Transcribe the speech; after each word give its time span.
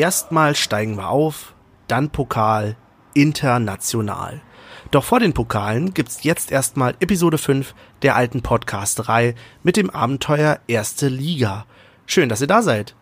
Erstmal 0.00 0.56
steigen 0.56 0.96
wir 0.96 1.10
auf, 1.10 1.52
dann 1.86 2.08
Pokal, 2.08 2.74
international. 3.12 4.40
Doch 4.90 5.04
vor 5.04 5.20
den 5.20 5.34
Pokalen 5.34 5.92
gibt's 5.92 6.24
jetzt 6.24 6.50
erstmal 6.50 6.94
Episode 7.00 7.36
5 7.36 7.74
der 8.00 8.16
alten 8.16 8.40
Podcasterei 8.40 9.34
mit 9.62 9.76
dem 9.76 9.90
Abenteuer 9.90 10.58
Erste 10.66 11.08
Liga. 11.08 11.66
Schön, 12.06 12.30
dass 12.30 12.40
ihr 12.40 12.46
da 12.46 12.62
seid. 12.62 12.94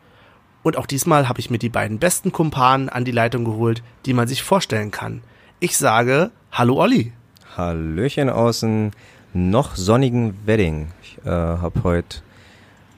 Und 0.65 0.77
auch 0.77 0.87
diesmal 0.87 1.29
habe 1.29 1.39
ich 1.39 1.51
mir 1.51 1.59
die 1.59 1.69
beiden 1.69 2.01
besten 2.01 2.33
Kumpanen 2.33 2.89
an 2.89 3.05
die 3.05 3.13
Leitung 3.13 3.45
geholt, 3.45 3.85
die 4.05 4.13
man 4.13 4.27
sich 4.27 4.43
vorstellen 4.43 4.91
kann. 4.91 5.23
Ich 5.61 5.79
sage 5.79 6.33
Hallo 6.51 6.83
Olli. 6.83 7.13
Hallöchen 7.57 8.29
außen 8.29 8.91
noch 9.35 9.77
sonnigen 9.77 10.37
Wedding. 10.47 10.89
Ich 11.03 11.19
äh, 11.25 11.31
habe 11.31 11.81
heute 11.85 12.23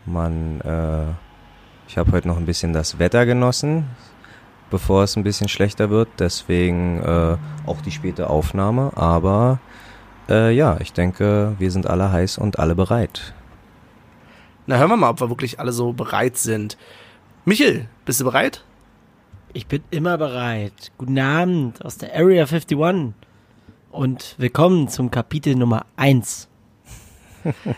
man 0.07 0.63
äh, 0.63 1.13
ich 1.91 1.99
habe 1.99 2.13
heute 2.13 2.29
noch 2.29 2.37
ein 2.37 2.47
bisschen 2.47 2.73
das 2.73 3.01
Wetter 3.01 3.27
genossen, 3.27 3.85
bevor 4.71 5.03
es 5.03 5.17
ein 5.17 5.25
bisschen 5.25 5.49
schlechter 5.49 5.91
wird. 5.91 6.09
Deswegen 6.21 7.03
äh, 7.03 7.37
auch 7.67 7.81
die 7.81 7.91
späte 7.91 8.31
Aufnahme. 8.31 8.93
Aber 8.95 9.59
äh, 10.29 10.55
ja, 10.55 10.79
ich 10.79 10.93
denke, 10.93 11.57
wir 11.59 11.73
sind 11.73 11.89
alle 11.89 12.13
heiß 12.13 12.39
und 12.39 12.61
alle 12.61 12.77
bereit. 12.77 13.35
Na, 14.69 14.79
hören 14.79 14.91
wir 14.91 14.97
mal, 14.99 15.11
ob 15.11 15.21
wir 15.21 15.31
wirklich 15.31 15.59
alle 15.59 15.73
so 15.73 15.93
bereit 15.93 16.37
sind. 16.37 16.79
Michel, 17.45 17.89
bist 18.05 18.21
du 18.21 18.25
bereit? 18.25 18.63
Ich 19.53 19.67
bin 19.67 19.83
immer 19.91 20.17
bereit. 20.17 20.93
Guten 20.97 21.19
Abend 21.19 21.85
aus 21.85 21.99
der 21.99 22.15
Area 22.15 22.45
51 22.45 22.79
und 23.91 24.37
willkommen 24.39 24.87
zum 24.87 25.11
Kapitel 25.11 25.57
Nummer 25.57 25.87
1. 25.97 26.47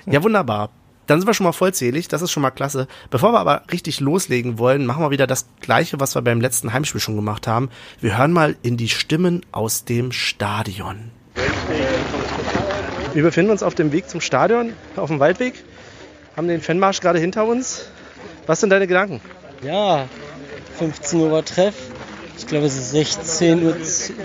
ja, 0.04 0.22
wunderbar. 0.22 0.68
Dann 1.06 1.20
sind 1.20 1.26
wir 1.26 1.34
schon 1.34 1.44
mal 1.44 1.52
vollzählig, 1.52 2.08
das 2.08 2.22
ist 2.22 2.30
schon 2.30 2.42
mal 2.42 2.50
klasse. 2.50 2.86
Bevor 3.10 3.32
wir 3.32 3.40
aber 3.40 3.62
richtig 3.72 4.00
loslegen 4.00 4.58
wollen, 4.58 4.86
machen 4.86 5.02
wir 5.02 5.10
wieder 5.10 5.26
das 5.26 5.46
gleiche, 5.60 5.98
was 6.00 6.14
wir 6.14 6.22
beim 6.22 6.40
letzten 6.40 6.72
Heimspiel 6.72 7.00
schon 7.00 7.16
gemacht 7.16 7.46
haben. 7.46 7.70
Wir 8.00 8.18
hören 8.18 8.32
mal 8.32 8.56
in 8.62 8.76
die 8.76 8.88
Stimmen 8.88 9.44
aus 9.50 9.84
dem 9.84 10.12
Stadion. 10.12 11.10
Wir 13.14 13.22
befinden 13.22 13.50
uns 13.50 13.62
auf 13.62 13.74
dem 13.74 13.92
Weg 13.92 14.08
zum 14.08 14.20
Stadion, 14.20 14.72
auf 14.96 15.08
dem 15.08 15.20
Waldweg, 15.20 15.54
haben 16.36 16.48
den 16.48 16.62
Fanmarsch 16.62 17.00
gerade 17.00 17.18
hinter 17.18 17.46
uns. 17.46 17.88
Was 18.46 18.60
sind 18.60 18.70
deine 18.70 18.86
Gedanken? 18.86 19.20
Ja, 19.62 20.08
15 20.78 21.20
Uhr 21.20 21.44
Treff, 21.44 21.74
ich 22.42 22.48
glaube, 22.48 22.66
es 22.66 22.76
ist 22.76 22.90
16 22.90 23.64
Uhr. 23.64 23.76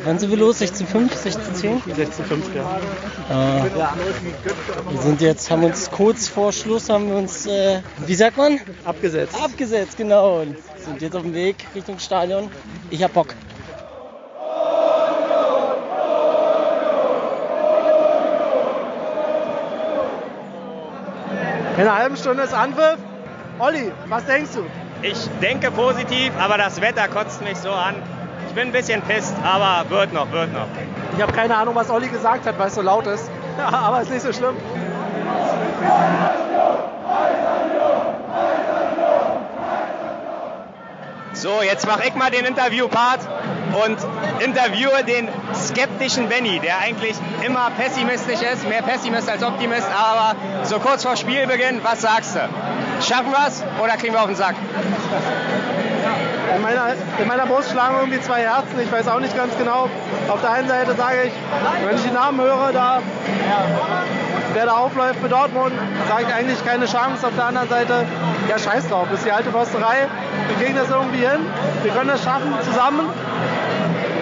Wann 0.03 0.17
sind 0.17 0.31
wir 0.31 0.37
los? 0.37 0.59
16.05? 0.59 1.11
16.10? 1.11 1.81
16.05, 1.85 2.55
ja. 2.55 3.59
Äh, 3.59 4.91
wir 4.91 5.01
sind 5.01 5.21
jetzt, 5.21 5.51
haben 5.51 5.63
uns 5.63 5.91
kurz 5.91 6.27
vor 6.27 6.51
Schluss, 6.51 6.89
haben 6.89 7.09
wir 7.09 7.15
uns, 7.15 7.45
äh, 7.45 7.81
wie 8.05 8.15
sagt 8.15 8.38
man? 8.38 8.59
Abgesetzt. 8.85 9.39
Abgesetzt, 9.39 9.97
genau. 9.97 10.41
Und 10.41 10.57
sind 10.77 11.01
jetzt 11.01 11.15
auf 11.15 11.21
dem 11.21 11.33
Weg 11.33 11.57
Richtung 11.75 11.99
Stadion. 11.99 12.49
Ich 12.89 13.03
hab 13.03 13.13
Bock. 13.13 13.35
In 21.75 21.83
einer 21.83 21.95
halben 21.95 22.17
Stunde 22.17 22.44
ist 22.44 22.53
Anpfiff. 22.53 22.97
Olli, 23.59 23.91
was 24.07 24.25
denkst 24.25 24.51
du? 24.56 24.87
Ich 25.02 25.30
denke 25.41 25.69
positiv, 25.72 26.31
aber 26.40 26.58
das 26.58 26.81
Wetter 26.81 27.08
kotzt 27.08 27.41
mich 27.41 27.58
so 27.58 27.72
an. 27.72 27.96
Ich 28.47 28.56
bin 28.56 28.69
ein 28.69 28.72
bisschen 28.72 29.02
pisst, 29.03 29.35
aber 29.44 29.90
wird 29.90 30.12
noch, 30.12 30.31
wird 30.31 30.52
noch. 30.53 30.68
Ich 31.16 31.22
habe 31.22 31.31
keine 31.34 31.56
Ahnung, 31.56 31.75
was 31.75 31.90
Olli 31.90 32.08
gesagt 32.08 32.46
hat, 32.47 32.58
weil 32.58 32.68
es 32.68 32.75
so 32.75 32.81
laut 32.81 33.06
ist. 33.06 33.30
aber 33.72 34.02
ist 34.02 34.09
nicht 34.09 34.22
so 34.22 34.34
schlimm. 34.34 34.56
So, 41.34 41.62
jetzt 41.62 41.86
mache 41.86 42.07
ich 42.07 42.16
mal 42.16 42.31
den 42.31 42.46
Interviewpart 42.46 43.19
und 43.86 43.97
interviewe 44.44 45.03
den 45.03 45.30
skeptischen 45.53 46.30
Benny, 46.30 46.59
der 46.59 46.80
eigentlich 46.80 47.16
immer 47.46 47.69
pessimistisch 47.78 48.41
ist, 48.41 48.68
mehr 48.68 48.81
Pessimist 48.81 49.30
als 49.30 49.44
Optimist, 49.44 49.88
aber 49.96 50.36
so 50.63 50.80
kurz 50.80 51.03
vor 51.03 51.16
Spielbeginn, 51.16 51.81
was 51.84 52.02
sagst 52.02 52.36
du? 52.36 52.40
Schaffen 53.02 53.31
wir 53.31 53.47
es 53.47 53.63
oder 53.81 53.96
kriegen 53.97 54.13
wir 54.13 54.22
auf 54.22 54.28
den 54.28 54.35
Sack? 54.35 54.56
In 56.56 56.62
meiner, 56.62 56.94
in 57.19 57.28
meiner 57.28 57.46
Brust 57.46 57.72
schlagen 57.72 57.96
irgendwie 58.00 58.22
zwei 58.22 58.41
Herzen. 58.41 58.80
Ich 58.81 58.91
weiß 58.91 59.08
auch 59.08 59.19
nicht 59.19 59.35
ganz 59.35 59.56
genau. 59.58 59.90
Auf 60.30 60.41
der 60.41 60.52
einen 60.52 60.68
Seite 60.68 60.96
sage 60.96 61.24
ich, 61.25 61.34
wenn 61.86 61.96
ich 61.96 62.03
die 62.03 62.13
Namen 62.13 62.40
höre, 62.41 62.72
da, 62.74 63.02
wer 64.53 64.66
da 64.66 64.78
aufläuft 64.78 65.19
für 65.19 65.30
Dortmund, 65.30 65.74
sage 66.07 66.25
ich 66.28 66.34
eigentlich 66.34 66.66
keine 66.66 66.86
Chance. 66.86 67.28
Auf 67.28 67.36
der 67.36 67.46
anderen 67.46 67.69
Seite, 67.69 68.06
ja, 68.50 68.57
scheiß 68.57 68.88
drauf, 68.88 69.07
ist 69.13 69.25
die 69.25 69.31
alte 69.31 69.52
Försterei. 69.52 70.07
Wir 70.47 70.66
kriegen 70.66 70.75
das 70.78 70.90
irgendwie 70.90 71.19
hin. 71.19 71.46
Wir 71.84 71.91
können 71.91 72.09
das 72.09 72.24
schaffen 72.24 72.53
zusammen. 72.63 73.09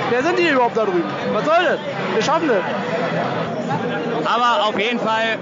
Wer 0.10 0.24
sind 0.24 0.38
die 0.38 0.48
überhaupt 0.48 0.78
da 0.78 0.84
drüben? 0.84 1.10
Was 1.34 1.46
soll 1.46 1.64
das? 1.64 1.80
Wir 2.14 2.24
schaffen 2.24 2.50
das. 2.50 2.64
Aber 4.26 4.66
auf 4.66 4.80
jeden 4.80 5.00
Fall 5.00 5.38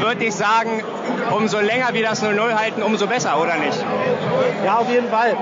würde 0.00 0.24
ich 0.24 0.34
sagen, 0.34 0.82
umso 1.30 1.60
länger 1.60 1.92
wir 1.92 2.02
das 2.02 2.22
0-0 2.22 2.54
halten, 2.54 2.82
umso 2.82 3.06
besser, 3.06 3.40
oder 3.40 3.56
nicht? 3.56 3.78
Ja, 4.64 4.76
auf 4.76 4.90
jeden 4.90 5.08
Fall. 5.10 5.36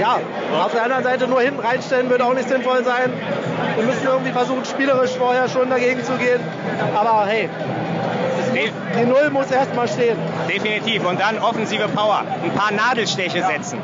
Ja, 0.00 0.18
auf 0.64 0.72
der 0.72 0.82
anderen 0.82 1.04
Seite 1.04 1.28
nur 1.28 1.40
hinten 1.40 1.60
reinstellen 1.60 2.10
würde 2.10 2.24
auch 2.24 2.34
nicht 2.34 2.48
sinnvoll 2.48 2.84
sein. 2.84 3.12
Wir 3.76 3.84
müssen 3.84 4.04
irgendwie 4.04 4.32
versuchen, 4.32 4.64
spielerisch 4.64 5.12
vorher 5.12 5.48
schon 5.48 5.70
dagegen 5.70 6.02
zu 6.04 6.12
gehen. 6.14 6.40
Aber 6.94 7.26
hey, 7.26 7.48
die 8.54 9.06
Null 9.06 9.30
muss 9.30 9.50
erstmal 9.50 9.88
stehen. 9.88 10.16
Definitiv. 10.48 11.06
Und 11.06 11.20
dann 11.20 11.38
offensive 11.38 11.88
Power. 11.88 12.22
Ein 12.42 12.52
paar 12.52 12.72
Nadelstiche 12.72 13.38
ja. 13.38 13.48
setzen. 13.48 13.78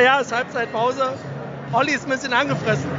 Aber 0.00 0.06
ja, 0.06 0.18
es 0.18 0.28
ist 0.28 0.32
Halbzeitpause. 0.32 1.12
Olli 1.74 1.92
ist 1.92 2.06
ein 2.06 2.10
bisschen 2.10 2.32
angefressen. 2.32 2.90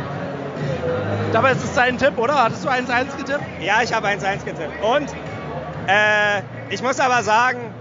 Dabei 1.34 1.53
ist 1.53 1.63
es 1.63 1.73
sein 1.73 1.97
Tipp, 1.97 2.16
oder? 2.19 2.44
Hattest 2.44 2.63
du 2.63 2.69
1-1 2.69 3.17
getippt? 3.17 3.44
Ja, 3.59 3.81
ich 3.81 3.91
habe 3.91 4.07
1-1 4.07 4.45
getippt. 4.45 4.84
Und 4.84 5.09
äh, 5.88 6.44
ich 6.69 6.84
muss 6.84 7.00
aber 7.00 7.23
sagen, 7.23 7.73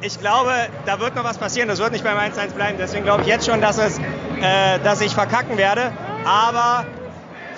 ich 0.00 0.18
glaube, 0.18 0.54
da 0.86 1.00
wird 1.00 1.14
noch 1.16 1.24
was 1.24 1.36
passieren. 1.36 1.68
Das 1.68 1.80
wird 1.80 1.92
nicht 1.92 2.02
beim 2.02 2.16
1-1 2.16 2.54
bleiben. 2.54 2.78
Deswegen 2.78 3.04
glaube 3.04 3.20
ich 3.20 3.28
jetzt 3.28 3.44
schon, 3.44 3.60
dass, 3.60 3.76
es, 3.76 3.98
äh, 3.98 4.78
dass 4.82 5.02
ich 5.02 5.12
verkacken 5.12 5.58
werde. 5.58 5.92
Aber 6.24 6.86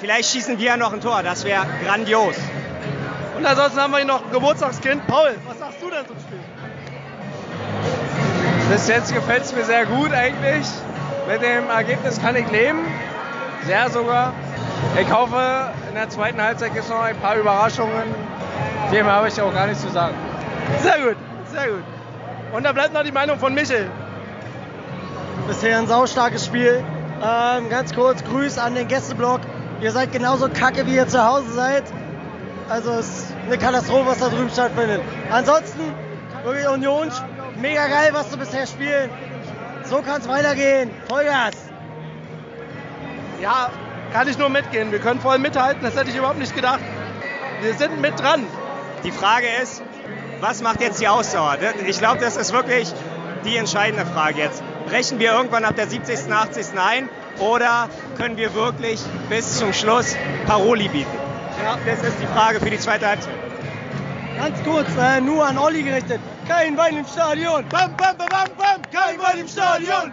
vielleicht 0.01 0.33
schießen 0.33 0.59
wir 0.59 0.67
ja 0.67 0.77
noch 0.77 0.93
ein 0.93 1.01
Tor. 1.01 1.23
Das 1.23 1.45
wäre 1.45 1.65
grandios. 1.87 2.35
Und 3.39 3.47
ansonsten 3.47 3.81
haben 3.81 3.93
wir 3.93 3.99
hier 3.99 4.07
noch 4.07 4.25
ein 4.25 4.33
Geburtstagskind. 4.33 5.07
Paul, 5.07 5.37
was 5.47 5.61
sagst 5.61 5.81
du 5.81 5.91
denn 5.91 6.07
zum 6.09 6.19
Spiel? 6.19 6.41
Bis 8.69 8.89
jetzt 8.89 9.15
gefällt 9.15 9.45
es 9.45 9.55
mir 9.55 9.65
sehr 9.65 9.87
gut 9.87 10.13
eigentlich. 10.13 10.67
Mit 11.27 11.43
dem 11.43 11.71
Ergebnis 11.71 12.21
kann 12.21 12.37
ich 12.37 12.51
leben. 12.51 12.81
Sehr 13.65 13.89
sogar. 13.91 14.35
Ich 15.01 15.11
hoffe, 15.13 15.71
in 15.89 15.95
der 15.95 16.09
zweiten 16.11 16.41
Halbzeit 16.41 16.75
gibt 16.75 16.85
es 16.85 16.91
noch 16.91 17.01
ein 17.01 17.17
paar 17.17 17.37
Überraschungen. 17.37 18.15
Mehr 18.91 19.05
habe 19.07 19.29
ich 19.29 19.41
auch 19.41 19.53
gar 19.53 19.67
nicht 19.67 19.81
zu 19.81 19.89
sagen. 19.89 20.15
Sehr 20.81 20.99
gut, 20.99 21.17
sehr 21.53 21.69
gut. 21.69 21.85
Und 22.53 22.65
da 22.65 22.73
bleibt 22.73 22.93
noch 22.93 23.03
die 23.03 23.13
Meinung 23.13 23.39
von 23.39 23.55
Michel. 23.55 23.91
Bisher 25.49 25.79
ein 25.79 25.87
saustarkes 25.87 26.45
Spiel. 26.47 26.85
Ähm, 27.23 27.69
ganz 27.71 27.95
kurz, 27.95 28.23
Grüß 28.25 28.59
an 28.59 28.75
den 28.75 28.87
Gästeblock. 28.87 29.41
Ihr 29.81 29.93
seid 29.93 30.13
genauso 30.13 30.49
kacke, 30.49 30.87
wie 30.87 30.95
ihr 30.95 31.09
zu 31.09 31.25
Hause 31.25 31.51
seid. 31.53 31.85
Also 32.69 32.93
es 32.93 33.09
ist 33.09 33.35
eine 33.47 33.59
Katastrophe, 33.59 34.07
was 34.07 34.19
da 34.19 34.29
drüben 34.29 34.51
stattfindet. 34.51 35.01
Ansonsten, 35.31 35.81
wirklich 36.45 36.69
Union, 36.69 37.11
mega 37.61 37.87
geil, 37.87 38.11
was 38.13 38.31
du 38.31 38.37
bisher 38.37 38.67
spielen. 38.67 39.11
So 39.85 40.01
kann 40.03 40.21
es 40.21 40.29
weitergehen. 40.29 40.91
Vollgas. 41.09 41.55
Ja, 43.41 43.71
kann 44.13 44.29
ich 44.29 44.39
nur 44.39 44.49
mitgehen. 44.49 44.93
Wir 44.93 44.99
können 44.99 45.21
voll 45.21 45.39
mithalten. 45.39 45.83
Das 45.83 45.97
hätte 45.97 46.11
ich 46.11 46.17
überhaupt 46.17 46.39
nicht 46.39 46.55
gedacht. 46.55 46.81
Wir 47.61 47.75
sind 47.75 48.01
mit 48.01 48.19
dran. 48.19 48.47
Die 49.05 49.11
Frage 49.11 49.47
ist, 49.63 49.83
was 50.41 50.63
macht 50.63 50.81
jetzt 50.81 51.01
die 51.01 51.09
Ausdauer? 51.09 51.59
Ich 51.87 51.99
glaube, 51.99 52.19
das 52.19 52.37
ist 52.37 52.53
wirklich 52.53 52.93
die 53.45 53.57
entscheidende 53.57 54.07
Frage 54.07 54.39
jetzt. 54.39 54.63
Brechen 54.87 55.19
wir 55.19 55.33
irgendwann 55.33 55.65
ab 55.65 55.77
der 55.77 55.89
70., 55.89 56.33
80. 56.33 56.67
ein 56.79 57.09
oder 57.39 57.89
können 58.17 58.37
wir 58.37 58.55
wirklich 58.55 59.01
bis 59.29 59.59
zum 59.59 59.73
Schluss 59.73 60.17
Paroli 60.47 60.89
bieten? 60.89 61.19
Ja, 61.63 61.79
das 61.87 62.03
ist 62.03 62.17
die 62.21 62.27
Frage 62.27 62.61
für 62.61 62.71
die 62.71 62.79
zweite 62.79 63.07
Halbzeit. 63.07 63.35
Ganz 64.37 64.63
kurz, 64.65 64.89
äh, 64.99 65.21
nur 65.21 65.47
an 65.47 65.59
Olli 65.59 65.83
gerichtet. 65.83 66.21
Kein 66.47 66.77
Wein 66.77 66.97
im 66.99 67.07
Stadion. 67.07 67.67
Bam, 67.69 67.97
bam, 67.97 68.17
bam, 68.17 68.29
bam, 68.29 68.49
bam. 68.57 68.83
Kein 68.93 69.19
Wein 69.19 69.39
im 69.39 69.49
Stadion. 69.49 70.13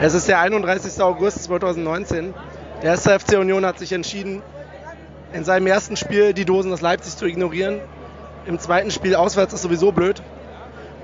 Es 0.00 0.14
ist 0.14 0.28
der 0.28 0.38
31. 0.38 1.02
August 1.02 1.42
2019. 1.44 2.32
Der 2.82 2.90
erste 2.90 3.18
FC 3.18 3.36
Union 3.36 3.66
hat 3.66 3.80
sich 3.80 3.92
entschieden, 3.92 4.42
in 5.32 5.42
seinem 5.42 5.66
ersten 5.66 5.96
Spiel 5.96 6.34
die 6.34 6.44
Dosen 6.44 6.72
aus 6.72 6.80
Leipzig 6.80 7.16
zu 7.16 7.26
ignorieren. 7.26 7.80
Im 8.46 8.60
zweiten 8.60 8.92
Spiel 8.92 9.16
auswärts 9.16 9.54
ist 9.54 9.62
sowieso 9.62 9.90
blöd. 9.90 10.22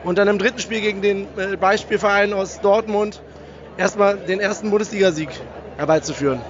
Und 0.05 0.17
dann 0.17 0.29
im 0.29 0.39
dritten 0.39 0.61
Spiel 0.61 0.81
gegen 0.81 1.03
den 1.03 1.27
äh, 1.37 1.57
Beispielverein 1.57 2.33
aus 2.33 2.61
Dortmund 2.61 3.21
erstmal 3.77 4.17
den 4.17 4.39
ersten 4.39 4.71
Bundesligasieg 4.71 5.31
herbeizuführen. 5.77 6.41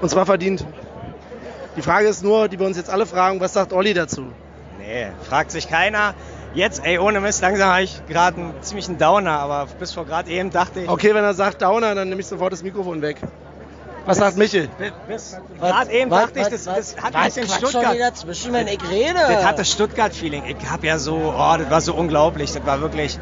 Und 0.00 0.08
zwar 0.08 0.26
verdient. 0.26 0.66
Die 1.76 1.82
Frage 1.82 2.08
ist 2.08 2.24
nur, 2.24 2.48
die 2.48 2.58
wir 2.58 2.66
uns 2.66 2.76
jetzt 2.76 2.90
alle 2.90 3.06
fragen, 3.06 3.38
was 3.38 3.52
sagt 3.52 3.72
Olli 3.72 3.94
dazu? 3.94 4.26
Nee, 4.80 5.06
fragt 5.22 5.52
sich 5.52 5.68
keiner. 5.68 6.14
Jetzt, 6.52 6.84
ey, 6.84 6.98
ohne 6.98 7.20
Mist, 7.20 7.42
langsam 7.42 7.70
habe 7.70 7.82
ich 7.82 8.02
gerade 8.08 8.38
einen 8.38 8.54
ziemlichen 8.62 8.98
Downer, 8.98 9.38
aber 9.38 9.66
bis 9.78 9.92
vor 9.92 10.04
gerade 10.04 10.28
eben 10.30 10.50
dachte 10.50 10.80
ich, 10.80 10.88
Okay, 10.88 11.14
wenn 11.14 11.22
er 11.22 11.34
sagt 11.34 11.62
Downer, 11.62 11.94
dann 11.94 12.08
nehme 12.08 12.20
ich 12.20 12.26
sofort 12.26 12.52
das 12.52 12.62
Mikrofon 12.62 13.02
weg. 13.02 13.18
Was 14.06 14.16
sagt 14.18 14.36
Michel? 14.36 14.68
bis 15.06 15.36
gerade 15.60 15.92
eben 15.92 16.10
dachte 16.10 16.40
ich, 16.40 16.48
das, 16.48 16.64
das 16.64 16.96
hat 16.96 17.14
ein 17.14 17.26
bisschen 17.26 17.46
Quatsch 17.46 17.60
schon 17.60 17.68
Stuttgart. 17.70 17.94
wieder 17.94 18.14
zwischen, 18.14 18.52
wenn 18.52 18.66
ich 18.66 18.80
rede. 18.90 19.14
Das 19.14 19.44
hat 19.44 19.58
das 19.58 19.70
Stuttgart-Feeling. 19.70 20.42
Ich 20.46 20.70
hab 20.70 20.82
ja 20.82 20.98
so, 20.98 21.16
oh, 21.36 21.56
das 21.58 21.70
war 21.70 21.80
so 21.80 21.94
unglaublich. 21.94 22.52
Das 22.52 22.64
war 22.66 22.80
wirklich, 22.80 23.18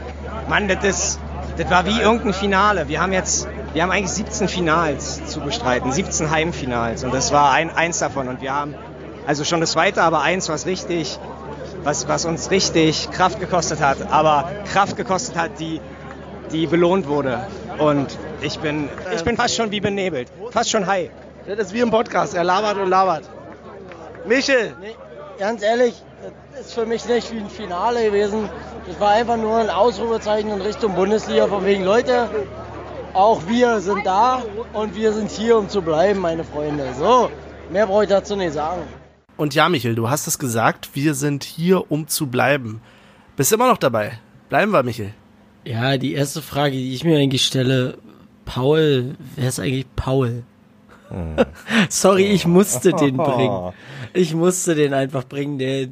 Mann, 0.48 0.68
das 0.68 0.84
ist, 0.84 1.20
das 1.58 1.68
war 1.68 1.84
wie 1.84 2.00
irgendein 2.00 2.32
Finale. 2.32 2.88
Wir 2.88 3.00
haben 3.02 3.12
jetzt, 3.12 3.48
wir 3.74 3.82
haben 3.82 3.90
eigentlich 3.90 4.12
17 4.12 4.48
Finals 4.48 5.26
zu 5.26 5.40
bestreiten, 5.40 5.92
17 5.92 6.30
Heimfinals 6.30 7.04
und 7.04 7.12
das 7.12 7.32
war 7.32 7.50
ein, 7.52 7.70
eins 7.74 7.98
davon 7.98 8.28
und 8.28 8.40
wir 8.40 8.54
haben, 8.54 8.74
also 9.26 9.44
schon 9.44 9.60
das 9.60 9.72
zweite, 9.72 10.02
aber 10.02 10.22
eins, 10.22 10.48
was 10.48 10.64
richtig, 10.64 11.18
was, 11.84 12.08
was 12.08 12.24
uns 12.24 12.50
richtig 12.50 13.10
Kraft 13.10 13.40
gekostet 13.40 13.80
hat, 13.80 14.10
aber 14.10 14.50
Kraft 14.72 14.96
gekostet 14.96 15.36
hat, 15.36 15.58
die, 15.58 15.80
die 16.52 16.66
belohnt 16.66 17.08
wurde. 17.08 17.46
Und 17.78 18.18
ich 18.40 18.58
bin, 18.58 18.88
ich 19.14 19.22
bin 19.24 19.36
fast 19.36 19.54
schon 19.54 19.70
wie 19.70 19.80
benebelt, 19.80 20.28
fast 20.50 20.70
schon 20.70 20.86
high. 20.86 21.10
Das 21.46 21.58
ist 21.58 21.72
wie 21.72 21.80
im 21.80 21.90
Podcast, 21.90 22.34
er 22.34 22.44
labert 22.44 22.76
und 22.76 22.88
labert. 22.88 23.24
Michel, 24.26 24.74
Nee, 24.80 24.94
ganz 25.38 25.62
ehrlich, 25.62 26.02
das 26.52 26.66
ist 26.66 26.74
für 26.74 26.84
mich 26.84 27.06
nicht 27.08 27.32
wie 27.32 27.38
ein 27.38 27.48
Finale 27.48 28.04
gewesen. 28.04 28.50
Das 28.86 29.00
war 29.00 29.12
einfach 29.12 29.36
nur 29.36 29.56
ein 29.56 29.70
Ausrufezeichen 29.70 30.50
in 30.50 30.60
Richtung 30.60 30.94
Bundesliga 30.94 31.46
von 31.46 31.64
wegen 31.64 31.84
Leute. 31.84 32.28
Auch 33.14 33.46
wir 33.46 33.80
sind 33.80 34.04
da 34.04 34.42
und 34.72 34.94
wir 34.94 35.12
sind 35.12 35.30
hier, 35.30 35.56
um 35.56 35.68
zu 35.68 35.80
bleiben, 35.82 36.20
meine 36.20 36.44
Freunde. 36.44 36.84
So, 36.98 37.30
mehr 37.70 37.86
brauche 37.86 38.04
ich 38.04 38.10
dazu 38.10 38.36
nicht 38.36 38.52
sagen. 38.52 38.82
Und 39.38 39.54
ja, 39.54 39.68
Michel, 39.68 39.94
du 39.94 40.10
hast 40.10 40.26
es 40.26 40.40
gesagt, 40.40 40.90
wir 40.94 41.14
sind 41.14 41.44
hier, 41.44 41.92
um 41.92 42.08
zu 42.08 42.26
bleiben. 42.26 42.80
Bist 43.36 43.52
immer 43.52 43.68
noch 43.68 43.78
dabei. 43.78 44.18
Bleiben 44.48 44.72
wir, 44.72 44.82
Michel. 44.82 45.14
Ja, 45.64 45.96
die 45.96 46.12
erste 46.12 46.42
Frage, 46.42 46.72
die 46.72 46.92
ich 46.92 47.04
mir 47.04 47.18
eigentlich 47.18 47.46
stelle, 47.46 47.98
Paul, 48.44 49.14
wer 49.36 49.48
ist 49.48 49.60
eigentlich 49.60 49.86
Paul? 49.94 50.42
Sorry, 51.88 52.24
ich 52.24 52.48
musste 52.48 52.92
den 52.92 53.16
bringen. 53.16 53.72
Ich 54.12 54.34
musste 54.34 54.74
den 54.74 54.92
einfach 54.92 55.24
bringen, 55.24 55.58
der, 55.58 55.86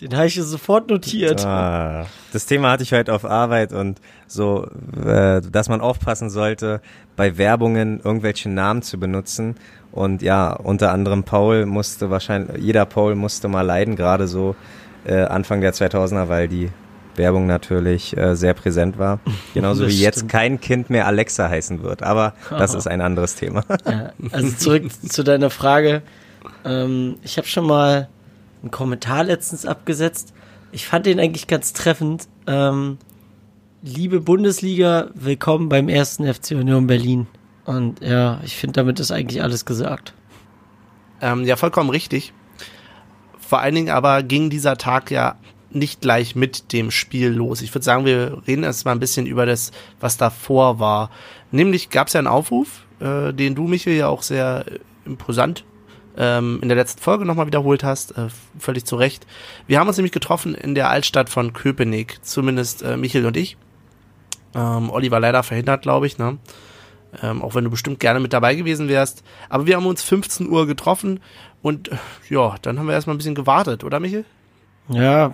den, 0.00 0.16
habe 0.16 0.26
ich 0.26 0.34
sofort 0.34 0.88
notiert. 0.88 1.44
Ah, 1.44 2.06
das 2.32 2.46
Thema 2.46 2.70
hatte 2.70 2.82
ich 2.82 2.92
heute 2.92 3.12
auf 3.12 3.24
Arbeit 3.24 3.72
und 3.72 4.00
so, 4.26 4.66
äh, 5.04 5.40
dass 5.40 5.68
man 5.68 5.80
aufpassen 5.80 6.30
sollte, 6.30 6.80
bei 7.16 7.36
Werbungen 7.36 8.00
irgendwelche 8.02 8.48
Namen 8.48 8.82
zu 8.82 8.98
benutzen. 8.98 9.56
Und 9.92 10.22
ja, 10.22 10.52
unter 10.52 10.92
anderem 10.92 11.24
Paul 11.24 11.66
musste 11.66 12.10
wahrscheinlich, 12.10 12.62
jeder 12.62 12.86
Paul 12.86 13.14
musste 13.14 13.48
mal 13.48 13.62
leiden, 13.62 13.96
gerade 13.96 14.28
so 14.28 14.54
äh, 15.04 15.22
Anfang 15.22 15.60
der 15.60 15.74
2000er, 15.74 16.28
weil 16.28 16.48
die 16.48 16.70
Werbung 17.16 17.46
natürlich 17.46 18.16
äh, 18.16 18.36
sehr 18.36 18.54
präsent 18.54 18.98
war. 18.98 19.20
Genauso 19.54 19.86
wie 19.86 20.00
jetzt 20.00 20.28
kein 20.28 20.60
Kind 20.60 20.90
mehr 20.90 21.06
Alexa 21.06 21.48
heißen 21.48 21.82
wird. 21.82 22.02
Aber 22.02 22.34
das 22.50 22.74
ist 22.74 22.86
ein 22.86 23.00
anderes 23.00 23.34
Thema. 23.34 23.64
Ja, 23.84 24.12
also 24.32 24.50
zurück 24.56 24.90
zu 25.08 25.22
deiner 25.22 25.50
Frage. 25.50 26.02
Ähm, 26.64 27.16
ich 27.22 27.36
habe 27.36 27.46
schon 27.46 27.66
mal 27.66 28.08
einen 28.62 28.70
Kommentar 28.70 29.24
letztens 29.24 29.66
abgesetzt. 29.66 30.32
Ich 30.72 30.86
fand 30.86 31.06
den 31.06 31.20
eigentlich 31.20 31.46
ganz 31.46 31.72
treffend. 31.72 32.28
Ähm, 32.46 32.98
liebe 33.82 34.20
Bundesliga, 34.20 35.10
willkommen 35.14 35.68
beim 35.68 35.88
ersten 35.88 36.32
FC 36.32 36.52
Union 36.52 36.86
Berlin. 36.86 37.26
Und 37.64 38.00
ja, 38.00 38.40
ich 38.44 38.56
finde, 38.56 38.74
damit 38.74 39.00
ist 39.00 39.10
eigentlich 39.10 39.42
alles 39.42 39.64
gesagt. 39.64 40.14
Ähm, 41.20 41.44
ja, 41.44 41.56
vollkommen 41.56 41.90
richtig. 41.90 42.32
Vor 43.38 43.60
allen 43.60 43.74
Dingen 43.74 43.90
aber 43.90 44.22
ging 44.22 44.50
dieser 44.50 44.76
Tag 44.76 45.10
ja 45.10 45.36
nicht 45.70 46.00
gleich 46.00 46.34
mit 46.34 46.72
dem 46.72 46.90
Spiel 46.90 47.28
los. 47.28 47.62
Ich 47.62 47.74
würde 47.74 47.84
sagen, 47.84 48.04
wir 48.04 48.42
reden 48.46 48.64
erst 48.64 48.84
mal 48.84 48.92
ein 48.92 49.00
bisschen 49.00 49.26
über 49.26 49.46
das, 49.46 49.70
was 50.00 50.16
davor 50.16 50.78
war. 50.78 51.10
Nämlich 51.50 51.90
gab 51.90 52.08
es 52.08 52.14
ja 52.14 52.18
einen 52.18 52.26
Aufruf, 52.26 52.86
äh, 53.00 53.32
den 53.32 53.54
du, 53.54 53.66
Michael, 53.66 53.96
ja 53.96 54.08
auch 54.08 54.22
sehr 54.22 54.64
äh, 54.68 54.78
imposant 55.04 55.64
ähm, 56.16 56.58
in 56.62 56.68
der 56.68 56.76
letzten 56.76 57.00
Folge 57.00 57.24
nochmal 57.24 57.46
wiederholt 57.46 57.84
hast, 57.84 58.16
äh, 58.16 58.28
völlig 58.58 58.84
zu 58.84 58.96
Recht. 58.96 59.26
Wir 59.66 59.78
haben 59.78 59.88
uns 59.88 59.96
nämlich 59.96 60.12
getroffen 60.12 60.54
in 60.54 60.74
der 60.74 60.90
Altstadt 60.90 61.28
von 61.28 61.52
Köpenick, 61.52 62.18
zumindest 62.22 62.82
äh, 62.82 62.96
Michael 62.96 63.26
und 63.26 63.36
ich. 63.36 63.56
Ähm, 64.54 64.90
Olli 64.90 65.10
war 65.10 65.20
leider 65.20 65.42
verhindert, 65.42 65.82
glaube 65.82 66.06
ich, 66.06 66.18
ne? 66.18 66.38
Ähm, 67.22 67.42
auch 67.42 67.54
wenn 67.54 67.64
du 67.64 67.70
bestimmt 67.70 67.98
gerne 67.98 68.20
mit 68.20 68.32
dabei 68.32 68.54
gewesen 68.54 68.88
wärst. 68.88 69.24
Aber 69.48 69.66
wir 69.66 69.76
haben 69.76 69.86
uns 69.86 70.02
15 70.02 70.48
Uhr 70.48 70.66
getroffen 70.66 71.20
und 71.62 71.88
äh, 71.88 71.96
ja, 72.28 72.54
dann 72.62 72.78
haben 72.78 72.86
wir 72.86 72.94
erstmal 72.94 73.14
ein 73.14 73.18
bisschen 73.18 73.34
gewartet, 73.34 73.82
oder 73.84 73.98
Michael? 74.00 74.24
Ja, 74.88 75.32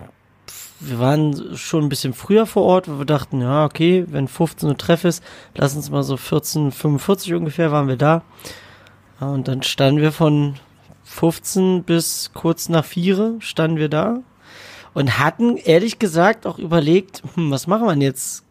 wir 0.81 0.99
waren 0.99 1.57
schon 1.57 1.85
ein 1.85 1.89
bisschen 1.89 2.13
früher 2.13 2.47
vor 2.47 2.63
Ort, 2.65 2.89
weil 2.89 2.99
wir 2.99 3.07
dachten, 3.07 3.41
ja, 3.41 3.65
okay, 3.65 4.05
wenn 4.09 4.29
15 4.29 4.69
Uhr 4.69 4.77
Treff 4.77 5.05
ist, 5.05 5.23
lass 5.55 5.75
uns 5.75 5.91
mal 5.91 6.03
so 6.03 6.15
14.45 6.17 7.35
ungefähr 7.37 7.73
waren 7.73 7.89
wir 7.89 7.97
da. 7.97 8.23
Ja, 9.21 9.29
und 9.29 9.49
dann 9.49 9.63
standen 9.63 10.01
wir 10.01 10.13
von 10.13 10.57
15 11.07 11.85
bis 11.85 12.33
kurz 12.35 12.69
nach 12.69 12.85
4 12.85 13.37
standen 13.39 13.79
wir 13.79 13.89
da 13.89 14.23
und 14.93 15.19
hatten 15.19 15.57
ehrlich 15.57 15.99
gesagt 15.99 16.47
auch 16.47 16.59
überlegt, 16.59 17.23
hm, 17.35 17.51
was 17.51 17.67
machen 17.67 17.87
wir 17.87 17.97
jetzt? 18.05 18.45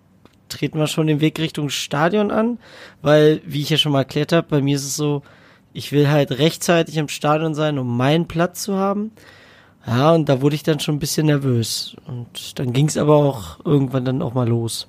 Treten 0.48 0.80
wir 0.80 0.88
schon 0.88 1.08
den 1.08 1.20
Weg 1.20 1.38
Richtung 1.40 1.70
Stadion 1.70 2.32
an? 2.32 2.58
Weil, 3.02 3.42
wie 3.46 3.62
ich 3.62 3.70
ja 3.70 3.78
schon 3.78 3.92
mal 3.92 4.00
erklärt 4.00 4.32
habe, 4.32 4.48
bei 4.50 4.62
mir 4.62 4.78
ist 4.78 4.86
es 4.86 4.96
so, 4.96 5.22
ich 5.74 5.92
will 5.92 6.08
halt 6.08 6.32
rechtzeitig 6.32 6.96
im 6.98 7.10
Stadion 7.10 7.54
sein, 7.56 7.78
um 7.78 7.98
meinen 7.98 8.28
Platz 8.28 8.64
zu 8.64 8.76
haben. 8.76 9.12
Ja, 9.86 10.14
und 10.14 10.30
da 10.30 10.42
wurde 10.42 10.56
ich 10.56 10.64
dann 10.64 10.80
schon 10.80 10.96
ein 10.96 11.00
bisschen 11.00 11.26
nervös. 11.26 11.98
Und 12.08 12.58
dann 12.58 12.74
ging 12.74 12.88
es 12.88 12.98
aber 12.98 13.16
auch 13.16 13.64
irgendwann 13.66 14.06
dann 14.06 14.22
auch 14.22 14.34
mal 14.34 14.48
los. 14.48 14.88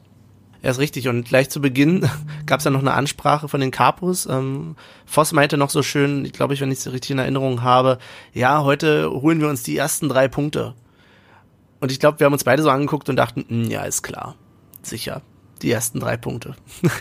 Ja, 0.67 0.73
ist 0.73 0.81
richtig. 0.81 1.07
Und 1.07 1.29
gleich 1.29 1.49
zu 1.49 1.61
Beginn 1.61 2.11
gab 2.47 2.59
es 2.59 2.65
ja 2.65 2.73
noch 2.73 2.81
eine 2.81 2.93
Ansprache 2.93 3.47
von 3.47 3.61
den 3.61 3.71
Capos. 3.71 4.27
Ähm, 4.27 4.75
Voss 5.05 5.31
meinte 5.31 5.57
noch 5.57 5.71
so 5.71 5.85
schön, 5.85 6.25
ich 6.25 6.33
glaube, 6.33 6.55
ich, 6.55 6.61
wenn 6.61 6.73
ich 6.73 6.81
es 6.81 6.93
richtig 6.93 7.13
in 7.13 7.21
Erinnerung 7.21 7.63
habe, 7.63 7.99
ja, 8.33 8.65
heute 8.65 9.09
holen 9.09 9.41
wir 9.41 9.49
uns 9.49 9.63
die 9.63 9.77
ersten 9.77 10.09
drei 10.09 10.27
Punkte. 10.27 10.75
Und 11.79 11.93
ich 11.93 12.01
glaube, 12.01 12.19
wir 12.19 12.25
haben 12.25 12.33
uns 12.33 12.43
beide 12.43 12.65
so 12.65 12.71
angeguckt 12.71 13.09
und 13.09 13.15
dachten, 13.15 13.45
"Mm, 13.49 13.71
ja, 13.71 13.85
ist 13.85 14.03
klar. 14.03 14.35
Sicher. 14.83 15.23
Die 15.63 15.71
ersten 15.71 16.01
drei 16.01 16.17
Punkte. 16.17 16.57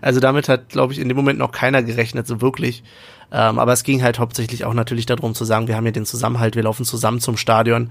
also 0.00 0.18
damit 0.18 0.48
hat, 0.48 0.70
glaube 0.70 0.94
ich, 0.94 0.98
in 0.98 1.08
dem 1.08 1.16
Moment 1.18 1.38
noch 1.38 1.52
keiner 1.52 1.82
gerechnet, 1.82 2.26
so 2.26 2.40
wirklich. 2.40 2.82
Ähm, 3.30 3.58
aber 3.58 3.74
es 3.74 3.84
ging 3.84 4.02
halt 4.02 4.18
hauptsächlich 4.18 4.64
auch 4.64 4.72
natürlich 4.72 5.04
darum 5.04 5.34
zu 5.34 5.44
sagen, 5.44 5.68
wir 5.68 5.76
haben 5.76 5.84
hier 5.84 5.92
den 5.92 6.06
Zusammenhalt, 6.06 6.56
wir 6.56 6.62
laufen 6.62 6.86
zusammen 6.86 7.20
zum 7.20 7.36
Stadion. 7.36 7.90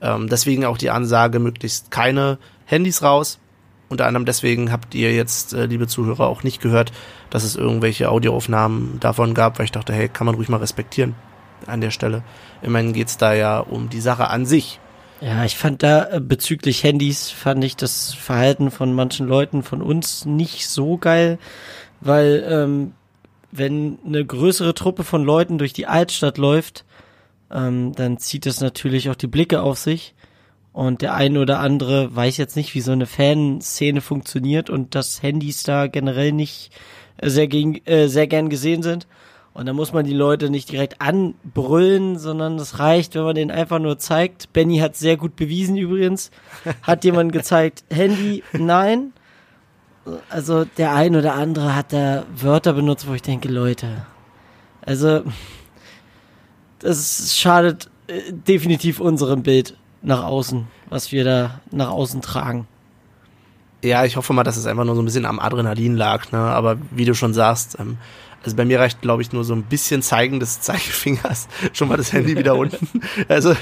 Ähm, 0.00 0.28
deswegen 0.28 0.64
auch 0.64 0.76
die 0.76 0.90
Ansage, 0.90 1.38
möglichst 1.38 1.92
keine 1.92 2.38
Handys 2.64 3.04
raus. 3.04 3.38
Unter 3.88 4.06
anderem 4.06 4.26
deswegen 4.26 4.72
habt 4.72 4.94
ihr 4.94 5.14
jetzt, 5.14 5.52
äh, 5.52 5.66
liebe 5.66 5.86
Zuhörer, 5.86 6.26
auch 6.26 6.42
nicht 6.42 6.60
gehört, 6.60 6.92
dass 7.30 7.44
es 7.44 7.56
irgendwelche 7.56 8.08
Audioaufnahmen 8.10 8.98
davon 9.00 9.34
gab, 9.34 9.58
weil 9.58 9.66
ich 9.66 9.72
dachte, 9.72 9.92
hey, 9.92 10.08
kann 10.08 10.26
man 10.26 10.34
ruhig 10.34 10.48
mal 10.48 10.58
respektieren 10.58 11.14
an 11.66 11.80
der 11.80 11.90
Stelle. 11.90 12.22
Immerhin 12.62 12.92
geht's 12.92 13.16
da 13.16 13.32
ja 13.32 13.60
um 13.60 13.88
die 13.88 14.00
Sache 14.00 14.28
an 14.28 14.44
sich. 14.44 14.80
Ja, 15.20 15.44
ich 15.44 15.56
fand 15.56 15.82
da 15.82 16.10
äh, 16.10 16.20
bezüglich 16.20 16.82
Handys, 16.84 17.30
fand 17.30 17.64
ich 17.64 17.76
das 17.76 18.12
Verhalten 18.12 18.70
von 18.70 18.92
manchen 18.92 19.26
Leuten 19.26 19.62
von 19.62 19.80
uns 19.80 20.26
nicht 20.26 20.68
so 20.68 20.98
geil, 20.98 21.38
weil 22.00 22.44
ähm, 22.48 22.92
wenn 23.50 23.98
eine 24.04 24.24
größere 24.24 24.74
Truppe 24.74 25.04
von 25.04 25.24
Leuten 25.24 25.56
durch 25.58 25.72
die 25.72 25.86
Altstadt 25.86 26.36
läuft, 26.36 26.84
ähm, 27.50 27.92
dann 27.94 28.18
zieht 28.18 28.44
das 28.44 28.60
natürlich 28.60 29.08
auch 29.08 29.14
die 29.14 29.28
Blicke 29.28 29.62
auf 29.62 29.78
sich. 29.78 30.14
Und 30.76 31.00
der 31.00 31.14
eine 31.14 31.40
oder 31.40 31.60
andere 31.60 32.14
weiß 32.14 32.36
jetzt 32.36 32.54
nicht, 32.54 32.74
wie 32.74 32.82
so 32.82 32.92
eine 32.92 33.06
Fanszene 33.06 34.02
funktioniert 34.02 34.68
und 34.68 34.94
dass 34.94 35.22
Handys 35.22 35.62
da 35.62 35.86
generell 35.86 36.32
nicht 36.32 36.70
äh, 37.16 37.30
sehr, 37.30 37.48
gegen, 37.48 37.76
äh, 37.86 38.08
sehr 38.08 38.26
gern 38.26 38.50
gesehen 38.50 38.82
sind. 38.82 39.06
Und 39.54 39.64
da 39.64 39.72
muss 39.72 39.94
man 39.94 40.04
die 40.04 40.12
Leute 40.12 40.50
nicht 40.50 40.70
direkt 40.70 41.00
anbrüllen, 41.00 42.18
sondern 42.18 42.56
es 42.56 42.78
reicht, 42.78 43.14
wenn 43.14 43.22
man 43.22 43.34
denen 43.34 43.50
einfach 43.50 43.78
nur 43.78 43.98
zeigt. 43.98 44.52
Benny 44.52 44.76
hat 44.76 44.96
sehr 44.96 45.16
gut 45.16 45.34
bewiesen 45.34 45.78
übrigens. 45.78 46.30
Hat 46.82 47.04
jemand 47.04 47.32
gezeigt, 47.32 47.84
Handy, 47.90 48.42
nein. 48.52 49.14
Also 50.28 50.66
der 50.66 50.94
ein 50.94 51.16
oder 51.16 51.36
andere 51.36 51.74
hat 51.74 51.94
da 51.94 52.26
Wörter 52.36 52.74
benutzt, 52.74 53.08
wo 53.08 53.14
ich 53.14 53.22
denke, 53.22 53.48
Leute, 53.48 54.04
also 54.82 55.22
das 56.80 57.34
schadet 57.34 57.88
äh, 58.08 58.30
definitiv 58.30 59.00
unserem 59.00 59.42
Bild 59.42 59.74
nach 60.06 60.22
außen, 60.22 60.66
was 60.88 61.10
wir 61.10 61.24
da 61.24 61.60
nach 61.70 61.90
außen 61.90 62.22
tragen. 62.22 62.66
Ja, 63.82 64.04
ich 64.04 64.16
hoffe 64.16 64.32
mal, 64.32 64.44
dass 64.44 64.56
es 64.56 64.66
einfach 64.66 64.84
nur 64.84 64.94
so 64.94 65.02
ein 65.02 65.04
bisschen 65.04 65.26
am 65.26 65.38
Adrenalin 65.38 65.96
lag, 65.96 66.32
ne? 66.32 66.38
Aber 66.38 66.78
wie 66.92 67.04
du 67.04 67.14
schon 67.14 67.34
sagst, 67.34 67.76
ähm, 67.78 67.98
also 68.46 68.56
bei 68.56 68.64
mir 68.64 68.78
reicht, 68.78 69.02
glaube 69.02 69.22
ich, 69.22 69.32
nur 69.32 69.42
so 69.42 69.54
ein 69.54 69.64
bisschen 69.64 70.02
Zeigen 70.02 70.38
des 70.38 70.60
Zeigefingers. 70.60 71.48
Schon 71.72 71.88
mal 71.88 71.96
das 71.96 72.12
Handy 72.12 72.36
wieder 72.36 72.54
unten. 72.56 72.86
Also, 73.28 73.56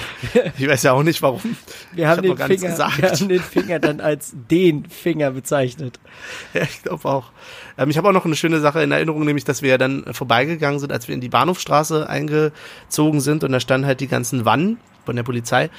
ich 0.59 0.69
weiß 0.69 0.83
ja 0.83 0.93
auch 0.93 1.03
nicht 1.03 1.23
warum. 1.23 1.57
Wir 1.93 2.09
haben, 2.09 2.21
den, 2.23 2.37
Finger, 2.37 2.77
wir 2.77 3.11
haben 3.11 3.29
den 3.29 3.41
Finger 3.41 3.79
dann 3.79 4.01
als 4.01 4.35
den 4.51 4.85
Finger 4.85 5.31
bezeichnet. 5.31 5.99
Ja, 6.55 6.63
ich 6.63 6.83
glaube 6.83 7.09
auch. 7.09 7.33
Ähm, 7.79 7.89
ich 7.89 7.97
habe 7.97 8.09
auch 8.09 8.13
noch 8.13 8.27
eine 8.27 8.37
schöne 8.37 8.61
Sache 8.61 8.83
in 8.83 8.93
Erinnerung, 8.93 9.25
nämlich, 9.25 9.45
dass 9.45 9.63
wir 9.63 9.71
ja 9.71 9.79
dann 9.79 10.05
vorbeigegangen 10.13 10.79
sind, 10.79 10.93
als 10.93 11.09
wir 11.09 11.15
in 11.15 11.23
die 11.23 11.31
Bahnhofstraße 11.31 12.09
eingezogen 12.09 13.21
sind 13.21 13.43
und 13.43 13.53
da 13.53 13.61
standen 13.61 13.87
halt 13.87 14.01
die 14.01 14.09
ganzen 14.09 14.45
Wannen 14.45 14.79
von 15.07 15.17
der 15.17 15.23
Polizei. 15.23 15.71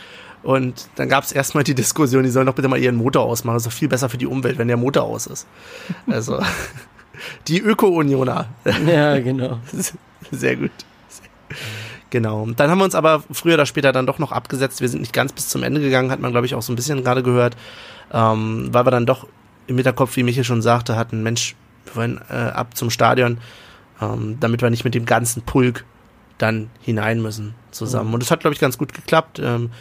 Und 0.45 0.89
dann 0.95 1.09
gab 1.09 1.23
es 1.23 1.31
erstmal 1.31 1.63
die 1.63 1.73
Diskussion, 1.73 2.21
die 2.21 2.29
sollen 2.29 2.45
doch 2.45 2.53
bitte 2.53 2.67
mal 2.67 2.77
ihren 2.77 2.97
Motor 2.97 3.23
ausmachen. 3.23 3.55
Das 3.55 3.63
ist 3.65 3.73
doch 3.73 3.77
viel 3.77 3.87
besser 3.87 4.09
für 4.09 4.19
die 4.19 4.27
Umwelt, 4.27 4.59
wenn 4.59 4.67
der 4.67 4.77
Motor 4.77 5.03
aus 5.03 5.25
ist. 5.25 5.47
Also 6.05 6.39
die 7.47 7.59
Öko-Unioner. 7.59 8.45
Ja, 8.85 9.19
genau. 9.19 9.59
Sehr 10.31 10.55
gut. 10.55 10.69
Genau. 12.11 12.45
Dann 12.55 12.69
haben 12.69 12.77
wir 12.77 12.85
uns 12.85 12.93
aber 12.93 13.23
früher 13.31 13.55
oder 13.55 13.65
später 13.65 13.91
dann 13.91 14.05
doch 14.05 14.19
noch 14.19 14.31
abgesetzt. 14.31 14.81
Wir 14.81 14.89
sind 14.89 14.99
nicht 14.99 15.13
ganz 15.13 15.33
bis 15.33 15.49
zum 15.49 15.63
Ende 15.63 15.81
gegangen, 15.81 16.11
hat 16.11 16.19
man, 16.19 16.29
glaube 16.29 16.45
ich, 16.45 16.53
auch 16.53 16.61
so 16.61 16.71
ein 16.71 16.75
bisschen 16.75 17.03
gerade 17.03 17.23
gehört. 17.23 17.57
Ähm, 18.13 18.69
weil 18.71 18.85
wir 18.85 18.91
dann 18.91 19.07
doch 19.07 19.27
im 19.65 19.77
Hinterkopf, 19.77 20.15
wie 20.15 20.21
Michael 20.21 20.43
schon 20.43 20.61
sagte, 20.61 20.95
hatten, 20.95 21.23
Mensch, 21.23 21.55
wir 21.85 21.95
wollen 21.95 22.21
äh, 22.29 22.35
ab 22.35 22.77
zum 22.77 22.91
Stadion, 22.91 23.39
ähm, 23.99 24.37
damit 24.39 24.61
wir 24.61 24.69
nicht 24.69 24.85
mit 24.85 24.93
dem 24.93 25.07
ganzen 25.07 25.41
Pulk 25.41 25.85
dann 26.37 26.69
hinein 26.81 27.19
müssen 27.19 27.55
zusammen. 27.71 28.09
Mhm. 28.09 28.13
Und 28.13 28.23
es 28.23 28.29
hat, 28.29 28.41
glaube 28.41 28.53
ich, 28.53 28.59
ganz 28.59 28.77
gut 28.77 28.93
geklappt. 28.93 29.39
Ähm, 29.43 29.71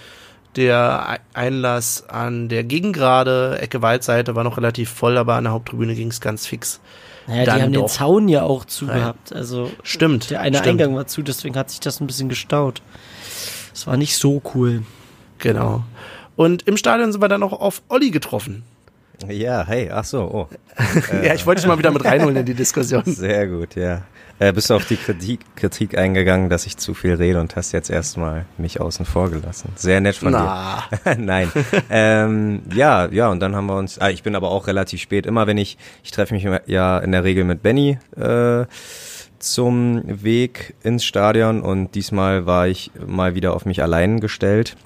der 0.56 1.18
Einlass 1.32 2.08
an 2.08 2.48
der 2.48 2.64
Gegengrade 2.64 3.58
Ecke 3.60 3.82
Waldseite 3.82 4.34
war 4.34 4.44
noch 4.44 4.56
relativ 4.56 4.90
voll, 4.90 5.18
aber 5.18 5.34
an 5.34 5.44
der 5.44 5.52
Haupttribüne 5.52 5.94
ging 5.94 6.08
es 6.08 6.20
ganz 6.20 6.46
fix. 6.46 6.80
Naja, 7.26 7.44
die 7.44 7.62
haben 7.62 7.72
den 7.72 7.88
Zaun 7.88 8.28
ja 8.28 8.42
auch 8.42 8.64
zu 8.64 8.86
rein. 8.86 8.98
gehabt. 8.98 9.32
Also 9.32 9.70
stimmt. 9.82 10.30
Der 10.30 10.40
eine 10.40 10.58
stimmt. 10.58 10.80
Eingang 10.80 10.96
war 10.96 11.06
zu, 11.06 11.22
deswegen 11.22 11.56
hat 11.56 11.70
sich 11.70 11.80
das 11.80 12.00
ein 12.00 12.06
bisschen 12.06 12.28
gestaut. 12.28 12.82
Das 13.72 13.86
war 13.86 13.96
nicht 13.96 14.16
so 14.16 14.42
cool. 14.54 14.82
Genau. 15.38 15.84
Und 16.36 16.66
im 16.66 16.76
Stadion 16.76 17.12
sind 17.12 17.20
wir 17.20 17.28
dann 17.28 17.42
auch 17.42 17.52
auf 17.52 17.82
Olli 17.88 18.10
getroffen. 18.10 18.64
Ja, 19.28 19.64
hey, 19.66 19.90
ach 19.90 20.04
so, 20.04 20.22
oh. 20.22 20.48
ja, 21.22 21.34
ich 21.34 21.46
wollte 21.46 21.60
dich 21.60 21.68
mal 21.68 21.78
wieder 21.78 21.92
mit 21.92 22.04
reinholen 22.04 22.36
in 22.36 22.46
die 22.46 22.54
Diskussion. 22.54 23.04
Sehr 23.06 23.46
gut, 23.46 23.76
ja. 23.76 24.02
Äh, 24.40 24.52
bist 24.52 24.68
du 24.68 24.74
auf 24.74 24.86
die 24.86 24.96
Kritik, 24.96 25.40
Kritik 25.54 25.96
eingegangen, 25.96 26.48
dass 26.48 26.66
ich 26.66 26.76
zu 26.76 26.92
viel 26.92 27.14
rede 27.14 27.40
und 27.40 27.54
hast 27.54 27.70
jetzt 27.72 27.88
erstmal 27.88 28.46
mich 28.58 28.80
außen 28.80 29.06
vor 29.06 29.30
gelassen. 29.30 29.70
Sehr 29.76 30.00
nett 30.00 30.16
von 30.16 30.32
Na. 30.32 30.84
dir. 31.04 31.16
Nein. 31.18 31.52
ähm, 31.88 32.62
ja, 32.74 33.06
ja, 33.06 33.28
und 33.28 33.40
dann 33.40 33.54
haben 33.54 33.66
wir 33.66 33.76
uns, 33.76 34.00
ah, 34.00 34.10
ich 34.10 34.24
bin 34.24 34.34
aber 34.34 34.50
auch 34.50 34.66
relativ 34.66 35.00
spät. 35.00 35.26
Immer 35.26 35.46
wenn 35.46 35.56
ich, 35.56 35.78
ich 36.02 36.10
treffe 36.10 36.34
mich 36.34 36.46
ja 36.66 36.98
in 36.98 37.12
der 37.12 37.22
Regel 37.22 37.44
mit 37.44 37.62
Benny 37.62 37.98
äh, 38.16 38.64
zum 39.38 40.02
Weg 40.04 40.74
ins 40.82 41.04
Stadion 41.04 41.62
und 41.62 41.94
diesmal 41.94 42.44
war 42.44 42.66
ich 42.66 42.90
mal 43.06 43.36
wieder 43.36 43.54
auf 43.54 43.66
mich 43.66 43.82
allein 43.82 44.18
gestellt. 44.18 44.76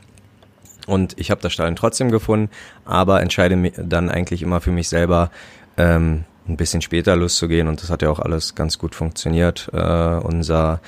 Und 0.86 1.18
ich 1.18 1.30
habe 1.30 1.40
das 1.40 1.52
Stadion 1.52 1.76
trotzdem 1.76 2.10
gefunden, 2.10 2.50
aber 2.84 3.22
entscheide 3.22 3.70
dann 3.76 4.10
eigentlich 4.10 4.42
immer 4.42 4.60
für 4.60 4.72
mich 4.72 4.88
selber, 4.88 5.30
ähm, 5.76 6.24
ein 6.48 6.56
bisschen 6.56 6.82
später 6.82 7.16
loszugehen 7.16 7.68
und 7.68 7.82
das 7.82 7.90
hat 7.90 8.02
ja 8.02 8.10
auch 8.10 8.18
alles 8.18 8.54
ganz 8.54 8.78
gut 8.78 8.94
funktioniert. 8.94 9.68
Äh, 9.72 9.78
unser 9.78 10.80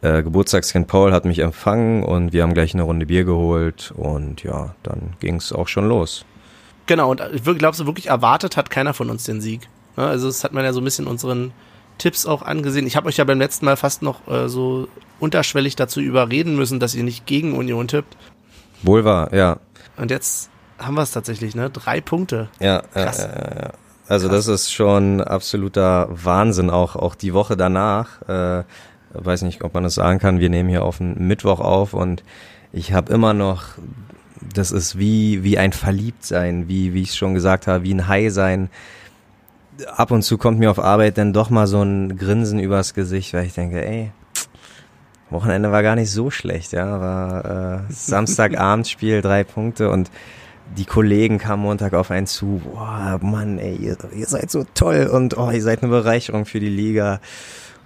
äh, 0.00 0.22
Geburtstagskind 0.22 0.86
Paul 0.86 1.12
hat 1.12 1.24
mich 1.24 1.40
empfangen 1.40 2.02
und 2.02 2.32
wir 2.32 2.42
haben 2.42 2.54
gleich 2.54 2.74
eine 2.74 2.82
Runde 2.82 3.06
Bier 3.06 3.24
geholt 3.24 3.92
und 3.96 4.42
ja, 4.42 4.74
dann 4.82 5.14
ging 5.20 5.36
es 5.36 5.52
auch 5.52 5.68
schon 5.68 5.88
los. 5.88 6.24
Genau, 6.86 7.10
und 7.10 7.22
ich 7.32 7.42
glaube, 7.42 7.78
wirklich 7.86 8.06
erwartet 8.06 8.56
hat 8.56 8.70
keiner 8.70 8.94
von 8.94 9.10
uns 9.10 9.24
den 9.24 9.40
Sieg. 9.40 9.68
Ja, 9.96 10.06
also 10.06 10.26
das 10.28 10.44
hat 10.44 10.52
man 10.52 10.64
ja 10.64 10.72
so 10.72 10.80
ein 10.80 10.84
bisschen 10.84 11.06
unseren 11.06 11.52
Tipps 11.98 12.24
auch 12.24 12.42
angesehen. 12.42 12.86
Ich 12.86 12.96
habe 12.96 13.08
euch 13.08 13.16
ja 13.16 13.24
beim 13.24 13.38
letzten 13.38 13.66
Mal 13.66 13.76
fast 13.76 14.02
noch 14.02 14.26
äh, 14.28 14.48
so 14.48 14.88
unterschwellig 15.20 15.76
dazu 15.76 16.00
überreden 16.00 16.56
müssen, 16.56 16.80
dass 16.80 16.94
ihr 16.94 17.02
nicht 17.02 17.26
gegen 17.26 17.56
Union 17.56 17.88
tippt. 17.88 18.16
Wohl 18.82 19.04
wahr, 19.04 19.34
ja. 19.34 19.58
Und 19.96 20.10
jetzt 20.10 20.48
haben 20.78 20.94
wir 20.94 21.02
es 21.02 21.10
tatsächlich, 21.10 21.56
ne? 21.56 21.70
Drei 21.70 22.00
Punkte. 22.00 22.48
Ja, 22.60 22.82
Krass. 22.92 23.18
ja, 23.18 23.26
ja, 23.26 23.62
ja. 23.62 23.70
Also 24.08 24.28
Krass. 24.28 24.46
das 24.46 24.62
ist 24.62 24.72
schon 24.72 25.20
absoluter 25.20 26.08
Wahnsinn, 26.10 26.70
auch, 26.70 26.96
auch 26.96 27.14
die 27.14 27.34
Woche 27.34 27.56
danach. 27.56 28.22
Äh, 28.22 28.64
weiß 29.12 29.42
nicht, 29.42 29.62
ob 29.62 29.74
man 29.74 29.84
das 29.84 29.94
sagen 29.94 30.18
kann. 30.18 30.40
Wir 30.40 30.48
nehmen 30.48 30.68
hier 30.68 30.82
auf 30.82 30.98
den 30.98 31.26
Mittwoch 31.26 31.60
auf 31.60 31.92
und 31.92 32.22
ich 32.72 32.92
habe 32.92 33.12
immer 33.12 33.34
noch, 33.34 33.64
das 34.54 34.72
ist 34.72 34.98
wie, 34.98 35.44
wie 35.44 35.58
ein 35.58 35.72
Verliebtsein, 35.72 36.68
wie, 36.68 36.94
wie 36.94 37.02
ich 37.02 37.14
schon 37.14 37.34
gesagt 37.34 37.66
habe, 37.66 37.84
wie 37.84 37.94
ein 37.94 38.08
High 38.08 38.32
sein. 38.32 38.70
Ab 39.94 40.10
und 40.10 40.22
zu 40.22 40.38
kommt 40.38 40.58
mir 40.58 40.70
auf 40.70 40.78
Arbeit 40.78 41.18
dann 41.18 41.32
doch 41.32 41.50
mal 41.50 41.66
so 41.66 41.82
ein 41.82 42.16
Grinsen 42.16 42.58
übers 42.58 42.94
Gesicht, 42.94 43.34
weil 43.34 43.46
ich 43.46 43.54
denke, 43.54 43.84
ey, 43.84 44.10
Wochenende 45.30 45.70
war 45.70 45.82
gar 45.82 45.94
nicht 45.94 46.10
so 46.10 46.30
schlecht, 46.30 46.72
ja. 46.72 47.00
War 47.00 47.44
äh, 47.44 47.78
Samstagabendspiel, 47.92 49.20
drei 49.20 49.44
Punkte 49.44 49.90
und 49.90 50.10
die 50.76 50.84
Kollegen 50.84 51.38
kamen 51.38 51.62
Montag 51.62 51.94
auf 51.94 52.10
einen 52.10 52.26
zu, 52.26 52.60
boah, 52.64 53.18
Mann, 53.22 53.58
ey, 53.58 53.76
ihr, 53.76 53.96
ihr 54.14 54.26
seid 54.26 54.50
so 54.50 54.64
toll 54.74 55.08
und 55.12 55.36
oh, 55.36 55.50
ihr 55.50 55.62
seid 55.62 55.82
eine 55.82 55.90
Bereicherung 55.90 56.44
für 56.44 56.60
die 56.60 56.68
Liga. 56.68 57.20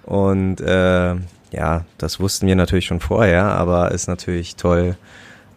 Und 0.03 0.59
äh, 0.61 1.15
ja, 1.51 1.85
das 1.97 2.19
wussten 2.19 2.47
wir 2.47 2.55
natürlich 2.55 2.85
schon 2.85 2.99
vorher, 2.99 3.45
aber 3.45 3.91
ist 3.91 4.07
natürlich 4.07 4.55
toll, 4.55 4.97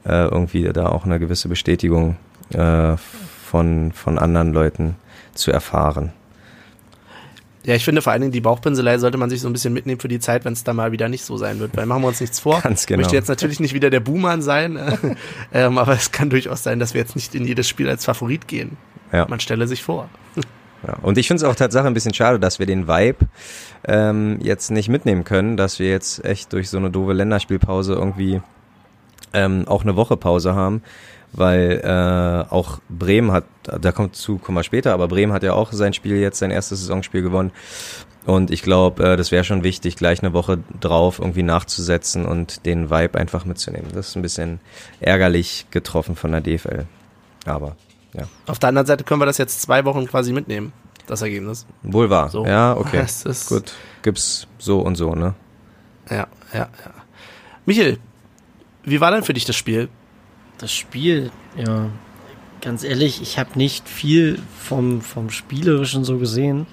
äh, 0.05 0.25
irgendwie 0.25 0.63
da 0.73 0.87
auch 0.87 1.05
eine 1.05 1.19
gewisse 1.19 1.49
Bestätigung 1.49 2.17
äh, 2.53 2.97
von, 2.97 3.93
von 3.93 4.19
anderen 4.19 4.53
Leuten 4.53 4.97
zu 5.35 5.51
erfahren. 5.51 6.13
Ja, 7.67 7.75
ich 7.75 7.85
finde 7.85 8.01
vor 8.01 8.13
allen 8.13 8.23
Dingen 8.23 8.33
die 8.33 8.41
Bauchpinselei 8.41 8.97
sollte 8.99 9.19
man 9.19 9.29
sich 9.29 9.41
so 9.41 9.49
ein 9.49 9.53
bisschen 9.53 9.75
mitnehmen 9.75 9.99
für 9.99 10.07
die 10.07 10.21
Zeit, 10.21 10.45
wenn 10.45 10.53
es 10.53 10.63
da 10.63 10.73
mal 10.73 10.93
wieder 10.93 11.09
nicht 11.09 11.25
so 11.25 11.37
sein 11.37 11.59
wird. 11.59 11.77
Weil 11.77 11.85
machen 11.85 12.03
wir 12.03 12.09
uns 12.09 12.21
nichts 12.21 12.39
vor. 12.39 12.61
Ganz 12.61 12.87
genau. 12.87 13.01
Ich 13.01 13.07
möchte 13.07 13.17
jetzt 13.17 13.29
natürlich 13.29 13.59
nicht 13.59 13.75
wieder 13.75 13.91
der 13.91 13.99
Buhmann 13.99 14.41
sein, 14.41 14.79
ähm, 15.53 15.77
aber 15.77 15.95
es 15.95 16.13
kann 16.13 16.31
durchaus 16.31 16.63
sein, 16.63 16.79
dass 16.79 16.95
wir 16.95 17.01
jetzt 17.01 17.17
nicht 17.17 17.35
in 17.35 17.45
jedes 17.45 17.69
Spiel 17.69 17.89
als 17.89 18.05
Favorit 18.05 18.47
gehen. 18.47 18.77
Ja. 19.13 19.27
Man 19.29 19.41
stelle 19.41 19.67
sich 19.67 19.83
vor. 19.83 20.09
Ja, 20.87 20.95
und 21.03 21.19
ich 21.19 21.27
finde 21.27 21.43
es 21.43 21.51
auch 21.51 21.57
tatsächlich 21.57 21.89
ein 21.89 21.95
bisschen 21.95 22.15
schade, 22.15 22.39
dass 22.39 22.61
wir 22.61 22.67
den 22.67 22.87
Vibe 22.87 23.27
ähm, 23.85 24.39
jetzt 24.41 24.71
nicht 24.71 24.89
mitnehmen 24.89 25.25
können, 25.25 25.57
dass 25.57 25.81
wir 25.81 25.91
jetzt 25.91 26.25
echt 26.25 26.53
durch 26.53 26.71
so 26.71 26.77
eine 26.77 26.91
doofe 26.91 27.15
Länderspielpause 27.15 27.95
irgendwie 27.95 28.43
ähm, 29.33 29.67
auch 29.67 29.83
eine 29.83 29.97
Woche 29.97 30.17
Pause 30.17 30.55
haben 30.55 30.83
weil 31.33 31.81
äh, 31.85 32.53
auch 32.53 32.79
Bremen 32.89 33.33
hat, 33.33 33.45
da 33.63 33.93
kommt 33.93 34.17
zu, 34.17 34.39
kommen 34.39 34.57
wir 34.57 34.63
später, 34.63 34.93
aber 34.93 35.09
Bremen 35.09 35.33
hat 35.33 35.43
ja 35.43 35.53
auch 35.53 35.73
sein 35.73 35.93
Spiel 35.93 36.17
jetzt, 36.17 36.39
sein 36.39 36.51
erstes 36.51 36.81
Saisonspiel 36.81 37.23
gewonnen. 37.23 37.53
Und 38.27 38.51
ich 38.51 38.63
glaube, 38.63 39.13
äh, 39.13 39.17
das 39.17 39.31
wäre 39.31 39.45
schon 39.45 39.63
wichtig, 39.63 39.97
gleich 39.97 40.21
eine 40.21 40.33
Woche 40.33 40.59
drauf 40.81 41.21
irgendwie 41.21 41.45
nachzusetzen 41.45 42.27
und 42.27 42.67
den 42.67 42.91
Vibe 42.91 43.19
einfach 43.19 43.45
mitzunehmen. 43.45 43.89
Das 43.95 44.09
ist 44.09 44.17
ein 44.17 44.23
bisschen 44.23 44.59
ärgerlich 45.01 45.67
getroffen 45.71 46.17
von 46.17 46.33
der 46.33 46.41
DFL. 46.41 46.87
Aber, 47.45 47.77
ja. 48.15 48.25
Auf 48.47 48.59
der 48.59 48.71
anderen 48.71 48.87
Seite 48.87 49.05
können 49.05 49.21
wir 49.21 49.27
das 49.27 49.39
jetzt 49.39 49.63
zwei 49.63 49.85
Wochen 49.85 50.07
quasi 50.09 50.33
mitnehmen, 50.33 50.73
das 51.07 51.23
Ergebnis. 51.23 51.67
Wohl 51.85 52.11
wahr. 52.11 52.29
So. 52.31 52.45
Ja, 52.45 52.77
okay. 52.77 53.07
Gut. 53.49 53.75
Gibt's 54.03 54.49
so 54.59 54.81
und 54.81 54.97
so, 54.97 55.15
ne? 55.15 55.35
Ja, 56.11 56.27
ja, 56.53 56.69
ja. 56.85 56.95
Michael, 57.65 57.99
wie 58.85 59.01
war 59.01 59.13
denn 59.13 59.23
für 59.23 59.35
dich 59.35 59.45
das 59.45 59.57
Spiel? 59.57 59.89
Das 60.59 60.73
Spiel, 60.73 61.31
ja, 61.57 61.91
ganz 62.61 62.83
ehrlich, 62.83 63.21
ich 63.21 63.39
habe 63.39 63.51
nicht 63.57 63.89
viel 63.89 64.41
vom, 64.59 65.01
vom 65.01 65.31
Spielerischen 65.31 66.05
so 66.05 66.19
gesehen, 66.19 66.67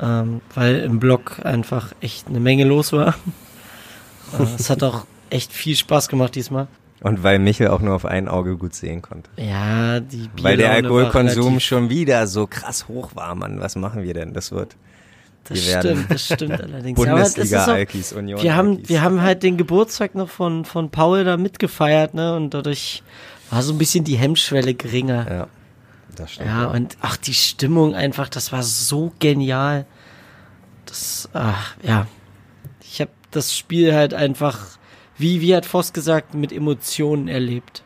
ähm, 0.00 0.40
weil 0.54 0.80
im 0.80 1.00
Block 1.00 1.44
einfach 1.44 1.92
echt 2.00 2.28
eine 2.28 2.40
Menge 2.40 2.64
los 2.64 2.92
war. 2.92 3.14
äh, 4.38 4.42
es 4.58 4.70
hat 4.70 4.82
auch 4.82 5.06
echt 5.30 5.52
viel 5.52 5.76
Spaß 5.76 6.08
gemacht 6.08 6.34
diesmal. 6.34 6.68
Und 7.02 7.24
weil 7.24 7.40
Michel 7.40 7.68
auch 7.68 7.80
nur 7.80 7.94
auf 7.94 8.04
ein 8.04 8.28
Auge 8.28 8.56
gut 8.56 8.74
sehen 8.74 9.02
konnte. 9.02 9.28
Ja, 9.36 9.98
die 9.98 10.28
Bierlaune 10.28 10.42
Weil 10.42 10.56
der 10.56 10.70
Alkoholkonsum 10.70 11.58
schon 11.58 11.90
wieder 11.90 12.28
so 12.28 12.46
krass 12.46 12.86
hoch 12.86 13.16
war, 13.16 13.34
Mann. 13.34 13.60
Was 13.60 13.74
machen 13.74 14.04
wir 14.04 14.14
denn? 14.14 14.34
Das 14.34 14.52
wird. 14.52 14.76
Das 15.44 15.58
stimmt, 15.58 16.10
das 16.10 16.24
stimmt 16.26 16.60
allerdings. 16.60 16.96
Bundesliga 16.98 17.66
ja, 17.66 17.72
Alkis 17.72 18.12
Union. 18.12 18.42
Wir 18.42 18.54
haben, 18.54 18.88
wir 18.88 19.02
haben 19.02 19.22
halt 19.22 19.42
den 19.42 19.56
Geburtstag 19.56 20.14
noch 20.14 20.28
von, 20.28 20.64
von 20.64 20.90
Paul 20.90 21.24
da 21.24 21.36
mitgefeiert, 21.36 22.14
ne? 22.14 22.36
Und 22.36 22.54
dadurch 22.54 23.02
war 23.50 23.62
so 23.62 23.72
ein 23.72 23.78
bisschen 23.78 24.04
die 24.04 24.16
Hemmschwelle 24.16 24.74
geringer. 24.74 25.26
Ja, 25.28 25.46
das 26.16 26.32
stimmt. 26.32 26.48
Ja, 26.48 26.66
und 26.66 26.96
ach, 27.00 27.16
die 27.16 27.34
Stimmung 27.34 27.94
einfach, 27.94 28.28
das 28.28 28.52
war 28.52 28.62
so 28.62 29.12
genial. 29.18 29.84
Das, 30.86 31.28
ach, 31.32 31.74
ja. 31.82 32.06
Ich 32.80 33.00
habe 33.00 33.10
das 33.30 33.56
Spiel 33.56 33.94
halt 33.94 34.14
einfach, 34.14 34.78
wie, 35.18 35.40
wie 35.40 35.54
hat 35.56 35.66
Voss 35.66 35.92
gesagt, 35.92 36.34
mit 36.34 36.52
Emotionen 36.52 37.28
erlebt. 37.28 37.82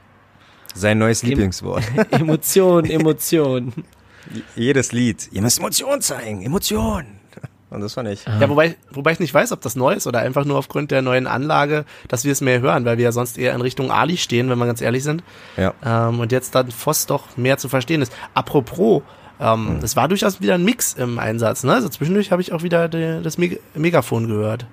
Sein 0.75 0.99
neues 0.99 1.23
Em- 1.23 1.31
Lieblingswort. 1.31 1.85
Emotionen, 2.11 2.91
Emotionen. 2.91 3.73
Jedes 4.57 4.93
Lied. 4.93 5.29
Ihr 5.33 5.43
müsst 5.43 5.59
Emotionen 5.59 6.03
zeigen. 6.03 6.43
Emotionen. 6.43 7.21
Und 7.69 7.81
das 7.81 7.95
fand 7.95 8.09
ich. 8.09 8.25
Ja, 8.25 8.49
wobei, 8.49 8.77
wobei 8.93 9.13
ich 9.13 9.19
nicht 9.19 9.35
weiß, 9.35 9.51
ob 9.51 9.61
das 9.61 9.75
neu 9.75 9.95
ist 9.95 10.07
oder 10.07 10.21
einfach 10.21 10.45
nur 10.45 10.57
aufgrund 10.57 10.93
der 10.93 11.03
neuen 11.03 11.27
Anlage, 11.27 11.85
dass 12.07 12.25
wir 12.25 12.31
es 12.31 12.41
mehr 12.41 12.61
hören, 12.61 12.85
weil 12.85 12.97
wir 12.97 13.05
ja 13.05 13.13
sonst 13.13 13.39
eher 13.39 13.55
in 13.55 13.61
Richtung 13.61 13.91
Ali 13.91 14.17
stehen, 14.17 14.49
wenn 14.49 14.59
wir 14.59 14.67
ganz 14.67 14.81
ehrlich 14.81 15.03
sind. 15.03 15.25
Ja. 15.57 15.75
Ähm, 15.85 16.21
und 16.21 16.31
jetzt 16.31 16.55
dann 16.55 16.71
Voss 16.71 17.07
doch 17.07 17.37
mehr 17.37 17.59
zu 17.59 17.69
verstehen 17.69 18.03
ist. 18.03 18.13
Apropos, 18.35 19.03
ähm, 19.41 19.81
es 19.83 19.97
war 19.97 20.07
durchaus 20.07 20.41
wieder 20.41 20.55
ein 20.55 20.65
Mix 20.65 20.95
im 20.95 21.19
Einsatz. 21.19 21.65
Ne? 21.65 21.73
Also 21.75 21.89
zwischendurch 21.89 22.31
habe 22.31 22.41
ich 22.41 22.53
auch 22.53 22.63
wieder 22.63 22.89
die, 22.89 23.21
das 23.23 23.37
Meg 23.37 23.61
Megafon 23.75 24.29
gehört. 24.29 24.67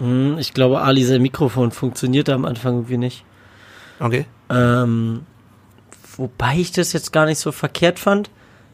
Hm, 0.00 0.36
Ich 0.38 0.52
glaube, 0.54 0.80
Ali, 0.80 1.04
sein 1.04 1.22
Mikrofon 1.22 1.70
funktionierte 1.70 2.34
am 2.34 2.44
Anfang 2.44 2.74
irgendwie 2.74 2.96
nicht. 2.98 3.24
Okay. 4.00 4.26
Ähm, 4.50 5.20
wobei 6.16 6.56
ich 6.56 6.72
das 6.72 6.92
jetzt 6.92 7.12
gar 7.12 7.26
nicht 7.26 7.38
so 7.38 7.52
verkehrt 7.52 8.00
fand, 8.00 8.28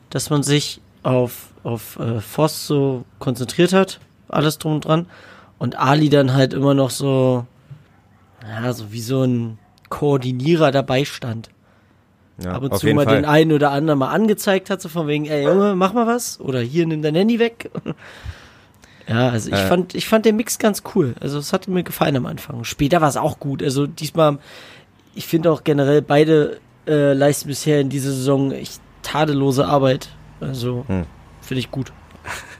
dass 0.09 0.31
man 0.31 0.43
sich 0.43 0.81
auf, 1.03 1.50
auf 1.63 1.99
äh, 1.99 2.21
Voss 2.21 2.67
so 2.67 3.05
konzentriert 3.19 3.73
hat, 3.73 4.01
alles 4.29 4.59
drum 4.59 4.75
und 4.75 4.85
dran. 4.85 5.07
Und 5.59 5.79
Ali 5.79 6.09
dann 6.09 6.33
halt 6.33 6.55
immer 6.55 6.73
noch 6.75 6.91
so, 6.91 7.45
ja, 8.49 8.73
so 8.73 8.93
wie 8.93 9.01
so 9.03 9.23
ein 9.25 9.59
Koordinierer 9.91 10.71
dabei 10.71 11.05
stand. 11.05 11.51
Ja, 12.43 12.53
Ab 12.53 12.63
und 12.63 12.79
zu 12.79 12.87
mal 12.95 13.05
Fall. 13.05 13.17
den 13.17 13.25
einen 13.27 13.53
oder 13.53 13.71
anderen 13.71 13.99
mal 13.99 14.09
angezeigt 14.09 14.71
hat, 14.71 14.81
so 14.81 14.89
von 14.89 15.07
wegen, 15.07 15.27
ey 15.27 15.45
Junge, 15.45 15.75
mach 15.77 15.93
mal 15.93 16.07
was. 16.07 16.41
Oder 16.41 16.61
hier, 16.61 16.87
nimm 16.87 17.03
dein 17.03 17.15
Handy 17.15 17.39
weg. 17.39 17.71
Ja, 19.09 19.29
also 19.31 19.49
ich 19.51 19.57
Äh. 19.59 19.67
fand, 19.67 19.95
ich 19.97 20.07
fand 20.07 20.25
den 20.25 20.37
Mix 20.37 20.59
ganz 20.61 20.85
cool. 20.95 21.15
Also 21.19 21.39
es 21.39 21.53
hat 21.53 21.67
mir 21.67 21.83
gefallen 21.83 22.17
am 22.17 22.27
Anfang. 22.27 22.63
Später 22.63 23.01
war 23.01 23.09
es 23.09 23.17
auch 23.17 23.41
gut. 23.41 23.61
Also 23.61 23.89
diesmal, 23.89 24.39
ich 25.17 25.27
finde 25.27 25.51
auch 25.51 25.65
generell 25.65 26.01
beide 26.01 26.59
äh, 26.87 27.13
leisten 27.13 27.49
bisher 27.49 27.81
in 27.81 27.89
dieser 27.89 28.11
Saison 28.13 28.53
echt 28.53 28.81
tadellose 29.03 29.67
Arbeit. 29.67 30.11
Also 30.41 30.85
Hm. 30.87 31.07
Finde 31.51 31.61
ich 31.63 31.71
gut. 31.73 31.93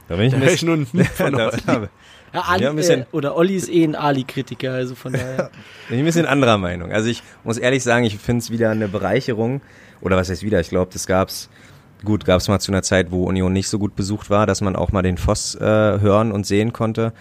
Da 0.09 0.17
bin 0.17 0.27
ich 0.27 0.35
ein 0.35 0.41
Da 0.41 0.47
ich 0.47 0.53
bisschen, 0.55 0.69
nun 0.69 0.87
von 0.87 1.33
da, 1.33 1.51
da 1.65 1.89
Ja, 2.35 2.41
Ali, 2.41 2.65
Ja, 2.65 2.71
ein 2.71 2.77
bisschen- 2.77 3.03
äh, 3.03 3.07
oder 3.13 3.37
Olli 3.37 3.55
ist 3.55 3.69
eh 3.69 3.85
ein 3.85 3.95
Ali-Kritiker, 3.95 4.73
also 4.73 4.97
von 4.97 5.13
daher. 5.13 5.51
bin 5.89 5.99
ich 5.99 6.03
ein 6.03 6.05
bisschen 6.05 6.27
anderer 6.27 6.59
Meinung. 6.59 6.91
Also 6.91 7.09
ich 7.09 7.23
muss 7.45 7.57
ehrlich 7.57 7.85
sagen, 7.85 8.05
ich 8.05 8.19
finde 8.19 8.41
es 8.41 8.51
wieder 8.51 8.71
eine 8.71 8.89
Bereicherung. 8.89 9.61
Oder 10.01 10.17
was 10.17 10.29
heißt 10.29 10.43
wieder? 10.43 10.59
Ich 10.59 10.71
glaube, 10.71 10.91
das 10.93 11.07
gab's 11.07 11.49
gut, 12.05 12.25
gab's 12.25 12.49
mal 12.49 12.59
zu 12.59 12.73
einer 12.73 12.83
Zeit, 12.83 13.13
wo 13.13 13.27
Union 13.29 13.53
nicht 13.53 13.69
so 13.69 13.79
gut 13.79 13.95
besucht 13.95 14.29
war, 14.29 14.47
dass 14.47 14.61
man 14.61 14.75
auch 14.75 14.91
mal 14.91 15.03
den 15.03 15.19
Voss 15.19 15.55
äh, 15.55 15.61
hören 15.61 16.33
und 16.33 16.47
sehen 16.47 16.73
konnte. 16.73 17.13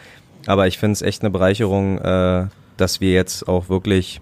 Aber 0.47 0.65
ich 0.65 0.79
finde 0.79 0.93
es 0.93 1.03
echt 1.03 1.21
eine 1.21 1.29
Bereicherung, 1.29 1.99
äh, 1.99 2.47
dass 2.77 2.99
wir 2.99 3.11
jetzt 3.11 3.47
auch 3.47 3.69
wirklich 3.69 4.21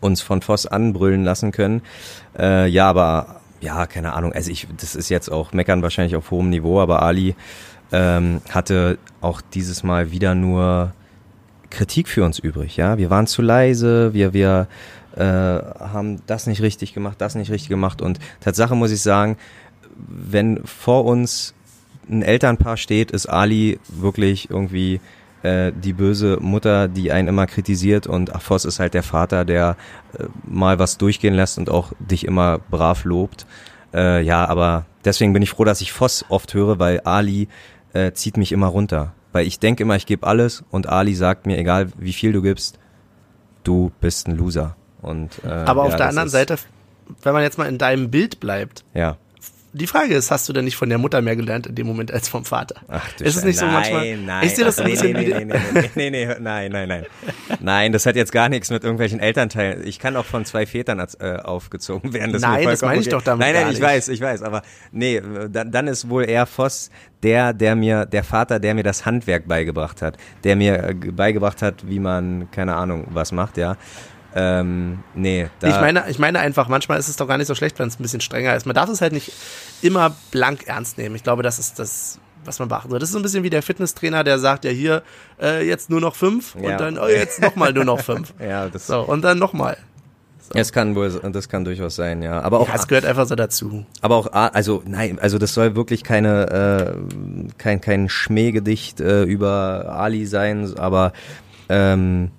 uns 0.00 0.20
von 0.20 0.42
Voss 0.42 0.66
anbrüllen 0.66 1.24
lassen 1.24 1.50
können. 1.50 1.82
Äh, 2.38 2.68
ja, 2.68 2.88
aber 2.88 3.40
ja, 3.62 3.86
keine 3.86 4.12
Ahnung. 4.12 4.32
Also 4.32 4.50
ich, 4.50 4.66
das 4.76 4.94
ist 4.94 5.08
jetzt 5.08 5.30
auch 5.30 5.52
meckern 5.52 5.82
wahrscheinlich 5.82 6.16
auf 6.16 6.30
hohem 6.30 6.50
Niveau, 6.50 6.80
aber 6.80 7.02
Ali 7.02 7.34
ähm, 7.92 8.42
hatte 8.50 8.98
auch 9.20 9.40
dieses 9.40 9.82
Mal 9.82 10.10
wieder 10.10 10.34
nur 10.34 10.92
Kritik 11.70 12.08
für 12.08 12.24
uns 12.24 12.38
übrig. 12.38 12.76
Ja, 12.76 12.98
wir 12.98 13.08
waren 13.08 13.26
zu 13.26 13.40
leise, 13.40 14.12
wir 14.12 14.34
wir 14.34 14.66
äh, 15.16 15.22
haben 15.22 16.20
das 16.26 16.46
nicht 16.46 16.60
richtig 16.60 16.92
gemacht, 16.92 17.20
das 17.20 17.34
nicht 17.34 17.50
richtig 17.50 17.68
gemacht 17.68 18.02
und 18.02 18.18
Tatsache 18.40 18.74
muss 18.74 18.90
ich 18.90 19.00
sagen, 19.00 19.36
wenn 19.96 20.64
vor 20.64 21.04
uns 21.04 21.54
ein 22.10 22.22
Elternpaar 22.22 22.76
steht, 22.76 23.10
ist 23.10 23.26
Ali 23.26 23.78
wirklich 23.88 24.50
irgendwie 24.50 25.00
äh, 25.42 25.72
die 25.72 25.92
böse 25.92 26.38
Mutter, 26.40 26.88
die 26.88 27.12
einen 27.12 27.28
immer 27.28 27.46
kritisiert 27.46 28.06
und 28.06 28.30
Voss 28.42 28.64
ist 28.64 28.80
halt 28.80 28.94
der 28.94 29.02
Vater, 29.02 29.44
der 29.44 29.76
äh, 30.18 30.24
mal 30.44 30.78
was 30.78 30.98
durchgehen 30.98 31.34
lässt 31.34 31.58
und 31.58 31.70
auch 31.70 31.92
dich 31.98 32.24
immer 32.24 32.58
brav 32.70 33.04
lobt. 33.04 33.46
Äh, 33.94 34.22
ja, 34.22 34.46
aber 34.46 34.86
deswegen 35.04 35.32
bin 35.32 35.42
ich 35.42 35.50
froh, 35.50 35.64
dass 35.64 35.80
ich 35.80 35.92
Voss 35.92 36.24
oft 36.28 36.54
höre, 36.54 36.78
weil 36.78 37.00
Ali 37.04 37.48
äh, 37.92 38.12
zieht 38.12 38.36
mich 38.36 38.52
immer 38.52 38.68
runter. 38.68 39.12
Weil 39.32 39.46
ich 39.46 39.58
denke 39.58 39.82
immer, 39.82 39.96
ich 39.96 40.06
gebe 40.06 40.26
alles 40.26 40.62
und 40.70 40.88
Ali 40.88 41.14
sagt 41.14 41.46
mir, 41.46 41.58
egal 41.58 41.88
wie 41.96 42.12
viel 42.12 42.32
du 42.32 42.42
gibst, 42.42 42.78
du 43.64 43.90
bist 44.00 44.28
ein 44.28 44.36
Loser. 44.36 44.76
Und, 45.00 45.40
äh, 45.44 45.48
Aber 45.48 45.82
auf 45.82 45.92
ja, 45.92 45.96
der 45.96 46.06
das 46.06 46.08
anderen 46.10 46.28
Seite, 46.28 46.56
wenn 47.22 47.32
man 47.32 47.42
jetzt 47.42 47.58
mal 47.58 47.68
in 47.68 47.78
deinem 47.78 48.10
Bild 48.10 48.40
bleibt, 48.40 48.84
Ja. 48.94 49.16
Die 49.72 49.86
Frage 49.86 50.14
ist, 50.14 50.30
hast 50.30 50.48
du 50.48 50.52
denn 50.52 50.64
nicht 50.64 50.76
von 50.76 50.88
der 50.88 50.98
Mutter 50.98 51.22
mehr 51.22 51.36
gelernt 51.36 51.66
in 51.66 51.74
dem 51.74 51.86
Moment 51.86 52.12
als 52.12 52.28
vom 52.28 52.44
Vater? 52.44 52.76
Ach, 52.88 53.10
du 53.18 53.24
ist 53.24 53.36
es 53.36 53.44
nicht 53.44 53.58
so 53.58 53.66
nein, 53.66 53.74
manchmal? 53.74 54.16
Nein, 54.16 54.46
ich 54.46 54.54
sehe 54.54 54.64
das 54.64 54.76
so 54.76 54.82
ein 54.82 54.92
nee, 54.92 55.12
nee, 55.12 55.12
nee, 55.12 55.44
nee, 55.44 55.60
nee, 55.72 55.90
nee, 55.94 56.10
nee, 56.10 56.36
nein, 56.40 56.72
nein, 56.72 56.88
nein. 56.88 57.06
Nein, 57.60 57.92
das 57.92 58.04
hat 58.04 58.16
jetzt 58.16 58.32
gar 58.32 58.48
nichts 58.48 58.70
mit 58.70 58.84
irgendwelchen 58.84 59.20
Elternteilen. 59.20 59.86
Ich 59.86 59.98
kann 59.98 60.16
auch 60.16 60.26
von 60.26 60.44
zwei 60.44 60.66
Vätern 60.66 61.04
äh, 61.20 61.36
aufgezogen 61.36 62.12
werden. 62.12 62.34
ist 62.34 62.42
mir 62.42 62.48
Nein, 62.48 62.64
das 62.64 62.82
meine 62.82 63.00
ich 63.00 63.06
okay. 63.06 63.10
doch 63.10 63.22
damit 63.22 63.46
Nein, 63.46 63.54
nein, 63.54 63.66
ich 63.68 63.78
nicht. 63.78 63.82
weiß, 63.82 64.08
ich 64.08 64.20
weiß, 64.20 64.42
aber 64.42 64.62
nee, 64.90 65.22
dann, 65.50 65.70
dann 65.70 65.88
ist 65.88 66.08
wohl 66.08 66.28
eher 66.28 66.46
Voss 66.46 66.90
der, 67.22 67.52
der 67.52 67.76
mir, 67.76 68.04
der 68.04 68.24
Vater, 68.24 68.58
der 68.58 68.74
mir 68.74 68.82
das 68.82 69.06
Handwerk 69.06 69.46
beigebracht 69.46 70.02
hat, 70.02 70.16
der 70.44 70.56
mir 70.56 70.82
äh, 70.82 70.94
beigebracht 70.94 71.62
hat, 71.62 71.88
wie 71.88 71.98
man, 71.98 72.50
keine 72.50 72.74
Ahnung, 72.74 73.06
was 73.10 73.32
macht, 73.32 73.56
ja. 73.56 73.76
Ähm, 74.34 75.00
nee, 75.14 75.48
da, 75.60 75.68
ich 75.68 75.80
meine, 75.80 76.04
ich 76.08 76.18
meine 76.18 76.38
einfach, 76.40 76.68
manchmal 76.68 76.98
ist 76.98 77.08
es 77.08 77.16
doch 77.16 77.28
gar 77.28 77.38
nicht 77.38 77.46
so 77.48 77.54
schlecht, 77.54 77.78
wenn 77.78 77.88
es 77.88 77.98
ein 77.98 78.02
bisschen 78.02 78.20
strenger 78.20 78.54
ist. 78.56 78.64
Man 78.66 78.74
darf 78.74 78.88
es 78.88 79.00
halt 79.00 79.12
nicht 79.12 79.32
immer 79.82 80.14
blank 80.30 80.66
ernst 80.66 80.96
nehmen. 80.98 81.14
Ich 81.16 81.22
glaube, 81.22 81.42
das 81.42 81.58
ist 81.58 81.78
das, 81.78 82.18
was 82.44 82.58
man 82.58 82.68
beachten 82.68 82.90
soll. 82.90 82.98
Das 82.98 83.10
ist 83.10 83.12
so 83.12 83.18
ein 83.18 83.22
bisschen 83.22 83.42
wie 83.44 83.50
der 83.50 83.62
Fitnesstrainer, 83.62 84.24
der 84.24 84.38
sagt 84.38 84.64
ja 84.64 84.70
hier, 84.70 85.02
äh, 85.40 85.66
jetzt 85.66 85.90
nur 85.90 86.00
noch 86.00 86.14
fünf 86.16 86.54
Ja. 86.54 86.70
und 86.72 86.80
dann, 86.80 86.98
oh, 86.98 87.06
jetzt 87.06 87.40
nochmal 87.42 87.72
nur 87.72 87.84
noch 87.84 88.00
fünf. 88.00 88.32
ja, 88.40 88.68
das, 88.68 88.86
So, 88.86 89.00
und 89.02 89.22
dann 89.22 89.38
nochmal. 89.38 89.76
es 90.54 90.72
kann 90.72 90.94
wohl, 90.96 91.10
das 91.10 91.48
kann 91.48 91.64
durchaus 91.64 91.96
sein, 91.96 92.22
ja. 92.22 92.40
Aber 92.40 92.60
auch, 92.60 92.68
Ja, 92.68 92.74
es 92.74 92.88
gehört 92.88 93.04
einfach 93.04 93.26
so 93.26 93.34
dazu. 93.34 93.84
Aber 94.00 94.16
auch, 94.16 94.32
A- 94.32 94.48
also 94.48 94.82
nein, 94.86 95.18
also 95.18 95.38
das 95.38 95.52
soll 95.54 95.76
wirklich 95.76 96.04
keine, 96.04 96.96
äh, 96.96 97.52
kein, 97.58 97.80
kein 97.80 98.08
Schmähgedicht 98.08 99.00
äh, 99.00 99.22
über 99.24 99.94
Ali 99.94 100.26
sein, 100.26 100.72
aber 100.78 101.12
ähm, 101.68 102.30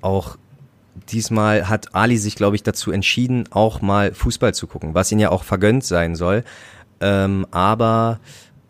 auch 0.00 0.36
diesmal 1.08 1.68
hat 1.68 1.94
Ali 1.94 2.16
sich, 2.16 2.36
glaube 2.36 2.56
ich, 2.56 2.62
dazu 2.62 2.90
entschieden, 2.90 3.44
auch 3.50 3.80
mal 3.80 4.12
Fußball 4.12 4.54
zu 4.54 4.66
gucken, 4.66 4.94
was 4.94 5.12
ihn 5.12 5.18
ja 5.18 5.30
auch 5.30 5.44
vergönnt 5.44 5.84
sein 5.84 6.16
soll. 6.16 6.44
Ähm, 7.00 7.46
aber 7.50 8.20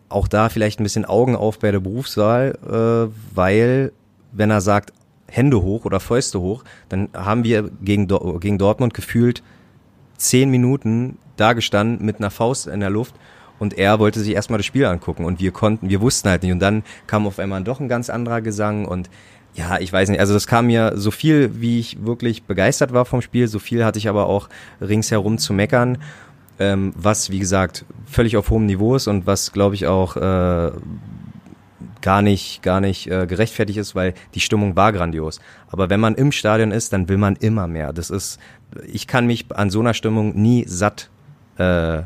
auch 0.09 0.27
da 0.27 0.49
vielleicht 0.49 0.79
ein 0.79 0.83
bisschen 0.83 1.05
Augen 1.05 1.35
auf 1.35 1.59
bei 1.59 1.71
der 1.71 1.79
Berufswahl, 1.79 2.57
äh, 2.65 3.35
weil 3.35 3.91
wenn 4.31 4.51
er 4.51 4.61
sagt, 4.61 4.93
Hände 5.29 5.61
hoch 5.61 5.83
oder 5.83 5.99
Fäuste 5.99 6.39
hoch, 6.39 6.63
dann 6.87 7.09
haben 7.13 7.43
wir 7.43 7.69
gegen, 7.81 8.07
Dor- 8.07 8.39
gegen 8.39 8.57
Dortmund 8.57 8.93
gefühlt 8.93 9.43
zehn 10.17 10.49
Minuten 10.49 11.17
da 11.35 11.53
gestanden 11.53 12.05
mit 12.05 12.17
einer 12.19 12.31
Faust 12.31 12.67
in 12.67 12.79
der 12.79 12.89
Luft 12.89 13.15
und 13.59 13.77
er 13.77 13.99
wollte 13.99 14.21
sich 14.21 14.33
erstmal 14.33 14.57
das 14.57 14.65
Spiel 14.65 14.85
angucken 14.85 15.25
und 15.25 15.39
wir 15.39 15.51
konnten, 15.51 15.89
wir 15.89 15.99
wussten 16.01 16.29
halt 16.29 16.43
nicht 16.43 16.51
und 16.53 16.59
dann 16.59 16.83
kam 17.07 17.27
auf 17.27 17.39
einmal 17.39 17.61
doch 17.63 17.79
ein 17.79 17.89
ganz 17.89 18.09
anderer 18.09 18.41
Gesang 18.41 18.85
und 18.85 19.09
ja, 19.57 19.79
ich 19.79 19.91
weiß 19.91 20.09
nicht, 20.09 20.19
also 20.19 20.33
das 20.33 20.45
kam 20.45 20.67
mir 20.67 20.93
so 20.95 21.09
viel, 21.09 21.59
wie 21.59 21.79
ich 21.79 22.05
wirklich 22.05 22.43
begeistert 22.43 22.93
war 22.93 23.05
vom 23.05 23.21
Spiel, 23.21 23.47
so 23.47 23.57
viel 23.57 23.83
hatte 23.83 23.97
ich 23.97 24.07
aber 24.07 24.27
auch 24.27 24.49
ringsherum 24.79 25.39
zu 25.39 25.51
meckern, 25.51 25.97
ähm, 26.59 26.93
was 26.95 27.31
wie 27.31 27.39
gesagt 27.39 27.83
völlig 28.05 28.37
auf 28.37 28.51
hohem 28.51 28.67
Niveau 28.67 28.95
ist 28.95 29.07
und 29.07 29.25
was 29.25 29.51
glaube 29.51 29.73
ich 29.73 29.87
auch 29.87 30.15
äh, 30.15 30.71
gar 32.01 32.21
nicht, 32.21 32.61
gar 32.61 32.79
nicht 32.81 33.09
äh, 33.09 33.25
gerechtfertigt 33.25 33.79
ist, 33.79 33.95
weil 33.95 34.13
die 34.35 34.41
Stimmung 34.41 34.75
war 34.75 34.93
grandios. 34.93 35.39
Aber 35.69 35.89
wenn 35.89 35.99
man 35.99 36.13
im 36.13 36.31
Stadion 36.31 36.71
ist, 36.71 36.93
dann 36.93 37.09
will 37.09 37.17
man 37.17 37.35
immer 37.35 37.65
mehr. 37.65 37.93
Das 37.93 38.11
ist, 38.11 38.39
ich 38.85 39.07
kann 39.07 39.25
mich 39.25 39.47
an 39.51 39.71
so 39.71 39.79
einer 39.79 39.95
Stimmung 39.95 40.39
nie 40.39 40.65
satt, 40.67 41.09
äh, 41.57 42.03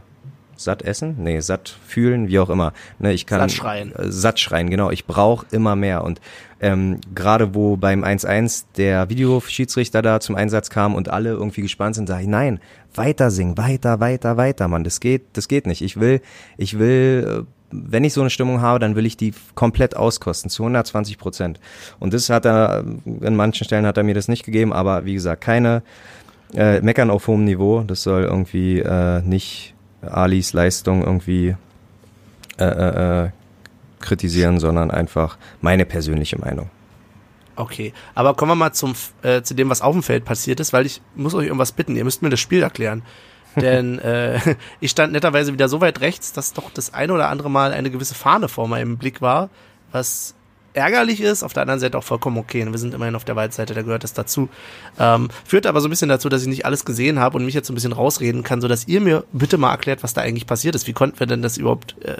satt 0.63 0.81
essen? 0.81 1.15
Nee, 1.19 1.39
satt 1.39 1.75
fühlen, 1.85 2.27
wie 2.27 2.39
auch 2.39 2.49
immer. 2.49 2.73
Ne, 2.99 3.13
ich 3.13 3.25
kann 3.25 3.39
Satt 3.41 3.51
schreien. 3.51 3.95
Äh, 3.95 4.11
satt 4.11 4.39
schreien, 4.39 4.69
genau. 4.69 4.91
Ich 4.91 5.05
brauche 5.05 5.45
immer 5.51 5.75
mehr. 5.75 6.03
Und 6.03 6.21
ähm, 6.59 6.99
gerade 7.13 7.55
wo 7.55 7.77
beim 7.77 8.03
1-1 8.03 8.65
der 8.77 9.09
Videoschiedsrichter 9.09 10.01
da 10.01 10.19
zum 10.19 10.35
Einsatz 10.35 10.69
kam 10.69 10.95
und 10.95 11.09
alle 11.09 11.29
irgendwie 11.31 11.61
gespannt 11.61 11.95
sind, 11.95 12.07
sage 12.07 12.23
ich, 12.23 12.27
nein, 12.27 12.59
weiter 12.93 13.31
singen, 13.31 13.57
weiter, 13.57 13.99
weiter, 13.99 14.37
weiter, 14.37 14.67
Mann. 14.67 14.83
Das 14.83 14.99
geht, 14.99 15.23
das 15.33 15.47
geht 15.47 15.65
nicht. 15.65 15.81
Ich 15.81 15.99
will, 15.99 16.21
ich 16.57 16.77
will, 16.77 17.45
äh, 17.45 17.51
wenn 17.71 18.03
ich 18.03 18.13
so 18.13 18.21
eine 18.21 18.29
Stimmung 18.29 18.61
habe, 18.61 18.79
dann 18.79 18.95
will 18.95 19.05
ich 19.05 19.17
die 19.17 19.33
komplett 19.55 19.95
auskosten, 19.95 20.49
zu 20.49 20.63
120 20.63 21.17
Prozent. 21.17 21.59
Und 21.99 22.13
das 22.13 22.29
hat 22.29 22.45
er, 22.45 22.83
in 23.05 23.35
manchen 23.35 23.65
Stellen 23.65 23.85
hat 23.85 23.97
er 23.97 24.03
mir 24.03 24.13
das 24.13 24.27
nicht 24.27 24.43
gegeben, 24.43 24.73
aber 24.73 25.05
wie 25.05 25.13
gesagt, 25.13 25.41
keine 25.41 25.81
äh, 26.53 26.81
Meckern 26.81 27.09
auf 27.09 27.27
hohem 27.27 27.45
Niveau. 27.45 27.81
Das 27.81 28.03
soll 28.03 28.23
irgendwie 28.23 28.79
äh, 28.79 29.21
nicht 29.21 29.73
Alis 30.01 30.53
Leistung 30.53 31.03
irgendwie 31.03 31.55
äh, 32.57 32.63
äh, 32.63 33.25
äh, 33.25 33.29
kritisieren, 33.99 34.59
sondern 34.59 34.91
einfach 34.91 35.37
meine 35.61 35.85
persönliche 35.85 36.39
Meinung. 36.39 36.69
Okay, 37.55 37.93
aber 38.15 38.33
kommen 38.33 38.51
wir 38.51 38.55
mal 38.55 38.73
zum, 38.73 38.95
äh, 39.21 39.41
zu 39.41 39.53
dem, 39.53 39.69
was 39.69 39.81
auf 39.81 39.93
dem 39.93 40.03
Feld 40.03 40.25
passiert 40.25 40.59
ist, 40.59 40.73
weil 40.73 40.85
ich 40.85 41.01
muss 41.15 41.33
euch 41.35 41.45
irgendwas 41.45 41.71
bitten. 41.73 41.95
Ihr 41.95 42.03
müsst 42.03 42.21
mir 42.21 42.29
das 42.29 42.39
Spiel 42.39 42.63
erklären. 42.63 43.03
Denn 43.55 43.99
äh, 43.99 44.39
ich 44.79 44.91
stand 44.91 45.11
netterweise 45.13 45.53
wieder 45.53 45.69
so 45.69 45.81
weit 45.81 46.01
rechts, 46.01 46.33
dass 46.33 46.53
doch 46.53 46.71
das 46.71 46.93
eine 46.93 47.13
oder 47.13 47.29
andere 47.29 47.49
Mal 47.49 47.73
eine 47.73 47.91
gewisse 47.91 48.15
Fahne 48.15 48.47
vor 48.47 48.67
meinem 48.67 48.97
Blick 48.97 49.21
war, 49.21 49.49
was 49.91 50.35
ärgerlich 50.73 51.21
ist, 51.21 51.43
auf 51.43 51.53
der 51.53 51.61
anderen 51.61 51.79
Seite 51.79 51.97
auch 51.97 52.03
vollkommen 52.03 52.37
okay. 52.37 52.65
Wir 52.65 52.77
sind 52.77 52.93
immerhin 52.93 53.15
auf 53.15 53.25
der 53.25 53.35
Waldseite, 53.35 53.73
da 53.73 53.81
gehört 53.81 54.03
das 54.03 54.13
dazu. 54.13 54.49
Ähm, 54.99 55.29
führt 55.45 55.65
aber 55.65 55.81
so 55.81 55.87
ein 55.87 55.91
bisschen 55.91 56.09
dazu, 56.09 56.29
dass 56.29 56.41
ich 56.41 56.47
nicht 56.47 56.65
alles 56.65 56.85
gesehen 56.85 57.19
habe 57.19 57.37
und 57.37 57.45
mich 57.45 57.53
jetzt 57.53 57.67
so 57.67 57.73
ein 57.73 57.75
bisschen 57.75 57.93
rausreden 57.93 58.43
kann, 58.43 58.61
sodass 58.61 58.87
ihr 58.87 59.01
mir 59.01 59.23
bitte 59.31 59.57
mal 59.57 59.71
erklärt, 59.71 60.03
was 60.03 60.13
da 60.13 60.21
eigentlich 60.21 60.47
passiert 60.47 60.75
ist. 60.75 60.87
Wie 60.87 60.93
konnten 60.93 61.19
wir 61.19 61.27
denn 61.27 61.41
das 61.41 61.57
überhaupt, 61.57 61.95
äh, 62.03 62.17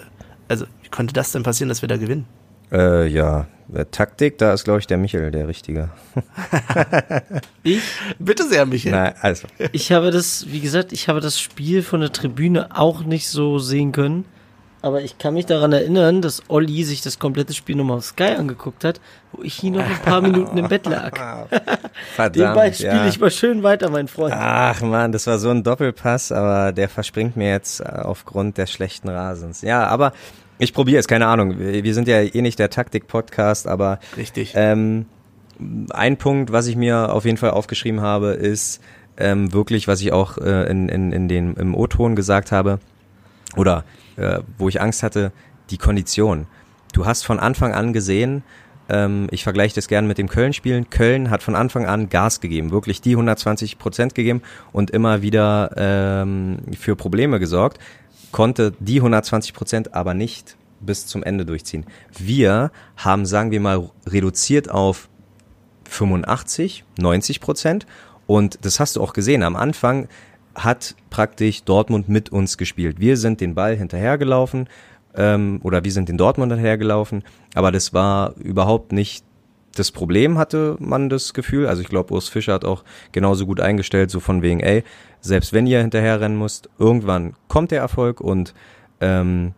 also 0.48 0.66
wie 0.84 0.90
konnte 0.90 1.14
das 1.14 1.32
denn 1.32 1.44
passieren, 1.44 1.70
dass 1.70 1.82
wir 1.82 1.90
da 1.90 1.98
gewinnen? 1.98 2.26
Äh, 2.72 3.08
ja, 3.08 3.48
äh, 3.74 3.86
Taktik, 3.92 4.38
da 4.38 4.54
ist, 4.54 4.64
glaube 4.64 4.80
ich, 4.80 4.88
der 4.88 4.98
Michel 4.98 5.32
der 5.32 5.48
Richtige. 5.48 5.90
Ich, 7.64 7.82
Bitte 8.18 8.48
sehr, 8.48 8.66
Michael. 8.66 8.92
Nein, 8.92 9.14
also. 9.22 9.48
ich 9.72 9.92
habe 9.92 10.10
das, 10.10 10.48
wie 10.50 10.62
gesagt, 10.62 10.92
ich 10.94 11.08
habe 11.08 11.20
das 11.20 11.40
Spiel 11.40 11.84
von 11.84 12.00
der 12.00 12.12
Tribüne 12.12 12.76
auch 12.76 13.04
nicht 13.04 13.28
so 13.28 13.60
sehen 13.60 13.92
können. 13.92 14.26
Aber 14.84 15.02
ich 15.02 15.20
kann 15.20 15.36
mich 15.36 15.46
daran 15.46 15.74
erinnern, 15.74 16.24
dass 16.24 16.42
Olli 16.48 16.84
sich 16.84 17.02
das 17.02 17.20
komplette 17.20 17.54
Spiel 17.54 17.76
nochmal 17.76 17.98
auf 17.98 18.06
Sky 18.06 18.36
angeguckt 18.38 18.84
hat, 18.84 19.00
wo 19.32 19.44
ich 19.44 19.54
hier 19.54 19.72
noch 19.72 19.86
ein 19.86 20.02
paar 20.04 20.22
Minuten 20.22 20.58
im 20.58 20.68
Bett 20.68 20.88
lag. 20.88 21.16
Verdammt. 22.16 22.36
Den 22.36 22.54
Ball 22.56 22.74
spiele 22.74 22.90
ja. 22.90 23.08
ich 23.08 23.20
mal 23.20 23.30
schön 23.30 23.62
weiter, 23.62 23.92
mein 23.92 24.08
Freund. 24.08 24.34
Ach 24.36 24.82
man, 24.82 25.12
das 25.12 25.28
war 25.28 25.38
so 25.38 25.50
ein 25.50 25.64
Doppelpass, 25.64 26.32
aber 26.32 26.72
der 26.72 26.90
verspringt 26.90 27.38
mir 27.38 27.50
jetzt 27.50 27.82
äh, 27.82 27.84
aufgrund 27.84 28.58
des 28.58 28.72
schlechten 28.72 29.10
Rasens. 29.10 29.62
Ja, 29.62 29.86
aber 29.86 30.14
ich 30.58 30.74
probiere 30.74 31.00
es, 31.00 31.08
keine 31.08 31.28
Ahnung. 31.28 31.60
Wir 31.60 31.84
wir 31.84 31.94
sind 31.94 32.08
ja 32.08 32.20
eh 32.20 32.42
nicht 32.42 32.58
der 32.58 32.72
Taktik-Podcast, 32.72 33.68
aber 33.68 34.00
Richtig. 34.18 34.54
ähm, 34.56 35.06
ein 35.92 36.18
Punkt, 36.18 36.52
was 36.52 36.66
ich 36.66 36.76
mir 36.76 37.14
auf 37.14 37.26
jeden 37.26 37.38
Fall 37.38 37.52
aufgeschrieben 37.52 38.02
habe, 38.02 38.30
ist 38.32 38.82
ähm, 39.18 39.54
wirklich, 39.54 39.88
was 39.88 40.02
ich 40.02 40.12
auch 40.12 40.38
äh, 40.40 40.70
in, 40.70 40.90
in, 40.90 41.12
in 41.12 41.28
den, 41.28 41.54
im 41.56 41.76
O-Ton 41.76 42.16
gesagt 42.16 42.52
habe, 42.52 42.80
oder 43.58 43.84
äh, 44.22 44.40
wo 44.58 44.70
ich 44.70 44.82
Angst 44.82 45.04
hatte, 45.04 45.32
die 45.70 45.78
Kondition. 45.78 46.48
Du 46.94 47.06
hast 47.06 47.24
von 47.24 47.40
Anfang 47.40 47.74
an 47.74 47.94
gesehen, 47.94 48.44
ähm, 48.90 49.28
ich 49.32 49.44
vergleiche 49.44 49.76
das 49.76 49.88
gerne 49.88 50.08
mit 50.08 50.18
dem 50.18 50.28
Köln-Spielen. 50.28 50.90
Köln 50.90 51.30
hat 51.30 51.44
von 51.44 51.56
Anfang 51.56 51.86
an 51.86 52.10
Gas 52.10 52.42
gegeben, 52.42 52.72
wirklich 52.72 53.02
die 53.02 53.12
120 53.12 53.78
Prozent 53.78 54.16
gegeben 54.16 54.42
und 54.72 54.92
immer 54.92 55.22
wieder 55.22 55.72
ähm, 55.78 56.60
für 56.78 56.96
Probleme 56.96 57.40
gesorgt, 57.40 57.80
konnte 58.32 58.74
die 58.80 58.98
120 58.98 59.54
Prozent 59.54 59.94
aber 59.94 60.14
nicht 60.14 60.58
bis 60.80 61.08
zum 61.08 61.24
Ende 61.24 61.46
durchziehen. 61.46 61.86
Wir 62.18 62.72
haben, 62.98 63.26
sagen 63.26 63.52
wir 63.52 63.60
mal, 63.60 63.90
reduziert 64.08 64.70
auf 64.70 65.10
85, 65.88 66.84
90 66.98 67.40
Prozent. 67.40 67.86
Und 68.28 68.66
das 68.66 68.80
hast 68.80 68.96
du 68.96 69.02
auch 69.02 69.14
gesehen. 69.14 69.44
Am 69.44 69.56
Anfang 69.56 70.08
hat 70.56 70.96
praktisch 71.10 71.64
Dortmund 71.64 72.10
mit 72.10 72.32
uns 72.32 72.58
gespielt. 72.58 73.00
Wir 73.00 73.18
sind 73.18 73.42
den 73.42 73.56
Ball 73.56 73.76
hinterhergelaufen 73.76 74.68
ähm, 75.16 75.60
oder 75.64 75.84
wir 75.84 75.92
sind 75.92 76.10
den 76.10 76.18
Dortmund 76.18 76.52
hinterhergelaufen. 76.52 77.24
Aber 77.54 77.72
das 77.72 77.94
war 77.94 78.36
überhaupt 78.38 78.92
nicht 78.92 79.24
das 79.76 79.92
Problem, 79.92 80.38
hatte 80.38 80.76
man 80.80 81.10
das 81.10 81.34
Gefühl. 81.34 81.68
Also 81.68 81.82
ich 81.82 81.88
glaube, 81.88 82.14
Urs 82.14 82.28
Fischer 82.28 82.54
hat 82.54 82.66
auch 82.66 82.84
genauso 83.12 83.46
gut 83.46 83.62
eingestellt, 83.62 84.12
so 84.12 84.20
von 84.20 84.42
wegen, 84.42 84.60
ey, 84.60 84.84
selbst 85.22 85.54
wenn 85.54 85.68
ihr 85.68 85.80
hinterherrennen 85.80 86.38
müsst, 86.38 86.70
irgendwann 86.78 87.34
kommt 87.48 87.72
der 87.72 87.80
Erfolg 87.80 88.20
und 88.20 88.54
ähm, 89.00 89.54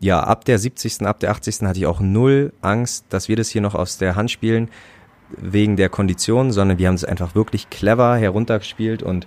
ja, 0.00 0.20
ab 0.20 0.44
der 0.44 0.58
70., 0.58 1.02
ab 1.02 1.20
der 1.20 1.30
80. 1.30 1.62
hatte 1.62 1.78
ich 1.78 1.86
auch 1.86 2.00
null 2.00 2.52
Angst, 2.60 3.06
dass 3.08 3.28
wir 3.28 3.36
das 3.36 3.48
hier 3.48 3.62
noch 3.62 3.74
aus 3.74 3.98
der 3.98 4.16
Hand 4.16 4.30
spielen, 4.30 4.68
wegen 5.30 5.76
der 5.76 5.88
Kondition, 5.88 6.52
sondern 6.52 6.78
wir 6.78 6.88
haben 6.88 6.94
es 6.94 7.04
einfach 7.04 7.34
wirklich 7.34 7.70
clever 7.70 8.16
heruntergespielt 8.16 9.02
und 9.02 9.26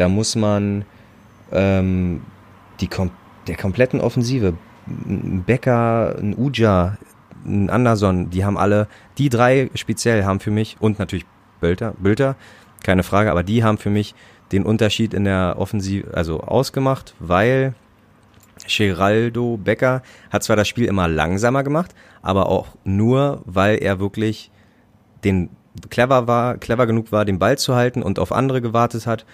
da 0.00 0.08
muss 0.08 0.34
man 0.34 0.86
ähm, 1.52 2.22
die 2.80 2.88
kom 2.88 3.10
der 3.46 3.56
kompletten 3.56 4.00
Offensive, 4.00 4.54
ein 4.86 5.44
Becker, 5.44 6.16
ein 6.18 6.34
Uja, 6.36 6.96
ein 7.44 7.68
Anderson, 7.68 8.30
die 8.30 8.44
haben 8.44 8.56
alle, 8.56 8.86
die 9.18 9.28
drei 9.28 9.70
speziell 9.74 10.24
haben 10.24 10.40
für 10.40 10.50
mich 10.50 10.76
und 10.80 10.98
natürlich 10.98 11.26
Bülter, 11.60 11.94
Bülter, 11.98 12.36
keine 12.82 13.02
Frage, 13.02 13.30
aber 13.30 13.42
die 13.42 13.62
haben 13.64 13.78
für 13.78 13.90
mich 13.90 14.14
den 14.52 14.62
Unterschied 14.64 15.14
in 15.14 15.24
der 15.24 15.56
Offensive 15.58 16.14
also 16.14 16.40
ausgemacht, 16.40 17.14
weil 17.18 17.74
Geraldo 18.66 19.58
Becker 19.58 20.02
hat 20.30 20.44
zwar 20.44 20.56
das 20.56 20.68
Spiel 20.68 20.84
immer 20.84 21.08
langsamer 21.08 21.62
gemacht, 21.62 21.94
aber 22.22 22.48
auch 22.48 22.68
nur, 22.84 23.42
weil 23.46 23.76
er 23.82 24.00
wirklich 24.00 24.50
den 25.24 25.50
clever 25.88 26.26
war, 26.26 26.58
clever 26.58 26.86
genug 26.86 27.12
war, 27.12 27.24
den 27.24 27.38
Ball 27.38 27.58
zu 27.58 27.74
halten 27.74 28.02
und 28.02 28.18
auf 28.18 28.32
andere 28.32 28.60
gewartet 28.60 29.06
hat. 29.06 29.24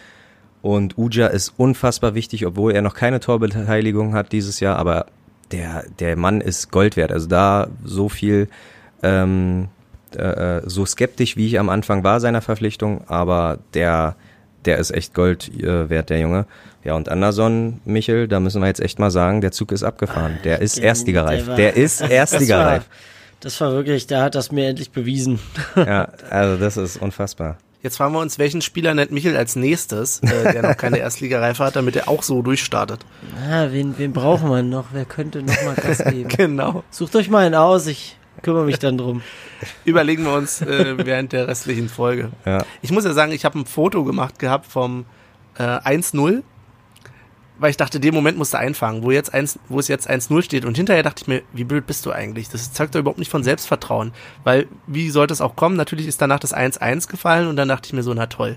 Und 0.66 0.98
Uja 0.98 1.28
ist 1.28 1.52
unfassbar 1.58 2.16
wichtig, 2.16 2.44
obwohl 2.44 2.72
er 2.72 2.82
noch 2.82 2.94
keine 2.94 3.20
Torbeteiligung 3.20 4.14
hat 4.14 4.32
dieses 4.32 4.58
Jahr, 4.58 4.74
aber 4.80 5.06
der, 5.52 5.84
der 6.00 6.16
Mann 6.16 6.40
ist 6.40 6.72
Gold 6.72 6.96
wert. 6.96 7.12
Also 7.12 7.28
da 7.28 7.68
so 7.84 8.08
viel, 8.08 8.48
ähm, 9.00 9.68
äh, 10.16 10.62
so 10.64 10.84
skeptisch, 10.84 11.36
wie 11.36 11.46
ich 11.46 11.60
am 11.60 11.68
Anfang 11.68 12.02
war 12.02 12.18
seiner 12.18 12.42
Verpflichtung, 12.42 13.02
aber 13.06 13.60
der, 13.74 14.16
der 14.64 14.78
ist 14.78 14.90
echt 14.90 15.14
Gold 15.14 15.52
äh, 15.62 15.88
wert, 15.88 16.10
der 16.10 16.18
Junge. 16.18 16.46
Ja, 16.82 16.94
und 16.94 17.08
Anderson, 17.10 17.80
Michel, 17.84 18.26
da 18.26 18.40
müssen 18.40 18.60
wir 18.60 18.66
jetzt 18.66 18.80
echt 18.80 18.98
mal 18.98 19.12
sagen, 19.12 19.42
der 19.42 19.52
Zug 19.52 19.70
ist 19.70 19.84
abgefahren. 19.84 20.40
Der 20.42 20.60
ist 20.62 20.78
Erstligareif. 20.78 21.46
der 21.46 21.54
Der 21.54 21.76
ist 21.76 22.00
Erstligareif. 22.10 22.86
Das 23.38 23.60
war 23.60 23.70
wirklich, 23.70 24.08
da 24.08 24.24
hat 24.24 24.34
das 24.34 24.50
mir 24.50 24.66
endlich 24.66 24.90
bewiesen. 24.90 25.38
Ja, 25.76 26.08
also 26.28 26.56
das 26.56 26.76
ist 26.76 26.96
unfassbar. 27.00 27.56
Jetzt 27.86 27.98
fragen 27.98 28.14
wir 28.14 28.18
uns, 28.18 28.36
welchen 28.40 28.62
Spieler 28.62 28.94
nennt 28.94 29.12
Michel 29.12 29.36
als 29.36 29.54
nächstes, 29.54 30.18
äh, 30.18 30.52
der 30.52 30.62
noch 30.62 30.76
keine 30.76 30.98
Erstligareife 30.98 31.62
hat, 31.62 31.76
damit 31.76 31.94
er 31.94 32.08
auch 32.08 32.24
so 32.24 32.42
durchstartet. 32.42 33.06
Ah, 33.48 33.68
wen, 33.70 33.96
wen 33.96 34.12
brauchen 34.12 34.50
wir 34.50 34.64
noch? 34.64 34.86
Wer 34.92 35.04
könnte 35.04 35.40
noch 35.40 35.54
mal 35.62 35.76
Gas 35.76 36.02
geben? 36.10 36.28
Genau. 36.28 36.82
Sucht 36.90 37.14
euch 37.14 37.30
mal 37.30 37.46
einen 37.46 37.54
aus, 37.54 37.86
ich 37.86 38.16
kümmere 38.42 38.64
mich 38.64 38.80
dann 38.80 38.98
drum. 38.98 39.22
Überlegen 39.84 40.24
wir 40.24 40.32
uns 40.32 40.62
äh, 40.62 40.96
während 41.06 41.32
der 41.32 41.46
restlichen 41.46 41.88
Folge. 41.88 42.32
Ja. 42.44 42.64
Ich 42.82 42.90
muss 42.90 43.04
ja 43.04 43.12
sagen, 43.12 43.30
ich 43.30 43.44
habe 43.44 43.56
ein 43.56 43.66
Foto 43.66 44.02
gemacht 44.02 44.40
gehabt 44.40 44.66
vom 44.66 45.04
äh, 45.56 45.62
1-0, 45.62 46.42
weil 47.58 47.70
ich 47.70 47.76
dachte, 47.76 48.00
den 48.00 48.14
Moment 48.14 48.36
musst 48.38 48.54
du 48.54 48.58
einfangen, 48.58 49.02
wo, 49.02 49.10
jetzt 49.10 49.32
1, 49.32 49.58
wo 49.68 49.78
es 49.78 49.88
jetzt 49.88 50.08
1-0 50.08 50.42
steht. 50.42 50.64
Und 50.64 50.76
hinterher 50.76 51.02
dachte 51.02 51.22
ich 51.22 51.28
mir, 51.28 51.42
wie 51.52 51.64
blöd 51.64 51.86
bist 51.86 52.04
du 52.06 52.12
eigentlich? 52.12 52.48
Das 52.48 52.72
zeugt 52.72 52.94
doch 52.94 53.00
überhaupt 53.00 53.18
nicht 53.18 53.30
von 53.30 53.42
Selbstvertrauen. 53.42 54.12
Weil, 54.44 54.66
wie 54.86 55.10
sollte 55.10 55.32
es 55.32 55.40
auch 55.40 55.56
kommen? 55.56 55.76
Natürlich 55.76 56.06
ist 56.06 56.20
danach 56.20 56.38
das 56.38 56.54
1-1 56.54 57.08
gefallen 57.08 57.48
und 57.48 57.56
dann 57.56 57.68
dachte 57.68 57.86
ich 57.86 57.92
mir 57.92 58.02
so, 58.02 58.12
na 58.14 58.26
toll. 58.26 58.56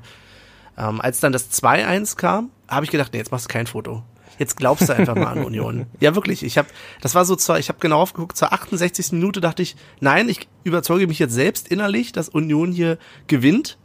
Ähm, 0.78 1.02
als 1.02 1.20
dann 1.20 1.32
das 1.32 1.52
2-1 1.52 2.16
kam, 2.18 2.50
habe 2.68 2.86
ich 2.86 2.92
gedacht, 2.92 3.14
nee, 3.14 3.20
jetzt 3.20 3.32
machst 3.32 3.46
du 3.46 3.54
kein 3.54 3.68
Foto. 3.68 4.04
Jetzt 4.38 4.56
glaubst 4.56 4.88
du 4.88 4.96
einfach 4.96 5.16
mal 5.16 5.28
an 5.28 5.44
Union. 5.44 5.86
Ja, 6.00 6.16
wirklich. 6.16 6.44
Ich 6.44 6.58
habe, 6.58 6.70
das 7.02 7.14
war 7.14 7.26
so 7.26 7.36
zur, 7.36 7.60
ich 7.60 7.68
habe 7.68 7.80
genau 7.80 8.02
aufgeguckt, 8.02 8.38
zur 8.38 8.54
68. 8.54 9.12
Minute 9.12 9.42
dachte 9.42 9.62
ich, 9.62 9.76
nein, 10.00 10.30
ich 10.30 10.48
überzeuge 10.64 11.08
mich 11.08 11.20
jetzt 11.20 11.34
selbst 11.34 11.68
innerlich, 11.68 12.14
dass 12.14 12.30
Union 12.30 12.72
hier 12.72 12.98
gewinnt. 13.28 13.78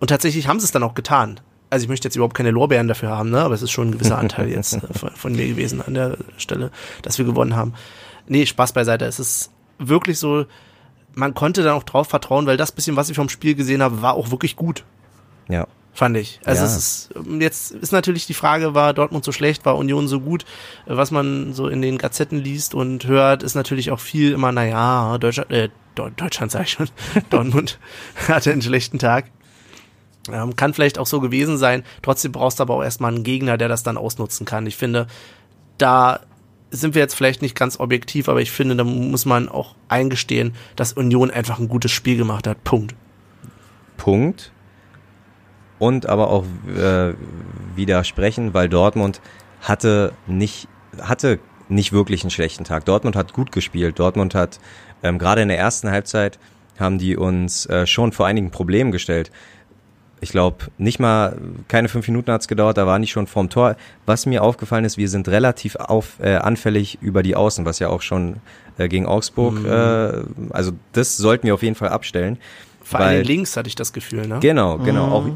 Und 0.00 0.08
tatsächlich 0.08 0.48
haben 0.48 0.60
sie 0.60 0.64
es 0.64 0.72
dann 0.72 0.82
auch 0.82 0.94
getan. 0.94 1.40
Also 1.70 1.84
ich 1.84 1.88
möchte 1.88 2.06
jetzt 2.06 2.16
überhaupt 2.16 2.36
keine 2.36 2.50
Lorbeeren 2.52 2.86
dafür 2.88 3.10
haben, 3.10 3.30
ne? 3.30 3.40
aber 3.40 3.54
es 3.54 3.62
ist 3.62 3.70
schon 3.72 3.88
ein 3.88 3.92
gewisser 3.92 4.18
Anteil 4.20 4.48
jetzt 4.48 4.74
äh, 4.74 4.80
von, 4.92 5.10
von 5.10 5.32
mir 5.34 5.46
gewesen 5.48 5.82
an 5.82 5.94
der 5.94 6.16
Stelle, 6.36 6.70
dass 7.02 7.18
wir 7.18 7.24
gewonnen 7.24 7.56
haben. 7.56 7.74
Nee, 8.28 8.46
Spaß 8.46 8.72
beiseite. 8.72 9.04
Es 9.04 9.18
ist 9.18 9.50
wirklich 9.78 10.18
so, 10.18 10.46
man 11.14 11.34
konnte 11.34 11.62
dann 11.62 11.74
auch 11.74 11.82
drauf 11.82 12.08
vertrauen, 12.08 12.46
weil 12.46 12.56
das 12.56 12.72
bisschen, 12.72 12.96
was 12.96 13.08
ich 13.10 13.16
vom 13.16 13.28
Spiel 13.28 13.54
gesehen 13.54 13.82
habe, 13.82 14.00
war 14.02 14.14
auch 14.14 14.30
wirklich 14.30 14.54
gut 14.56 14.84
Ja. 15.48 15.66
fand 15.92 16.16
ich. 16.16 16.40
Also 16.44 16.62
Ja. 16.62 16.66
es 16.68 16.76
ist 16.76 17.10
jetzt 17.40 17.70
ist 17.72 17.92
natürlich 17.92 18.26
die 18.26 18.34
Frage, 18.34 18.74
war 18.74 18.92
Dortmund 18.94 19.24
so 19.24 19.32
schlecht, 19.32 19.64
war 19.64 19.76
Union 19.76 20.08
so 20.08 20.20
gut? 20.20 20.44
Was 20.86 21.10
man 21.10 21.52
so 21.52 21.68
in 21.68 21.82
den 21.82 21.98
Gazetten 21.98 22.38
liest 22.38 22.74
und 22.74 23.06
hört, 23.06 23.42
ist 23.42 23.54
natürlich 23.54 23.90
auch 23.90 24.00
viel 24.00 24.32
immer, 24.32 24.52
naja, 24.52 25.18
Deutschland, 25.18 25.50
äh, 25.50 25.68
Deu- 25.96 26.10
Deutschland 26.16 26.52
sag 26.52 26.62
ich 26.64 26.70
schon, 26.72 26.88
Dortmund 27.30 27.78
hatte 28.28 28.52
einen 28.52 28.62
schlechten 28.62 28.98
Tag. 28.98 29.26
Ähm, 30.32 30.56
kann 30.56 30.74
vielleicht 30.74 30.98
auch 30.98 31.06
so 31.06 31.20
gewesen 31.20 31.58
sein. 31.58 31.84
Trotzdem 32.02 32.32
brauchst 32.32 32.58
du 32.58 32.62
aber 32.62 32.74
auch 32.74 32.82
erstmal 32.82 33.14
einen 33.14 33.24
Gegner, 33.24 33.56
der 33.58 33.68
das 33.68 33.82
dann 33.82 33.96
ausnutzen 33.96 34.46
kann. 34.46 34.66
Ich 34.66 34.76
finde, 34.76 35.06
da 35.78 36.20
sind 36.70 36.94
wir 36.94 37.02
jetzt 37.02 37.14
vielleicht 37.14 37.42
nicht 37.42 37.54
ganz 37.54 37.78
objektiv, 37.78 38.28
aber 38.28 38.40
ich 38.40 38.50
finde, 38.50 38.76
da 38.76 38.84
muss 38.84 39.24
man 39.24 39.48
auch 39.48 39.74
eingestehen, 39.88 40.54
dass 40.74 40.92
Union 40.92 41.30
einfach 41.30 41.58
ein 41.58 41.68
gutes 41.68 41.90
Spiel 41.90 42.16
gemacht 42.16 42.46
hat. 42.46 42.62
Punkt. 42.64 42.94
Punkt. 43.96 44.52
Und 45.78 46.06
aber 46.06 46.30
auch 46.30 46.44
äh, 46.76 47.14
widersprechen, 47.74 48.54
weil 48.54 48.68
Dortmund 48.68 49.20
hatte 49.60 50.12
nicht, 50.26 50.68
hatte 51.00 51.38
nicht 51.68 51.92
wirklich 51.92 52.22
einen 52.22 52.30
schlechten 52.30 52.64
Tag. 52.64 52.84
Dortmund 52.84 53.16
hat 53.16 53.32
gut 53.32 53.52
gespielt. 53.52 53.98
Dortmund 53.98 54.34
hat 54.34 54.58
ähm, 55.02 55.18
gerade 55.18 55.42
in 55.42 55.48
der 55.48 55.58
ersten 55.58 55.90
Halbzeit 55.90 56.38
haben 56.78 56.98
die 56.98 57.16
uns 57.16 57.66
äh, 57.66 57.86
schon 57.86 58.12
vor 58.12 58.26
einigen 58.26 58.50
Problemen 58.50 58.92
gestellt. 58.92 59.30
Ich 60.20 60.30
glaube, 60.30 60.56
nicht 60.78 60.98
mal, 60.98 61.36
keine 61.68 61.88
fünf 61.88 62.08
Minuten 62.08 62.32
hat's 62.32 62.48
gedauert, 62.48 62.78
da 62.78 62.86
waren 62.86 63.02
die 63.02 63.08
schon 63.08 63.26
vorm 63.26 63.50
Tor. 63.50 63.76
Was 64.06 64.24
mir 64.26 64.42
aufgefallen 64.42 64.84
ist, 64.84 64.96
wir 64.96 65.08
sind 65.08 65.28
relativ 65.28 65.76
auf, 65.76 66.18
äh, 66.20 66.36
anfällig 66.36 66.98
über 67.02 67.22
die 67.22 67.36
Außen, 67.36 67.64
was 67.66 67.78
ja 67.78 67.88
auch 67.88 68.02
schon 68.02 68.36
äh, 68.78 68.88
gegen 68.88 69.06
Augsburg, 69.06 69.54
Mhm. 69.60 69.66
äh, 69.66 70.12
also 70.54 70.72
das 70.92 71.16
sollten 71.16 71.46
wir 71.46 71.54
auf 71.54 71.62
jeden 71.62 71.76
Fall 71.76 71.88
abstellen. 71.90 72.38
Vor 72.82 73.00
weil- 73.00 73.06
allem 73.18 73.26
links 73.26 73.56
hatte 73.56 73.68
ich 73.68 73.74
das 73.74 73.92
Gefühl, 73.92 74.26
ne? 74.26 74.38
Genau, 74.40 74.78
genau. 74.78 75.06
Auch, 75.08 75.28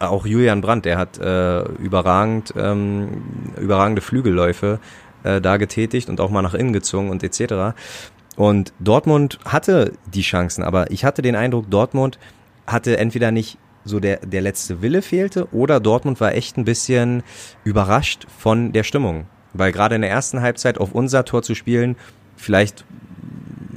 auch 0.00 0.26
Julian 0.26 0.60
Brandt, 0.60 0.84
der 0.84 0.98
hat 0.98 1.18
äh, 1.18 1.62
überragend, 1.78 2.52
ähm, 2.56 3.22
überragende 3.60 4.02
Flügelläufe 4.02 4.80
äh, 5.22 5.40
da 5.40 5.56
getätigt 5.56 6.08
und 6.08 6.20
auch 6.20 6.30
mal 6.30 6.42
nach 6.42 6.54
innen 6.54 6.72
gezogen 6.72 7.10
und 7.10 7.22
etc. 7.22 7.74
Und 8.36 8.72
Dortmund 8.80 9.38
hatte 9.44 9.92
die 10.12 10.22
Chancen, 10.22 10.62
aber 10.64 10.90
ich 10.90 11.04
hatte 11.04 11.22
den 11.22 11.36
Eindruck, 11.36 11.70
Dortmund 11.70 12.18
hatte 12.66 12.96
entweder 12.98 13.30
nicht 13.30 13.56
so 13.84 14.00
der, 14.00 14.18
der 14.18 14.40
letzte 14.40 14.82
Wille 14.82 15.02
fehlte 15.02 15.52
oder 15.52 15.80
Dortmund 15.80 16.20
war 16.20 16.34
echt 16.34 16.56
ein 16.56 16.64
bisschen 16.64 17.22
überrascht 17.64 18.26
von 18.38 18.72
der 18.72 18.82
Stimmung. 18.82 19.26
Weil 19.52 19.72
gerade 19.72 19.94
in 19.94 20.00
der 20.00 20.10
ersten 20.10 20.40
Halbzeit 20.40 20.78
auf 20.78 20.92
unser 20.92 21.24
Tor 21.24 21.42
zu 21.42 21.54
spielen, 21.54 21.96
vielleicht 22.36 22.84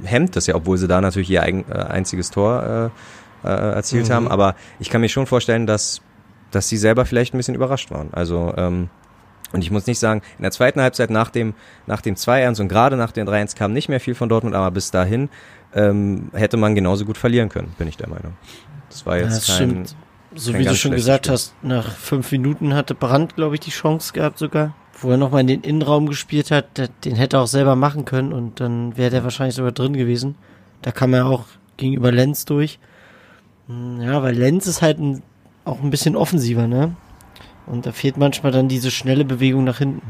hemmt 0.03 0.35
das 0.35 0.47
ja, 0.47 0.55
obwohl 0.55 0.77
sie 0.77 0.87
da 0.87 1.01
natürlich 1.01 1.29
ihr 1.29 1.43
eigen, 1.43 1.65
äh, 1.69 1.73
einziges 1.73 2.31
Tor 2.31 2.91
äh, 3.43 3.47
äh, 3.47 3.73
erzielt 3.75 4.09
haben. 4.09 4.27
Aber 4.27 4.55
ich 4.79 4.89
kann 4.89 5.01
mir 5.01 5.09
schon 5.09 5.27
vorstellen, 5.27 5.67
dass, 5.67 6.01
dass 6.51 6.67
sie 6.69 6.77
selber 6.77 7.05
vielleicht 7.05 7.33
ein 7.33 7.37
bisschen 7.37 7.55
überrascht 7.55 7.91
waren. 7.91 8.09
Also, 8.13 8.53
ähm, 8.57 8.89
und 9.53 9.61
ich 9.61 9.71
muss 9.71 9.87
nicht 9.87 9.99
sagen, 9.99 10.21
in 10.37 10.43
der 10.43 10.51
zweiten 10.51 10.81
Halbzeit 10.81 11.09
nach 11.09 11.29
dem, 11.29 11.53
nach 11.85 12.01
dem 12.01 12.15
2-1 12.15 12.59
und 12.59 12.67
gerade 12.67 12.97
nach 12.97 13.11
dem 13.11 13.27
3-1 13.27 13.55
kam 13.55 13.71
nicht 13.71 13.87
mehr 13.87 13.99
viel 13.99 14.15
von 14.15 14.27
Dortmund, 14.27 14.55
aber 14.55 14.71
bis 14.71 14.91
dahin 14.91 15.29
ähm, 15.73 16.29
hätte 16.33 16.57
man 16.57 16.75
genauso 16.75 17.05
gut 17.05 17.17
verlieren 17.17 17.49
können, 17.49 17.73
bin 17.77 17.87
ich 17.87 17.97
der 17.97 18.09
Meinung. 18.09 18.35
Das 18.99 19.05
war 19.05 19.17
Ja, 19.17 19.23
jetzt 19.23 19.37
das 19.49 19.57
kein, 19.57 19.69
stimmt. 19.69 19.95
So 20.35 20.51
kein 20.51 20.61
wie 20.61 20.65
du 20.65 20.75
schon 20.75 20.91
gesagt 20.91 21.25
Spiel. 21.25 21.33
hast, 21.33 21.55
nach 21.63 21.89
fünf 21.91 22.31
Minuten 22.31 22.73
hatte 22.73 22.95
Brandt, 22.95 23.35
glaube 23.35 23.55
ich, 23.55 23.61
die 23.61 23.71
Chance 23.71 24.13
gehabt 24.13 24.37
sogar, 24.37 24.75
wo 24.99 25.09
er 25.11 25.17
nochmal 25.17 25.41
in 25.41 25.47
den 25.47 25.61
Innenraum 25.61 26.07
gespielt 26.07 26.51
hat. 26.51 26.77
Der, 26.77 26.87
den 27.05 27.15
hätte 27.15 27.37
er 27.37 27.41
auch 27.43 27.47
selber 27.47 27.75
machen 27.75 28.05
können 28.05 28.33
und 28.33 28.59
dann 28.59 28.97
wäre 28.97 29.09
der 29.09 29.23
wahrscheinlich 29.23 29.55
sogar 29.55 29.71
drin 29.71 29.93
gewesen. 29.93 30.35
Da 30.81 30.91
kam 30.91 31.13
er 31.13 31.25
auch 31.25 31.45
gegenüber 31.77 32.11
Lenz 32.11 32.45
durch. 32.45 32.79
Hm, 33.67 34.01
Ja, 34.01 34.21
weil 34.23 34.35
Lenz 34.35 34.67
ist 34.67 34.81
halt 34.81 34.99
ein, 34.99 35.23
auch 35.65 35.81
ein 35.81 35.89
bisschen 35.89 36.15
offensiver, 36.15 36.67
ne? 36.67 36.95
Und 37.65 37.85
da 37.85 37.91
fehlt 37.91 38.17
manchmal 38.17 38.51
dann 38.51 38.67
diese 38.69 38.91
schnelle 38.91 39.25
Bewegung 39.25 39.63
nach 39.65 39.77
hinten. 39.79 40.01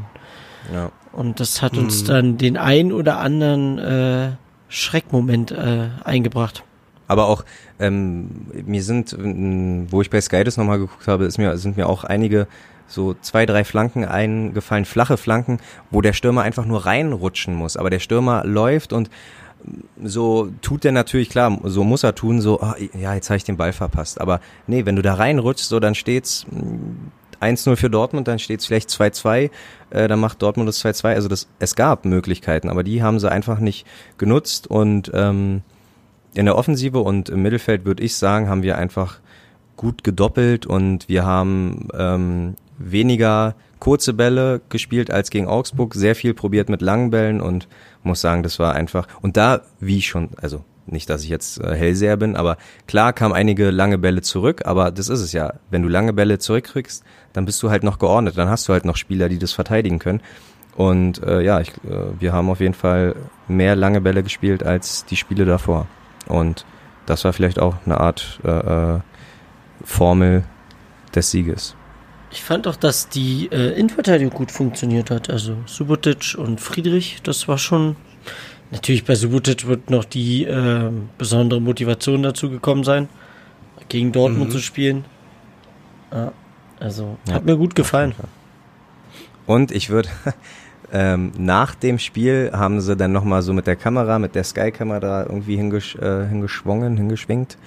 Ja. 0.72 0.90
Und 1.12 1.40
das 1.40 1.62
hat 1.62 1.76
uns 1.76 2.04
dann 2.04 2.38
den 2.38 2.56
ein 2.56 2.92
oder 2.92 3.18
anderen 3.18 3.78
äh, 3.78 4.30
Schreckmoment 4.68 5.50
äh, 5.50 5.88
eingebracht. 6.04 6.62
Aber 7.08 7.26
auch, 7.26 7.44
ähm, 7.80 8.46
mir 8.66 8.82
sind, 8.82 9.12
ähm, 9.12 9.86
wo 9.90 10.00
ich 10.00 10.10
bei 10.10 10.20
Sky 10.20 10.44
das 10.44 10.56
nochmal 10.56 10.78
geguckt 10.78 11.08
habe, 11.08 11.24
ist 11.24 11.38
mir, 11.38 11.56
sind 11.56 11.76
mir 11.76 11.88
auch 11.88 12.04
einige 12.04 12.46
so 12.86 13.14
zwei, 13.20 13.44
drei 13.44 13.64
Flanken 13.64 14.04
eingefallen, 14.04 14.84
flache 14.84 15.16
Flanken, 15.16 15.58
wo 15.90 16.00
der 16.00 16.12
Stürmer 16.12 16.42
einfach 16.42 16.64
nur 16.64 16.86
reinrutschen 16.86 17.54
muss. 17.54 17.76
Aber 17.76 17.90
der 17.90 17.98
Stürmer 17.98 18.44
läuft 18.44 18.92
und 18.92 19.10
so 20.02 20.50
tut 20.62 20.84
der 20.84 20.92
natürlich, 20.92 21.30
klar, 21.30 21.58
so 21.64 21.84
muss 21.84 22.04
er 22.04 22.14
tun, 22.14 22.40
so, 22.40 22.60
ah, 22.60 22.76
ja, 22.98 23.14
jetzt 23.14 23.28
habe 23.28 23.36
ich 23.36 23.44
den 23.44 23.56
Ball 23.56 23.72
verpasst. 23.72 24.20
Aber 24.20 24.40
nee, 24.66 24.86
wenn 24.86 24.96
du 24.96 25.02
da 25.02 25.14
reinrutschst, 25.14 25.68
so, 25.68 25.80
dann 25.80 25.94
steht's 25.94 26.46
mm, 26.50 27.44
1-0 27.44 27.76
für 27.76 27.90
Dortmund, 27.90 28.28
dann 28.28 28.38
steht's 28.38 28.66
vielleicht 28.66 28.88
2-2, 28.90 29.50
äh, 29.90 30.08
dann 30.08 30.20
macht 30.20 30.42
Dortmund 30.42 30.68
das 30.68 30.84
2-2. 30.84 31.14
Also 31.14 31.28
das, 31.28 31.48
es 31.58 31.74
gab 31.74 32.04
Möglichkeiten, 32.04 32.68
aber 32.68 32.82
die 32.82 33.02
haben 33.02 33.18
sie 33.18 33.30
einfach 33.30 33.58
nicht 33.58 33.86
genutzt 34.16 34.68
und 34.68 35.10
ähm, 35.14 35.62
in 36.38 36.46
der 36.46 36.56
Offensive 36.56 37.00
und 37.00 37.30
im 37.30 37.42
Mittelfeld 37.42 37.84
würde 37.84 38.00
ich 38.04 38.14
sagen, 38.14 38.48
haben 38.48 38.62
wir 38.62 38.78
einfach 38.78 39.18
gut 39.76 40.04
gedoppelt 40.04 40.66
und 40.66 41.08
wir 41.08 41.26
haben 41.26 41.88
ähm, 41.92 42.54
weniger 42.78 43.56
kurze 43.80 44.12
Bälle 44.12 44.60
gespielt 44.68 45.10
als 45.10 45.30
gegen 45.30 45.48
Augsburg, 45.48 45.94
sehr 45.94 46.14
viel 46.14 46.34
probiert 46.34 46.68
mit 46.68 46.80
langen 46.80 47.10
Bällen 47.10 47.40
und 47.40 47.66
muss 48.04 48.20
sagen, 48.20 48.44
das 48.44 48.60
war 48.60 48.76
einfach 48.76 49.08
und 49.20 49.36
da, 49.36 49.62
wie 49.80 50.00
schon, 50.00 50.28
also 50.40 50.62
nicht, 50.86 51.10
dass 51.10 51.24
ich 51.24 51.28
jetzt 51.28 51.58
äh, 51.58 51.74
Hellseher 51.74 52.16
bin, 52.16 52.36
aber 52.36 52.56
klar 52.86 53.12
kamen 53.12 53.34
einige 53.34 53.70
lange 53.72 53.98
Bälle 53.98 54.22
zurück, 54.22 54.62
aber 54.64 54.92
das 54.92 55.08
ist 55.08 55.20
es 55.20 55.32
ja. 55.32 55.54
Wenn 55.70 55.82
du 55.82 55.88
lange 55.88 56.12
Bälle 56.12 56.38
zurückkriegst, 56.38 57.02
dann 57.32 57.46
bist 57.46 57.60
du 57.64 57.70
halt 57.70 57.82
noch 57.82 57.98
geordnet, 57.98 58.38
dann 58.38 58.48
hast 58.48 58.68
du 58.68 58.72
halt 58.72 58.84
noch 58.84 58.96
Spieler, 58.96 59.28
die 59.28 59.40
das 59.40 59.52
verteidigen 59.52 59.98
können. 59.98 60.20
Und 60.76 61.20
äh, 61.24 61.40
ja, 61.42 61.60
ich, 61.60 61.70
äh, 61.70 62.20
wir 62.20 62.32
haben 62.32 62.48
auf 62.48 62.60
jeden 62.60 62.74
Fall 62.74 63.16
mehr 63.48 63.74
lange 63.74 64.00
Bälle 64.00 64.22
gespielt 64.22 64.62
als 64.62 65.04
die 65.04 65.16
Spiele 65.16 65.44
davor. 65.44 65.88
Und 66.28 66.64
das 67.06 67.24
war 67.24 67.32
vielleicht 67.32 67.58
auch 67.58 67.76
eine 67.86 67.98
Art 67.98 68.38
äh, 68.44 68.50
äh, 68.96 69.00
Formel 69.84 70.44
des 71.14 71.30
Sieges. 71.30 71.74
Ich 72.30 72.42
fand 72.44 72.66
auch, 72.68 72.76
dass 72.76 73.08
die 73.08 73.48
äh, 73.50 73.72
Innenverteidigung 73.78 74.34
gut 74.34 74.52
funktioniert 74.52 75.10
hat. 75.10 75.30
Also 75.30 75.56
Subotic 75.66 76.34
und 76.36 76.60
Friedrich, 76.60 77.20
das 77.22 77.48
war 77.48 77.56
schon. 77.58 77.96
Natürlich 78.70 79.04
bei 79.06 79.14
Subotic 79.14 79.66
wird 79.66 79.88
noch 79.88 80.04
die 80.04 80.44
äh, 80.44 80.90
besondere 81.16 81.58
Motivation 81.60 82.22
dazu 82.22 82.50
gekommen 82.50 82.84
sein, 82.84 83.08
gegen 83.88 84.12
Dortmund 84.12 84.48
Mhm. 84.50 84.52
zu 84.52 84.58
spielen. 84.58 85.04
Ja, 86.12 86.32
also 86.78 87.16
Ja, 87.26 87.34
hat 87.34 87.46
mir 87.46 87.56
gut 87.56 87.74
gefallen. 87.74 88.14
Und 89.46 89.70
ich 89.72 89.88
würde 89.88 90.10
ähm, 90.92 91.32
nach 91.38 91.74
dem 91.74 91.98
Spiel 91.98 92.50
haben 92.52 92.80
sie 92.80 92.96
dann 92.96 93.12
nochmal 93.12 93.42
so 93.42 93.52
mit 93.52 93.66
der 93.66 93.76
Kamera, 93.76 94.18
mit 94.18 94.34
der 94.34 94.44
Sky-Kamera 94.44 95.24
irgendwie 95.24 95.56
hingesch 95.56 95.96
äh, 95.96 96.26
hingeschwungen, 96.26 96.96
hingeschwingt 96.96 97.58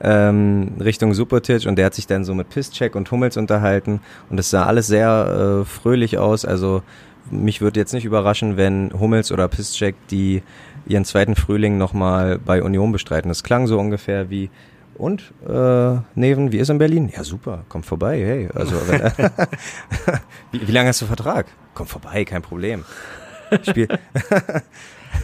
ähm, 0.00 0.72
Richtung 0.80 1.14
Supertitch 1.14 1.66
und 1.66 1.76
der 1.76 1.86
hat 1.86 1.94
sich 1.94 2.06
dann 2.06 2.24
so 2.24 2.34
mit 2.34 2.50
Pisscheck 2.50 2.94
und 2.94 3.10
Hummels 3.10 3.36
unterhalten 3.36 4.00
und 4.30 4.38
es 4.38 4.50
sah 4.50 4.66
alles 4.66 4.86
sehr 4.86 5.62
äh, 5.62 5.64
fröhlich 5.64 6.18
aus. 6.18 6.44
Also 6.44 6.82
mich 7.30 7.60
würde 7.60 7.80
jetzt 7.80 7.92
nicht 7.92 8.04
überraschen, 8.04 8.56
wenn 8.56 8.92
Hummels 8.98 9.32
oder 9.32 9.48
Pisscheck 9.48 9.94
die 10.10 10.42
ihren 10.86 11.04
zweiten 11.04 11.34
Frühling 11.34 11.78
nochmal 11.78 12.38
bei 12.38 12.62
Union 12.62 12.92
bestreiten. 12.92 13.28
Das 13.28 13.42
klang 13.42 13.66
so 13.66 13.78
ungefähr 13.78 14.30
wie 14.30 14.50
und 14.96 15.32
äh, 15.46 15.96
Neven, 16.14 16.52
wie 16.52 16.58
ist 16.58 16.70
in 16.70 16.78
Berlin? 16.78 17.10
Ja, 17.14 17.22
super, 17.22 17.64
komm 17.68 17.82
vorbei, 17.82 18.18
hey. 18.18 18.48
Also 18.54 18.76
wenn, 18.86 19.00
wie, 20.52 20.68
wie 20.68 20.72
lange 20.72 20.88
hast 20.88 21.02
du 21.02 21.06
Vertrag? 21.06 21.46
Komm 21.76 21.86
vorbei, 21.86 22.24
kein 22.24 22.42
Problem. 22.42 22.84
Spiel. 23.68 23.86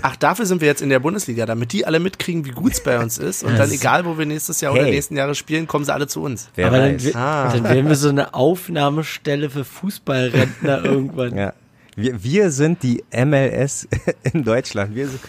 Ach, 0.03 0.15
dafür 0.17 0.47
sind 0.47 0.61
wir 0.61 0.69
jetzt 0.69 0.81
in 0.83 0.91
der 0.91 1.01
Bundesliga, 1.01 1.45
damit 1.47 1.73
die 1.73 1.87
alle 1.87 1.99
mitkriegen, 1.99 2.45
wie 2.45 2.51
gut 2.51 2.73
es 2.73 2.83
bei 2.83 2.99
uns 2.99 3.19
ist. 3.19 3.43
Und 3.43 3.59
dann, 3.59 3.71
egal 3.71 4.05
wo 4.05 4.17
wir 4.19 4.27
nächstes 4.27 4.61
Jahr 4.61 4.73
oder 4.73 4.85
Hey. 4.85 4.91
nächsten 4.93 5.17
Jahre 5.17 5.35
spielen, 5.35 5.67
kommen 5.67 5.85
sie 5.85 5.93
alle 5.93 6.07
zu 6.07 6.23
uns. 6.23 6.49
Wer 6.55 6.69
Aber 6.69 6.79
dann, 6.79 6.95
weiß. 6.95 7.05
wi- 7.07 7.15
Ah. 7.15 7.51
dann 7.53 7.65
wären 7.65 7.89
wir 7.89 7.97
so 7.97 8.09
eine 8.11 8.33
Aufnahmestelle 8.35 9.51
für 9.51 9.65
Fußballrentner 9.65 10.85
irgendwann. 10.85 11.37
Ja. 11.37 11.53
Wir, 11.97 12.23
wir 12.23 12.51
sind 12.51 12.83
die 12.83 13.03
MLS 13.13 13.89
in 14.33 14.45
Deutschland. 14.45 14.95
Wir 14.95 15.09
sind, 15.09 15.21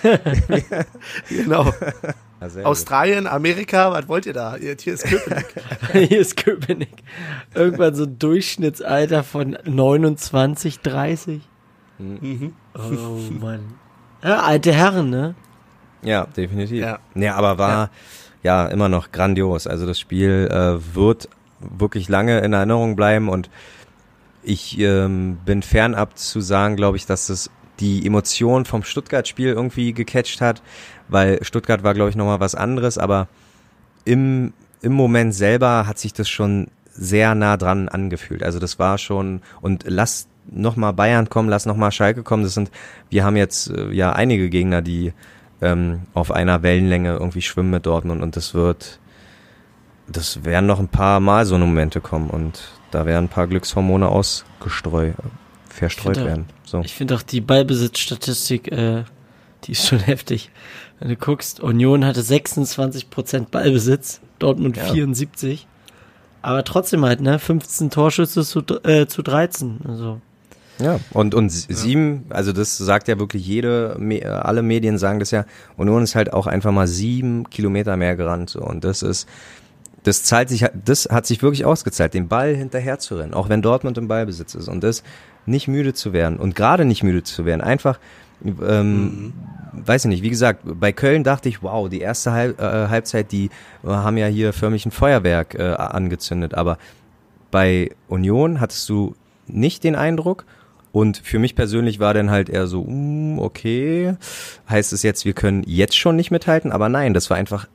Genau. 1.29 1.73
Ja, 2.43 2.49
sehr 2.49 2.63
gut. 2.63 2.71
Australien, 2.71 3.25
Amerika, 3.25 3.91
was 3.93 4.07
wollt 4.09 4.25
ihr 4.25 4.33
da? 4.33 4.57
Hier 4.57 4.75
ist 4.93 5.05
Köpenick. 5.05 5.45
Hier 6.09 6.19
ist 6.19 6.35
Köpenick. 6.35 7.03
Irgendwann 7.53 7.95
so 7.95 8.03
ein 8.03 8.19
Durchschnittsalter 8.19 9.23
von 9.23 9.57
29, 9.63 10.81
30. 10.81 11.41
Mhm. 11.99 12.53
Oh 12.75 13.31
Mann. 13.39 13.75
Ja, 14.21 14.41
alte 14.41 14.73
Herren, 14.73 15.09
ne? 15.09 15.35
Ja, 16.01 16.25
definitiv. 16.25 16.81
Ja. 16.81 16.99
Ja, 17.15 17.35
aber 17.35 17.57
war 17.57 17.89
ja. 18.41 18.67
immer 18.67 18.89
noch 18.89 19.13
grandios. 19.13 19.65
Also 19.65 19.85
das 19.85 19.97
Spiel 19.97 20.49
äh, 20.51 20.95
wird 20.95 21.29
wirklich 21.61 22.09
lange 22.09 22.39
in 22.39 22.51
Erinnerung 22.51 22.97
bleiben 22.97 23.29
und 23.29 23.49
ich 24.41 24.77
ähm, 24.79 25.37
bin 25.45 25.61
fernab 25.61 26.17
zu 26.17 26.41
sagen, 26.41 26.75
glaube 26.75 26.97
ich, 26.97 27.05
dass 27.05 27.27
das 27.27 27.49
die 27.79 28.05
Emotion 28.05 28.65
vom 28.65 28.83
Stuttgart-Spiel 28.83 29.49
irgendwie 29.49 29.93
gecatcht 29.93 30.41
hat, 30.41 30.61
weil 31.07 31.43
Stuttgart 31.43 31.83
war, 31.83 31.93
glaube 31.93 32.09
ich, 32.09 32.15
nochmal 32.15 32.39
was 32.39 32.55
anderes, 32.55 32.97
aber 32.97 33.27
im, 34.05 34.53
im 34.81 34.93
Moment 34.93 35.33
selber 35.33 35.87
hat 35.87 35.99
sich 35.99 36.13
das 36.13 36.29
schon 36.29 36.67
sehr 36.91 37.35
nah 37.35 37.57
dran 37.57 37.89
angefühlt. 37.89 38.43
Also 38.43 38.59
das 38.59 38.79
war 38.79 38.97
schon, 38.97 39.41
und 39.61 39.85
lass 39.87 40.27
nochmal 40.51 40.93
Bayern 40.93 41.29
kommen, 41.29 41.49
lass 41.49 41.65
nochmal 41.65 41.91
Schalke 41.91 42.23
kommen. 42.23 42.43
Das 42.43 42.53
sind, 42.53 42.69
wir 43.09 43.23
haben 43.23 43.37
jetzt 43.37 43.69
äh, 43.69 43.91
ja 43.91 44.13
einige 44.13 44.49
Gegner, 44.49 44.81
die 44.81 45.13
ähm, 45.61 46.01
auf 46.13 46.31
einer 46.31 46.61
Wellenlänge 46.61 47.13
irgendwie 47.13 47.41
schwimmen 47.41 47.71
mit 47.71 47.85
Dortmund 47.85 48.21
und 48.21 48.35
das 48.35 48.53
wird, 48.53 48.99
das 50.07 50.43
werden 50.43 50.65
noch 50.65 50.79
ein 50.79 50.89
paar 50.89 51.19
Mal 51.19 51.45
so 51.45 51.55
eine 51.55 51.65
Momente 51.65 52.01
kommen 52.01 52.29
und 52.29 52.61
da 52.91 53.05
werden 53.05 53.25
ein 53.25 53.29
paar 53.29 53.47
Glückshormone 53.47 54.07
ausgestreut, 54.07 55.15
verstreut 55.69 56.17
finde- 56.17 56.29
werden. 56.29 56.45
So. 56.65 56.81
Ich 56.81 56.93
finde 56.93 57.15
auch 57.15 57.21
die 57.21 57.41
Ballbesitzstatistik, 57.41 58.71
äh, 58.71 59.03
die 59.63 59.71
ist 59.71 59.87
schon 59.87 59.99
heftig. 60.05 60.51
Wenn 61.03 61.09
du 61.09 61.17
guckst, 61.17 61.59
Union 61.59 62.05
hatte 62.05 62.21
26% 62.21 63.47
Ballbesitz, 63.51 64.21
Dortmund 64.39 64.77
Ja. 64.77 64.85
74. 64.85 65.67
Aber 66.41 66.63
trotzdem 66.63 67.03
halt, 67.03 67.19
ne? 67.19 67.39
15 67.39 67.89
Torschüsse 67.89 68.45
zu, 68.45 68.61
äh, 68.85 69.05
zu 69.05 69.21
13. 69.21 69.79
Also, 69.85 70.21
Ja, 70.79 71.01
und, 71.11 71.35
und 71.35 71.49
sieben, 71.49 72.23
also 72.29 72.53
das 72.53 72.77
sagt 72.77 73.09
ja 73.09 73.19
wirklich 73.19 73.45
jede, 73.45 73.97
alle 74.45 74.61
Medien 74.61 74.97
sagen 74.97 75.19
das 75.19 75.31
ja, 75.31 75.43
Union 75.75 76.03
ist 76.03 76.15
halt 76.15 76.31
auch 76.31 76.47
einfach 76.47 76.71
mal 76.71 76.87
sieben 76.87 77.49
Kilometer 77.49 77.97
mehr 77.97 78.15
gerannt. 78.15 78.49
So. 78.49 78.61
Und 78.61 78.85
das 78.85 79.01
ist, 79.03 79.27
das 80.03 80.23
zahlt 80.23 80.47
sich, 80.47 80.65
das 80.85 81.09
hat 81.11 81.25
sich 81.25 81.41
wirklich 81.43 81.65
ausgezahlt, 81.65 82.13
den 82.13 82.29
Ball 82.29 82.55
hinterher 82.55 82.97
zu 82.99 83.17
rennen, 83.17 83.33
auch 83.33 83.49
wenn 83.49 83.61
Dortmund 83.61 83.97
im 83.97 84.07
Ballbesitz 84.07 84.55
ist 84.55 84.69
und 84.69 84.85
das 84.85 85.03
nicht 85.45 85.67
müde 85.67 85.93
zu 85.93 86.13
werden 86.13 86.37
und 86.37 86.55
gerade 86.55 86.85
nicht 86.85 87.03
müde 87.03 87.23
zu 87.23 87.43
werden, 87.43 87.59
einfach, 87.59 87.99
ähm, 88.43 89.03
mhm. 89.03 89.33
weiß 89.85 90.05
ich 90.05 90.09
nicht, 90.09 90.23
wie 90.23 90.29
gesagt, 90.29 90.61
bei 90.63 90.91
Köln 90.91 91.23
dachte 91.23 91.49
ich, 91.49 91.63
wow, 91.63 91.89
die 91.89 92.01
erste 92.01 92.31
Halb, 92.31 92.59
äh, 92.59 92.87
Halbzeit, 92.89 93.31
die 93.31 93.45
äh, 93.83 93.87
haben 93.87 94.17
ja 94.17 94.27
hier 94.27 94.53
förmlich 94.53 94.85
ein 94.85 94.91
Feuerwerk 94.91 95.55
äh, 95.55 95.73
angezündet, 95.73 96.53
aber 96.53 96.77
bei 97.51 97.91
Union 98.07 98.59
hattest 98.59 98.89
du 98.89 99.15
nicht 99.47 99.83
den 99.83 99.95
Eindruck 99.95 100.45
und 100.91 101.17
für 101.17 101.39
mich 101.39 101.55
persönlich 101.55 101.99
war 101.99 102.13
dann 102.13 102.29
halt 102.29 102.49
eher 102.49 102.67
so, 102.67 102.83
mm, 102.83 103.39
okay, 103.39 104.15
heißt 104.69 104.93
es 104.93 105.03
jetzt, 105.03 105.25
wir 105.25 105.33
können 105.33 105.63
jetzt 105.65 105.97
schon 105.97 106.15
nicht 106.15 106.31
mithalten, 106.31 106.71
aber 106.71 106.87
nein, 106.89 107.13
das 107.13 107.29
war 107.29 107.37
einfach 107.37 107.67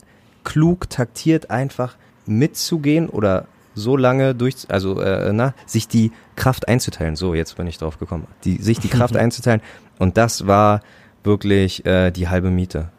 klug 0.44 0.88
taktiert, 0.88 1.50
einfach 1.50 1.96
mitzugehen 2.26 3.08
oder 3.08 3.46
so 3.74 3.96
lange 3.96 4.34
durch, 4.34 4.54
also 4.68 5.00
äh, 5.00 5.32
na, 5.32 5.54
sich 5.66 5.88
die 5.88 6.12
Kraft 6.36 6.68
einzuteilen. 6.68 7.16
So, 7.16 7.34
jetzt 7.34 7.56
bin 7.56 7.66
ich 7.66 7.78
drauf 7.78 7.98
gekommen. 7.98 8.26
Die, 8.44 8.60
sich 8.62 8.78
die 8.80 8.88
Kraft 8.88 9.16
einzuteilen. 9.18 9.60
Und 9.98 10.16
das 10.16 10.46
war 10.46 10.80
wirklich 11.24 11.84
äh, 11.86 12.10
die 12.10 12.28
halbe 12.28 12.50
Miete. 12.50 12.90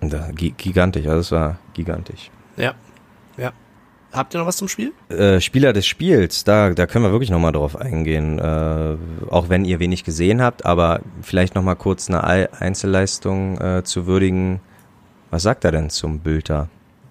Und, 0.00 0.12
äh, 0.12 0.32
gigantisch, 0.32 1.06
also 1.06 1.20
es 1.20 1.32
war 1.32 1.58
gigantisch. 1.74 2.30
Ja, 2.56 2.74
ja. 3.36 3.52
Habt 4.12 4.34
ihr 4.34 4.38
noch 4.38 4.46
was 4.46 4.56
zum 4.56 4.68
Spiel? 4.68 4.92
Äh, 5.10 5.40
Spieler 5.40 5.72
des 5.72 5.86
Spiels, 5.86 6.44
da, 6.44 6.70
da 6.70 6.86
können 6.86 7.04
wir 7.04 7.12
wirklich 7.12 7.30
nochmal 7.30 7.52
drauf 7.52 7.76
eingehen. 7.76 8.38
Äh, 8.38 8.96
auch 9.28 9.48
wenn 9.48 9.64
ihr 9.64 9.78
wenig 9.78 10.04
gesehen 10.04 10.40
habt, 10.40 10.64
aber 10.64 11.00
vielleicht 11.22 11.54
nochmal 11.54 11.76
kurz 11.76 12.08
eine 12.08 12.24
Einzelleistung 12.24 13.60
äh, 13.60 13.82
zu 13.84 14.06
würdigen. 14.06 14.60
Was 15.30 15.42
sagt 15.42 15.64
er 15.64 15.72
denn 15.72 15.90
zum 15.90 16.20
Bülter? 16.20 16.68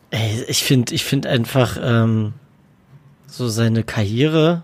Ey, 0.10 0.46
ich 0.48 0.64
finde 0.64 0.96
ich 0.96 1.04
find 1.04 1.28
einfach 1.28 1.78
ähm, 1.82 2.34
so 3.28 3.50
seine 3.50 3.84
Karriere 3.84 4.64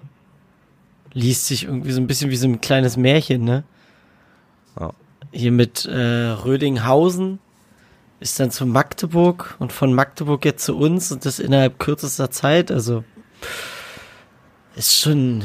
liest 1.13 1.47
sich 1.47 1.65
irgendwie 1.65 1.91
so 1.91 1.99
ein 1.99 2.07
bisschen 2.07 2.31
wie 2.31 2.37
so 2.37 2.47
ein 2.47 2.61
kleines 2.61 2.97
Märchen, 2.97 3.43
ne? 3.43 3.63
Oh. 4.79 4.91
Hier 5.31 5.51
mit 5.51 5.85
äh, 5.85 6.29
Rödinghausen 6.29 7.39
ist 8.19 8.39
dann 8.39 8.51
zu 8.51 8.65
Magdeburg 8.65 9.55
und 9.59 9.71
von 9.71 9.93
Magdeburg 9.93 10.45
jetzt 10.45 10.65
zu 10.65 10.77
uns 10.77 11.11
und 11.11 11.25
das 11.25 11.39
innerhalb 11.39 11.79
kürzester 11.79 12.29
Zeit. 12.29 12.71
Also 12.71 13.03
ist 14.75 14.99
schon, 14.99 15.43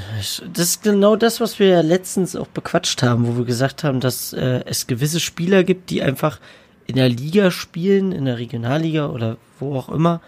das 0.53 0.69
ist 0.69 0.83
genau 0.83 1.17
das, 1.17 1.41
was 1.41 1.59
wir 1.59 1.69
ja 1.69 1.81
letztens 1.81 2.37
auch 2.37 2.47
bequatscht 2.47 3.03
haben, 3.03 3.27
wo 3.27 3.39
wir 3.39 3.45
gesagt 3.45 3.83
haben, 3.83 4.01
dass 4.01 4.33
äh, 4.33 4.63
es 4.67 4.87
gewisse 4.87 5.21
Spieler 5.21 5.65
gibt, 5.65 5.91
die 5.91 6.03
einfach 6.03 6.39
in 6.87 6.97
der 6.97 7.09
Liga 7.09 7.51
spielen, 7.51 8.13
in 8.13 8.27
der 8.27 8.39
Regionalliga 8.39 9.09
oder 9.09 9.37
wo 9.59 9.75
auch 9.75 9.89
immer, 9.89 10.21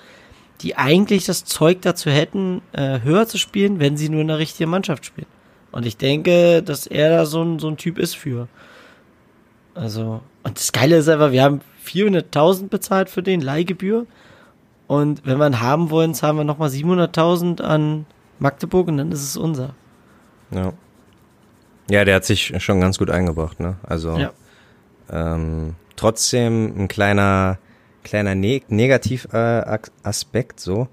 die 0.62 0.76
eigentlich 0.76 1.24
das 1.24 1.44
Zeug 1.44 1.82
dazu 1.82 2.10
hätten, 2.10 2.62
äh, 2.72 3.00
höher 3.02 3.28
zu 3.28 3.38
spielen, 3.38 3.78
wenn 3.78 3.96
sie 3.96 4.08
nur 4.08 4.22
in 4.22 4.28
der 4.28 4.38
richtigen 4.38 4.70
Mannschaft 4.70 5.06
spielen. 5.06 5.28
Und 5.70 5.86
ich 5.86 5.96
denke, 5.96 6.62
dass 6.62 6.86
er 6.86 7.10
da 7.10 7.26
so 7.26 7.42
ein, 7.42 7.58
so 7.58 7.68
ein 7.68 7.76
Typ 7.76 7.98
ist 7.98 8.16
für. 8.16 8.48
Also, 9.78 10.22
und 10.42 10.58
das 10.58 10.72
Geile 10.72 10.96
ist 10.96 11.08
einfach, 11.08 11.30
wir 11.30 11.42
haben 11.42 11.60
400.000 11.86 12.68
bezahlt 12.68 13.08
für 13.08 13.22
den 13.22 13.40
Leihgebühr. 13.40 14.06
Und 14.88 15.24
wenn 15.24 15.38
wir 15.38 15.46
ihn 15.46 15.60
haben 15.60 15.90
wollen, 15.90 16.14
zahlen 16.14 16.36
wir 16.36 16.44
nochmal 16.44 16.70
700.000 16.70 17.62
an 17.62 18.06
Magdeburg 18.40 18.88
und 18.88 18.96
dann 18.96 19.12
ist 19.12 19.22
es 19.22 19.36
unser. 19.36 19.74
Ja. 20.50 20.72
Ja, 21.90 22.04
der 22.04 22.16
hat 22.16 22.24
sich 22.24 22.52
schon 22.62 22.80
ganz 22.80 22.98
gut 22.98 23.08
eingebracht, 23.08 23.60
ne? 23.60 23.76
Also, 23.86 24.18
ja. 24.18 24.32
ähm, 25.10 25.76
trotzdem 25.94 26.74
ein 26.76 26.88
kleiner, 26.88 27.58
kleiner 28.02 28.34
ne 28.34 28.62
Negativaspekt, 28.68 30.58
so. 30.58 30.88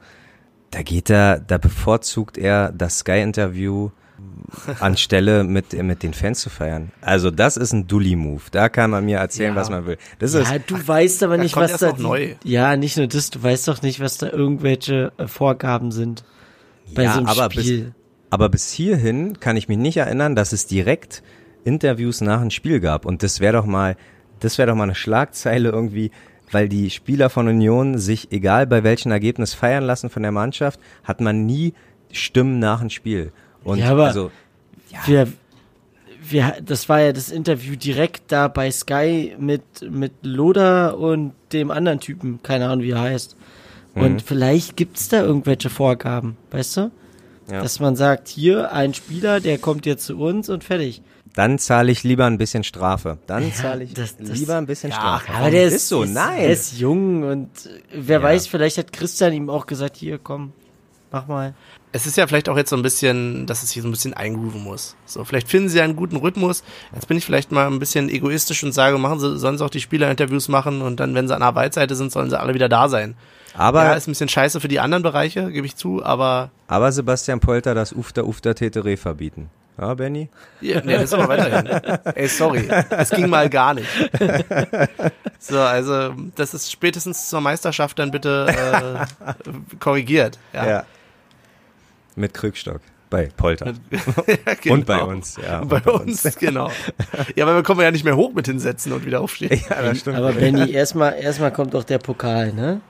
Da 0.69 0.83
geht 0.83 1.09
er, 1.09 1.39
da 1.39 1.57
bevorzugt 1.57 2.37
er 2.37 2.71
das 2.71 2.99
Sky-Interview 2.99 3.89
anstelle 4.79 5.43
mit, 5.43 5.73
mit 5.73 6.03
den 6.03 6.13
Fans 6.13 6.41
zu 6.41 6.49
feiern. 6.49 6.91
Also 7.01 7.31
das 7.31 7.57
ist 7.57 7.73
ein 7.73 7.87
Dully-Move. 7.87 8.43
Da 8.51 8.69
kann 8.69 8.91
man 8.91 9.05
mir 9.05 9.17
erzählen, 9.17 9.53
ja. 9.53 9.59
was 9.59 9.69
man 9.69 9.85
will. 9.85 9.97
Das 10.19 10.33
ja, 10.33 10.41
ist, 10.41 10.63
du 10.67 10.87
weißt 10.87 11.23
aber 11.23 11.37
nicht, 11.37 11.55
was 11.55 11.77
da, 11.77 11.93
neu. 11.97 12.35
ja, 12.43 12.75
nicht 12.77 12.97
nur 12.97 13.07
das, 13.07 13.29
du 13.29 13.41
weißt 13.41 13.67
doch 13.67 13.81
nicht, 13.81 13.99
was 13.99 14.17
da 14.17 14.29
irgendwelche 14.29 15.11
äh, 15.17 15.27
Vorgaben 15.27 15.91
sind 15.91 16.23
bei 16.93 17.03
ja, 17.03 17.13
so 17.13 17.19
einem 17.19 17.27
aber 17.27 17.51
Spiel. 17.51 17.83
Bis, 17.83 17.93
aber 18.29 18.49
bis 18.49 18.71
hierhin 18.71 19.39
kann 19.39 19.57
ich 19.57 19.67
mich 19.67 19.77
nicht 19.77 19.97
erinnern, 19.97 20.35
dass 20.35 20.53
es 20.53 20.67
direkt 20.67 21.23
Interviews 21.63 22.21
nach 22.21 22.41
dem 22.41 22.51
Spiel 22.51 22.79
gab. 22.79 23.05
Und 23.05 23.23
das 23.23 23.39
wäre 23.39 23.53
doch 23.53 23.65
mal, 23.65 23.97
das 24.39 24.57
wäre 24.57 24.69
doch 24.69 24.75
mal 24.75 24.83
eine 24.83 24.95
Schlagzeile 24.95 25.69
irgendwie, 25.69 26.11
weil 26.51 26.69
die 26.69 26.89
Spieler 26.89 27.29
von 27.29 27.47
Union 27.47 27.97
sich, 27.97 28.31
egal 28.31 28.67
bei 28.67 28.83
welchem 28.83 29.11
Ergebnis, 29.11 29.53
feiern 29.53 29.83
lassen 29.83 30.09
von 30.09 30.21
der 30.21 30.31
Mannschaft, 30.31 30.79
hat 31.03 31.21
man 31.21 31.45
nie 31.45 31.73
Stimmen 32.11 32.59
nach 32.59 32.79
dem 32.79 32.89
Spiel. 32.89 33.31
Und 33.65 33.79
ja, 33.79 33.91
aber 33.91 34.05
also, 34.05 34.31
ja. 34.89 34.99
wir, 35.05 35.27
wir, 36.29 36.55
das 36.63 36.87
war 36.87 37.01
ja 37.01 37.11
das 37.11 37.29
Interview 37.29 37.75
direkt 37.75 38.31
da 38.31 38.47
bei 38.47 38.71
Sky 38.71 39.35
mit, 39.37 39.63
mit 39.89 40.13
Loda 40.21 40.91
und 40.91 41.33
dem 41.51 41.69
anderen 41.71 41.99
Typen, 41.99 42.39
keine 42.41 42.69
Ahnung, 42.69 42.85
wie 42.85 42.91
er 42.91 43.01
heißt. 43.01 43.35
Und 43.95 44.13
mhm. 44.13 44.19
vielleicht 44.19 44.77
gibt's 44.77 45.09
da 45.09 45.21
irgendwelche 45.21 45.69
Vorgaben, 45.69 46.37
weißt 46.51 46.77
du? 46.77 46.91
Ja. 47.51 47.61
Dass 47.61 47.79
man 47.81 47.97
sagt, 47.97 48.29
hier 48.29 48.71
ein 48.71 48.93
Spieler, 48.93 49.41
der 49.41 49.57
kommt 49.57 49.85
jetzt 49.85 50.05
zu 50.05 50.17
uns 50.17 50.47
und 50.49 50.63
fertig 50.63 51.01
dann 51.35 51.59
zahle 51.59 51.91
ich 51.91 52.03
lieber 52.03 52.25
ein 52.25 52.37
bisschen 52.37 52.63
Strafe. 52.63 53.17
Dann 53.27 53.51
zahle 53.53 53.83
ich 53.83 53.93
das, 53.93 54.15
das, 54.17 54.39
lieber 54.39 54.55
ein 54.55 54.65
bisschen 54.65 54.91
ja, 54.91 54.95
Strafe. 54.95 55.33
Aber 55.33 55.51
der 55.51 55.65
ist, 55.65 55.73
ist 55.73 55.89
so, 55.89 56.03
ist, 56.03 56.13
nein. 56.13 56.39
Er 56.39 56.49
ist 56.49 56.79
jung 56.79 57.23
und 57.23 57.49
wer 57.93 58.19
ja. 58.19 58.23
weiß, 58.23 58.47
vielleicht 58.47 58.77
hat 58.77 58.93
Christian 58.93 59.33
ihm 59.33 59.49
auch 59.49 59.67
gesagt, 59.67 59.97
hier, 59.97 60.17
komm, 60.17 60.53
mach 61.15 61.27
mal. 61.27 61.53
Es 61.93 62.05
ist 62.05 62.17
ja 62.17 62.27
vielleicht 62.27 62.49
auch 62.49 62.57
jetzt 62.57 62.69
so 62.69 62.75
ein 62.75 62.81
bisschen, 62.81 63.45
dass 63.45 63.63
es 63.63 63.71
hier 63.71 63.81
so 63.81 63.87
ein 63.87 63.91
bisschen 63.91 64.13
eingrooven 64.13 64.61
muss. 64.61 64.97
So, 65.05 65.23
vielleicht 65.23 65.47
finden 65.47 65.69
sie 65.69 65.79
einen 65.79 65.95
guten 65.95 66.17
Rhythmus. 66.17 66.61
Jetzt 66.93 67.07
bin 67.07 67.17
ich 67.17 67.25
vielleicht 67.25 67.53
mal 67.53 67.67
ein 67.67 67.79
bisschen 67.79 68.09
egoistisch 68.09 68.63
und 68.65 68.73
sage, 68.73 68.97
machen 68.97 69.19
sie, 69.21 69.39
sollen 69.39 69.57
sie 69.57 69.63
auch 69.63 69.69
die 69.69 69.79
Spielerinterviews 69.79 70.49
machen 70.49 70.81
und 70.81 70.99
dann, 70.99 71.15
wenn 71.15 71.29
sie 71.29 71.33
an 71.33 71.39
der 71.39 71.55
Weitseite 71.55 71.95
sind, 71.95 72.11
sollen 72.11 72.29
sie 72.29 72.37
alle 72.37 72.53
wieder 72.53 72.67
da 72.67 72.89
sein. 72.89 73.15
Aber 73.53 73.85
ja, 73.85 73.93
ist 73.93 74.09
ein 74.09 74.11
bisschen 74.11 74.27
scheiße 74.27 74.59
für 74.59 74.67
die 74.67 74.81
anderen 74.81 75.03
Bereiche, 75.03 75.49
gebe 75.49 75.65
ich 75.65 75.77
zu, 75.77 76.03
aber. 76.03 76.51
Aber 76.67 76.91
Sebastian 76.91 77.39
Polter 77.39 77.73
das 77.73 77.93
Ufter 77.93 78.27
Ufter 78.27 78.53
Tetere 78.53 78.97
verbieten. 78.97 79.49
Ja, 79.77 79.93
Benny? 79.93 80.29
Ja, 80.59 80.81
nee, 80.83 80.93
das 80.93 81.03
ist 81.03 81.13
aber 81.13 81.29
weiterhin. 81.29 81.67
Ey, 82.15 82.27
sorry. 82.27 82.67
Es 82.91 83.09
ging 83.09 83.29
mal 83.29 83.49
gar 83.49 83.73
nicht. 83.73 83.87
So, 85.47 85.59
also, 85.59 86.11
das 86.35 86.55
ist 86.55 86.71
spätestens 86.71 87.29
zur 87.29 87.39
Meisterschaft 87.39 87.99
dann 87.99 88.09
bitte 88.09 88.47
äh, 88.47 89.35
korrigiert. 89.79 90.39
Ja. 90.53 90.67
ja. 90.67 90.85
Mit 92.15 92.33
Krückstock. 92.33 92.81
Bei 93.09 93.29
Polter. 93.37 93.73
ja, 93.91 94.53
genau. 94.61 94.75
Und 94.75 94.85
bei 94.85 95.01
uns, 95.01 95.37
ja. 95.37 95.59
Und 95.59 95.69
bei, 95.69 95.79
bei 95.79 95.91
uns, 95.91 96.25
uns, 96.25 96.37
genau. 96.37 96.71
Ja, 97.35 97.45
weil 97.45 97.55
wir 97.55 97.63
kommen 97.63 97.81
ja 97.81 97.91
nicht 97.91 98.03
mehr 98.03 98.15
hoch 98.15 98.33
mit 98.33 98.47
hinsetzen 98.47 98.91
und 98.93 99.05
wieder 99.05 99.21
aufstehen. 99.21 99.61
Ja, 99.69 99.81
das 99.81 99.99
stimmt. 99.99 100.17
Aber 100.17 100.33
Benny, 100.33 100.71
erstmal 100.71 101.13
erstmal 101.13 101.53
kommt 101.53 101.75
doch 101.75 101.83
der 101.83 101.99
Pokal, 101.99 102.51
ne? 102.51 102.81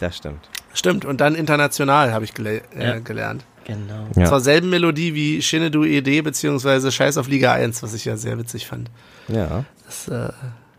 Das 0.00 0.16
stimmt. 0.16 0.48
Stimmt, 0.74 1.04
und 1.04 1.20
dann 1.20 1.34
international 1.34 2.12
habe 2.12 2.24
ich 2.24 2.34
gele 2.34 2.62
äh, 2.76 2.84
ja. 2.84 2.98
gelernt. 2.98 3.44
Genau. 3.64 4.08
Ja. 4.16 4.26
Zwar 4.26 4.40
selben 4.40 4.70
Melodie 4.70 5.14
wie 5.14 5.40
Shinedu 5.40 5.84
ED 5.84 6.22
beziehungsweise 6.22 6.90
Scheiß 6.90 7.16
auf 7.18 7.28
Liga 7.28 7.52
1, 7.52 7.82
was 7.82 7.94
ich 7.94 8.04
ja 8.04 8.16
sehr 8.16 8.38
witzig 8.38 8.66
fand. 8.66 8.90
Ja. 9.28 9.64
Das, 9.86 10.08
äh, 10.08 10.32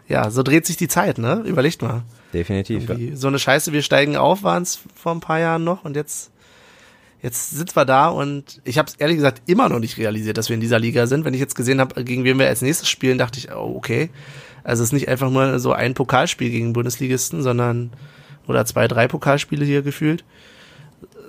ja, 0.08 0.30
so 0.30 0.44
dreht 0.44 0.66
sich 0.66 0.76
die 0.76 0.90
Zeit, 0.90 1.18
ne? 1.18 1.42
Überlegt 1.46 1.82
mal. 1.82 2.04
Definitiv. 2.34 2.90
Ja. 2.90 3.16
So 3.16 3.28
eine 3.28 3.40
Scheiße, 3.40 3.72
wir 3.72 3.82
steigen 3.82 4.18
auf, 4.18 4.44
waren 4.44 4.64
es 4.64 4.80
vor 4.96 5.14
ein 5.14 5.22
paar 5.22 5.40
Jahren 5.40 5.64
noch 5.64 5.86
und 5.86 5.96
jetzt, 5.96 6.32
jetzt 7.24 7.52
sind 7.52 7.76
wir 7.76 7.86
da 7.86 8.10
und 8.10 8.62
ich 8.66 8.78
habe 8.78 8.90
es 8.90 8.96
ehrlich 8.96 9.16
gesagt 9.16 9.42
immer 9.48 9.70
noch 9.70 9.80
nicht 9.80 9.98
realisiert, 9.98 10.38
dass 10.38 10.50
wir 10.50 10.56
in 10.56 10.62
dieser 10.62 10.78
Liga 10.78 11.08
sind. 11.08 11.24
Wenn 11.26 11.34
ich 11.34 11.40
jetzt 11.40 11.56
gesehen 11.56 11.80
habe, 11.80 12.04
gegen 12.04 12.26
wen 12.26 12.38
wir 12.38 12.48
als 12.48 12.62
nächstes 12.62 12.90
spielen, 12.90 13.18
dachte 13.18 13.40
ich, 13.40 13.52
oh, 13.52 13.74
okay. 13.76 14.10
Also 14.64 14.84
es 14.84 14.90
ist 14.90 14.94
nicht 14.94 15.08
einfach 15.08 15.30
nur 15.30 15.60
so 15.60 15.72
ein 15.72 15.94
Pokalspiel 15.94 16.52
gegen 16.52 16.74
Bundesligisten, 16.74 17.42
sondern 17.42 17.92
oder 18.46 18.66
zwei, 18.66 18.90
drei 18.90 19.08
Pokalspiele 19.08 19.66
hier 19.66 19.82
gefühlt, 19.82 20.26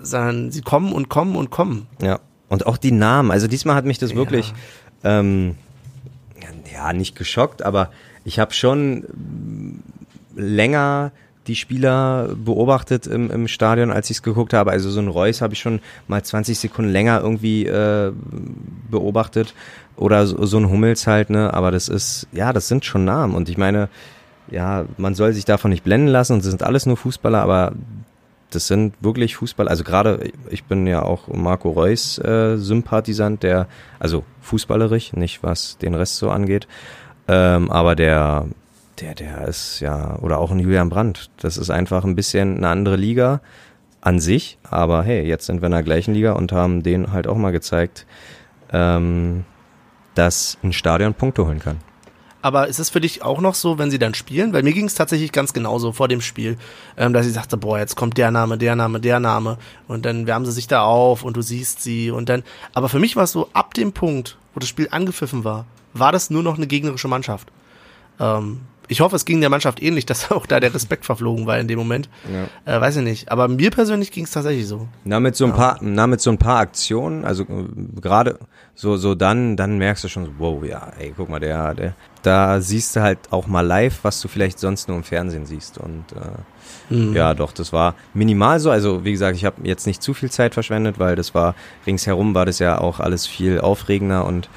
sondern 0.03 0.51
sie 0.51 0.63
kommen 0.63 0.93
und 0.93 1.09
kommen 1.09 1.37
und 1.37 1.51
kommen. 1.51 1.87
Ja. 2.03 2.19
Und 2.49 2.67
auch 2.67 2.77
die 2.77 2.93
Namen. 2.93 3.31
Also 3.31 3.47
diesmal 3.47 3.77
hat 3.77 3.85
mich 3.85 3.99
das 3.99 4.17
wirklich 4.17 4.53
ja. 5.05 5.21
ähm, 5.21 5.55
ja 6.73 6.93
nicht 6.93 7.15
geschockt, 7.15 7.63
aber 7.63 7.91
ich 8.25 8.41
habe 8.41 8.53
schon 8.53 9.81
länger 10.35 11.13
die 11.47 11.57
Spieler 11.57 12.31
beobachtet 12.37 13.07
im, 13.07 13.31
im 13.31 13.49
Stadion, 13.49 13.91
als 13.91 14.11
ich 14.11 14.19
es 14.19 14.23
geguckt 14.23 14.53
habe. 14.53 14.71
Also 14.71 14.91
so 14.91 15.01
ein 15.01 15.09
Reus 15.09 15.41
habe 15.41 15.55
ich 15.55 15.61
schon 15.61 15.81
mal 16.09 16.23
20 16.23 16.59
Sekunden 16.59 16.91
länger 16.91 17.21
irgendwie 17.21 17.67
äh, 17.67 18.13
beobachtet. 18.91 19.55
Oder 19.97 20.27
so, 20.27 20.45
so 20.45 20.59
ein 20.59 20.71
Hummels 20.71 21.07
halt, 21.07 21.31
ne? 21.31 21.55
Aber 21.55 21.71
das 21.71 21.89
ist, 21.89 22.27
ja, 22.33 22.53
das 22.53 22.69
sind 22.69 22.85
schon 22.85 23.05
Namen. 23.05 23.35
Und 23.35 23.49
ich 23.49 23.59
meine, 23.59 23.89
ja, 24.51 24.85
man 24.97 25.15
soll 25.15 25.33
sich 25.33 25.45
davon 25.45 25.71
nicht 25.71 25.85
blenden 25.85 26.09
lassen 26.09 26.35
und 26.35 26.41
es 26.41 26.47
sind 26.47 26.63
alles 26.63 26.87
nur 26.87 26.97
Fußballer, 26.97 27.41
aber 27.41 27.73
das 28.51 28.67
sind 28.67 28.95
wirklich 29.01 29.37
Fußballer. 29.37 29.71
Also 29.71 29.85
gerade, 29.85 30.33
ich 30.51 30.65
bin 30.65 30.87
ja 30.87 31.03
auch 31.03 31.29
Marco 31.29 31.71
Reus 31.71 32.19
äh, 32.19 32.57
Sympathisant, 32.57 33.43
der, 33.43 33.69
also 33.99 34.25
fußballerisch, 34.43 35.13
nicht 35.15 35.43
was 35.43 35.79
den 35.79 35.95
Rest 35.95 36.17
so 36.17 36.31
angeht. 36.31 36.69
Ähm, 37.27 37.71
aber 37.71 37.97
der, 37.97 38.47
der, 39.01 39.15
der 39.15 39.49
ist 39.49 39.81
ja, 39.81 40.19
oder 40.21 40.39
auch 40.39 40.51
ein 40.51 40.59
Julian 40.59 40.89
Brandt. 40.89 41.31
Das 41.39 41.57
ist 41.57 41.71
einfach 41.71 42.05
ein 42.05 42.15
bisschen 42.15 42.59
eine 42.59 42.69
andere 42.69 42.97
Liga. 42.97 43.41
an 44.05 44.21
sich. 44.21 44.59
Aber 44.63 45.03
hey, 45.03 45.27
jetzt 45.27 45.47
sind 45.47 45.63
wir 45.63 45.67
in 45.67 45.73
der 45.73 45.83
gleichen 45.83 46.15
Liga 46.15 46.33
und 46.33 46.53
haben 46.53 46.83
denen 46.83 47.13
halt 47.13 47.27
auch 47.27 47.37
mal 47.37 47.51
gezeigt, 47.53 48.07
ähm, 48.73 49.45
dass 50.15 50.59
ein 50.63 50.73
Stadion 50.73 51.15
Punkte 51.15 51.47
holen 51.47 51.59
kann. 51.59 51.79
Aber 52.43 52.69
ist 52.69 52.79
es 52.79 52.91
für 52.91 53.01
dich 53.01 53.23
auch 53.23 53.41
noch 53.41 53.55
so, 53.55 53.79
wenn 53.79 53.91
sie 53.91 53.99
dann 53.99 54.13
spielen? 54.13 54.53
Weil 54.53 54.63
mir 54.63 54.75
ging 54.75 54.85
es 54.85 54.95
tatsächlich 54.95 55.33
ganz 55.33 55.55
genauso 55.55 55.93
vor 55.93 56.09
dem 56.09 56.21
Spiel, 56.21 56.59
ähm, 56.99 57.15
dass 57.15 57.27
ich 57.27 57.33
sagte, 57.33 57.57
boah, 57.57 57.79
jetzt 57.79 57.97
kommt 57.97 58.19
der 58.19 58.31
Name, 58.31 58.59
der 58.59 58.77
Name, 58.77 59.01
der 59.01 59.19
Name. 59.19 59.57
Und 59.89 60.05
dann 60.05 60.27
wärmen 60.27 60.45
sie 60.45 60.53
sich 60.53 60.67
da 60.67 60.83
auf 60.83 61.25
und 61.25 61.39
du 61.39 61.41
siehst 61.41 61.83
sie 61.83 62.11
und 62.11 62.29
dann. 62.29 62.43
Aber 62.75 62.91
für 62.91 62.99
mich 62.99 63.17
war 63.17 63.25
es 63.25 63.33
so, 63.33 63.49
ab 63.55 63.73
dem 63.73 63.95
Punkt, 63.95 64.37
wo 64.53 64.61
das 64.61 64.69
Spiel 64.69 64.89
angepfiffen 64.91 65.45
war, 65.45 65.65
war 65.95 66.13
das 66.13 66.29
nur 66.29 66.43
noch 66.43 66.59
eine 66.59 66.67
gegnerische 66.67 67.09
Mannschaft. 67.09 67.51
Ähm, 68.21 68.61
ich 68.89 69.01
hoffe, 69.01 69.17
es 69.17 69.25
ging 69.25 69.41
der 69.41 69.51
Mannschaft 69.51 69.83
ähnlich, 69.83 70.07
dass 70.07 70.31
auch 70.31 70.47
da 70.47 70.61
der 70.61 70.75
Respekt 70.75 71.05
verflogen 71.05 71.47
war 71.47 71.59
in 71.59 71.69
dem 71.69 71.79
Moment. 71.79 72.09
Ja. 72.65 72.77
Äh, 72.77 72.81
weiß 72.81 72.97
ich 72.97 73.03
nicht. 73.03 73.31
Aber 73.31 73.49
mir 73.49 73.71
persönlich 73.71 74.11
ging 74.11 74.25
es 74.25 74.31
tatsächlich 74.31 74.67
so. 74.67 74.89
Na, 75.05 75.21
mit 75.21 75.37
so 75.37 75.45
ein 75.45 75.51
ja. 75.51 75.57
paar, 75.57 75.79
na, 75.81 76.07
mit 76.07 76.21
so 76.21 76.31
ein 76.31 76.39
paar 76.39 76.59
Aktionen, 76.59 77.25
also 77.25 77.45
äh, 77.45 77.67
gerade 78.01 78.39
so, 78.75 78.97
so 78.97 79.15
dann, 79.15 79.57
dann 79.57 79.79
merkst 79.79 80.05
du 80.05 80.09
schon 80.09 80.27
so, 80.27 80.33
wow, 80.39 80.65
ja, 80.65 80.93
ey, 80.99 81.15
guck 81.17 81.29
mal, 81.29 81.41
der, 81.41 81.75
der, 81.75 81.95
da 82.23 82.61
siehst 82.61 82.97
du 82.97 83.03
halt 83.03 83.19
auch 83.31 83.47
mal 83.47 83.61
live, 83.61 84.01
was 84.03 84.21
du 84.21 84.29
vielleicht 84.29 84.59
sonst 84.59 84.89
nur 84.89 84.97
im 84.97 85.05
Fernsehen 85.05 85.47
siehst. 85.47 85.79
Und 85.79 86.05
äh, 86.13 86.95
mhm. 86.95 87.15
ja, 87.15 87.35
doch, 87.35 87.53
das 87.53 87.73
war 87.73 87.95
minimal 88.15 88.59
so. 88.61 88.71
Also 88.71 89.05
wie 89.05 89.13
gesagt, 89.13 89.37
ich 89.37 89.45
habe 89.45 89.57
jetzt 89.63 89.87
nicht 89.87 90.03
zu 90.03 90.15
viel 90.15 90.31
Zeit 90.31 90.55
verschwendet, 90.55 90.99
weil 90.99 91.17
das 91.17 91.35
war 91.35 91.55
ringsherum 91.87 92.35
war 92.35 92.47
das 92.47 92.59
ja 92.59 92.79
auch 92.79 93.01
alles 93.01 93.27
viel 93.27 93.61
aufregender 93.61 94.25
und 94.25 94.49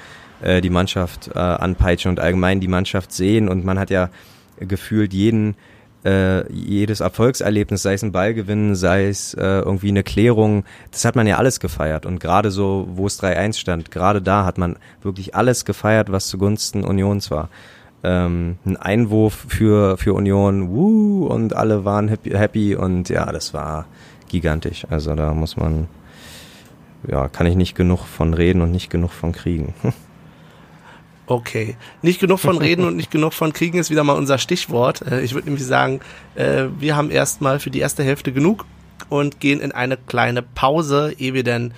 äh, 0.42 0.62
die 0.62 0.70
Mannschaft 0.70 1.32
äh, 1.34 1.40
anpeitschen 1.40 2.10
und 2.10 2.20
allgemein 2.20 2.60
die 2.60 2.68
Mannschaft 2.68 3.12
sehen. 3.12 3.50
Und 3.50 3.66
man 3.66 3.80
hat 3.80 3.90
ja 3.90 4.10
gefühlt 4.60 5.14
jeden 5.14 5.56
äh, 6.08 6.52
jedes 6.52 7.02
Erfolgserlebnis, 7.02 7.82
sei 7.82 7.94
es 7.94 8.04
ein 8.04 8.12
Ballgewinn, 8.12 8.76
sei 8.76 9.08
es 9.08 9.34
äh, 9.34 9.44
irgendwie 9.44 9.90
eine 9.90 10.04
Klärung, 10.04 10.64
das 10.92 11.06
hat 11.06 11.16
man 11.16 11.28
ja 11.28 11.38
alles 11.38 11.60
gefeiert. 11.60 12.06
Und 12.06 12.20
gerade 12.20 12.52
so, 12.52 12.88
wo 12.92 13.08
es 13.08 13.22
3-1 13.22 13.58
stand, 13.58 13.92
gerade 13.92 14.22
da 14.22 14.46
hat 14.46 14.58
man 14.58 14.78
wirklich 15.02 15.36
alles 15.36 15.66
gefeiert, 15.66 16.12
was 16.12 16.28
zugunsten 16.28 16.84
Unions 16.84 17.30
war. 17.32 17.50
Ähm, 18.04 18.58
ein 18.66 18.78
Einwurf 18.78 19.46
für, 19.50 19.98
für 19.98 20.14
Union, 20.14 20.70
wuh, 20.70 21.26
und 21.26 21.56
alle 21.56 21.84
waren 21.84 22.08
happy, 22.08 22.30
happy 22.30 22.76
und 22.76 23.10
ja, 23.10 23.26
das 23.32 23.54
war 23.54 23.86
gigantisch. 24.30 24.86
Also 24.90 25.16
da 25.16 25.34
muss 25.34 25.58
man, 25.58 25.88
ja, 27.08 27.28
kann 27.28 27.48
ich 27.48 27.56
nicht 27.56 27.76
genug 27.76 28.06
von 28.06 28.34
reden 28.34 28.62
und 28.62 28.72
nicht 28.72 28.90
genug 28.90 29.12
von 29.12 29.32
kriegen. 29.32 29.74
Okay. 31.28 31.76
Nicht 32.02 32.22
genug 32.22 32.40
von 32.40 32.58
reden 32.58 32.86
und 32.86 32.96
nicht 32.96 33.12
genug 33.12 33.34
von 33.34 33.52
kriegen 33.52 33.78
ist 33.78 33.90
wieder 33.90 34.06
mal 34.06 34.16
unser 34.16 34.38
Stichwort. 34.38 35.02
Äh, 35.02 35.22
ich 35.22 35.34
würde 35.34 35.48
nämlich 35.48 35.66
sagen, 35.66 36.00
äh, 36.36 36.66
wir 36.80 36.96
haben 36.96 37.12
erstmal 37.12 37.60
für 37.60 37.70
die 37.70 37.80
erste 37.80 38.04
Hälfte 38.04 38.32
genug 38.32 38.66
und 39.10 39.40
gehen 39.40 39.60
in 39.60 39.74
eine 39.74 39.98
kleine 39.98 40.42
Pause, 40.42 41.14
ehe 41.18 41.34
wir 41.34 41.44
dann 41.44 41.74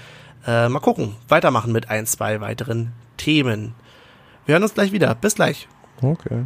äh, 0.45 0.69
mal 0.69 0.79
gucken, 0.79 1.15
weitermachen 1.27 1.71
mit 1.71 1.89
ein, 1.89 2.05
zwei 2.05 2.41
weiteren 2.41 2.91
Themen. 3.17 3.73
Wir 4.45 4.53
hören 4.53 4.63
uns 4.63 4.75
gleich 4.75 4.91
wieder. 4.91 5.15
Bis 5.15 5.35
gleich. 5.35 5.67
Okay. 6.01 6.43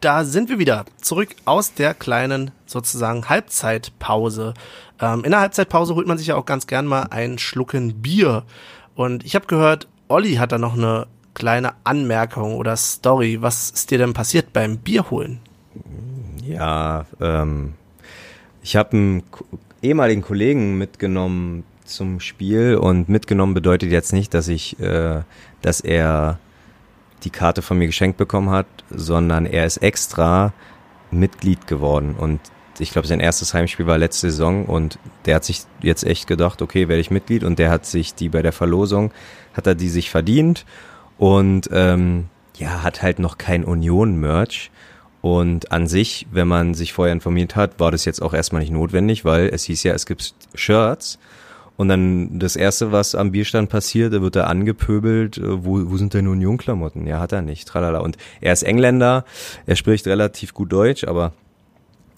Da 0.00 0.24
sind 0.24 0.48
wir 0.48 0.58
wieder 0.58 0.84
zurück 1.00 1.30
aus 1.44 1.74
der 1.74 1.94
kleinen 1.94 2.50
sozusagen 2.66 3.28
Halbzeitpause. 3.28 4.54
Ähm, 5.00 5.24
in 5.24 5.30
der 5.30 5.40
Halbzeitpause 5.40 5.94
holt 5.94 6.06
man 6.06 6.18
sich 6.18 6.28
ja 6.28 6.36
auch 6.36 6.46
ganz 6.46 6.66
gern 6.66 6.86
mal 6.86 7.04
einen 7.10 7.38
Schlucken 7.38 8.00
Bier. 8.00 8.44
Und 8.94 9.24
ich 9.24 9.34
habe 9.34 9.46
gehört, 9.46 9.88
Olli 10.08 10.34
hat 10.34 10.52
da 10.52 10.58
noch 10.58 10.74
eine 10.74 11.06
kleine 11.34 11.72
Anmerkung 11.84 12.56
oder 12.56 12.76
Story. 12.76 13.38
Was 13.42 13.70
ist 13.70 13.90
dir 13.90 13.98
denn 13.98 14.14
passiert 14.14 14.52
beim 14.52 14.78
Bierholen? 14.78 15.40
Ja, 16.44 17.04
ähm, 17.20 17.74
ich 18.62 18.76
habe 18.76 18.92
einen 18.92 19.22
ehemaligen 19.82 20.22
Kollegen 20.22 20.78
mitgenommen 20.78 21.64
zum 21.84 22.20
Spiel 22.20 22.76
und 22.76 23.08
mitgenommen 23.08 23.54
bedeutet 23.54 23.90
jetzt 23.90 24.12
nicht, 24.12 24.34
dass 24.34 24.48
ich, 24.48 24.80
äh, 24.80 25.22
dass 25.62 25.80
er 25.80 26.38
die 27.24 27.30
Karte 27.30 27.62
von 27.62 27.78
mir 27.78 27.86
geschenkt 27.86 28.18
bekommen 28.18 28.50
hat, 28.50 28.66
sondern 28.90 29.46
er 29.46 29.66
ist 29.66 29.78
extra 29.78 30.52
Mitglied 31.10 31.66
geworden. 31.66 32.14
Und 32.16 32.40
ich 32.78 32.90
glaube, 32.90 33.08
sein 33.08 33.20
erstes 33.20 33.54
Heimspiel 33.54 33.86
war 33.86 33.98
letzte 33.98 34.30
Saison. 34.30 34.66
Und 34.66 34.98
der 35.24 35.36
hat 35.36 35.44
sich 35.44 35.62
jetzt 35.80 36.04
echt 36.04 36.26
gedacht, 36.26 36.62
okay, 36.62 36.88
werde 36.88 37.00
ich 37.00 37.10
Mitglied. 37.10 37.44
Und 37.44 37.58
der 37.58 37.70
hat 37.70 37.86
sich 37.86 38.14
die 38.14 38.28
bei 38.28 38.42
der 38.42 38.52
Verlosung, 38.52 39.12
hat 39.54 39.66
er 39.66 39.74
die 39.74 39.88
sich 39.88 40.10
verdient. 40.10 40.64
Und 41.18 41.68
ähm, 41.72 42.26
ja, 42.56 42.82
hat 42.82 43.02
halt 43.02 43.18
noch 43.18 43.38
kein 43.38 43.64
Union-Merch. 43.64 44.70
Und 45.22 45.72
an 45.72 45.86
sich, 45.86 46.26
wenn 46.30 46.46
man 46.46 46.74
sich 46.74 46.92
vorher 46.92 47.12
informiert 47.12 47.56
hat, 47.56 47.80
war 47.80 47.90
das 47.90 48.04
jetzt 48.04 48.22
auch 48.22 48.34
erstmal 48.34 48.60
nicht 48.60 48.72
notwendig, 48.72 49.24
weil 49.24 49.48
es 49.48 49.64
hieß 49.64 49.82
ja, 49.82 49.92
es 49.92 50.06
gibt 50.06 50.34
Shirts 50.54 51.18
und 51.76 51.88
dann 51.88 52.38
das 52.38 52.56
Erste, 52.56 52.92
was 52.92 53.14
am 53.14 53.32
Bierstand 53.32 53.68
passiert, 53.68 54.12
da 54.12 54.22
wird 54.22 54.36
er 54.36 54.48
angepöbelt, 54.48 55.38
äh, 55.38 55.64
wo, 55.64 55.90
wo 55.90 55.96
sind 55.96 56.14
deine 56.14 56.30
Union-Klamotten? 56.30 57.06
Ja, 57.06 57.20
hat 57.20 57.32
er 57.32 57.42
nicht, 57.42 57.68
tralala. 57.68 57.98
Und 58.00 58.16
er 58.40 58.52
ist 58.52 58.62
Engländer, 58.62 59.24
er 59.66 59.76
spricht 59.76 60.06
relativ 60.06 60.54
gut 60.54 60.72
Deutsch, 60.72 61.04
aber 61.04 61.32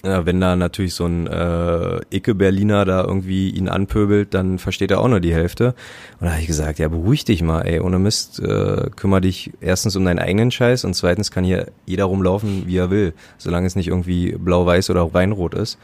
ja, 0.05 0.25
wenn 0.25 0.41
da 0.41 0.55
natürlich 0.55 0.95
so 0.95 1.07
ein 1.07 1.27
äh, 1.27 2.01
Icke-Berliner 2.11 2.85
da 2.85 3.03
irgendwie 3.03 3.51
ihn 3.51 3.69
anpöbelt, 3.69 4.33
dann 4.33 4.61
versteht 4.61 4.93
er 4.93 5.01
auch 5.01 5.09
nur 5.09 5.19
die 5.19 5.35
Hälfte. 5.35 5.75
Und 6.21 6.27
da 6.27 6.31
habe 6.31 6.41
ich 6.41 6.47
gesagt, 6.47 6.79
ja, 6.79 6.87
beruhig 6.87 7.25
dich 7.25 7.43
mal, 7.43 7.63
ey, 7.63 7.81
ohne 7.81 7.99
Mist, 7.99 8.39
äh, 8.39 8.91
kümmere 8.95 9.23
dich 9.23 9.53
erstens 9.61 9.97
um 9.97 10.05
deinen 10.05 10.21
eigenen 10.21 10.53
Scheiß 10.53 10.85
und 10.85 10.95
zweitens 10.95 11.33
kann 11.33 11.43
hier 11.43 11.73
jeder 11.85 12.05
rumlaufen, 12.05 12.67
wie 12.67 12.77
er 12.77 12.91
will, 12.91 13.13
solange 13.39 13.67
es 13.67 13.75
nicht 13.75 13.89
irgendwie 13.89 14.37
blau-weiß 14.39 14.91
oder 14.91 15.13
weinrot 15.15 15.55
ist. 15.55 15.79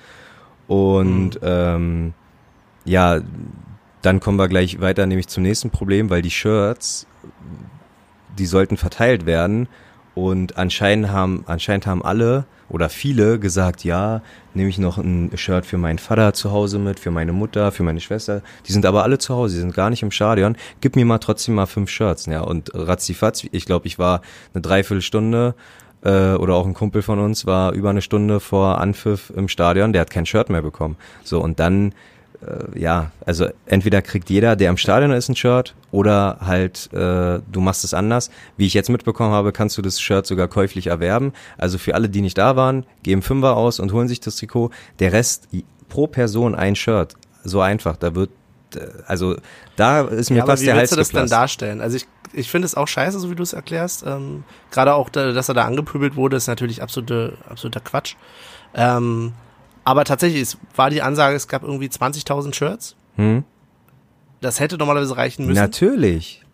Und 0.68 1.34
mhm. 1.34 1.40
ähm, 1.42 2.14
ja, 2.84 3.20
dann 4.04 4.20
kommen 4.20 4.38
wir 4.38 4.48
gleich 4.48 4.80
weiter, 4.80 5.06
nämlich 5.06 5.28
zum 5.28 5.42
nächsten 5.42 5.70
Problem, 5.70 6.10
weil 6.10 6.22
die 6.22 6.30
Shirts, 6.30 7.06
die 8.38 8.46
sollten 8.46 8.76
verteilt 8.76 9.26
werden 9.26 9.68
und 10.14 10.58
anscheinend 10.58 11.10
haben, 11.10 11.44
anscheinend 11.46 11.86
haben 11.86 12.04
alle 12.04 12.44
oder 12.68 12.88
viele 12.88 13.38
gesagt, 13.38 13.84
ja, 13.84 14.22
nehme 14.54 14.68
ich 14.68 14.78
noch 14.78 14.98
ein 14.98 15.30
Shirt 15.36 15.66
für 15.66 15.78
meinen 15.78 15.98
Vater 15.98 16.32
zu 16.32 16.50
Hause 16.50 16.78
mit, 16.78 16.98
für 16.98 17.10
meine 17.10 17.32
Mutter, 17.32 17.72
für 17.72 17.82
meine 17.82 18.00
Schwester. 18.00 18.42
Die 18.66 18.72
sind 18.72 18.86
aber 18.86 19.02
alle 19.02 19.18
zu 19.18 19.34
Hause, 19.34 19.54
die 19.54 19.60
sind 19.60 19.74
gar 19.74 19.90
nicht 19.90 20.02
im 20.02 20.10
Stadion. 20.10 20.56
Gib 20.80 20.96
mir 20.96 21.04
mal 21.04 21.18
trotzdem 21.18 21.54
mal 21.54 21.66
fünf 21.66 21.90
Shirts. 21.90 22.26
Ja, 22.26 22.40
und 22.40 22.70
ratzifatz, 22.74 23.44
ich 23.50 23.66
glaube, 23.66 23.86
ich 23.86 23.98
war 23.98 24.22
eine 24.54 24.62
Dreiviertelstunde 24.62 25.54
äh, 26.02 26.34
oder 26.34 26.54
auch 26.54 26.66
ein 26.66 26.74
Kumpel 26.74 27.02
von 27.02 27.18
uns 27.18 27.46
war 27.46 27.72
über 27.72 27.90
eine 27.90 28.02
Stunde 28.02 28.40
vor 28.40 28.80
Anpfiff 28.80 29.32
im 29.34 29.48
Stadion, 29.48 29.92
der 29.92 30.02
hat 30.02 30.10
kein 30.10 30.26
Shirt 30.26 30.50
mehr 30.50 30.62
bekommen. 30.62 30.96
So, 31.22 31.40
und 31.40 31.60
dann 31.60 31.94
ja, 32.74 33.10
also 33.24 33.46
entweder 33.66 34.02
kriegt 34.02 34.30
jeder, 34.30 34.56
der 34.56 34.70
im 34.70 34.76
Stadion 34.76 35.12
ist, 35.12 35.28
ein 35.28 35.36
Shirt 35.36 35.74
oder 35.90 36.38
halt 36.40 36.92
äh, 36.92 37.40
du 37.50 37.60
machst 37.60 37.84
es 37.84 37.94
anders. 37.94 38.30
Wie 38.56 38.66
ich 38.66 38.74
jetzt 38.74 38.90
mitbekommen 38.90 39.32
habe, 39.32 39.52
kannst 39.52 39.78
du 39.78 39.82
das 39.82 40.00
Shirt 40.00 40.26
sogar 40.26 40.48
käuflich 40.48 40.88
erwerben. 40.88 41.32
Also 41.58 41.78
für 41.78 41.94
alle, 41.94 42.08
die 42.08 42.20
nicht 42.20 42.38
da 42.38 42.56
waren, 42.56 42.84
geben 43.02 43.22
Fünfer 43.22 43.56
aus 43.56 43.80
und 43.80 43.92
holen 43.92 44.08
sich 44.08 44.20
das 44.20 44.36
Trikot. 44.36 44.70
Der 44.98 45.12
Rest 45.12 45.48
pro 45.88 46.06
Person 46.06 46.54
ein 46.54 46.76
Shirt. 46.76 47.14
So 47.44 47.60
einfach. 47.60 47.96
Da 47.96 48.14
wird 48.14 48.30
äh, 48.76 48.86
also 49.06 49.36
da 49.76 50.02
ist 50.02 50.30
mir 50.30 50.38
ja, 50.38 50.46
fast 50.46 50.66
der 50.66 50.76
Hals 50.76 50.90
du 50.90 50.96
das 50.96 51.10
dann 51.10 51.28
darstellen? 51.28 51.80
Also 51.80 51.96
ich, 51.96 52.06
ich 52.32 52.50
finde 52.50 52.66
es 52.66 52.74
auch 52.74 52.88
scheiße, 52.88 53.18
so 53.18 53.30
wie 53.30 53.34
du 53.34 53.42
es 53.42 53.52
erklärst. 53.52 54.04
Ähm, 54.06 54.44
Gerade 54.70 54.94
auch, 54.94 55.08
dass 55.08 55.48
er 55.48 55.54
da 55.54 55.64
angepöbelt 55.64 56.16
wurde, 56.16 56.36
ist 56.36 56.46
natürlich 56.46 56.82
absolute, 56.82 57.38
absoluter 57.48 57.80
Quatsch. 57.80 58.16
Ähm, 58.74 59.32
aber 59.84 60.04
tatsächlich, 60.04 60.42
es 60.42 60.58
war 60.74 60.90
die 60.90 61.02
Ansage, 61.02 61.36
es 61.36 61.48
gab 61.48 61.62
irgendwie 61.62 61.86
20.000 61.86 62.54
Shirts. 62.54 62.96
Hm? 63.16 63.44
Das 64.40 64.60
hätte 64.60 64.76
normalerweise 64.76 65.16
reichen 65.16 65.46
müssen. 65.46 65.60
Natürlich. 65.60 66.44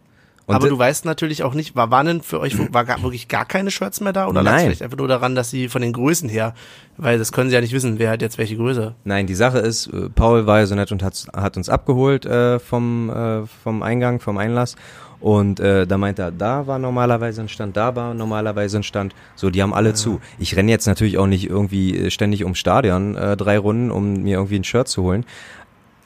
Und 0.51 0.57
Aber 0.57 0.69
du 0.69 0.77
weißt 0.77 1.05
natürlich 1.05 1.45
auch 1.45 1.55
nicht, 1.55 1.77
war, 1.77 1.93
waren 1.93 2.07
denn 2.07 2.23
für 2.23 2.41
euch 2.41 2.57
war 2.73 2.85
gar, 2.85 3.01
wirklich 3.03 3.29
gar 3.29 3.45
keine 3.45 3.71
Shirts 3.71 4.01
mehr 4.01 4.13
da? 4.13 4.27
Oder 4.27 4.43
lag 4.43 4.51
es 4.51 4.57
Nein. 4.57 4.67
vielleicht 4.67 4.83
einfach 4.83 4.99
nur 4.99 5.07
daran, 5.07 5.37
dass 5.37 5.49
sie 5.49 5.69
von 5.69 5.81
den 5.81 5.93
Größen 5.93 6.29
her, 6.29 6.55
weil 6.97 7.19
das 7.19 7.31
können 7.31 7.51
sie 7.51 7.55
ja 7.55 7.61
nicht 7.61 7.73
wissen, 7.73 8.01
wer 8.01 8.11
hat 8.11 8.21
jetzt 8.21 8.37
welche 8.37 8.57
Größe. 8.57 8.97
Nein, 9.05 9.29
die 9.29 9.37
Sache 9.37 9.59
ist, 9.59 9.87
äh, 9.87 10.09
Paul 10.11 10.47
war 10.47 10.59
ja 10.59 10.67
so 10.67 10.75
nett 10.75 10.91
und 10.91 11.05
hat, 11.05 11.25
hat 11.37 11.57
uns 11.57 11.69
abgeholt 11.69 12.27
äh, 12.27 12.59
vom, 12.59 13.11
äh, 13.11 13.47
vom 13.47 13.85
Eingang, 13.85 14.19
vom 14.19 14.39
Einlass. 14.39 14.75
Und 15.21 15.61
äh, 15.61 15.87
da 15.87 15.99
meinte 15.99 16.23
er, 16.23 16.31
da 16.31 16.67
war 16.67 16.79
normalerweise 16.79 17.43
ein 17.43 17.49
Stand, 17.49 17.77
da 17.77 17.95
war 17.95 18.15
normalerweise 18.15 18.79
ein 18.79 18.83
Stand. 18.83 19.15
So, 19.37 19.51
die 19.51 19.63
haben 19.63 19.75
alle 19.75 19.93
zu. 19.93 20.21
Ich 20.39 20.57
renne 20.57 20.71
jetzt 20.71 20.87
natürlich 20.87 21.19
auch 21.19 21.27
nicht 21.27 21.49
irgendwie 21.49 21.97
äh, 21.97 22.11
ständig 22.11 22.45
ums 22.45 22.59
Stadion 22.59 23.17
äh, 23.17 23.37
drei 23.37 23.59
Runden, 23.59 23.91
um 23.91 24.23
mir 24.23 24.39
irgendwie 24.39 24.57
ein 24.57 24.65
Shirt 24.65 24.89
zu 24.89 25.03
holen. 25.03 25.27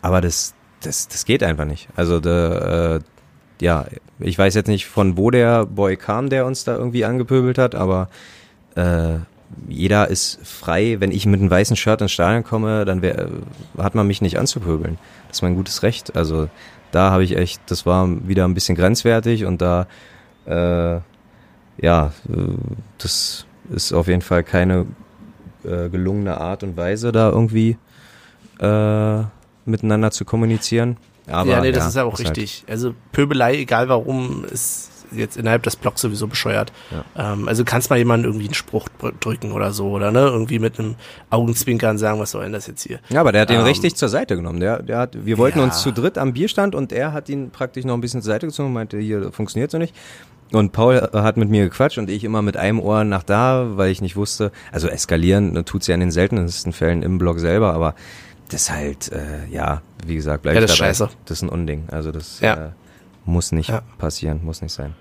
Aber 0.02 0.20
das, 0.20 0.54
das, 0.80 1.06
das 1.06 1.24
geht 1.24 1.42
einfach 1.44 1.64
nicht. 1.64 1.88
Also 1.94 2.18
da, 2.18 2.96
äh, 2.96 3.00
ja, 3.60 3.86
ich 4.18 4.36
weiß 4.36 4.54
jetzt 4.54 4.66
nicht, 4.66 4.86
von 4.86 5.16
wo 5.16 5.30
der 5.30 5.64
Boy 5.66 5.96
kam, 5.96 6.28
der 6.28 6.44
uns 6.44 6.64
da 6.64 6.76
irgendwie 6.76 7.04
angepöbelt 7.04 7.56
hat, 7.56 7.76
aber 7.76 8.08
äh, 8.74 9.18
jeder 9.68 10.08
ist 10.08 10.40
frei. 10.44 10.96
Wenn 10.98 11.12
ich 11.12 11.26
mit 11.26 11.40
einem 11.40 11.50
weißen 11.50 11.76
Shirt 11.76 12.00
ins 12.00 12.12
Stadion 12.12 12.42
komme, 12.42 12.84
dann 12.84 13.02
wär, 13.02 13.28
hat 13.78 13.94
man 13.94 14.06
mich 14.06 14.20
nicht 14.20 14.38
anzupöbeln. 14.38 14.98
Das 15.28 15.38
ist 15.38 15.42
mein 15.42 15.54
gutes 15.54 15.82
Recht. 15.82 16.16
Also 16.16 16.48
da 16.94 17.10
habe 17.10 17.24
ich 17.24 17.36
echt, 17.36 17.60
das 17.66 17.86
war 17.86 18.08
wieder 18.28 18.44
ein 18.46 18.54
bisschen 18.54 18.76
grenzwertig 18.76 19.44
und 19.44 19.60
da, 19.60 19.86
äh, 20.46 21.00
ja, 21.78 22.12
das 22.98 23.46
ist 23.70 23.92
auf 23.92 24.06
jeden 24.06 24.22
Fall 24.22 24.44
keine 24.44 24.86
äh, 25.64 25.88
gelungene 25.88 26.38
Art 26.38 26.62
und 26.62 26.76
Weise, 26.76 27.10
da 27.10 27.30
irgendwie 27.30 27.76
äh, 28.60 29.22
miteinander 29.64 30.10
zu 30.10 30.24
kommunizieren. 30.24 30.96
Aber, 31.26 31.50
ja, 31.50 31.60
nee, 31.60 31.72
das 31.72 31.88
ist 31.88 31.96
ja 31.96 32.04
auch 32.04 32.18
halt- 32.18 32.20
richtig. 32.20 32.64
Also 32.68 32.94
Pöbelei, 33.12 33.56
egal 33.56 33.88
warum, 33.88 34.44
ist 34.44 34.90
jetzt 35.16 35.36
innerhalb 35.36 35.62
des 35.62 35.76
Blocks 35.76 36.00
sowieso 36.00 36.26
bescheuert. 36.26 36.72
Ähm, 37.16 37.48
also 37.48 37.64
kannst 37.64 37.90
mal 37.90 37.96
jemanden 37.96 38.26
irgendwie 38.26 38.46
einen 38.46 38.54
Spruch 38.54 38.88
dr- 38.98 39.12
drücken 39.20 39.52
oder 39.52 39.72
so, 39.72 39.88
oder 39.90 40.10
ne? 40.12 40.20
Irgendwie 40.20 40.58
mit 40.58 40.78
einem 40.78 40.96
Augenzwinkern 41.30 41.98
sagen, 41.98 42.20
was 42.20 42.30
soll 42.32 42.44
denn 42.44 42.52
das 42.52 42.66
jetzt 42.66 42.82
hier? 42.82 42.98
Ja, 43.08 43.20
aber 43.20 43.32
der 43.32 43.42
hat 43.42 43.50
ihn 43.50 43.56
Ähm, 43.56 43.62
richtig 43.64 43.96
zur 43.96 44.08
Seite 44.08 44.36
genommen. 44.36 44.60
Der, 44.60 44.82
der 44.82 44.98
hat, 44.98 45.24
wir 45.24 45.38
wollten 45.38 45.58
Ja. 45.58 45.64
uns 45.64 45.82
zu 45.82 45.92
dritt 45.92 46.18
am 46.18 46.32
Bierstand 46.32 46.74
und 46.74 46.92
er 46.92 47.12
hat 47.12 47.28
ihn 47.28 47.50
praktisch 47.50 47.84
noch 47.84 47.94
ein 47.94 48.00
bisschen 48.00 48.22
zur 48.22 48.32
Seite 48.32 48.46
gezogen 48.46 48.68
und 48.68 48.74
meinte, 48.74 48.98
hier 48.98 49.32
funktioniert 49.32 49.70
so 49.70 49.78
nicht. 49.78 49.94
Und 50.52 50.72
Paul 50.72 51.08
äh, 51.12 51.18
hat 51.18 51.36
mit 51.36 51.48
mir 51.48 51.64
gequatscht 51.64 51.98
und 51.98 52.10
ich 52.10 52.22
immer 52.22 52.42
mit 52.42 52.56
einem 52.56 52.78
Ohr 52.78 53.02
nach 53.04 53.22
da, 53.22 53.76
weil 53.76 53.90
ich 53.90 54.02
nicht 54.02 54.14
wusste, 54.16 54.52
also 54.72 54.88
eskalieren 54.88 55.52
ne, 55.52 55.64
tut's 55.64 55.86
ja 55.86 55.94
in 55.94 56.00
den 56.00 56.10
seltensten 56.12 56.72
Fällen 56.72 57.02
im 57.02 57.18
Blog 57.18 57.40
selber, 57.40 57.72
aber 57.72 57.94
das 58.50 58.70
halt, 58.70 59.10
äh, 59.10 59.50
ja, 59.50 59.80
wie 60.06 60.14
gesagt, 60.16 60.42
bleib 60.42 60.54
Ja, 60.54 60.60
das 60.60 60.72
ist 60.72 60.78
dabei. 60.80 60.90
scheiße. 60.90 61.08
Das 61.24 61.38
ist 61.38 61.42
ein 61.42 61.48
Unding. 61.48 61.84
Also 61.90 62.12
das 62.12 62.40
Ja. 62.40 62.54
äh, 62.54 62.68
muss 63.24 63.52
nicht 63.52 63.70
Ja. 63.70 63.82
passieren, 63.98 64.40
muss 64.44 64.62
nicht 64.62 64.72
sein. 64.72 64.94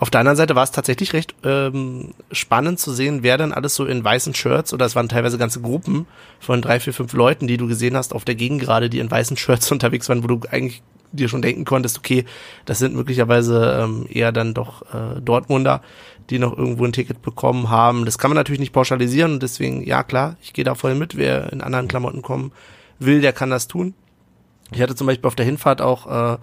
Auf 0.00 0.10
der 0.10 0.20
anderen 0.20 0.36
Seite 0.36 0.54
war 0.54 0.62
es 0.62 0.70
tatsächlich 0.70 1.12
recht 1.12 1.34
ähm, 1.42 2.12
spannend 2.30 2.78
zu 2.78 2.92
sehen, 2.92 3.24
wer 3.24 3.36
dann 3.36 3.52
alles 3.52 3.74
so 3.74 3.84
in 3.84 4.04
weißen 4.04 4.32
Shirts, 4.32 4.72
oder 4.72 4.86
es 4.86 4.94
waren 4.94 5.08
teilweise 5.08 5.38
ganze 5.38 5.60
Gruppen 5.60 6.06
von 6.38 6.62
drei, 6.62 6.78
vier, 6.78 6.92
fünf 6.94 7.12
Leuten, 7.14 7.48
die 7.48 7.56
du 7.56 7.66
gesehen 7.66 7.96
hast 7.96 8.14
auf 8.14 8.24
der 8.24 8.36
Gegend 8.36 8.60
gerade, 8.60 8.90
die 8.90 9.00
in 9.00 9.10
weißen 9.10 9.36
Shirts 9.36 9.72
unterwegs 9.72 10.08
waren, 10.08 10.22
wo 10.22 10.28
du 10.28 10.40
eigentlich 10.50 10.82
dir 11.10 11.28
schon 11.28 11.42
denken 11.42 11.64
konntest, 11.64 11.98
okay, 11.98 12.26
das 12.64 12.78
sind 12.78 12.94
möglicherweise 12.94 13.80
ähm, 13.82 14.06
eher 14.08 14.30
dann 14.30 14.54
doch 14.54 14.82
äh, 14.94 15.20
Dortmunder, 15.20 15.80
die 16.30 16.38
noch 16.38 16.56
irgendwo 16.56 16.84
ein 16.84 16.92
Ticket 16.92 17.22
bekommen 17.22 17.70
haben. 17.70 18.04
Das 18.04 18.18
kann 18.18 18.30
man 18.30 18.36
natürlich 18.36 18.60
nicht 18.60 18.74
pauschalisieren 18.74 19.32
und 19.32 19.42
deswegen, 19.42 19.82
ja 19.82 20.02
klar, 20.04 20.36
ich 20.42 20.52
gehe 20.52 20.64
da 20.64 20.74
voll 20.74 20.94
mit, 20.94 21.16
wer 21.16 21.50
in 21.52 21.62
anderen 21.62 21.88
Klamotten 21.88 22.20
kommen 22.22 22.52
will, 22.98 23.20
der 23.22 23.32
kann 23.32 23.48
das 23.50 23.66
tun. 23.68 23.94
Ich 24.70 24.82
hatte 24.82 24.94
zum 24.94 25.06
Beispiel 25.06 25.26
auf 25.26 25.34
der 25.34 25.46
Hinfahrt 25.46 25.80
auch 25.80 26.34
äh, 26.34 26.38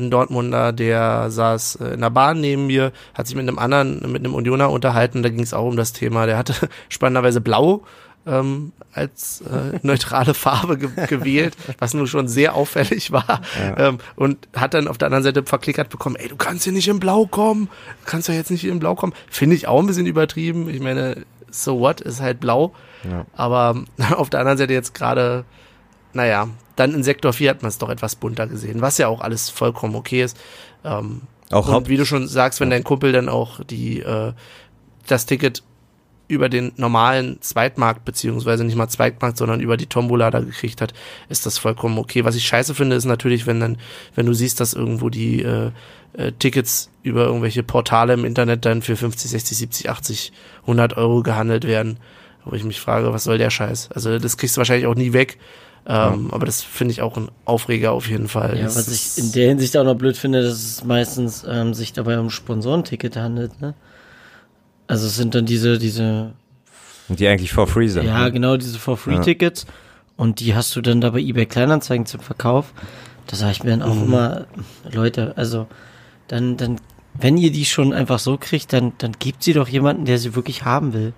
einen 0.00 0.10
Dortmunder, 0.10 0.72
der 0.72 1.30
saß 1.30 1.76
äh, 1.76 1.94
in 1.94 2.00
der 2.00 2.10
Bahn 2.10 2.40
neben 2.40 2.66
mir, 2.66 2.92
hat 3.14 3.26
sich 3.26 3.36
mit 3.36 3.46
einem 3.46 3.58
anderen, 3.58 4.10
mit 4.10 4.24
einem 4.24 4.34
Unioner 4.34 4.70
unterhalten, 4.70 5.22
da 5.22 5.28
ging 5.28 5.40
es 5.42 5.54
auch 5.54 5.66
um 5.66 5.76
das 5.76 5.92
Thema. 5.92 6.26
Der 6.26 6.38
hatte 6.38 6.54
spannenderweise 6.88 7.40
blau 7.40 7.82
ähm, 8.26 8.72
als 8.92 9.42
äh, 9.42 9.78
neutrale 9.82 10.34
Farbe 10.34 10.78
ge 10.78 10.90
gewählt, 11.06 11.56
was 11.78 11.94
nun 11.94 12.06
schon 12.06 12.28
sehr 12.28 12.54
auffällig 12.54 13.12
war. 13.12 13.40
Ähm, 13.76 13.98
und 14.16 14.48
hat 14.54 14.74
dann 14.74 14.88
auf 14.88 14.98
der 14.98 15.06
anderen 15.06 15.24
Seite 15.24 15.44
verklickert 15.44 15.90
bekommen, 15.90 16.16
ey, 16.16 16.28
du 16.28 16.36
kannst 16.36 16.64
hier 16.64 16.72
nicht 16.72 16.88
in 16.88 17.00
Blau 17.00 17.26
kommen, 17.26 17.68
du 18.04 18.10
kannst 18.10 18.28
ja 18.28 18.34
jetzt 18.34 18.50
nicht 18.50 18.64
in 18.64 18.78
Blau 18.78 18.94
kommen. 18.94 19.12
Finde 19.28 19.56
ich 19.56 19.68
auch 19.68 19.80
ein 19.80 19.86
bisschen 19.86 20.06
übertrieben. 20.06 20.68
Ich 20.68 20.80
meine, 20.80 21.24
so 21.50 21.80
what, 21.80 22.00
ist 22.00 22.20
halt 22.20 22.40
blau. 22.40 22.72
Ja. 23.08 23.26
Aber 23.34 23.84
auf 24.16 24.30
der 24.30 24.40
anderen 24.40 24.58
Seite 24.58 24.72
jetzt 24.72 24.94
gerade 24.94 25.44
naja, 26.12 26.48
dann 26.76 26.94
in 26.94 27.02
Sektor 27.02 27.32
4 27.32 27.50
hat 27.50 27.62
man 27.62 27.68
es 27.68 27.78
doch 27.78 27.88
etwas 27.90 28.16
bunter 28.16 28.46
gesehen, 28.46 28.80
was 28.80 28.98
ja 28.98 29.08
auch 29.08 29.20
alles 29.20 29.50
vollkommen 29.50 29.94
okay 29.94 30.22
ist. 30.22 30.36
Ähm, 30.84 31.22
Auch 31.50 31.66
und 31.66 31.74
Haupt- 31.74 31.88
wie 31.88 31.96
du 31.96 32.04
schon 32.06 32.26
sagst, 32.26 32.60
wenn 32.60 32.70
dein 32.70 32.84
Kumpel 32.84 33.12
dann 33.12 33.28
auch 33.28 33.62
die 33.64 34.00
äh, 34.00 34.32
das 35.06 35.26
Ticket 35.26 35.62
über 36.28 36.48
den 36.48 36.70
normalen 36.76 37.42
Zweitmarkt, 37.42 38.04
beziehungsweise 38.04 38.62
nicht 38.64 38.76
mal 38.76 38.88
Zweitmarkt, 38.88 39.36
sondern 39.36 39.60
über 39.60 39.76
die 39.76 39.86
Tombola 39.86 40.30
da 40.30 40.38
gekriegt 40.38 40.80
hat, 40.80 40.94
ist 41.28 41.44
das 41.44 41.58
vollkommen 41.58 41.98
okay. 41.98 42.24
Was 42.24 42.36
ich 42.36 42.46
scheiße 42.46 42.74
finde, 42.76 42.94
ist 42.94 43.04
natürlich, 43.04 43.48
wenn 43.48 43.58
dann, 43.58 43.78
wenn 44.14 44.26
du 44.26 44.32
siehst, 44.32 44.60
dass 44.60 44.72
irgendwo 44.72 45.08
die 45.10 45.42
äh, 45.42 45.72
äh, 46.12 46.30
Tickets 46.38 46.88
über 47.02 47.24
irgendwelche 47.24 47.64
Portale 47.64 48.12
im 48.14 48.24
Internet 48.24 48.64
dann 48.64 48.80
für 48.80 48.94
50, 48.94 49.28
60, 49.28 49.58
70, 49.58 49.90
80, 49.90 50.32
100 50.62 50.96
Euro 50.96 51.22
gehandelt 51.22 51.66
werden, 51.66 51.98
wo 52.44 52.54
ich 52.54 52.62
mich 52.62 52.80
frage, 52.80 53.12
was 53.12 53.24
soll 53.24 53.38
der 53.38 53.50
Scheiß? 53.50 53.90
Also 53.92 54.20
das 54.20 54.36
kriegst 54.36 54.56
du 54.56 54.58
wahrscheinlich 54.58 54.86
auch 54.86 54.94
nie 54.94 55.12
weg. 55.12 55.38
Ähm, 55.86 56.28
Aber 56.30 56.46
das 56.46 56.62
finde 56.62 56.92
ich 56.92 57.02
auch 57.02 57.16
ein 57.16 57.30
Aufreger 57.44 57.92
auf 57.92 58.08
jeden 58.08 58.28
Fall. 58.28 58.56
Ja, 58.56 58.64
Das 58.64 58.76
was 58.76 58.88
ich 59.16 59.24
in 59.24 59.32
der 59.32 59.48
Hinsicht 59.48 59.76
auch 59.76 59.84
noch 59.84 59.94
blöd 59.96 60.16
finde, 60.16 60.42
dass 60.42 60.52
es 60.54 60.84
meistens 60.84 61.44
ähm, 61.48 61.74
sich 61.74 61.92
dabei 61.92 62.18
um 62.20 62.30
Sponsorenticket 62.30 63.16
handelt, 63.16 63.60
ne? 63.60 63.74
Also 64.86 65.06
es 65.06 65.16
sind 65.16 65.34
dann 65.34 65.46
diese, 65.46 65.78
diese, 65.78 66.32
Und 67.08 67.20
die 67.20 67.28
eigentlich 67.28 67.52
for 67.52 67.66
free 67.66 67.88
sind. 67.88 68.04
ja 68.04 68.24
ne? 68.24 68.32
genau, 68.32 68.56
diese 68.56 68.78
For-Free-Tickets 68.78 69.66
und 70.16 70.40
die 70.40 70.54
hast 70.54 70.74
du 70.74 70.80
dann 70.80 71.00
da 71.00 71.10
bei 71.10 71.20
eBay 71.20 71.46
Kleinanzeigen 71.46 72.06
zum 72.06 72.20
Verkauf. 72.20 72.72
Da 73.28 73.36
sage 73.36 73.52
ich 73.52 73.62
mir 73.62 73.70
dann 73.70 73.82
auch 73.82 73.94
Mhm. 73.94 74.02
immer, 74.02 74.46
Leute, 74.90 75.32
also 75.36 75.68
dann, 76.28 76.56
dann, 76.56 76.76
wenn 77.14 77.36
ihr 77.36 77.52
die 77.52 77.64
schon 77.64 77.92
einfach 77.92 78.18
so 78.18 78.36
kriegt, 78.36 78.72
dann, 78.72 78.92
dann 78.98 79.12
gebt 79.18 79.44
sie 79.44 79.52
doch 79.52 79.68
jemanden, 79.68 80.04
der 80.06 80.18
sie 80.18 80.34
wirklich 80.34 80.64
haben 80.64 80.92
will. 80.92 81.12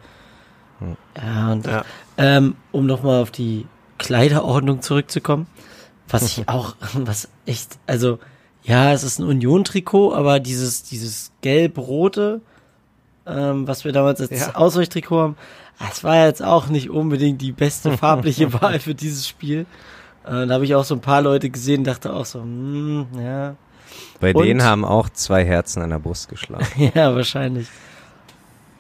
Ja, 1.17 1.53
und 1.53 1.67
Ja. 1.67 1.85
ähm, 2.19 2.57
um 2.73 2.87
nochmal 2.87 3.23
auf 3.23 3.31
die 3.31 3.67
Kleiderordnung 4.03 4.83
zurückzukommen, 4.83 5.47
was 6.09 6.23
ich 6.25 6.49
auch, 6.49 6.77
was 6.95 7.29
echt, 7.47 7.79
also, 7.87 8.19
ja, 8.65 8.93
es 8.93 9.03
ist 9.03 9.19
ein 9.19 9.25
Union-Trikot, 9.27 10.15
aber 10.15 10.39
dieses, 10.41 10.83
dieses 10.85 11.33
gelb-rote, 11.41 12.41
ähm, 13.27 13.67
was 13.67 13.85
wir 13.85 13.93
damals 13.93 14.21
als 14.21 14.31
Ja. 14.31 14.55
Ausweichtrikot 14.55 15.19
haben, 15.21 15.37
das 15.79 16.05
war 16.05 16.27
jetzt 16.27 16.43
auch 16.43 16.69
nicht 16.69 16.91
unbedingt 16.91 17.41
die 17.41 17.53
beste 17.53 17.97
farbliche 17.99 18.53
Wahl 18.53 18.79
für 18.81 18.95
dieses 18.95 19.27
Spiel. 19.27 19.67
Äh, 20.25 20.47
da 20.47 20.55
habe 20.55 20.65
ich 20.65 20.75
auch 20.75 20.85
so 20.85 20.95
ein 20.95 21.01
paar 21.01 21.23
Leute 21.23 21.51
gesehen, 21.51 21.83
dachte 21.85 22.13
auch 22.13 22.27
so, 22.27 22.41
hm, 22.43 23.07
ja, 23.19 23.57
Bei 24.21 24.33
Und- 24.35 24.45
denen 24.45 24.63
haben 24.63 24.85
auch 24.85 25.09
zwei 25.11 25.45
Herzen 25.45 25.83
an 25.83 25.91
der 25.91 25.99
Brust 25.99 26.29
geschlagen. 26.29 26.67
ja, 26.95 27.15
wahrscheinlich. 27.15 27.67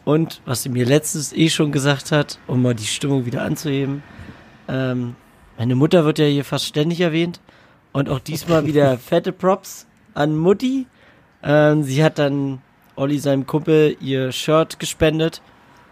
Und 0.05 0.41
was 0.45 0.63
sie 0.63 0.69
mir 0.69 0.85
letztens 0.85 1.33
eh 1.33 1.49
schon 1.49 1.71
gesagt 1.73 2.11
hat, 2.13 2.39
um 2.47 2.63
mal 2.63 2.75
die 2.75 2.87
Stimmung 2.87 3.25
wieder 3.27 3.43
anzuheben, 3.43 4.03
ähm, 4.73 5.17
meine 5.59 5.75
Mutter 5.75 6.05
wird 6.05 6.19
ja 6.19 6.25
hier 6.25 6.45
fast 6.45 6.65
ständig 6.65 7.01
erwähnt 7.01 7.41
und 7.93 8.09
auch 8.09 8.19
diesmal 8.19 8.67
wieder 8.67 8.99
fette 8.99 9.33
Props 9.33 9.87
an 10.15 10.35
Mutti. 10.35 10.87
Ähm, 11.43 11.83
sie 11.83 12.03
hat 12.03 12.19
dann 12.19 12.63
Olli 12.97 13.19
seinem 13.19 13.47
Kumpel 13.47 13.97
ihr 14.01 14.33
Shirt 14.33 14.79
gespendet. 14.79 15.43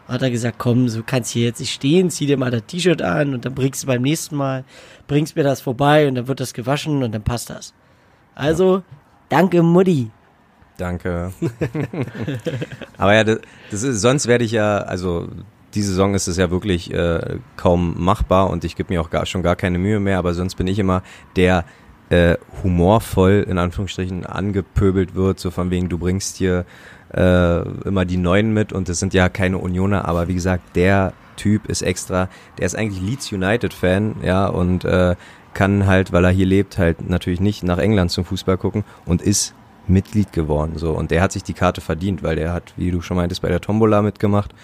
Hat 0.09 0.23
er 0.23 0.31
gesagt, 0.31 0.59
komm, 0.59 0.89
so 0.89 1.03
kannst 1.05 1.31
hier 1.31 1.45
jetzt 1.45 1.61
nicht 1.61 1.73
stehen, 1.73 2.11
zieh 2.11 2.27
dir 2.27 2.37
mal 2.37 2.51
das 2.51 2.65
T-Shirt 2.67 3.01
an 3.01 3.33
und 3.33 3.45
dann 3.45 3.55
bringst 3.55 3.83
du 3.83 3.87
beim 3.87 4.03
nächsten 4.03 4.35
Mal, 4.35 4.65
bringst 5.07 5.37
mir 5.37 5.45
das 5.45 5.61
vorbei 5.61 6.09
und 6.09 6.17
dann 6.17 6.27
wird 6.27 6.41
das 6.41 6.53
gewaschen 6.53 7.05
und 7.05 7.13
dann 7.13 7.23
passt 7.23 7.51
das. 7.51 7.75
Also, 8.35 8.83
danke 9.29 9.63
Mutti. 9.63 10.11
Danke. 10.79 11.33
Aber 12.99 13.15
ja, 13.15 13.23
das, 13.23 13.39
das 13.71 13.83
ist, 13.83 14.01
sonst 14.01 14.27
werde 14.27 14.45
ich 14.45 14.53
ja, 14.53 14.79
also 14.79 15.29
die 15.75 15.83
Saison 15.83 16.15
ist 16.15 16.27
es 16.27 16.37
ja 16.37 16.51
wirklich 16.51 16.93
äh, 16.93 17.39
kaum 17.57 17.95
machbar 18.03 18.51
und 18.51 18.65
ich 18.65 18.77
gebe 18.77 18.93
mir 18.93 19.01
auch 19.01 19.11
gar, 19.11 19.27
schon 19.27 19.43
gar 19.43 19.57
keine 19.57 19.79
Mühe 19.79 20.01
mehr, 20.01 20.19
aber 20.19 20.35
sonst 20.35 20.57
bin 20.57 20.67
ich 20.67 20.79
immer 20.79 21.03
der 21.37 21.65
äh, 22.11 22.37
humorvoll 22.63 23.47
in 23.49 23.59
Anführungsstrichen 23.59 24.27
angepöbelt 24.27 25.15
wird, 25.15 25.39
so 25.39 25.51
von 25.51 25.71
wegen, 25.71 25.89
du 25.89 25.99
bringst 25.99 26.37
hier 26.37 26.65
äh, 27.15 27.63
immer 27.87 28.05
die 28.05 28.17
Neuen 28.17 28.53
mit 28.53 28.73
und 28.73 28.89
das 28.89 28.99
sind 28.99 29.15
ja 29.15 29.29
keine 29.29 29.59
Unioner, 29.59 30.07
aber 30.07 30.29
wie 30.29 30.35
gesagt, 30.35 30.77
der 30.77 31.13
Typ 31.37 31.67
ist 31.67 31.83
extra, 31.83 32.29
der 32.59 32.67
ist 32.67 32.77
eigentlich 32.77 33.01
Leeds 33.01 33.33
United 33.33 33.73
Fan, 33.73 34.17
ja, 34.23 34.47
und 34.47 34.85
äh, 34.85 35.15
kann 35.55 35.87
halt, 35.87 36.13
weil 36.13 36.25
er 36.25 36.31
hier 36.31 36.47
lebt, 36.47 36.79
halt 36.79 37.09
natürlich 37.09 37.41
nicht 37.41 37.63
nach 37.63 37.79
England 37.79 38.11
zum 38.11 38.25
Fußball 38.25 38.57
gucken 38.59 38.85
und 39.07 39.23
ist 39.23 39.55
Mitglied 39.89 40.33
geworden, 40.33 40.73
so. 40.77 40.93
Und 40.93 41.11
der 41.11 41.23
hat 41.23 41.33
sich 41.33 41.43
die 41.43 41.55
Karte 41.55 41.81
verdient, 41.81 42.23
weil 42.23 42.37
der 42.37 42.53
hat, 42.53 42.75
wie 42.77 42.91
du 42.91 43.01
schon 43.01 43.17
meintest, 43.17 43.43
bei 43.43 43.49
der 43.49 43.61
Tombola 43.61 44.03
mitgemacht 44.03 44.55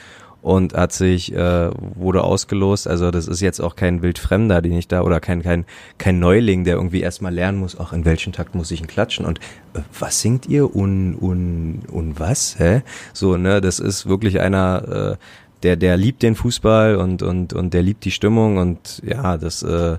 und 0.47 0.75
hat 0.75 0.93
sich, 0.93 1.35
äh, 1.35 1.71
wurde 1.97 2.23
ausgelost. 2.23 2.87
Also 2.87 3.11
das 3.11 3.27
ist 3.27 3.41
jetzt 3.41 3.59
auch 3.59 3.75
kein 3.75 4.01
Wildfremder, 4.01 4.63
den 4.63 4.75
ich 4.75 4.87
da, 4.87 5.03
oder 5.03 5.19
kein, 5.19 5.43
kein, 5.43 5.65
kein 5.99 6.21
Neuling, 6.21 6.63
der 6.63 6.77
irgendwie 6.77 7.01
erstmal 7.01 7.35
lernen 7.35 7.59
muss, 7.59 7.77
ach, 7.81 7.93
in 7.93 8.05
welchem 8.05 8.33
Takt 8.33 8.55
muss 8.55 8.71
ich 8.71 8.81
ihn 8.81 8.87
klatschen 8.87 9.27
und 9.27 9.41
äh, 9.75 9.81
was 9.99 10.21
singt 10.21 10.47
ihr 10.47 10.73
und, 10.73 11.17
und, 11.17 11.83
und 11.91 12.21
was, 12.21 12.61
hä? 12.61 12.83
So, 13.13 13.37
ne, 13.37 13.61
das 13.61 13.81
ist 13.81 14.07
wirklich 14.07 14.39
einer, 14.39 15.17
äh, 15.17 15.17
der, 15.65 15.75
der 15.75 15.97
liebt 15.97 16.23
den 16.23 16.37
Fußball 16.37 16.95
und, 16.95 17.25
und, 17.25 17.53
und 17.53 17.75
der 17.75 17.83
liebt 17.83 18.05
die 18.05 18.13
Stimmung 18.13 18.59
und 18.59 19.03
ja, 19.05 19.39
das, 19.39 19.65
äh, 19.65 19.97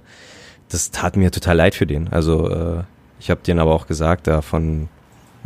das 0.69 0.91
tat 0.91 1.17
mir 1.17 1.29
total 1.29 1.57
leid 1.57 1.75
für 1.75 1.85
den. 1.85 2.07
Also 2.07 2.49
äh, 2.49 2.83
ich 3.19 3.29
habe 3.29 3.41
den 3.45 3.59
aber 3.59 3.73
auch 3.73 3.85
gesagt, 3.85 4.27
davon 4.27 4.87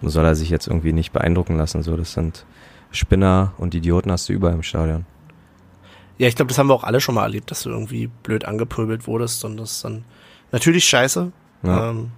soll 0.04 0.26
er 0.26 0.36
sich 0.36 0.52
jetzt 0.52 0.68
irgendwie 0.68 0.94
nicht 0.94 1.12
beeindrucken 1.12 1.58
lassen. 1.58 1.82
So, 1.82 1.98
das 1.98 2.14
sind 2.14 2.46
Spinner 2.92 3.54
und 3.58 3.74
Idioten 3.74 4.12
hast 4.12 4.30
du 4.30 4.34
überall 4.34 4.54
im 4.54 4.64
Stadion. 4.64 5.06
Ja, 6.18 6.28
ich 6.28 6.36
glaube, 6.36 6.50
das 6.50 6.58
haben 6.58 6.68
wir 6.68 6.76
auch 6.76 6.84
alle 6.84 7.02
schon 7.02 7.16
mal 7.16 7.24
erlebt, 7.24 7.50
dass 7.50 7.64
du 7.64 7.70
irgendwie 7.70 8.08
blöd 8.08 8.46
angepöbelt 8.46 9.08
wurdest 9.08 9.44
und 9.44 9.58
das 9.58 9.72
ist 9.72 9.86
dann 9.86 10.04
natürlich 10.52 10.86
scheiße. 10.86 11.32
Ja. 11.64 11.90
Ähm, 11.90 12.12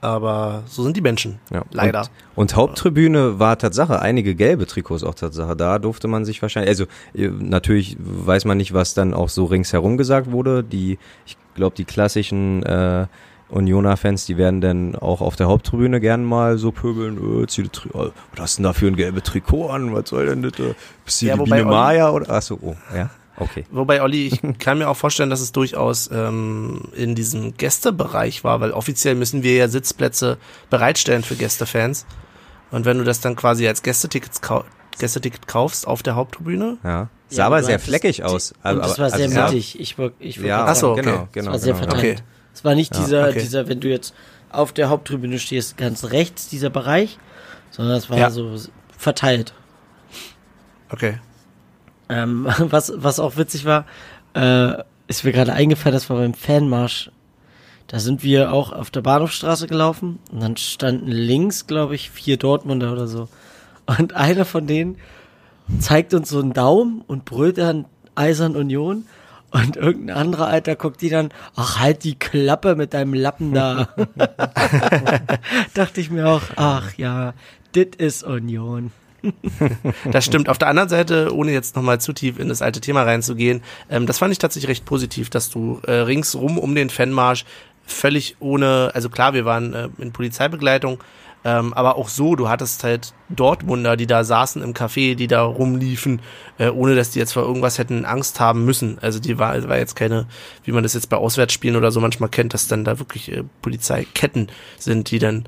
aber 0.00 0.62
so 0.66 0.84
sind 0.84 0.96
die 0.96 1.00
Menschen. 1.00 1.40
Ja. 1.50 1.64
Leider. 1.72 2.02
Und, 2.02 2.10
und 2.36 2.56
Haupttribüne 2.56 3.40
war 3.40 3.58
Tatsache, 3.58 4.00
einige 4.00 4.36
gelbe 4.36 4.66
Trikots 4.66 5.02
auch 5.02 5.14
Tatsache. 5.14 5.56
Da 5.56 5.80
durfte 5.80 6.06
man 6.06 6.24
sich 6.24 6.40
wahrscheinlich, 6.40 6.68
also 6.68 6.84
äh, 7.14 7.28
natürlich 7.28 7.96
weiß 7.98 8.44
man 8.44 8.58
nicht, 8.58 8.72
was 8.72 8.94
dann 8.94 9.12
auch 9.12 9.28
so 9.28 9.46
ringsherum 9.46 9.96
gesagt 9.96 10.30
wurde. 10.30 10.62
Die, 10.62 10.98
ich 11.26 11.36
glaube, 11.54 11.74
die 11.74 11.84
klassischen 11.84 12.62
äh, 12.62 13.06
Unioner-Fans, 13.50 14.26
die 14.26 14.36
werden 14.36 14.60
dann 14.60 14.94
auch 14.94 15.20
auf 15.20 15.36
der 15.36 15.46
Haupttribüne 15.48 16.00
gern 16.00 16.24
mal 16.24 16.58
so 16.58 16.70
pöbeln, 16.72 17.42
äh, 17.42 17.46
zieh 17.46 17.62
die 17.62 17.68
Tri 17.70 17.88
oh, 17.94 18.10
was 18.32 18.40
hast 18.40 18.58
du 18.58 18.62
denn 18.62 18.64
da 18.64 18.72
für 18.74 18.86
ein 18.86 18.96
gelbe 18.96 19.22
Trikot 19.22 19.68
an? 19.70 19.94
Was 19.94 20.10
soll 20.10 20.26
denn 20.26 20.42
das? 20.42 20.52
äh? 20.58 20.74
Bist 21.04 21.22
du 21.22 21.26
Ja, 21.26 21.36
die 21.36 21.44
Biene 21.44 21.64
Maya 21.64 22.10
oder? 22.10 22.28
Achso, 22.30 22.58
oh, 22.60 22.76
ja, 22.94 23.08
okay. 23.38 23.64
Wobei, 23.70 24.02
Olli, 24.02 24.26
ich 24.26 24.58
kann 24.58 24.78
mir 24.78 24.88
auch 24.88 24.96
vorstellen, 24.96 25.30
dass 25.30 25.40
es 25.40 25.52
durchaus 25.52 26.10
ähm, 26.12 26.82
in 26.94 27.14
diesem 27.14 27.56
Gästebereich 27.56 28.44
war, 28.44 28.60
weil 28.60 28.72
offiziell 28.72 29.14
müssen 29.14 29.42
wir 29.42 29.54
ja 29.54 29.68
Sitzplätze 29.68 30.36
bereitstellen 30.68 31.22
für 31.22 31.34
Gästefans. 31.36 32.04
Und 32.70 32.84
wenn 32.84 32.98
du 32.98 33.04
das 33.04 33.20
dann 33.20 33.34
quasi 33.34 33.66
als 33.66 33.82
Gästetickets 33.82 34.42
kau 34.42 34.64
Gästeticket 34.98 35.46
kaufst 35.46 35.86
auf 35.86 36.02
der 36.02 36.16
Haupttribüne, 36.16 36.76
Ja. 36.82 37.08
Sah 37.30 37.42
Ja, 37.42 37.46
aber 37.46 37.62
sehr 37.62 37.78
fleckig 37.78 38.16
die- 38.16 38.24
aus. 38.24 38.50
Und 38.52 38.58
Aber- 38.64 38.80
das 38.80 38.98
war 38.98 39.04
also 39.06 39.16
sehr 39.18 39.28
sah- 39.28 39.46
mittig. 39.46 39.78
Ich, 39.78 39.96
ich 39.98 39.98
würd 39.98 40.14
Ja, 40.20 40.58
grad 40.64 40.68
Ach 40.70 40.74
so, 40.74 40.94
sagen, 40.96 41.06
genau, 41.06 41.16
okay. 41.18 41.28
genau. 41.32 41.50
es 41.50 41.52
war 41.52 41.58
sehr 41.60 41.74
genau. 41.74 41.86
verteilt. 41.90 42.18
Okay. 42.18 42.24
Es 42.58 42.64
war 42.64 42.74
nicht 42.74 42.92
Ja, 42.96 43.00
dieser, 43.04 43.28
okay. 43.28 43.38
dieser, 43.40 43.68
wenn 43.68 43.78
du 43.78 43.88
jetzt 43.88 44.12
auf 44.50 44.72
der 44.72 44.88
Haupttribüne 44.88 45.38
stehst, 45.38 45.76
ganz 45.76 46.06
rechts, 46.06 46.48
dieser 46.48 46.70
Bereich, 46.70 47.18
sondern 47.70 47.96
es 47.96 48.10
war 48.10 48.18
Ja. 48.18 48.30
so 48.30 48.56
verteilt. 48.96 49.52
okay. 50.90 51.20
Ähm, 52.08 52.48
was, 52.58 52.92
was 52.96 53.20
auch 53.20 53.36
witzig 53.36 53.64
war, 53.64 53.86
äh, 54.34 54.82
ist 55.06 55.22
mir 55.24 55.30
gerade 55.30 55.52
eingefallen, 55.52 55.94
das 55.94 56.10
war 56.10 56.16
beim 56.16 56.34
Fanmarsch. 56.34 57.12
Da 57.86 58.00
sind 58.00 58.24
wir 58.24 58.52
auch 58.52 58.72
auf 58.72 58.90
der 58.90 59.02
Bahnhofstraße 59.02 59.68
gelaufen 59.68 60.18
und 60.32 60.40
dann 60.40 60.56
standen 60.56 61.06
links, 61.06 61.68
glaube 61.68 61.94
ich, 61.94 62.10
vier 62.10 62.38
Dortmunder 62.38 62.92
oder 62.92 63.06
so. 63.06 63.28
Und 63.86 64.14
einer 64.16 64.44
von 64.44 64.66
denen 64.66 64.96
zeigt 65.78 66.12
uns 66.12 66.28
so 66.28 66.40
einen 66.40 66.54
Daumen 66.54 67.02
und 67.06 67.24
brüllt 67.24 67.58
dann 67.58 67.84
Eisern 68.16 68.56
Union. 68.56 69.06
Und 69.50 69.76
irgendein 69.76 70.16
anderer 70.16 70.48
Alter 70.48 70.76
guckt 70.76 71.00
die 71.00 71.08
dann, 71.08 71.30
ach 71.56 71.78
halt 71.78 72.04
die 72.04 72.18
Klappe 72.18 72.76
mit 72.76 72.92
deinem 72.92 73.14
Lappen 73.14 73.54
da. 73.54 73.88
Dachte 75.74 76.00
ich 76.00 76.10
mir 76.10 76.28
auch, 76.28 76.42
ach 76.56 76.94
ja, 76.96 77.32
dit 77.74 77.96
ist 77.96 78.22
Union. 78.22 78.92
Das 80.12 80.24
stimmt. 80.24 80.48
Auf 80.48 80.58
der 80.58 80.68
anderen 80.68 80.88
Seite, 80.88 81.34
ohne 81.34 81.52
jetzt 81.52 81.76
nochmal 81.76 82.00
zu 82.00 82.12
tief 82.12 82.38
in 82.38 82.48
das 82.48 82.62
alte 82.62 82.80
Thema 82.80 83.02
reinzugehen, 83.02 83.62
ähm, 83.90 84.06
das 84.06 84.18
fand 84.18 84.32
ich 84.32 84.38
tatsächlich 84.38 84.68
recht 84.68 84.84
positiv, 84.84 85.30
dass 85.30 85.50
du 85.50 85.80
äh, 85.86 85.92
ringsrum 85.92 86.58
um 86.58 86.74
den 86.74 86.90
Fanmarsch 86.90 87.44
völlig 87.84 88.36
ohne, 88.40 88.90
also 88.94 89.08
klar, 89.08 89.34
wir 89.34 89.44
waren 89.44 89.74
äh, 89.74 89.88
in 89.98 90.12
Polizeibegleitung, 90.12 91.02
ähm, 91.44 91.72
aber 91.72 91.96
auch 91.96 92.08
so, 92.08 92.34
du 92.34 92.48
hattest 92.48 92.82
halt 92.84 93.12
Dortmunder, 93.28 93.96
die 93.96 94.06
da 94.06 94.24
saßen 94.24 94.62
im 94.62 94.74
Café, 94.74 95.14
die 95.14 95.26
da 95.28 95.42
rumliefen, 95.42 96.20
äh, 96.58 96.68
ohne 96.68 96.96
dass 96.96 97.10
die 97.10 97.18
jetzt 97.20 97.32
vor 97.32 97.44
irgendwas 97.44 97.78
hätten 97.78 98.04
Angst 98.04 98.40
haben 98.40 98.64
müssen. 98.64 98.98
Also 99.00 99.20
die 99.20 99.38
war, 99.38 99.68
war 99.68 99.78
jetzt 99.78 99.94
keine, 99.96 100.26
wie 100.64 100.72
man 100.72 100.82
das 100.82 100.94
jetzt 100.94 101.08
bei 101.08 101.16
Auswärtsspielen 101.16 101.76
oder 101.76 101.92
so 101.92 102.00
manchmal 102.00 102.28
kennt, 102.28 102.54
dass 102.54 102.66
dann 102.66 102.84
da 102.84 102.98
wirklich 102.98 103.30
äh, 103.32 103.44
Polizeiketten 103.62 104.48
sind, 104.78 105.10
die 105.10 105.18
dann 105.18 105.44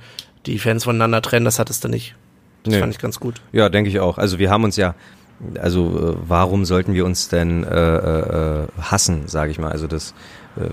die 0.47 0.59
Fans 0.59 0.85
voneinander 0.85 1.23
trennen. 1.23 1.45
Das 1.45 1.59
hattest 1.59 1.85
du 1.85 1.89
nicht. 1.89 2.15
Das 2.63 2.75
Nee. 2.75 2.81
fand 2.81 2.93
ich 2.95 2.99
ganz 3.01 3.19
gut. 3.21 3.41
Ja, 3.53 3.69
denke 3.69 3.91
ich 3.91 4.01
auch. 4.01 4.17
Also 4.19 4.39
wir 4.39 4.51
haben 4.51 4.65
uns 4.65 4.77
ja, 4.77 4.95
also 5.61 6.13
äh, 6.13 6.17
warum 6.29 6.65
sollten 6.65 6.95
wir 6.95 7.05
uns 7.05 7.29
denn 7.29 7.65
äh, 7.65 7.69
äh, 7.97 8.63
äh, 8.63 8.67
hassen, 8.81 9.27
sage 9.29 9.51
ich 9.51 9.59
mal. 9.59 9.73
Also 9.73 9.87
das, 9.87 10.15
äh, 10.57 10.69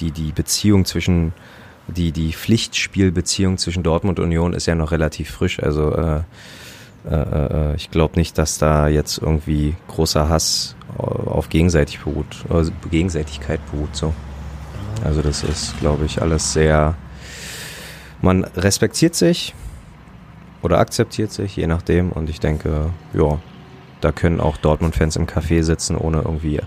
die 0.00 0.10
die 0.10 0.32
Beziehung 0.32 0.84
zwischen 0.84 1.32
die 1.88 2.12
die 2.12 2.32
Pflichtspielbeziehung 2.32 3.58
zwischen 3.58 3.82
Dortmund 3.82 4.18
und 4.18 4.26
Union 4.26 4.54
ist 4.54 4.66
ja 4.66 4.74
noch 4.74 4.90
relativ 4.90 5.30
frisch. 5.30 5.62
Also 5.62 5.92
äh, 5.92 6.20
äh, 7.08 7.14
äh, 7.14 7.76
ich 7.76 7.90
glaube 7.90 8.18
nicht, 8.18 8.38
dass 8.38 8.58
da 8.58 8.88
jetzt 8.88 9.18
irgendwie 9.18 9.74
großer 9.88 10.28
Hass 10.28 10.76
auf 10.96 11.48
gegenseitig 11.48 12.00
beruht, 12.00 12.44
also 12.48 12.70
Gegenseitigkeit 12.90 13.60
beruht. 13.70 13.94
So. 13.94 14.14
Also 15.04 15.22
das 15.22 15.42
ist, 15.42 15.78
glaube 15.80 16.04
ich, 16.04 16.22
alles 16.22 16.52
sehr. 16.52 16.94
Man 18.22 18.44
respektiert 18.44 19.14
sich 19.14 19.54
oder 20.62 20.78
akzeptiert 20.78 21.32
sich, 21.32 21.56
je 21.56 21.66
nachdem. 21.66 22.10
Und 22.12 22.30
ich 22.30 22.40
denke, 22.40 22.90
ja, 23.12 23.38
da 24.00 24.12
können 24.12 24.40
auch 24.40 24.56
Dortmund-Fans 24.56 25.16
im 25.16 25.26
Café 25.26 25.62
sitzen, 25.62 25.96
ohne 25.96 26.18
irgendwie 26.18 26.60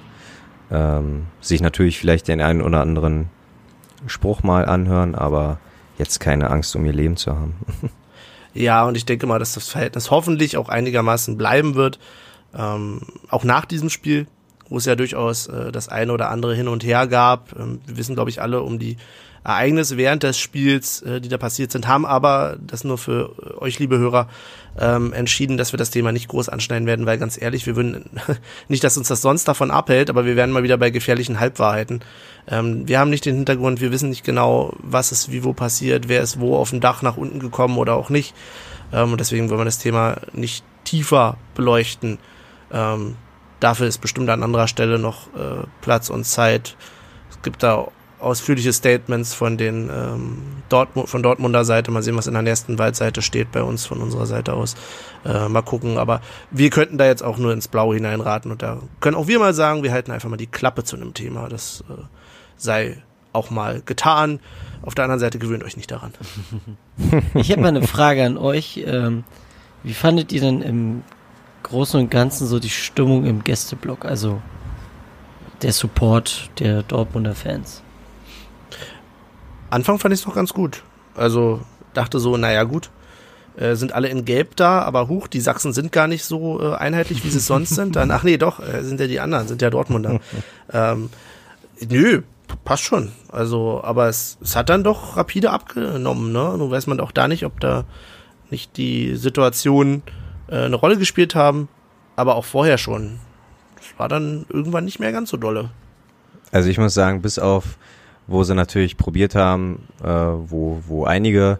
ähm, 0.70 1.28
sich 1.39 1.61
natürlich 1.61 1.97
vielleicht 1.97 2.28
den 2.28 2.41
einen 2.41 2.61
oder 2.61 2.82
anderen 2.82 3.30
Spruch 4.05 4.43
mal 4.43 4.65
anhören, 4.65 5.15
aber 5.15 5.59
jetzt 5.97 6.19
keine 6.19 6.49
Angst 6.49 6.75
um 6.75 6.85
ihr 6.85 6.93
Leben 6.93 7.17
zu 7.17 7.35
haben. 7.35 7.55
Ja, 8.57 8.85
und 8.87 8.97
ich 8.97 9.05
denke 9.05 9.27
mal, 9.27 9.37
dass 9.37 9.53
das 9.53 9.69
Verhältnis 9.69 10.09
hoffentlich 10.09 10.57
auch 10.57 10.67
einigermaßen 10.67 11.37
bleiben 11.37 11.75
wird. 11.75 11.99
Ähm, 12.57 13.01
auch 13.29 13.43
nach 13.43 13.65
diesem 13.65 13.91
Spiel, 13.91 14.25
wo 14.67 14.77
es 14.77 14.85
ja 14.85 14.95
durchaus 14.95 15.45
äh, 15.45 15.71
das 15.71 15.89
eine 15.89 16.11
oder 16.11 16.31
andere 16.31 16.55
hin 16.55 16.67
und 16.67 16.83
her 16.83 17.05
gab. 17.05 17.55
Ähm, 17.55 17.81
wir 17.85 17.97
wissen, 17.97 18.15
glaube 18.15 18.31
ich, 18.31 18.41
alle 18.41 18.63
um 18.63 18.79
die 18.79 18.97
Ereignisse 19.47 19.95
während 19.95 20.23
des 20.23 20.37
Spiels, 20.37 21.01
äh, 21.03 21.21
die 21.21 21.29
da 21.29 21.37
passiert 21.37 21.71
sind, 21.71 21.87
haben 21.87 22.05
aber, 22.05 22.57
das 22.59 22.83
nur 22.83 22.97
für 22.97 23.33
äh, 23.41 23.63
euch, 23.63 23.79
liebe 23.79 23.97
Hörer, 23.97 24.27
ähm, 24.77 25.13
entschieden, 25.13 25.55
dass 25.55 25.71
wir 25.71 25.77
das 25.77 25.89
Thema 25.89 26.11
nicht 26.11 26.27
groß 26.27 26.49
anschneiden 26.49 26.85
werden, 26.85 27.05
weil 27.05 27.17
ganz 27.17 27.41
ehrlich, 27.41 27.65
wir 27.65 27.77
würden 27.77 28.09
nicht, 28.67 28.83
dass 28.83 28.97
uns 28.97 29.07
das 29.07 29.21
sonst 29.21 29.47
davon 29.47 29.71
abhält, 29.71 30.09
aber 30.09 30.25
wir 30.25 30.35
werden 30.35 30.51
mal 30.51 30.63
wieder 30.63 30.77
bei 30.77 30.89
gefährlichen 30.89 31.39
Halbwahrheiten. 31.39 32.01
Ähm, 32.49 32.89
wir 32.89 32.99
haben 32.99 33.09
nicht 33.09 33.25
den 33.25 33.37
Hintergrund, 33.37 33.79
wir 33.79 33.93
wissen 33.93 34.09
nicht 34.09 34.25
genau, 34.25 34.73
was 34.79 35.13
ist 35.13 35.31
wie 35.31 35.45
wo 35.45 35.53
passiert, 35.53 36.09
wer 36.09 36.21
ist 36.21 36.41
wo 36.41 36.57
auf 36.57 36.71
dem 36.71 36.81
Dach 36.81 37.01
nach 37.01 37.15
unten 37.15 37.39
gekommen 37.39 37.77
oder 37.77 37.95
auch 37.95 38.09
nicht. 38.09 38.35
Ähm, 38.91 39.13
und 39.13 39.21
deswegen 39.21 39.49
wollen 39.49 39.61
wir 39.61 39.65
das 39.65 39.79
Thema 39.79 40.17
nicht 40.33 40.65
tiefer 40.83 41.37
beleuchten. 41.55 42.19
Ähm, 42.69 43.15
dafür 43.61 43.87
ist 43.87 43.99
bestimmt 43.99 44.29
an 44.29 44.43
anderer 44.43 44.67
Stelle 44.67 44.99
noch 44.99 45.27
äh, 45.35 45.65
Platz 45.79 46.09
und 46.09 46.25
Zeit. 46.25 46.75
Es 47.29 47.41
gibt 47.41 47.63
da 47.63 47.87
ausführliche 48.20 48.74
Statements 48.74 49.34
von 49.34 49.57
den 49.57 49.89
ähm, 49.89 50.38
Dortmund, 50.70 51.09
von 51.09 51.22
Dortmunder 51.22 51.65
Seite. 51.65 51.91
Mal 51.91 52.03
sehen, 52.03 52.18
was 52.18 52.28
in 52.28 52.34
der 52.34 52.41
nächsten 52.41 52.80
Waldseite 52.80 53.22
steht 53.22 53.51
bei 53.51 53.61
uns 53.61 53.86
von 53.86 54.01
unserer 54.01 54.26
Seite 54.26 54.53
aus. 54.53 54.76
Äh, 55.26 55.49
mal 55.49 55.61
gucken. 55.61 55.97
Aber 55.97 56.22
wir 56.51 56.70
könnten 56.70 56.97
da 56.97 57.05
jetzt 57.05 57.24
auch 57.24 57.38
nur 57.38 57.53
ins 57.53 57.68
Blaue 57.68 57.95
hineinraten 57.95 58.51
und 58.51 58.61
da 58.61 58.80
können 58.99 59.15
auch 59.15 59.28
wir 59.28 59.39
mal 59.39 59.53
sagen, 59.53 59.84
wir 59.84 59.91
halten 59.91 60.11
einfach 60.11 60.30
mal 60.30 60.38
die 60.38 60.47
Klappe 60.47 60.84
zu 60.84 60.95
einem 60.95 61.13
Thema. 61.13 61.47
Das 61.47 61.84
äh, 61.89 62.01
sei 62.57 63.03
auch 63.34 63.49
mal 63.49 63.82
getan. 63.86 64.39
Auf 64.82 64.95
der 64.95 65.05
anderen 65.05 65.20
Seite 65.20 65.38
gewöhnt 65.39 65.63
euch 65.63 65.78
nicht 65.78 65.91
daran. 65.91 66.13
Ich 67.36 67.51
habe 67.51 67.61
mal 67.61 67.68
eine 67.68 67.84
Frage 67.84 68.26
an 68.26 68.38
euch. 68.38 68.84
Ähm, 68.84 69.24
wie 69.84 69.93
fandet 69.93 70.32
ihr 70.32 70.41
denn 70.41 70.63
im 70.63 71.03
Großen 71.61 71.99
und 71.99 72.09
Ganzen 72.09 72.47
so 72.47 72.59
die 72.59 72.72
Stimmung 72.72 73.26
im 73.26 73.43
Gästeblock? 73.43 74.05
Also 74.05 74.41
der 75.61 75.72
Support 75.72 76.49
der 76.59 76.82
Dortmunder 76.82 77.36
Fans? 77.36 77.84
Anfang 79.70 79.99
fand 79.99 80.13
ich 80.13 80.22
es 80.22 80.28
noch 80.28 80.36
ganz 80.36 80.53
gut. 80.53 80.84
Also 81.15 81.61
dachte 81.93 82.20
so, 82.20 82.38
naja 82.38 82.63
gut, 82.63 82.89
äh, 83.57 83.76
sind 83.76 83.91
alle 83.93 84.07
in 84.07 84.26
Gelb 84.26 84.55
da, 84.55 84.82
aber 84.82 85.07
huch, 85.07 85.28
die 85.28 85.41
Sachsen 85.41 85.74
sind 85.74 85.91
gar 85.91 86.07
nicht 86.07 86.24
so 86.24 86.61
äh, 86.61 86.76
einheitlich, 86.76 87.24
wie 87.24 87.30
sie 87.30 87.39
es 87.39 87.47
sonst 87.47 87.76
sind. 87.76 87.95
Dann, 87.95 88.11
ach 88.11 88.24
nee, 88.24 88.38
doch, 88.38 88.59
äh, 88.59 88.84
sind 88.84 88.99
ja 88.99 89.07
die 89.07 89.20
anderen, 89.20 89.47
sind 89.47 89.61
ja 89.61 89.70
Dortmunder. 89.70 90.20
ähm, 90.72 91.09
nö, 91.89 92.22
passt 92.63 92.84
schon. 92.84 93.11
Also, 93.30 93.82
aber 93.84 94.07
es, 94.07 94.38
es 94.41 94.55
hat 94.55 94.70
dann 94.70 94.84
doch 94.84 95.18
rapide 95.18 95.51
abgenommen, 95.51 96.32
ne? 96.32 96.55
Nun 96.57 96.70
weiß 96.70 96.88
man 96.88 96.99
auch 96.99 97.11
da 97.11 97.28
nicht, 97.28 97.45
ob 97.45 97.59
da 97.59 97.86
nicht 98.49 98.78
die 98.78 99.15
Situationen 99.15 100.03
äh, 100.47 100.65
eine 100.65 100.76
Rolle 100.76 100.97
gespielt 100.97 101.36
haben, 101.36 101.68
aber 102.15 102.36
auch 102.36 102.45
vorher 102.45 102.78
schon. 102.78 103.20
Es 103.80 103.97
war 103.99 104.07
dann 104.07 104.45
irgendwann 104.49 104.86
nicht 104.86 104.99
mehr 104.99 105.11
ganz 105.11 105.30
so 105.30 105.38
dolle. 105.38 105.70
Also 106.51 106.70
ich 106.70 106.78
muss 106.78 106.93
sagen, 106.93 107.22
bis 107.22 107.39
auf, 107.39 107.78
wo 108.28 108.43
sie 108.43 108.55
natürlich 108.55 108.97
probiert 108.97 109.36
haben, 109.36 109.88
äh, 110.03 110.07
wo, 110.07 110.82
wo 110.88 111.05
einige 111.05 111.59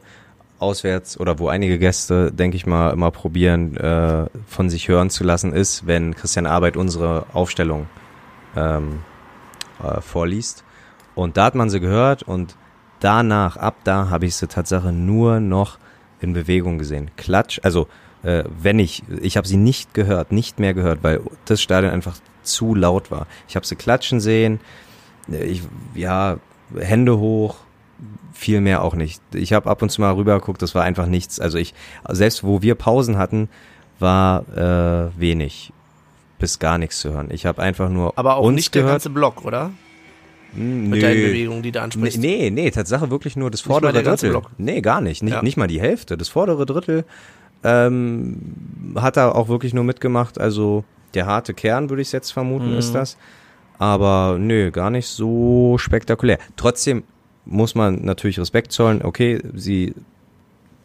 auswärts 0.60 1.20
oder 1.20 1.40
wo 1.40 1.50
einige 1.50 1.80
Gäste, 1.80 2.32
denke 2.32 2.58
ich 2.58 2.66
mal, 2.66 2.92
immer 2.92 3.12
probieren, 3.12 3.78
äh, 3.78 4.26
von 4.48 4.70
sich 4.70 4.88
hören 4.88 5.10
zu 5.10 5.24
lassen, 5.24 5.54
ist, 5.54 5.88
wenn 5.88 6.16
Christian 6.16 6.46
Arbeit 6.46 6.78
unsere 6.78 7.26
Aufstellung 7.34 7.88
ähm, 8.56 9.00
äh, 9.84 10.02
vorliest. 10.02 10.64
Und 11.16 11.38
da 11.38 11.46
hat 11.46 11.56
man 11.56 11.70
sie 11.70 11.80
gehört 11.80 12.24
und 12.24 12.56
danach, 13.00 13.58
ab 13.58 13.78
da 13.84 14.10
habe 14.10 14.26
ich 14.26 14.36
sie 14.36 14.48
Tatsache 14.48 14.92
nur 14.92 15.40
noch 15.40 15.78
in 16.20 16.34
Bewegung 16.34 16.80
gesehen. 16.80 17.12
Klatsch, 17.16 17.60
also 17.64 17.88
äh, 18.24 18.44
wenn 18.62 18.80
ich, 18.80 19.04
ich 19.22 19.38
habe 19.38 19.48
sie 19.48 19.58
nicht 19.58 19.94
gehört, 19.94 20.32
nicht 20.32 20.60
mehr 20.60 20.74
gehört, 20.74 21.04
weil 21.04 21.22
das 21.46 21.62
Stadion 21.62 21.94
einfach 21.94 22.18
zu 22.42 22.74
laut 22.74 23.12
war. 23.12 23.28
Ich 23.48 23.56
habe 23.56 23.66
sie 23.66 23.76
klatschen 23.76 24.20
sehen, 24.20 24.60
ich, 25.28 25.62
ja, 25.94 26.38
Hände 26.76 27.18
hoch, 27.20 27.58
viel 28.34 28.62
mehr 28.62 28.84
auch 28.84 28.94
nicht. 28.96 29.22
Ich 29.34 29.54
habe 29.54 29.70
ab 29.70 29.82
und 29.82 29.90
zu 29.90 30.02
mal 30.02 30.14
rübergeguckt, 30.14 30.62
das 30.62 30.76
war 30.76 30.84
einfach 30.84 31.08
nichts. 31.08 31.40
Also 31.40 31.58
ich, 31.58 31.74
selbst 32.10 32.44
wo 32.44 32.62
wir 32.62 32.76
Pausen 32.76 33.18
hatten, 33.18 33.50
war 34.00 34.44
äh, 34.56 35.20
wenig 35.20 35.72
bis 36.40 36.60
gar 36.60 36.78
nichts 36.78 37.00
zu 37.00 37.12
hören. 37.14 37.30
Ich 37.32 37.46
habe 37.48 37.62
einfach 37.62 37.90
nur 37.90 38.14
Aber 38.18 38.36
auch 38.38 38.52
nicht 38.52 38.72
gehört. 38.72 38.88
der 38.90 38.94
ganze 38.94 39.10
Block, 39.10 39.44
oder? 39.44 39.72
Hm, 40.54 40.90
Mit 40.92 41.02
deinen 41.02 41.16
Bewegungen, 41.16 41.64
die 41.64 41.72
du 41.72 41.82
ansprichst. 41.82 42.20
Nee, 42.20 42.52
nee, 42.52 42.70
Tatsache 42.70 43.10
wirklich 43.10 43.36
nur 43.36 43.50
das 43.50 43.62
Nicht 43.62 43.68
vordere 43.68 43.92
der 43.94 44.04
ganze 44.04 44.28
Drittel. 44.28 44.42
Block? 44.42 44.52
Nee, 44.60 44.82
gar 44.82 45.02
nicht. 45.02 45.24
Nicht, 45.24 45.34
Ja. 45.34 45.42
nicht 45.42 45.58
mal 45.58 45.68
die 45.68 45.82
Hälfte. 45.82 46.16
Das 46.16 46.30
vordere 46.30 46.66
Drittel 46.68 47.06
ähm, 47.64 48.94
hat 48.96 49.18
er 49.18 49.36
auch 49.36 49.48
wirklich 49.50 49.74
nur 49.74 49.84
mitgemacht. 49.84 50.40
Also 50.40 50.84
der 51.16 51.26
harte 51.26 51.54
Kern, 51.54 51.90
würde 51.90 52.02
ich 52.02 52.12
jetzt 52.12 52.32
vermuten, 52.32 52.72
Mhm. 52.74 52.78
ist 52.78 52.94
das. 52.94 53.18
Aber 53.80 54.38
nö, 54.40 54.72
gar 54.72 54.90
nicht 54.90 55.08
so 55.08 55.78
spektakulär. 55.78 56.40
Trotzdem 56.56 57.04
muss 57.46 57.76
man 57.76 58.04
natürlich 58.04 58.40
Respekt 58.40 58.72
zollen. 58.72 59.04
Okay, 59.04 59.42
sie, 59.54 59.94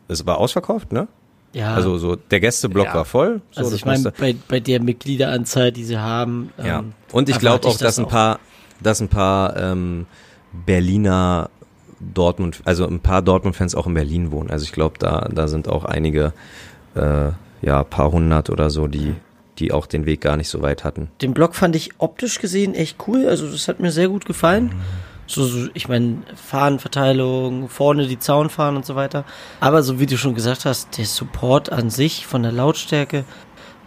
es 0.09 0.27
war 0.27 0.39
ausverkauft, 0.39 0.93
ne? 0.93 1.09
Ja, 1.55 1.75
Also 1.75 1.99
so 1.99 2.17
der 2.17 2.41
Gästeblock 2.41 2.87
Ja. 2.87 2.95
war 2.95 3.05
voll. 3.05 3.43
So, 3.51 3.59
also 3.61 3.71
das 3.71 3.79
ich 3.81 3.85
meine, 3.85 4.11
bei, 4.19 4.35
bei 4.49 4.61
der 4.61 4.81
Mitgliederanzahl, 4.83 5.71
die 5.73 5.85
sie 5.85 5.99
haben, 5.99 6.51
Ja. 6.59 6.79
ähm, 6.79 6.93
Und 7.13 7.29
ich 7.29 7.39
glaube 7.39 7.67
auch, 7.67 7.77
dass 7.77 7.99
ein 7.99 8.09
paar, 8.09 8.39
dass 8.81 9.01
ein 9.01 9.09
paar 9.09 9.57
ähm, 9.57 10.07
Berliner 10.67 11.51
Dortmund, 12.01 12.61
also 12.65 12.87
ein 12.87 13.01
paar 13.01 13.23
Dortmund-Fans 13.23 13.75
auch 13.75 13.87
in 13.87 13.95
Berlin 13.95 14.31
wohnen. 14.33 14.51
Also 14.51 14.65
ich 14.65 14.73
glaube, 14.73 14.97
da, 14.99 15.29
da 15.33 15.47
sind 15.47 15.69
auch 15.69 15.85
einige, 15.85 16.33
äh, 16.95 17.31
ja, 17.61 17.85
paar 17.85 18.11
hundert 18.13 18.51
oder 18.51 18.71
so, 18.71 18.87
die, 18.89 19.15
die 19.63 19.73
auch 19.73 19.87
den 19.87 20.05
Weg 20.05 20.21
gar 20.21 20.37
nicht 20.37 20.49
so 20.49 20.61
weit 20.61 20.85
hatten. 20.85 21.09
Den 21.21 21.33
Block 21.33 21.55
fand 21.55 21.77
ich 21.77 21.93
optisch 21.99 22.41
gesehen 22.41 22.75
echt 22.75 22.97
cool. 23.07 23.29
Also 23.29 23.51
das 23.51 23.69
hat 23.69 23.81
mir 23.81 23.93
sehr 23.93 24.09
gut 24.09 24.27
gefallen. 24.27 24.75
So, 25.27 25.45
so 25.45 25.69
ich 25.73 25.89
meine, 25.89 26.19
Fahnenverteilung, 26.35 27.69
vorne 27.69 28.09
die 28.09 28.19
Zaunfahnen 28.19 28.77
und 28.77 28.85
so 28.85 28.97
weiter. 28.97 29.25
Aber 29.61 29.83
so 29.83 30.01
wie 30.01 30.07
du 30.07 30.19
schon 30.19 30.35
gesagt 30.35 30.65
hast, 30.65 30.99
der 30.99 31.07
Support 31.07 31.71
an 31.71 31.91
sich 31.91 32.27
von 32.27 32.43
der 32.43 32.53
Lautstärke, 32.53 33.25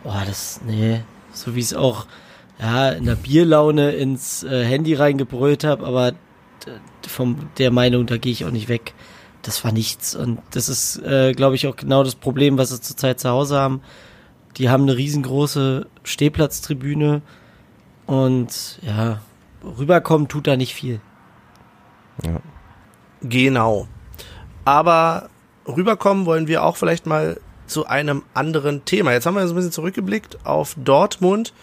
boah, 0.03 0.23
das, 0.25 0.61
nee, 0.65 1.01
so 1.33 1.55
wie 1.55 1.59
es 1.59 1.73
auch 1.73 2.07
ja, 2.59 2.91
in 2.91 3.03
der 3.03 3.15
Bierlaune 3.15 3.91
ins 3.91 4.43
äh, 4.43 4.63
Handy 4.63 4.93
reingebrüllt 4.93 5.65
habe, 5.65 5.85
aber 5.85 6.13
von 7.05 7.49
der 7.57 7.69
Meinung, 7.69 8.05
da 8.05 8.17
gehe 8.17 8.31
ich 8.31 8.45
auch 8.45 8.51
nicht 8.51 8.69
weg. 8.69 8.93
Das 9.41 9.63
war 9.63 9.71
nichts. 9.71 10.15
Und 10.15 10.39
das 10.51 10.69
ist, 10.69 10.97
äh, 11.03 11.33
glaube 11.33 11.55
ich, 11.55 11.67
auch 11.67 11.75
genau 11.75 12.03
das 12.03 12.15
Problem, 12.15 12.57
was 12.57 12.69
sie 12.69 12.81
zurzeit 12.81 13.19
zu 13.19 13.29
Hause 13.29 13.57
haben. 13.57 13.81
Die 14.57 14.69
haben 14.69 14.83
eine 14.83 14.95
riesengroße 14.95 15.87
Stehplatztribüne 16.03 17.21
und 18.05 18.79
ja, 18.81 19.21
rüberkommen 19.63 20.27
tut 20.27 20.47
da 20.47 20.55
nicht 20.55 20.73
viel. 20.73 21.01
Genau. 23.21 23.87
Aber 24.63 25.29
rüberkommen 25.67 26.25
wollen 26.25 26.47
wir 26.47 26.63
auch 26.63 26.77
vielleicht 26.77 27.05
mal 27.05 27.39
zu 27.67 27.87
einem 27.87 28.23
anderen 28.33 28.85
Thema. 28.85 29.11
Jetzt 29.11 29.25
haben 29.25 29.35
wir 29.35 29.47
so 29.47 29.53
ein 29.53 29.55
bisschen 29.55 29.71
zurückgeblickt 29.71 30.45
auf 30.45 30.75
Dortmund. 30.77 31.53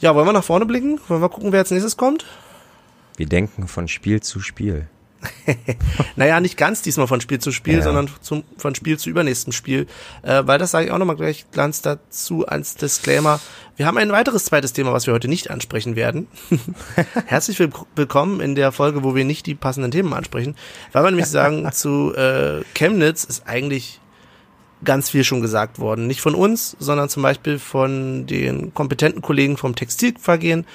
Ja, 0.00 0.14
wollen 0.14 0.26
wir 0.26 0.32
nach 0.32 0.44
vorne 0.44 0.66
blicken? 0.66 1.00
Wollen 1.08 1.22
wir 1.22 1.28
gucken, 1.30 1.52
wer 1.52 1.60
als 1.60 1.70
nächstes 1.70 1.96
kommt? 1.96 2.26
Wir 3.16 3.26
denken 3.26 3.66
von 3.66 3.88
Spiel 3.88 4.20
zu 4.20 4.40
Spiel. 4.40 4.88
Naja, 6.16 6.40
nicht 6.40 6.56
ganz 6.56 6.82
diesmal 6.82 7.06
von 7.06 7.20
Spiel 7.20 7.38
zu 7.38 7.52
Spiel, 7.52 7.76
Ja. 7.78 7.82
sondern 7.82 8.10
zum, 8.20 8.44
von 8.56 8.74
Spiel 8.74 8.98
zu 8.98 9.10
übernächsten 9.10 9.52
Spiel. 9.52 9.86
Äh, 10.22 10.42
weil 10.46 10.58
das 10.58 10.70
sage 10.70 10.86
ich 10.86 10.90
auch 10.92 10.98
nochmal 10.98 11.16
gleich 11.16 11.46
ganz 11.52 11.82
dazu 11.82 12.46
als 12.46 12.74
Disclaimer. 12.76 13.40
Wir 13.76 13.86
haben 13.86 13.98
ein 13.98 14.10
weiteres 14.12 14.44
zweites 14.46 14.72
Thema, 14.72 14.92
was 14.92 15.06
wir 15.06 15.14
heute 15.14 15.28
nicht 15.28 15.50
ansprechen 15.50 15.96
werden. 15.96 16.28
Herzlich 17.26 17.58
will 17.58 17.70
willkommen 17.94 18.40
in 18.40 18.54
der 18.54 18.72
Folge, 18.72 19.04
wo 19.04 19.14
wir 19.14 19.24
nicht 19.24 19.46
die 19.46 19.54
passenden 19.54 19.90
Themen 19.90 20.12
ansprechen. 20.12 20.56
Weil 20.92 21.04
wir 21.04 21.10
nämlich 21.10 21.26
sagen, 21.26 21.68
zu 21.72 22.14
äh, 22.14 22.62
Chemnitz 22.74 23.24
ist 23.24 23.46
eigentlich 23.46 24.00
ganz 24.84 25.10
viel 25.10 25.24
schon 25.24 25.40
gesagt 25.40 25.78
worden. 25.78 26.06
Nicht 26.06 26.20
von 26.20 26.34
uns, 26.34 26.76
sondern 26.78 27.08
zum 27.08 27.22
Beispiel 27.22 27.58
von 27.58 28.26
den 28.26 28.74
kompetenten 28.74 29.22
Kollegen 29.22 29.56
vom 29.56 29.74
Textilvergehen. 29.74 30.66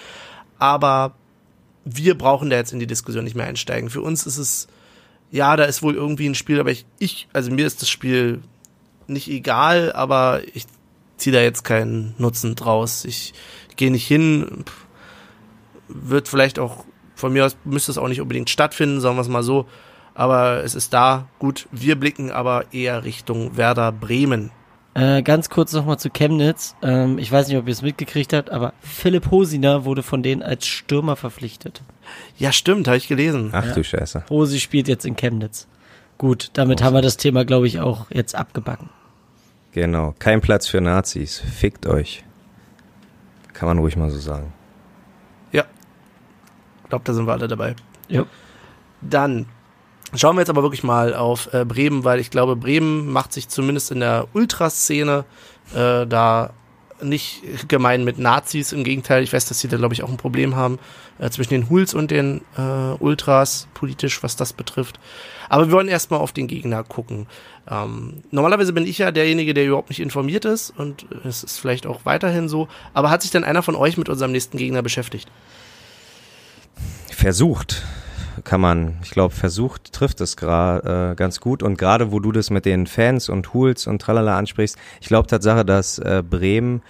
Aber 0.57 1.15
wir 1.85 2.17
brauchen 2.17 2.49
da 2.49 2.57
jetzt 2.57 2.73
in 2.73 2.79
die 2.79 2.87
Diskussion 2.87 3.23
nicht 3.23 3.35
mehr 3.35 3.47
einsteigen. 3.47 3.89
Für 3.89 4.01
uns 4.01 4.25
ist 4.25 4.37
es, 4.37 4.67
ja, 5.31 5.55
da 5.55 5.63
ist 5.63 5.81
wohl 5.81 5.95
irgendwie 5.95 6.27
ein 6.27 6.35
Spiel, 6.35 6.59
aber 6.59 6.71
ich, 6.71 6.85
ich 6.99 7.27
also 7.33 7.51
mir 7.51 7.65
ist 7.65 7.81
das 7.81 7.89
Spiel 7.89 8.41
nicht 9.07 9.27
egal, 9.27 9.91
aber 9.93 10.41
ich 10.53 10.65
ziehe 11.17 11.35
da 11.35 11.41
jetzt 11.41 11.63
keinen 11.63 12.15
Nutzen 12.17 12.55
draus. 12.55 13.05
Ich 13.05 13.33
gehe 13.75 13.91
nicht 13.91 14.07
hin, 14.07 14.65
wird 15.87 16.27
vielleicht 16.27 16.59
auch, 16.59 16.85
von 17.15 17.33
mir 17.33 17.45
aus 17.45 17.57
müsste 17.63 17.91
es 17.91 17.97
auch 17.97 18.07
nicht 18.07 18.21
unbedingt 18.21 18.49
stattfinden, 18.49 19.01
sagen 19.01 19.15
wir 19.15 19.21
es 19.21 19.27
mal 19.27 19.43
so. 19.43 19.67
Aber 20.13 20.63
es 20.63 20.75
ist 20.75 20.93
da, 20.93 21.29
gut, 21.39 21.67
wir 21.71 21.99
blicken 21.99 22.31
aber 22.31 22.73
eher 22.73 23.03
Richtung 23.03 23.55
Werder 23.57 23.91
Bremen. 23.91 24.51
Äh, 24.93 25.21
ganz 25.21 25.49
kurz 25.49 25.71
nochmal 25.71 25.99
zu 25.99 26.09
Chemnitz. 26.09 26.75
Ähm, 26.81 27.17
ich 27.17 27.31
weiß 27.31 27.47
nicht, 27.47 27.57
ob 27.57 27.65
ihr 27.65 27.71
es 27.71 27.81
mitgekriegt 27.81 28.33
habt, 28.33 28.49
aber 28.49 28.73
Philipp 28.81 29.31
Hosiner 29.31 29.85
wurde 29.85 30.03
von 30.03 30.21
denen 30.21 30.43
als 30.43 30.67
Stürmer 30.67 31.15
verpflichtet. 31.15 31.81
Ja, 32.37 32.51
stimmt, 32.51 32.87
habe 32.87 32.97
ich 32.97 33.07
gelesen. 33.07 33.51
Ach 33.53 33.73
du 33.73 33.83
Scheiße. 33.83 34.25
Hosi 34.29 34.59
spielt 34.59 34.89
jetzt 34.89 35.05
in 35.05 35.15
Chemnitz. 35.15 35.67
Gut, 36.17 36.49
damit 36.53 36.83
haben 36.83 36.93
wir 36.93 37.01
das 37.01 37.17
Thema, 37.17 37.45
glaube 37.45 37.67
ich, 37.67 37.79
auch 37.79 38.07
jetzt 38.11 38.35
abgebacken. 38.35 38.89
Genau. 39.71 40.13
Kein 40.19 40.41
Platz 40.41 40.67
für 40.67 40.81
Nazis. 40.81 41.39
Fickt 41.39 41.87
euch. 41.87 42.25
Kann 43.53 43.67
man 43.67 43.79
ruhig 43.79 43.95
mal 43.95 44.09
so 44.09 44.19
sagen. 44.19 44.51
Ja. 45.53 45.63
Ich 46.83 46.89
glaube, 46.89 47.05
da 47.05 47.13
sind 47.13 47.25
wir 47.25 47.31
alle 47.31 47.47
dabei. 47.47 47.75
Ja. 48.09 48.25
Dann 49.01 49.45
schauen 50.15 50.35
wir 50.35 50.41
jetzt 50.41 50.49
aber 50.49 50.63
wirklich 50.63 50.83
mal 50.83 51.13
auf 51.13 51.53
äh, 51.53 51.65
Bremen, 51.65 52.03
weil 52.03 52.19
ich 52.19 52.31
glaube, 52.31 52.55
Bremen 52.55 53.11
macht 53.11 53.33
sich 53.33 53.49
zumindest 53.49 53.91
in 53.91 53.99
der 53.99 54.27
Ultraszene 54.33 55.25
äh, 55.73 56.05
da 56.05 56.51
nicht 57.03 57.67
gemein 57.67 58.03
mit 58.03 58.19
Nazis. 58.19 58.73
Im 58.73 58.83
Gegenteil, 58.83 59.23
ich 59.23 59.33
weiß, 59.33 59.45
dass 59.47 59.59
sie 59.59 59.67
da, 59.67 59.77
glaube 59.77 59.93
ich, 59.93 60.03
auch 60.03 60.09
ein 60.09 60.17
Problem 60.17 60.55
haben 60.55 60.79
äh, 61.19 61.29
zwischen 61.29 61.53
den 61.53 61.69
Huls 61.69 61.93
und 61.93 62.11
den 62.11 62.41
äh, 62.57 62.61
Ultras, 62.99 63.67
politisch, 63.73 64.21
was 64.23 64.35
das 64.35 64.53
betrifft. 64.53 64.99
Aber 65.49 65.67
wir 65.67 65.73
wollen 65.73 65.87
erstmal 65.87 66.19
auf 66.19 66.31
den 66.31 66.47
Gegner 66.47 66.83
gucken. 66.83 67.27
Ähm, 67.69 68.23
normalerweise 68.31 68.73
bin 68.73 68.87
ich 68.87 68.97
ja 68.99 69.11
derjenige, 69.11 69.53
der 69.53 69.65
überhaupt 69.65 69.89
nicht 69.89 69.99
informiert 69.99 70.45
ist 70.45 70.73
und 70.77 71.05
es 71.25 71.43
ist 71.43 71.59
vielleicht 71.59 71.85
auch 71.85 72.01
weiterhin 72.05 72.47
so. 72.47 72.67
Aber 72.93 73.09
hat 73.09 73.21
sich 73.21 73.31
denn 73.31 73.43
einer 73.43 73.63
von 73.63 73.75
euch 73.75 73.97
mit 73.97 74.09
unserem 74.09 74.31
nächsten 74.31 74.57
Gegner 74.57 74.81
beschäftigt? 74.81 75.29
Versucht 77.11 77.83
kann 78.43 78.61
man, 78.61 78.97
ich 79.03 79.11
glaube, 79.11 79.33
versucht 79.33 79.93
trifft 79.93 80.21
es 80.21 80.37
gra- 80.37 81.11
äh, 81.11 81.15
ganz 81.15 81.39
gut. 81.39 81.63
Und 81.63 81.77
gerade 81.77 82.11
wo 82.11 82.19
du 82.19 82.31
das 82.31 82.49
mit 82.49 82.65
den 82.65 82.87
Fans 82.87 83.29
und 83.29 83.53
Hools 83.53 83.87
und 83.87 84.01
tralala 84.01 84.37
ansprichst, 84.37 84.77
ich 84.99 85.07
glaube 85.07 85.27
Tatsache, 85.27 85.65
dass 85.65 85.99
äh, 85.99 86.23
Bremen, 86.27 86.81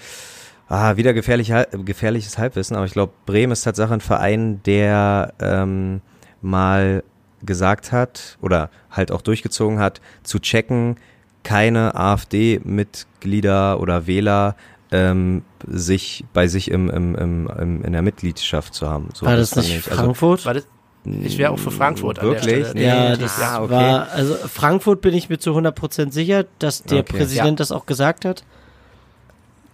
ah, 0.69 0.95
wieder 0.97 1.13
gefährlich, 1.13 1.51
gefährliches 1.85 2.37
Halbwissen, 2.37 2.75
aber 2.75 2.85
ich 2.85 2.93
glaube, 2.93 3.13
Bremen 3.25 3.51
ist 3.51 3.63
Tatsache 3.63 3.93
ein 3.93 4.01
Verein, 4.01 4.61
der 4.63 5.33
ähm, 5.39 6.01
mal 6.41 7.03
gesagt 7.43 7.91
hat 7.91 8.37
oder 8.41 8.69
halt 8.91 9.11
auch 9.11 9.21
durchgezogen 9.21 9.79
hat, 9.79 9.99
zu 10.23 10.39
checken, 10.39 10.97
keine 11.43 11.95
AfD-Mitglieder 11.95 13.79
oder 13.79 14.07
Wähler 14.07 14.55
ähm, 14.91 15.43
sich 15.65 16.25
bei 16.33 16.47
sich 16.47 16.69
im, 16.69 16.89
im, 16.89 17.15
im, 17.15 17.47
im, 17.47 17.83
in 17.83 17.93
der 17.93 18.01
Mitgliedschaft 18.01 18.73
zu 18.73 18.89
haben. 18.89 19.09
So 19.13 19.25
War 19.25 19.35
das 19.37 19.55
nicht 19.55 19.89
Also, 19.89 20.03
Frankfurt? 20.03 20.45
War 20.45 20.53
das, 20.53 20.67
ich 21.05 21.37
wäre 21.37 21.51
auch 21.51 21.59
für 21.59 21.71
Frankfurt 21.71 22.19
an 22.19 22.25
Wirklich? 22.27 22.45
der 22.63 22.65
Stelle. 22.65 22.85
Ja, 22.85 23.15
das 23.15 23.39
Ah, 23.41 23.61
okay. 23.63 23.71
war, 23.71 24.07
also 24.11 24.35
Frankfurt 24.35 25.01
bin 25.01 25.13
ich 25.13 25.29
mir 25.29 25.39
zu 25.39 25.51
100% 25.55 26.11
sicher, 26.11 26.45
dass 26.59 26.83
der 26.83 26.99
Okay. 26.99 27.17
Präsident 27.17 27.59
das 27.59 27.71
auch 27.71 27.85
gesagt 27.85 28.23
hat. 28.25 28.43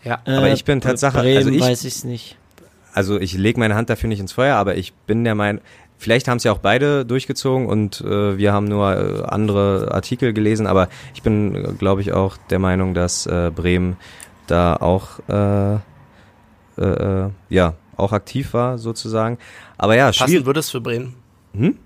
Ja. 0.03 0.19
Aber 0.25 0.47
Äh, 0.49 0.53
ich 0.53 0.63
bin 0.63 0.79
Tatsache- 0.79 1.19
Bremen 1.19 1.37
also 1.37 1.49
ich- 1.49 1.61
weiß 1.61 1.83
ich 1.83 1.95
es 1.95 2.03
nicht. 2.03 2.37
also 2.93 3.19
ich 3.19 3.33
lege 3.37 3.59
meine 3.59 3.75
Hand 3.75 3.89
dafür 3.89 4.07
nicht 4.07 4.19
ins 4.19 4.31
Feuer, 4.31 4.55
aber 4.55 4.75
ich 4.75 4.93
bin 4.93 5.23
der 5.25 5.35
Meinung, 5.35 5.61
vielleicht 5.97 6.27
haben 6.29 6.37
es 6.37 6.43
ja 6.45 6.51
auch 6.53 6.59
beide 6.59 7.05
durchgezogen 7.05 7.67
und 7.67 7.99
äh, 8.01 8.37
wir 8.37 8.53
haben 8.53 8.65
nur 8.65 8.95
äh, 8.95 9.23
andere 9.27 9.91
Artikel 9.91 10.31
gelesen, 10.31 10.65
aber 10.67 10.87
ich 11.13 11.23
bin, 11.23 11.77
glaube 11.77 12.01
ich, 12.01 12.13
auch 12.13 12.37
der 12.49 12.59
Meinung, 12.59 12.93
dass 12.93 13.25
äh, 13.25 13.51
Bremen 13.53 13.97
da 14.47 14.75
auch 14.77 15.19
äh, 15.27 15.73
äh, 15.75 15.75
äh, 17.25 17.29
ja 17.49 17.73
auch 17.97 18.13
aktiv 18.13 18.53
war 18.53 18.77
sozusagen. 18.77 19.37
Aber 19.77 19.95
ja, 19.95 20.07
Passen 20.07 20.27
schwierig. 20.27 20.45
würde 20.45 20.59
es 20.59 20.69
für 20.69 20.81
Bremen. 20.81 21.15
Hm? 21.53 21.77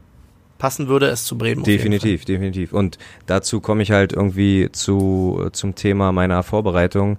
passen 0.62 0.88
würde, 0.88 1.08
es 1.08 1.26
zu 1.26 1.40
Bremen. 1.40 1.64
Definitiv, 1.64 2.24
definitiv. 2.24 2.72
Und 2.72 3.00
dazu 3.26 3.62
komme 3.62 3.82
ich 3.82 3.90
halt 3.90 4.14
irgendwie 4.14 4.70
zu 4.72 5.50
zum 5.54 5.74
Thema 5.74 6.12
meiner 6.12 6.44
Vorbereitung. 6.44 7.18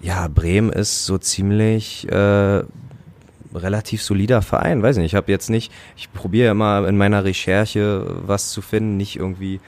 Ja, 0.00 0.28
Bremen 0.28 0.70
ist 0.70 1.04
so 1.04 1.18
ziemlich 1.18 2.08
äh, 2.08 2.62
relativ 3.52 4.02
solider 4.04 4.42
Verein, 4.42 4.80
weiß 4.80 4.96
nicht. 4.98 5.06
Ich 5.06 5.14
habe 5.16 5.32
jetzt 5.32 5.50
nicht, 5.50 5.72
ich 5.96 6.12
probiere 6.12 6.52
immer 6.52 6.86
in 6.86 6.96
meiner 6.96 7.24
Recherche 7.24 8.06
was 8.24 8.50
zu 8.50 8.62
finden, 8.62 8.96
nicht 8.96 9.16
irgendwie 9.16 9.60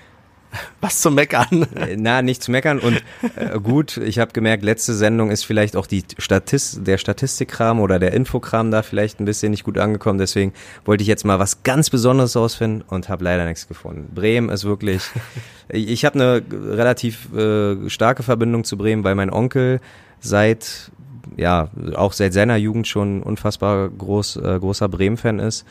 was 0.81 1.01
zu 1.01 1.11
meckern. 1.11 1.67
Äh, 1.75 1.97
na, 1.97 2.23
nicht 2.23 2.43
zu 2.43 2.51
meckern. 2.51 2.79
Und 2.79 3.03
äh, 3.37 3.59
gut, 3.61 3.97
ich 3.97 4.19
habe 4.19 4.33
gemerkt, 4.33 4.63
letzte 4.65 4.95
Sendung 4.95 5.31
ist 5.31 5.45
vielleicht 5.45 5.77
auch 5.77 5.87
die 5.87 6.05
Statist 6.19 6.87
der 6.87 6.99
Statistikkram 6.99 7.81
oder 7.81 7.99
der 7.99 8.13
Infokram 8.13 8.71
da 8.71 8.83
vielleicht 8.83 9.21
ein 9.21 9.25
bisschen 9.25 9.51
nicht 9.51 9.65
gut 9.65 9.79
angekommen. 9.79 10.19
Deswegen 10.19 10.53
wollte 10.85 11.03
ich 11.03 11.09
jetzt 11.09 11.25
mal 11.25 11.39
was 11.39 11.63
ganz 11.63 11.91
Besonderes 11.91 12.37
rausfinden 12.37 12.83
und 12.83 13.09
habe 13.09 13.25
leider 13.25 13.45
nichts 13.45 13.69
gefunden. 13.69 14.15
Bremen 14.15 14.49
ist 14.49 14.65
wirklich. 14.65 15.03
ich 15.69 16.05
habe 16.05 16.15
eine 16.15 16.43
relativ 16.77 17.33
äh, 17.35 17.89
starke 17.89 18.23
Verbindung 18.23 18.65
zu 18.65 18.77
Bremen, 18.77 19.05
weil 19.05 19.15
mein 19.15 19.31
Onkel 19.31 19.81
seit 20.21 20.91
ja 21.37 21.69
auch 21.95 22.13
seit 22.13 22.33
seiner 22.33 22.57
Jugend 22.57 22.89
schon 22.89 23.23
unfassbar 23.23 23.89
groß 23.89 24.37
äh, 24.37 24.59
großer 24.59 24.89
Bremen-Fan 24.89 25.39
ist 25.39 25.65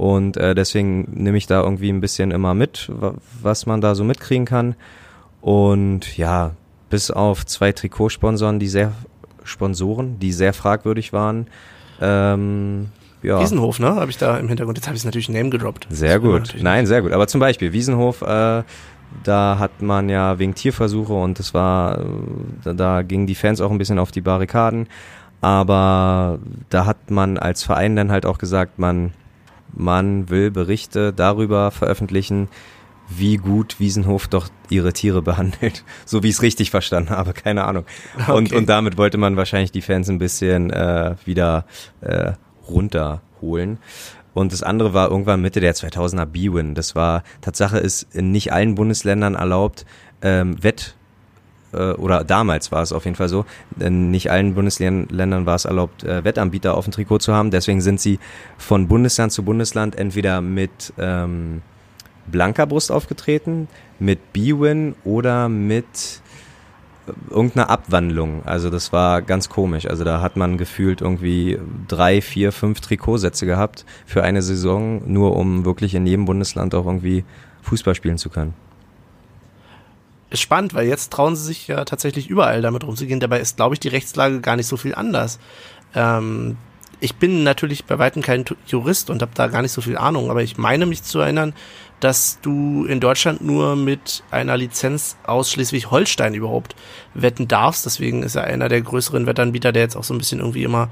und 0.00 0.38
äh, 0.38 0.54
deswegen 0.54 1.08
nehme 1.12 1.36
ich 1.36 1.46
da 1.46 1.62
irgendwie 1.62 1.90
ein 1.90 2.00
bisschen 2.00 2.30
immer 2.30 2.54
mit, 2.54 2.90
was 3.42 3.66
man 3.66 3.82
da 3.82 3.94
so 3.94 4.02
mitkriegen 4.02 4.46
kann. 4.46 4.74
Und 5.42 6.16
ja, 6.16 6.52
bis 6.88 7.10
auf 7.10 7.44
zwei 7.44 7.72
Trikotsponsoren, 7.72 8.58
die 8.58 8.68
sehr 8.68 8.92
Sponsoren, 9.44 10.18
die 10.18 10.32
sehr 10.32 10.54
fragwürdig 10.54 11.12
waren. 11.12 11.48
Ähm, 12.00 12.86
ja. 13.22 13.42
Wiesenhof, 13.42 13.78
ne? 13.78 13.88
Habe 13.96 14.10
ich 14.10 14.16
da 14.16 14.38
im 14.38 14.48
Hintergrund. 14.48 14.78
Jetzt 14.78 14.86
habe 14.86 14.96
ich 14.96 15.02
es 15.02 15.04
natürlich 15.04 15.28
Name 15.28 15.50
gedroppt. 15.50 15.86
Sehr 15.90 16.18
gut. 16.18 16.54
Nein, 16.58 16.86
sehr 16.86 17.02
gut. 17.02 17.12
Aber 17.12 17.26
zum 17.26 17.40
Beispiel 17.40 17.74
Wiesenhof, 17.74 18.22
äh, 18.22 18.62
da 19.22 19.58
hat 19.58 19.82
man 19.82 20.08
ja 20.08 20.38
wegen 20.38 20.54
Tierversuche 20.54 21.12
und 21.12 21.38
es 21.38 21.52
war, 21.52 22.02
da, 22.64 22.72
da 22.72 23.02
gingen 23.02 23.26
die 23.26 23.34
Fans 23.34 23.60
auch 23.60 23.70
ein 23.70 23.76
bisschen 23.76 23.98
auf 23.98 24.12
die 24.12 24.22
Barrikaden. 24.22 24.86
Aber 25.42 26.38
da 26.70 26.86
hat 26.86 27.10
man 27.10 27.36
als 27.36 27.62
Verein 27.62 27.96
dann 27.96 28.10
halt 28.10 28.24
auch 28.24 28.38
gesagt, 28.38 28.78
man 28.78 29.12
man 29.74 30.28
will 30.28 30.50
Berichte 30.50 31.12
darüber 31.12 31.70
veröffentlichen, 31.70 32.48
wie 33.08 33.36
gut 33.36 33.76
Wiesenhof 33.78 34.28
doch 34.28 34.48
ihre 34.68 34.92
Tiere 34.92 35.22
behandelt. 35.22 35.84
So 36.06 36.22
wie 36.22 36.28
ich 36.28 36.36
es 36.36 36.42
richtig 36.42 36.70
verstanden 36.70 37.10
habe, 37.10 37.32
keine 37.32 37.64
Ahnung. 37.64 37.84
Okay. 38.14 38.32
Und, 38.32 38.52
und 38.52 38.68
damit 38.68 38.96
wollte 38.96 39.18
man 39.18 39.36
wahrscheinlich 39.36 39.72
die 39.72 39.82
Fans 39.82 40.08
ein 40.08 40.18
bisschen 40.18 40.70
äh, 40.70 41.14
wieder 41.24 41.66
äh, 42.00 42.32
runterholen. 42.68 43.78
Und 44.32 44.52
das 44.52 44.62
andere 44.62 44.94
war 44.94 45.10
irgendwann 45.10 45.40
Mitte 45.40 45.60
der 45.60 45.74
2000er 45.74 46.26
B-Win. 46.26 46.74
Das 46.74 46.94
war, 46.94 47.22
Tatsache 47.40 47.78
ist 47.78 48.14
in 48.14 48.30
nicht 48.30 48.52
allen 48.52 48.74
Bundesländern 48.74 49.34
erlaubt, 49.34 49.86
ähm, 50.22 50.62
Wett 50.62 50.96
oder 51.72 52.24
damals 52.24 52.72
war 52.72 52.82
es 52.82 52.92
auf 52.92 53.04
jeden 53.04 53.16
Fall 53.16 53.28
so, 53.28 53.44
in 53.78 54.10
nicht 54.10 54.30
allen 54.30 54.54
Bundesländern 54.54 55.46
war 55.46 55.54
es 55.54 55.64
erlaubt, 55.64 56.04
äh, 56.04 56.24
Wettanbieter 56.24 56.74
auf 56.74 56.84
dem 56.84 56.92
Trikot 56.92 57.18
zu 57.18 57.32
haben. 57.32 57.50
Deswegen 57.50 57.80
sind 57.80 58.00
sie 58.00 58.18
von 58.58 58.88
Bundesland 58.88 59.32
zu 59.32 59.44
Bundesland 59.44 59.96
entweder 59.96 60.40
mit 60.40 60.92
ähm, 60.98 61.62
blanker 62.26 62.66
Brust 62.66 62.90
aufgetreten, 62.90 63.68
mit 63.98 64.32
B-Win 64.32 64.94
oder 65.04 65.48
mit 65.48 66.20
äh, 67.06 67.12
irgendeiner 67.32 67.70
Abwandlung. 67.70 68.42
Also 68.44 68.70
das 68.70 68.92
war 68.92 69.22
ganz 69.22 69.48
komisch. 69.48 69.86
Also 69.86 70.02
da 70.04 70.20
hat 70.20 70.36
man 70.36 70.58
gefühlt 70.58 71.00
irgendwie 71.00 71.58
drei, 71.86 72.20
vier, 72.20 72.52
fünf 72.52 72.80
Trikotsätze 72.80 73.46
gehabt 73.46 73.84
für 74.06 74.24
eine 74.24 74.42
Saison, 74.42 75.02
nur 75.06 75.36
um 75.36 75.64
wirklich 75.64 75.94
in 75.94 76.06
jedem 76.06 76.24
Bundesland 76.24 76.74
auch 76.74 76.86
irgendwie 76.86 77.24
Fußball 77.62 77.94
spielen 77.94 78.18
zu 78.18 78.30
können 78.30 78.54
ist 80.30 80.40
spannend, 80.40 80.74
weil 80.74 80.86
jetzt 80.86 81.12
trauen 81.12 81.36
sie 81.36 81.44
sich 81.44 81.68
ja 81.68 81.84
tatsächlich 81.84 82.28
überall 82.28 82.62
damit 82.62 82.84
rumzugehen. 82.84 83.20
Dabei 83.20 83.40
ist, 83.40 83.56
glaube 83.56 83.74
ich, 83.74 83.80
die 83.80 83.88
Rechtslage 83.88 84.40
gar 84.40 84.56
nicht 84.56 84.66
so 84.66 84.76
viel 84.76 84.94
anders. 84.94 85.38
Ähm, 85.94 86.56
ich 87.00 87.16
bin 87.16 87.42
natürlich 87.42 87.84
bei 87.86 87.98
weitem 87.98 88.22
kein 88.22 88.44
Jurist 88.66 89.10
und 89.10 89.22
habe 89.22 89.32
da 89.34 89.48
gar 89.48 89.62
nicht 89.62 89.72
so 89.72 89.80
viel 89.80 89.96
Ahnung, 89.96 90.30
aber 90.30 90.42
ich 90.42 90.58
meine 90.58 90.86
mich 90.86 91.02
zu 91.02 91.18
erinnern, 91.18 91.54
dass 91.98 92.38
du 92.40 92.84
in 92.86 93.00
Deutschland 93.00 93.42
nur 93.42 93.76
mit 93.76 94.22
einer 94.30 94.56
Lizenz 94.56 95.16
aus 95.24 95.50
Schleswig-Holstein 95.50 96.34
überhaupt 96.34 96.74
wetten 97.14 97.46
darfst. 97.46 97.84
Deswegen 97.84 98.22
ist 98.22 98.36
er 98.36 98.44
einer 98.44 98.68
der 98.68 98.80
größeren 98.80 99.26
Wettanbieter, 99.26 99.72
der 99.72 99.82
jetzt 99.82 99.96
auch 99.96 100.04
so 100.04 100.14
ein 100.14 100.18
bisschen 100.18 100.40
irgendwie 100.40 100.64
immer 100.64 100.88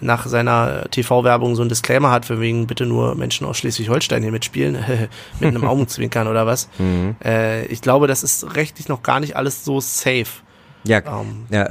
nach 0.00 0.26
seiner 0.26 0.84
TV-Werbung 0.90 1.54
so 1.54 1.62
ein 1.62 1.68
Disclaimer 1.68 2.10
hat, 2.10 2.24
für 2.24 2.40
wegen 2.40 2.66
bitte 2.66 2.86
nur 2.86 3.14
Menschen 3.14 3.46
aus 3.46 3.58
Schleswig-Holstein 3.58 4.22
hier 4.22 4.32
mitspielen, 4.32 4.78
mit 5.40 5.48
einem 5.48 5.64
Augenzwinkern 5.64 6.28
oder 6.28 6.46
was. 6.46 6.68
Mhm. 6.78 7.16
Äh, 7.24 7.66
ich 7.66 7.82
glaube, 7.82 8.06
das 8.06 8.22
ist 8.22 8.56
rechtlich 8.56 8.88
noch 8.88 9.02
gar 9.02 9.20
nicht 9.20 9.36
alles 9.36 9.64
so 9.64 9.80
safe. 9.80 10.42
Ja, 10.84 10.98
um. 11.20 11.46
Ähm. 11.50 11.56
ja, 11.56 11.64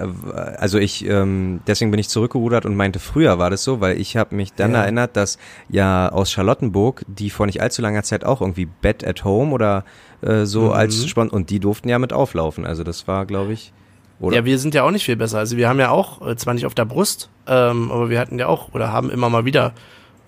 also 0.57 0.77
ich, 0.77 1.05
ähm, 1.05 1.59
deswegen 1.67 1.91
bin 1.91 1.99
ich 1.99 2.07
zurückgerudert 2.07 2.65
und 2.65 2.75
meinte, 2.75 2.99
früher 2.99 3.39
war 3.39 3.49
das 3.49 3.63
so, 3.63 3.81
weil 3.81 3.99
ich 3.99 4.15
habe 4.15 4.35
mich 4.35 4.53
dann 4.53 4.71
ja. 4.71 4.83
erinnert, 4.83 5.17
dass 5.17 5.37
ja 5.67 6.09
aus 6.09 6.31
Charlottenburg, 6.31 7.03
die 7.07 7.29
vor 7.29 7.45
nicht 7.45 7.61
allzu 7.61 7.81
langer 7.81 8.03
Zeit 8.03 8.23
auch 8.23 8.41
irgendwie 8.41 8.65
Bet 8.65 9.05
at 9.05 9.25
Home 9.25 9.51
oder 9.51 9.83
äh, 10.21 10.45
so 10.45 10.67
mhm. 10.67 10.71
als 10.71 11.07
Sponsor, 11.07 11.35
und 11.35 11.49
die 11.49 11.59
durften 11.59 11.89
ja 11.89 11.99
mit 11.99 12.13
auflaufen. 12.13 12.65
Also 12.65 12.83
das 12.83 13.07
war, 13.07 13.25
glaube 13.25 13.53
ich, 13.53 13.73
oder? 14.21 14.37
Ja, 14.37 14.45
wir 14.45 14.59
sind 14.59 14.73
ja 14.73 14.83
auch 14.83 14.91
nicht 14.91 15.05
viel 15.05 15.15
besser. 15.15 15.39
Also 15.39 15.57
wir 15.57 15.67
haben 15.67 15.79
ja 15.79 15.89
auch, 15.89 16.25
äh, 16.25 16.35
zwar 16.35 16.53
nicht 16.53 16.65
auf 16.65 16.75
der 16.75 16.85
Brust, 16.85 17.29
ähm, 17.47 17.91
aber 17.91 18.09
wir 18.09 18.19
hatten 18.19 18.39
ja 18.39 18.47
auch 18.47 18.73
oder 18.73 18.91
haben 18.91 19.09
immer 19.09 19.29
mal 19.29 19.45
wieder 19.45 19.73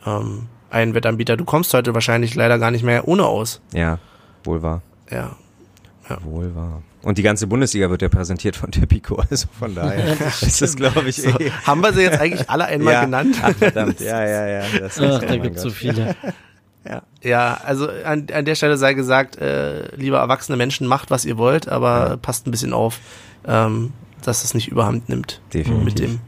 ähm, 0.06 0.48
einen 0.70 0.96
Wettanbieter. 0.96 1.38
Du 1.38 1.46
kommst 1.46 1.74
heute 1.74 1.94
wahrscheinlich 1.94 2.36
leider 2.36 2.58
gar 2.60 2.72
nicht 2.72 2.84
mehr 2.84 3.08
ohne 3.08 3.26
aus. 3.26 3.62
Ja, 3.74 4.00
wohl 4.44 4.62
wahr. 4.62 4.82
Ja. 5.12 5.36
ja. 6.10 6.18
Wohl 6.24 6.56
wahr. 6.56 6.82
Und 7.04 7.18
die 7.18 7.22
ganze 7.22 7.48
Bundesliga 7.48 7.90
wird 7.90 8.02
ja 8.02 8.10
präsentiert 8.10 8.56
von 8.56 8.72
Tipico, 8.72 9.22
also 9.30 9.48
von 9.60 9.76
daher 9.76 10.16
ist 10.42 10.62
das, 10.62 10.76
glaube 10.76 11.10
ich, 11.10 11.18
so, 11.18 11.38
eh. 11.38 11.52
Haben 11.66 11.82
wir 11.82 11.94
sie 11.94 12.02
jetzt 12.02 12.20
eigentlich 12.20 12.50
alle 12.50 12.66
einmal 12.66 12.94
ja. 12.94 13.06
genannt? 13.06 13.36
Ach, 13.44 13.54
verdammt, 13.54 14.00
ja, 14.00 14.26
ja, 14.26 14.48
ja. 14.48 14.64
Das 14.80 15.00
Ach, 15.00 15.20
da 15.20 15.38
gibt 15.38 15.58
es 15.58 15.62
so 15.62 15.70
viele. 15.70 16.16
Ja, 16.86 17.02
ja 17.22 17.62
also 17.64 17.88
an, 18.04 18.28
an 18.34 18.44
der 18.44 18.56
Stelle 18.56 18.76
sei 18.76 18.94
gesagt, 18.94 19.38
äh, 19.38 19.96
lieber 19.96 20.18
erwachsene 20.18 20.58
Menschen, 20.58 20.86
macht, 20.86 21.12
was 21.12 21.24
ihr 21.24 21.38
wollt, 21.38 21.70
aber 21.70 22.10
ja. 22.10 22.18
passt 22.18 22.46
ein 22.46 22.52
bisschen 22.52 22.74
auf, 22.74 23.00
ähm, 23.48 23.94
dass 24.22 24.44
es 24.44 24.54
nicht 24.54 24.70
überhand 24.70 25.10
nimmt 25.10 25.42
Definitiv. 25.54 25.86
mit 25.86 26.00
dem 26.00 26.20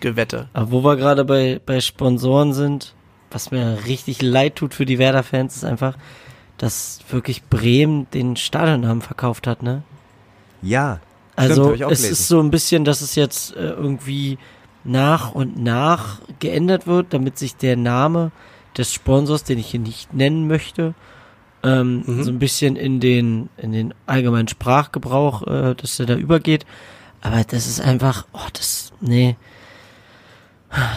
Gewette. 0.00 0.48
Aber 0.52 0.70
wo 0.70 0.84
wir 0.84 0.96
gerade 0.96 1.24
bei, 1.24 1.60
bei 1.64 1.80
Sponsoren 1.80 2.52
sind, 2.52 2.94
was 3.30 3.50
mir 3.50 3.78
richtig 3.86 4.22
leid 4.22 4.56
tut 4.56 4.74
für 4.74 4.86
die 4.86 4.98
Werder-Fans, 4.98 5.56
ist 5.56 5.64
einfach, 5.64 5.96
dass 6.58 7.00
wirklich 7.10 7.44
Bremen 7.44 8.08
den 8.12 8.36
Stadionnamen 8.36 9.02
verkauft 9.02 9.46
hat, 9.46 9.62
ne? 9.62 9.82
Ja. 10.62 11.00
Also 11.34 11.74
stimmt, 11.74 11.92
es 11.92 12.08
ist 12.08 12.28
so 12.28 12.40
ein 12.40 12.50
bisschen, 12.50 12.84
dass 12.84 13.02
es 13.02 13.14
jetzt 13.14 13.54
äh, 13.56 13.60
irgendwie 13.60 14.38
nach 14.84 15.32
und 15.32 15.62
nach 15.62 16.20
geändert 16.38 16.86
wird, 16.86 17.12
damit 17.12 17.36
sich 17.36 17.56
der 17.56 17.76
Name 17.76 18.30
des 18.78 18.92
Sponsors, 18.92 19.44
den 19.44 19.58
ich 19.58 19.66
hier 19.66 19.80
nicht 19.80 20.14
nennen 20.14 20.46
möchte, 20.46 20.94
ähm, 21.66 22.04
mhm. 22.06 22.22
so 22.22 22.30
ein 22.30 22.38
bisschen 22.38 22.76
in 22.76 23.00
den, 23.00 23.48
in 23.56 23.72
den 23.72 23.92
allgemeinen 24.06 24.48
Sprachgebrauch, 24.48 25.46
äh, 25.46 25.74
dass 25.74 25.96
der 25.96 26.06
da 26.06 26.14
übergeht. 26.14 26.64
Aber 27.20 27.42
das 27.44 27.66
ist 27.66 27.80
einfach, 27.80 28.26
oh, 28.32 28.48
das, 28.52 28.92
nee. 29.00 29.36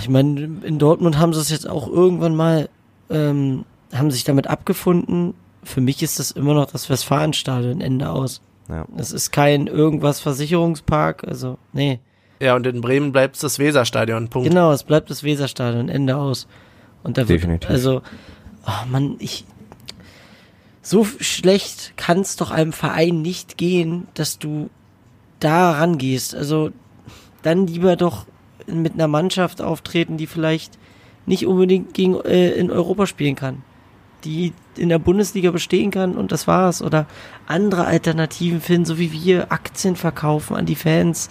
Ich 0.01 0.09
meine, 0.09 0.41
in 0.63 0.77
Dortmund 0.77 1.17
haben 1.17 1.33
sie 1.33 1.39
es 1.39 1.49
jetzt 1.49 1.67
auch 1.67 1.87
irgendwann 1.87 2.35
mal, 2.35 2.69
ähm, 3.09 3.65
haben 3.93 4.11
sich 4.11 4.23
damit 4.23 4.47
abgefunden. 4.47 5.33
Für 5.63 5.81
mich 5.81 6.03
ist 6.03 6.19
das 6.19 6.31
immer 6.31 6.53
noch 6.53 6.71
das 6.71 6.89
Westfalenstadion, 6.89 7.81
Ende 7.81 8.09
aus. 8.09 8.41
Ja. 8.67 8.85
Es 8.97 9.11
ist 9.11 9.31
kein 9.31 9.67
irgendwas 9.67 10.19
Versicherungspark, 10.19 11.23
also, 11.23 11.57
nee. 11.73 11.99
Ja, 12.39 12.55
und 12.55 12.67
in 12.67 12.81
Bremen 12.81 13.11
bleibt 13.11 13.35
es 13.35 13.41
das 13.41 13.57
Weserstadion, 13.57 14.29
Punkt. 14.29 14.47
Genau, 14.47 14.71
es 14.71 14.83
bleibt 14.83 15.09
das 15.09 15.23
Weserstadion, 15.23 15.89
Ende 15.89 16.15
aus. 16.15 16.47
Und 17.03 17.17
da 17.17 17.27
wird, 17.27 17.41
Definitiv. 17.41 17.69
also, 17.69 18.01
oh 18.65 18.87
Mann, 18.91 19.15
ich, 19.19 19.45
so 20.81 21.05
schlecht 21.05 21.93
kann 21.97 22.19
es 22.19 22.35
doch 22.35 22.51
einem 22.51 22.73
Verein 22.73 23.21
nicht 23.21 23.57
gehen, 23.57 24.07
dass 24.13 24.39
du 24.39 24.69
da 25.39 25.71
rangehst. 25.71 26.35
Also 26.35 26.71
dann 27.41 27.67
lieber 27.67 27.95
doch 27.95 28.25
mit 28.67 28.93
einer 28.93 29.07
Mannschaft 29.07 29.61
auftreten, 29.61 30.17
die 30.17 30.27
vielleicht 30.27 30.77
nicht 31.25 31.45
unbedingt 31.45 31.93
gegen, 31.93 32.19
äh, 32.21 32.51
in 32.51 32.71
Europa 32.71 33.05
spielen 33.05 33.35
kann. 33.35 33.63
Die 34.23 34.53
in 34.75 34.89
der 34.89 34.99
Bundesliga 34.99 35.51
bestehen 35.51 35.91
kann 35.91 36.15
und 36.15 36.31
das 36.31 36.47
war's. 36.47 36.81
Oder 36.81 37.07
andere 37.47 37.85
Alternativen 37.85 38.61
finden, 38.61 38.85
so 38.85 38.99
wie 38.99 39.11
wir 39.11 39.51
Aktien 39.51 39.95
verkaufen 39.95 40.55
an 40.55 40.65
die 40.65 40.75
Fans. 40.75 41.29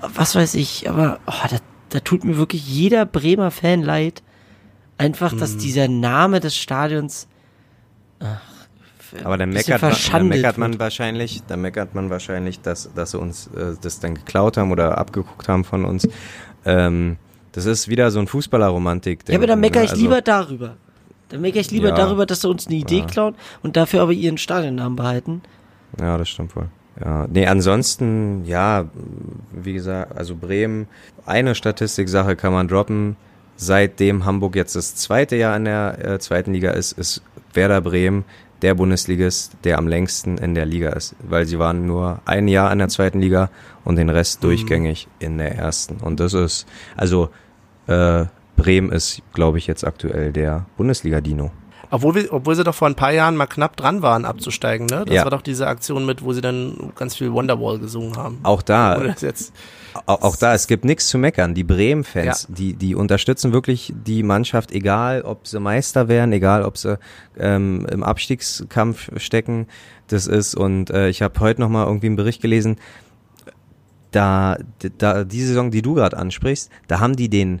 Was 0.00 0.34
weiß 0.34 0.54
ich. 0.54 0.88
Aber 0.88 1.20
oh, 1.26 1.46
da, 1.50 1.58
da 1.90 2.00
tut 2.00 2.24
mir 2.24 2.36
wirklich 2.36 2.66
jeder 2.66 3.06
Bremer 3.06 3.50
Fan 3.50 3.82
leid. 3.82 4.22
Einfach, 4.98 5.36
dass 5.36 5.54
mhm. 5.54 5.58
dieser 5.58 5.88
Name 5.88 6.40
des 6.40 6.56
Stadions. 6.56 7.28
Ach, 8.18 8.40
aber 9.24 9.36
dann 9.36 9.50
meckert, 9.50 9.82
man, 9.82 9.94
dann 10.12 10.28
meckert 10.28 10.58
man 10.58 10.78
wahrscheinlich, 10.78 11.42
dann 11.46 11.60
meckert 11.60 11.94
man 11.94 12.10
wahrscheinlich, 12.10 12.60
dass, 12.60 12.92
dass 12.94 13.12
sie 13.12 13.18
uns 13.18 13.48
äh, 13.48 13.74
das 13.80 14.00
dann 14.00 14.14
geklaut 14.14 14.56
haben 14.56 14.72
oder 14.72 14.98
abgeguckt 14.98 15.48
haben 15.48 15.64
von 15.64 15.84
uns. 15.84 16.08
Ähm, 16.64 17.16
das 17.52 17.64
ist 17.64 17.88
wieder 17.88 18.10
so 18.10 18.20
ein 18.20 18.26
Fußballerromantik. 18.26 19.20
Ja, 19.28 19.36
aber 19.36 19.46
dann 19.46 19.60
meckere 19.60 19.80
ne? 19.80 19.84
ich 19.86 19.90
also, 19.92 20.02
lieber 20.02 20.20
darüber. 20.20 20.76
Dann 21.30 21.40
meckere 21.40 21.60
ich 21.60 21.70
lieber 21.70 21.88
Ja. 21.88 21.94
darüber, 21.94 22.26
dass 22.26 22.42
sie 22.42 22.48
uns 22.48 22.66
eine 22.66 22.76
Idee 22.76 23.00
Ja. 23.00 23.06
klauen 23.06 23.34
und 23.62 23.76
dafür 23.76 24.02
aber 24.02 24.12
ihren 24.12 24.38
Stadionnamen 24.38 24.96
behalten. 24.96 25.42
Ja, 26.00 26.18
das 26.18 26.28
stimmt 26.28 26.54
wohl. 26.54 26.68
Ja, 27.02 27.26
nee, 27.28 27.46
ansonsten, 27.46 28.44
ja, 28.46 28.86
wie 29.52 29.74
gesagt, 29.74 30.16
also 30.16 30.34
Bremen, 30.34 30.88
eine 31.26 31.54
Statistiksache 31.54 32.36
kann 32.36 32.52
man 32.52 32.68
droppen. 32.68 33.16
Seitdem 33.56 34.24
Hamburg 34.24 34.54
jetzt 34.56 34.76
das 34.76 34.94
zweite 34.94 35.36
Jahr 35.36 35.56
in 35.56 35.64
der 35.64 35.98
äh, 36.04 36.18
zweiten 36.18 36.52
Liga 36.52 36.70
ist, 36.72 36.92
ist 36.92 37.22
Werder 37.54 37.80
Bremen 37.80 38.24
der 38.62 38.74
Bundesligist, 38.74 39.56
der 39.64 39.78
am 39.78 39.88
längsten 39.88 40.38
in 40.38 40.54
der 40.54 40.66
Liga 40.66 40.90
ist. 40.90 41.14
Weil 41.20 41.46
sie 41.46 41.58
waren 41.58 41.86
nur 41.86 42.20
ein 42.24 42.48
Jahr 42.48 42.72
in 42.72 42.78
der 42.78 42.88
zweiten 42.88 43.20
Liga 43.20 43.50
und 43.84 43.96
den 43.96 44.08
Rest 44.08 44.42
durchgängig 44.42 45.08
in 45.18 45.38
der 45.38 45.56
ersten. 45.56 45.96
Und 45.96 46.20
das 46.20 46.32
ist, 46.32 46.66
also 46.96 47.30
äh, 47.86 48.24
Bremen 48.56 48.90
ist, 48.90 49.22
glaube 49.34 49.58
ich, 49.58 49.66
jetzt 49.66 49.84
aktuell 49.84 50.32
der 50.32 50.66
Bundesliga-Dino. 50.76 51.50
Obwohl, 51.90 52.14
wir, 52.14 52.32
obwohl 52.32 52.54
sie 52.54 52.64
doch 52.64 52.74
vor 52.74 52.88
ein 52.88 52.94
paar 52.94 53.12
Jahren 53.12 53.36
mal 53.36 53.46
knapp 53.46 53.76
dran 53.76 54.02
waren, 54.02 54.24
abzusteigen, 54.24 54.86
ne? 54.86 55.04
Das 55.06 55.14
Ja. 55.14 55.24
war 55.24 55.30
doch 55.30 55.42
diese 55.42 55.66
Aktion 55.66 56.04
mit, 56.06 56.22
wo 56.24 56.32
sie 56.32 56.40
dann 56.40 56.92
ganz 56.96 57.16
viel 57.16 57.32
Wonderwall 57.32 57.78
gesungen 57.78 58.16
haben. 58.16 58.38
Auch 58.42 58.62
da, 58.62 59.02
jetzt, 59.20 59.52
Auch, 60.06 60.22
auch 60.22 60.36
da, 60.36 60.54
es 60.54 60.66
gibt 60.66 60.84
nichts 60.84 61.08
zu 61.08 61.16
meckern. 61.18 61.54
Die 61.54 61.64
Bremen-Fans, 61.64 62.46
Ja. 62.48 62.54
die, 62.54 62.74
die 62.74 62.94
unterstützen 62.94 63.52
wirklich 63.52 63.92
die 64.06 64.22
Mannschaft, 64.22 64.72
egal 64.72 65.22
ob 65.22 65.46
sie 65.46 65.58
Meister 65.60 66.08
werden, 66.08 66.32
egal 66.32 66.62
ob 66.64 66.76
sie 66.76 66.98
ähm, 67.38 67.86
im 67.90 68.02
Abstiegskampf 68.02 69.10
stecken. 69.18 69.66
Das 70.08 70.26
ist, 70.26 70.54
und 70.54 70.90
äh, 70.90 71.08
ich 71.08 71.22
habe 71.22 71.38
heute 71.40 71.60
nochmal 71.60 71.86
irgendwie 71.86 72.06
einen 72.06 72.16
Bericht 72.16 72.42
gelesen, 72.42 72.76
da, 74.12 74.56
da 74.98 75.24
die 75.24 75.42
Saison, 75.42 75.70
die 75.70 75.82
du 75.82 75.94
gerade 75.94 76.16
ansprichst, 76.16 76.70
da 76.88 77.00
haben 77.00 77.16
die 77.16 77.28
den, 77.28 77.60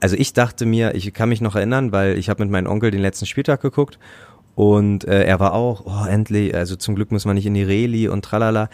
also 0.00 0.16
ich 0.16 0.32
dachte 0.32 0.66
mir, 0.66 0.94
ich 0.94 1.12
kann 1.12 1.28
mich 1.28 1.40
noch 1.40 1.56
erinnern, 1.56 1.92
weil 1.92 2.18
ich 2.18 2.28
habe 2.28 2.42
mit 2.42 2.52
meinem 2.52 2.66
Onkel 2.66 2.90
den 2.90 3.00
letzten 3.00 3.26
Spieltag 3.26 3.62
geguckt 3.62 3.98
und 4.54 5.04
äh, 5.04 5.24
er 5.24 5.40
war 5.40 5.54
auch, 5.54 5.84
oh 5.86 6.06
endlich, 6.06 6.54
also 6.54 6.76
zum 6.76 6.94
Glück 6.94 7.12
muss 7.12 7.24
man 7.24 7.34
nicht 7.34 7.46
in 7.46 7.54
die 7.54 7.62
Reli 7.62 8.08
und 8.08 8.24
tralala. 8.24 8.68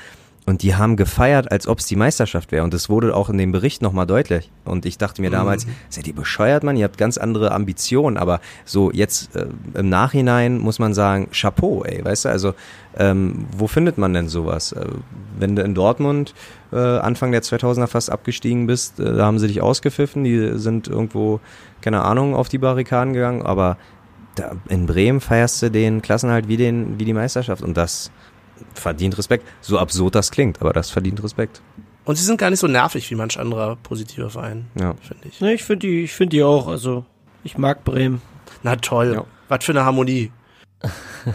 Und 0.47 0.63
die 0.63 0.77
haben 0.77 0.97
gefeiert, 0.97 1.51
als 1.51 1.67
ob 1.67 1.81
es 1.81 1.87
die 1.87 1.97
Meisterschaft 1.97 2.53
wäre. 2.53 2.63
Und 2.63 2.73
das 2.73 2.89
wurde 2.89 3.17
auch 3.17 3.29
in 3.29 3.37
dem 3.37 3.51
Bericht 3.51 3.83
nochmal 3.83 4.07
deutlich. 4.07 4.53
Und 4.65 4.87
ich 4.87 4.97
dachte 4.97 5.21
mir 5.21 5.29
damals, 5.29 5.67
seid 5.89 6.07
ihr 6.07 6.15
bescheuert, 6.15 6.63
Mann? 6.63 6.77
Ihr 6.77 6.85
habt 6.85 6.99
ganz 6.99 7.19
andere 7.19 7.51
Ambitionen. 7.51 8.17
Aber 8.17 8.41
so 8.65 8.93
jetzt 8.93 9.35
äh, 9.35 9.47
im 9.75 9.89
Nachhinein 9.89 10.59
muss 10.59 10.79
man 10.79 10.95
sagen, 10.95 11.29
Chapeau, 11.33 11.83
ey, 11.85 12.05
weißt 12.05 12.27
du? 12.27 12.29
Also 12.29 12.55
ähm, 12.97 13.47
wo 13.57 13.67
findet 13.67 13.99
man 13.99 14.15
denn 14.15 14.29
sowas? 14.29 14.71
Äh, 14.71 14.87
wenn 15.37 15.57
du 15.57 15.63
in 15.63 15.75
Dortmund 15.75 16.33
äh, 16.73 16.77
Anfang 16.77 17.33
der 17.33 17.43
2000er 17.43 17.87
fast 17.87 18.11
abgestiegen 18.11 18.67
bist, 18.67 18.99
äh, 19.01 19.17
da 19.17 19.25
haben 19.27 19.39
sie 19.39 19.47
dich 19.49 19.61
ausgepfiffen. 19.63 20.25
Die 20.25 20.59
sind 20.59 20.89
irgendwo, 20.89 21.41
keine 21.81 22.03
Ahnung, 22.03 22.35
auf 22.35 22.49
die 22.49 22.59
Barrikaden 22.59 23.13
gegangen. 23.13 23.43
Aber 23.43 23.77
da, 24.35 24.53
in 24.69 24.87
Bremen 24.87 25.21
feierst 25.21 25.63
du 25.63 25.71
den 25.71 26.03
Klassenhalt 26.03 26.49
wie, 26.49 26.57
den, 26.57 26.99
wie 26.99 27.05
die 27.05 27.13
Meisterschaft. 27.15 27.63
Und 27.63 27.77
das 27.77 28.11
verdient 28.75 29.17
Respekt. 29.19 29.47
So 29.61 29.79
absurd 29.79 30.15
das 30.15 30.31
klingt, 30.31 30.61
aber 30.61 30.73
das 30.73 30.91
verdient 30.91 31.23
Respekt. 31.23 31.61
und 32.05 32.17
sie 32.17 32.25
sind 32.25 32.39
gar 32.39 32.51
nicht 32.51 32.61
so 32.61 32.67
nervig 32.69 33.11
wie 33.11 33.15
manch 33.15 33.39
anderer 33.39 33.77
positiver 33.83 34.31
Verein, 34.31 34.67
Ja. 34.81 34.95
finde 35.03 35.29
ich. 35.29 35.41
Ne, 35.41 35.53
ich 35.55 35.63
finde 35.65 35.87
die, 35.87 36.05
ich 36.05 36.13
finde 36.15 36.37
die 36.37 36.43
auch, 36.43 36.67
also 36.69 37.05
ich 37.45 37.59
mag 37.59 37.85
Bremen. 37.85 38.23
Na 38.63 38.77
toll. 38.77 39.13
Ja. 39.15 39.25
Was 39.49 39.65
für 39.65 39.73
eine 39.73 39.85
Harmonie. 39.85 40.33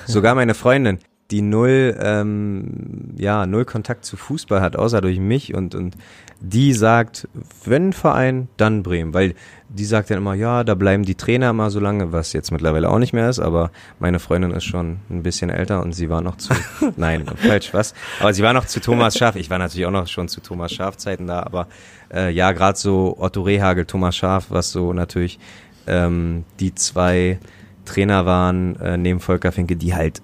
Sogar 0.05 0.34
meine 0.36 0.53
Freundin, 0.53 0.99
die 1.32 1.41
null, 1.41 1.97
ähm, 1.99 3.13
ja, 3.17 3.45
null 3.45 3.65
Kontakt 3.65 4.05
zu 4.05 4.17
Fußball 4.17 4.61
hat, 4.61 4.75
außer 4.75 5.01
durch 5.01 5.19
mich 5.19 5.53
und, 5.53 5.73
und 5.75 5.95
die 6.41 6.73
sagt, 6.73 7.27
wenn 7.63 7.93
Verein, 7.93 8.49
dann 8.57 8.84
Bremen, 8.84 9.13
weil 9.13 9.36
die 9.69 9.86
sagt 9.86 10.09
dann 10.09 10.17
immer, 10.17 10.34
ja, 10.34 10.63
da 10.63 10.75
bleiben 10.75 11.03
die 11.03 11.15
Trainer 11.15 11.51
immer 11.51 11.69
so 11.69 11.79
lange, 11.79 12.11
was 12.11 12.34
jetzt 12.34 12.51
mittlerweile 12.51 12.89
auch 12.89 12.99
nicht 12.99 13.13
mehr 13.13 13.29
ist, 13.29 13.39
aber 13.39 13.71
meine 13.99 14.19
Freundin 14.19 14.51
ist 14.51 14.65
schon 14.65 14.99
ein 15.09 15.23
bisschen 15.23 15.49
älter 15.49 15.82
und 15.82 15.93
sie 15.93 16.09
war 16.09 16.21
noch 16.21 16.36
zu, 16.38 16.53
nein, 16.97 17.25
falsch, 17.38 17.73
was? 17.73 17.93
Aber 18.19 18.34
sie 18.34 18.43
war 18.43 18.53
noch 18.53 18.65
zu 18.65 18.82
Thomas 18.82 19.17
Schaaf, 19.17 19.36
ich 19.36 19.49
war 19.49 19.59
natürlich 19.59 19.86
auch 19.86 19.91
noch 19.91 20.07
schon 20.07 20.27
zu 20.27 20.41
Thomas 20.41 20.73
Schaaf 20.73 20.97
Zeiten 20.97 21.27
da, 21.27 21.43
aber 21.43 21.67
äh, 22.13 22.32
ja, 22.32 22.51
gerade 22.51 22.77
so 22.77 23.15
Otto 23.17 23.43
Rehagel, 23.43 23.86
Thomas 23.86 24.17
Schaaf, 24.17 24.47
was 24.49 24.71
so 24.71 24.93
natürlich 24.93 25.39
ähm, 25.88 26.43
die 26.59 26.75
zwei 26.75 27.39
Trainer 27.86 28.25
waren, 28.25 28.79
äh, 28.79 28.97
neben 28.97 29.19
Volker 29.19 29.51
Finke, 29.51 29.75
die 29.75 29.93
halt 29.93 30.21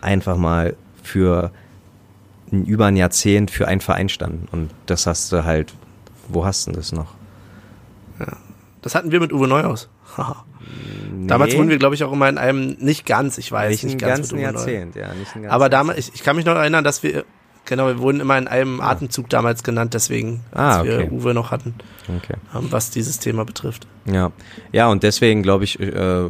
einfach 0.00 0.36
mal 0.36 0.76
für 1.02 1.50
ein, 2.52 2.64
über 2.64 2.86
ein 2.86 2.96
Jahrzehnt 2.96 3.50
für 3.50 3.68
einen 3.68 3.80
Verein 3.80 4.08
standen. 4.08 4.48
Und 4.52 4.70
das 4.86 5.06
hast 5.06 5.32
du 5.32 5.44
halt, 5.44 5.74
wo 6.28 6.44
hast 6.44 6.66
du 6.66 6.70
denn 6.70 6.80
das 6.80 6.92
noch? 6.92 7.14
Das 8.82 8.94
hatten 8.94 9.10
wir 9.10 9.20
mit 9.20 9.32
Uwe 9.32 9.48
Neuhaus. 9.48 9.88
Haha. 10.16 10.44
Damals 11.26 11.56
wurden 11.56 11.68
wir, 11.68 11.78
glaube 11.78 11.94
ich, 11.94 12.04
auch 12.04 12.12
immer 12.12 12.28
in 12.28 12.38
einem, 12.38 12.76
nicht 12.80 13.06
ganz, 13.06 13.38
ich 13.38 13.50
weiß, 13.50 13.70
nicht, 13.70 13.84
nicht, 13.84 13.98
ganz 13.98 14.18
ganzen 14.18 14.36
mit 14.36 14.44
Uwe 14.44 14.52
Neuhaus. 14.52 14.66
Jahrzehnt, 14.66 14.96
ja, 14.96 15.14
nicht 15.14 15.34
ein 15.34 15.42
ganzen 15.42 15.50
Aber 15.50 15.68
damals, 15.68 15.98
ich, 15.98 16.14
ich 16.14 16.22
kann 16.22 16.36
mich 16.36 16.44
noch 16.44 16.54
erinnern, 16.54 16.84
dass 16.84 17.02
wir, 17.02 17.24
genau, 17.68 17.86
wir 17.86 17.98
wurden 18.00 18.18
immer 18.20 18.36
in 18.36 18.48
einem 18.48 18.80
Atemzug 18.80 19.28
damals 19.30 19.62
genannt, 19.62 19.94
deswegen, 19.94 20.40
als 20.50 20.76
Ah, 20.76 20.80
okay. 20.80 20.98
wir 20.98 21.12
Uwe 21.12 21.34
noch 21.34 21.52
hatten, 21.52 21.74
Okay. 22.08 22.34
ähm, 22.54 22.66
was 22.70 22.90
dieses 22.90 23.20
Thema 23.20 23.44
betrifft. 23.44 23.86
Ja, 24.06 24.32
ja, 24.72 24.88
und 24.88 25.02
deswegen 25.02 25.42
glaube 25.42 25.64
ich, 25.64 25.78
äh, 25.78 26.24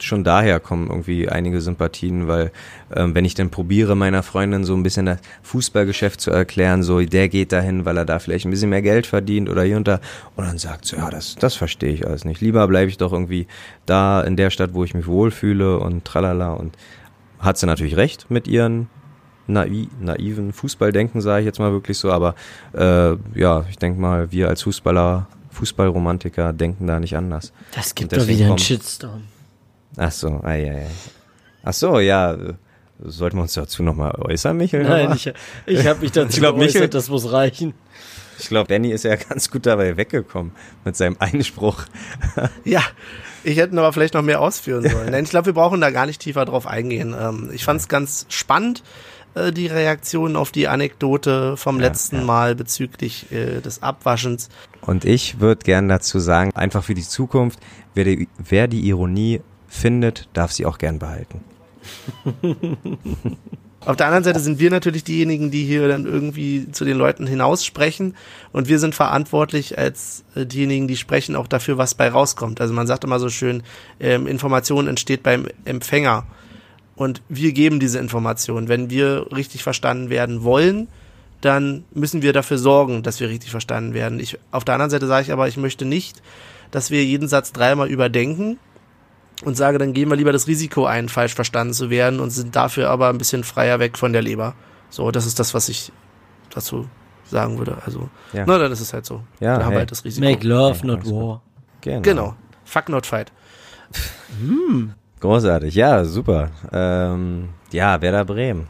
schon 0.00 0.24
daher 0.24 0.58
kommen 0.58 0.88
irgendwie 0.88 1.28
einige 1.28 1.60
Sympathien, 1.60 2.26
weil 2.26 2.50
ähm, 2.94 3.14
wenn 3.14 3.24
ich 3.26 3.34
dann 3.34 3.50
probiere, 3.50 3.94
meiner 3.94 4.22
Freundin 4.22 4.64
so 4.64 4.74
ein 4.74 4.82
bisschen 4.82 5.06
das 5.06 5.18
Fußballgeschäft 5.42 6.20
zu 6.20 6.30
erklären, 6.30 6.82
so 6.82 7.00
der 7.00 7.28
geht 7.28 7.52
dahin, 7.52 7.84
weil 7.84 7.96
er 7.98 8.04
da 8.06 8.18
vielleicht 8.18 8.46
ein 8.46 8.50
bisschen 8.50 8.70
mehr 8.70 8.82
Geld 8.82 9.06
verdient 9.06 9.48
oder 9.50 9.62
hier 9.62 9.76
und 9.76 9.86
da, 9.86 10.00
und 10.34 10.46
dann 10.46 10.58
sagt 10.58 10.86
sie, 10.86 10.96
ja, 10.96 11.10
das, 11.10 11.36
das 11.36 11.54
verstehe 11.54 11.92
ich 11.92 12.06
alles 12.06 12.24
nicht. 12.24 12.40
Lieber 12.40 12.66
bleibe 12.66 12.88
ich 12.88 12.96
doch 12.96 13.12
irgendwie 13.12 13.46
da 13.86 14.22
in 14.22 14.36
der 14.36 14.48
Stadt, 14.50 14.72
wo 14.72 14.82
ich 14.82 14.94
mich 14.94 15.06
wohlfühle 15.06 15.78
und 15.78 16.04
tralala 16.06 16.54
und 16.54 16.74
hat 17.38 17.58
sie 17.58 17.66
natürlich 17.66 17.96
recht 17.98 18.30
mit 18.30 18.48
ihren 18.48 18.88
naiv, 19.46 19.88
naiven 20.00 20.52
Fußballdenken, 20.52 21.20
sage 21.20 21.40
ich 21.40 21.46
jetzt 21.46 21.58
mal 21.58 21.72
wirklich 21.72 21.98
so, 21.98 22.10
aber 22.12 22.34
äh, 22.72 23.14
ja, 23.38 23.64
ich 23.70 23.78
denke 23.78 24.00
mal, 24.00 24.30
wir 24.32 24.48
als 24.48 24.62
Fußballer, 24.62 25.26
Fußballromantiker 25.50 26.52
denken 26.52 26.86
da 26.86 26.98
nicht 27.00 27.16
anders. 27.16 27.52
Das 27.74 27.94
gibt 27.94 28.16
doch 28.16 28.26
wieder 28.26 28.46
einen 28.46 28.58
Shitstorm. 28.58 29.22
Ach 29.96 30.10
so, 30.12 30.40
ei, 30.42 30.70
ei, 30.70 30.76
ei. 30.84 30.86
Ach 31.62 31.72
so, 31.72 32.00
ja, 32.00 32.32
äh, 32.34 32.54
sollten 33.02 33.36
wir 33.38 33.42
uns 33.42 33.54
dazu 33.54 33.82
nochmal 33.82 34.12
äußern, 34.20 34.56
Michael? 34.56 34.84
Nein, 34.84 35.12
ich, 35.14 35.32
ich 35.66 35.86
habe 35.86 36.00
mich 36.00 36.12
dazu 36.12 36.28
Ich 36.30 36.36
glaub, 36.40 36.56
geäußert, 36.56 36.74
Michael- 36.74 36.88
das 36.88 37.08
muss 37.08 37.30
reichen. 37.32 37.74
Ich 38.38 38.48
glaube, 38.48 38.66
Danny 38.68 38.90
ist 38.90 39.04
ja 39.04 39.14
ganz 39.28 39.50
gut 39.50 39.64
dabei 39.66 39.96
weggekommen 39.96 40.52
mit 40.84 40.96
seinem 40.96 41.16
Einspruch. 41.20 41.84
Ja, 42.64 42.82
ich 43.44 43.58
hätte 43.58 43.76
aber 43.78 43.92
vielleicht 43.92 44.14
noch 44.14 44.22
mehr 44.22 44.40
ausführen 44.40 44.88
sollen. 44.88 45.10
Nein, 45.10 45.24
ich 45.24 45.30
glaube, 45.30 45.46
wir 45.46 45.52
brauchen 45.52 45.80
da 45.80 45.90
gar 45.90 46.06
nicht 46.06 46.20
tiefer 46.20 46.44
drauf 46.46 46.66
eingehen. 46.66 47.14
Ähm, 47.18 47.50
ich 47.52 47.64
fand 47.64 47.80
es 47.80 47.88
ganz 47.88 48.26
spannend, 48.30 48.82
äh, 49.34 49.52
die 49.52 49.66
Reaktion 49.66 50.36
auf 50.36 50.52
die 50.52 50.68
Anekdote 50.68 51.56
vom 51.56 51.76
Ja, 51.76 51.88
letzten 51.88 52.16
ja. 52.16 52.22
Mal 52.24 52.54
bezüglich 52.54 53.30
äh, 53.32 53.60
des 53.60 53.82
Abwaschens. 53.82 54.48
Und 54.80 55.04
ich 55.04 55.40
würde 55.40 55.64
gern 55.64 55.88
dazu 55.88 56.18
sagen, 56.18 56.52
einfach 56.54 56.84
für 56.84 56.94
die 56.94 57.02
Zukunft, 57.02 57.58
wer 57.94 58.04
die, 58.04 58.28
wer 58.38 58.68
die 58.68 58.86
Ironie 58.88 59.40
findet, 59.68 60.28
darf 60.32 60.52
sie 60.52 60.66
auch 60.66 60.78
gern 60.78 60.98
behalten. 60.98 61.40
Auf 63.86 63.96
der 63.96 64.06
anderen 64.06 64.24
Seite 64.24 64.40
sind 64.40 64.58
wir 64.58 64.70
natürlich 64.70 65.04
diejenigen, 65.04 65.50
die 65.50 65.64
hier 65.64 65.88
dann 65.88 66.06
irgendwie 66.06 66.70
zu 66.72 66.86
den 66.86 66.96
Leuten 66.96 67.26
hinaussprechen 67.26 68.16
und 68.50 68.66
wir 68.66 68.78
sind 68.78 68.94
verantwortlich 68.94 69.76
als 69.76 70.24
äh, 70.34 70.46
diejenigen, 70.46 70.88
die 70.88 70.96
sprechen 70.96 71.36
auch 71.36 71.46
dafür, 71.46 71.76
was 71.76 71.94
bei 71.94 72.08
rauskommt. 72.08 72.62
Also 72.62 72.72
man 72.72 72.86
sagt 72.86 73.04
immer 73.04 73.18
so 73.18 73.28
schön, 73.28 73.62
ähm, 74.00 74.26
Information 74.26 74.88
entsteht 74.88 75.22
beim 75.22 75.46
Empfänger 75.66 76.24
und 76.96 77.22
wir 77.28 77.52
geben 77.52 77.80
diese 77.80 77.98
Information. 77.98 78.68
Wenn 78.68 78.90
wir 78.90 79.26
richtig 79.34 79.62
verstanden 79.62 80.10
werden 80.10 80.42
wollen, 80.44 80.88
dann 81.40 81.84
müssen 81.92 82.22
wir 82.22 82.32
dafür 82.32 82.58
sorgen, 82.58 83.02
dass 83.02 83.20
wir 83.20 83.28
richtig 83.28 83.50
verstanden 83.50 83.92
werden. 83.94 84.18
Ich, 84.20 84.38
auf 84.50 84.64
der 84.64 84.74
anderen 84.74 84.90
Seite 84.90 85.06
sage 85.06 85.24
ich 85.24 85.32
aber, 85.32 85.48
ich 85.48 85.56
möchte 85.56 85.84
nicht, 85.84 86.22
dass 86.70 86.90
wir 86.90 87.04
jeden 87.04 87.28
Satz 87.28 87.52
dreimal 87.52 87.88
überdenken 87.90 88.58
und 89.44 89.56
sage, 89.56 89.78
dann 89.78 89.92
gehen 89.92 90.08
wir 90.08 90.16
lieber 90.16 90.32
das 90.32 90.46
Risiko 90.46 90.86
ein, 90.86 91.08
falsch 91.08 91.34
verstanden 91.34 91.74
zu 91.74 91.90
werden 91.90 92.20
und 92.20 92.30
sind 92.30 92.56
dafür 92.56 92.88
aber 92.90 93.08
ein 93.08 93.18
bisschen 93.18 93.44
freier 93.44 93.78
weg 93.78 93.98
von 93.98 94.12
der 94.12 94.22
Leber. 94.22 94.54
So, 94.90 95.10
das 95.10 95.26
ist 95.26 95.38
das, 95.38 95.54
was 95.54 95.68
ich 95.68 95.92
dazu 96.50 96.88
sagen 97.24 97.58
würde. 97.58 97.78
Also, 97.84 98.08
Ja. 98.32 98.44
na, 98.46 98.58
dann 98.58 98.72
ist 98.72 98.80
es 98.80 98.92
halt 98.92 99.04
so. 99.04 99.22
Ja, 99.40 99.58
wir 99.58 99.64
haben 99.64 99.72
hey. 99.72 99.80
halt 99.80 99.90
das 99.90 100.04
Risiko. 100.04 100.26
Make 100.26 100.46
love, 100.46 100.86
not 100.86 101.04
war. 101.04 101.42
Genau. 101.80 102.00
Genau. 102.02 102.36
Fuck 102.64 102.88
not 102.88 103.06
fight. 103.06 103.32
Großartig, 105.28 105.74
ja, 105.74 106.04
super. 106.04 106.50
Ähm, 106.70 107.48
ja, 107.72 107.98
Werder 108.02 108.26
Bremen. 108.26 108.66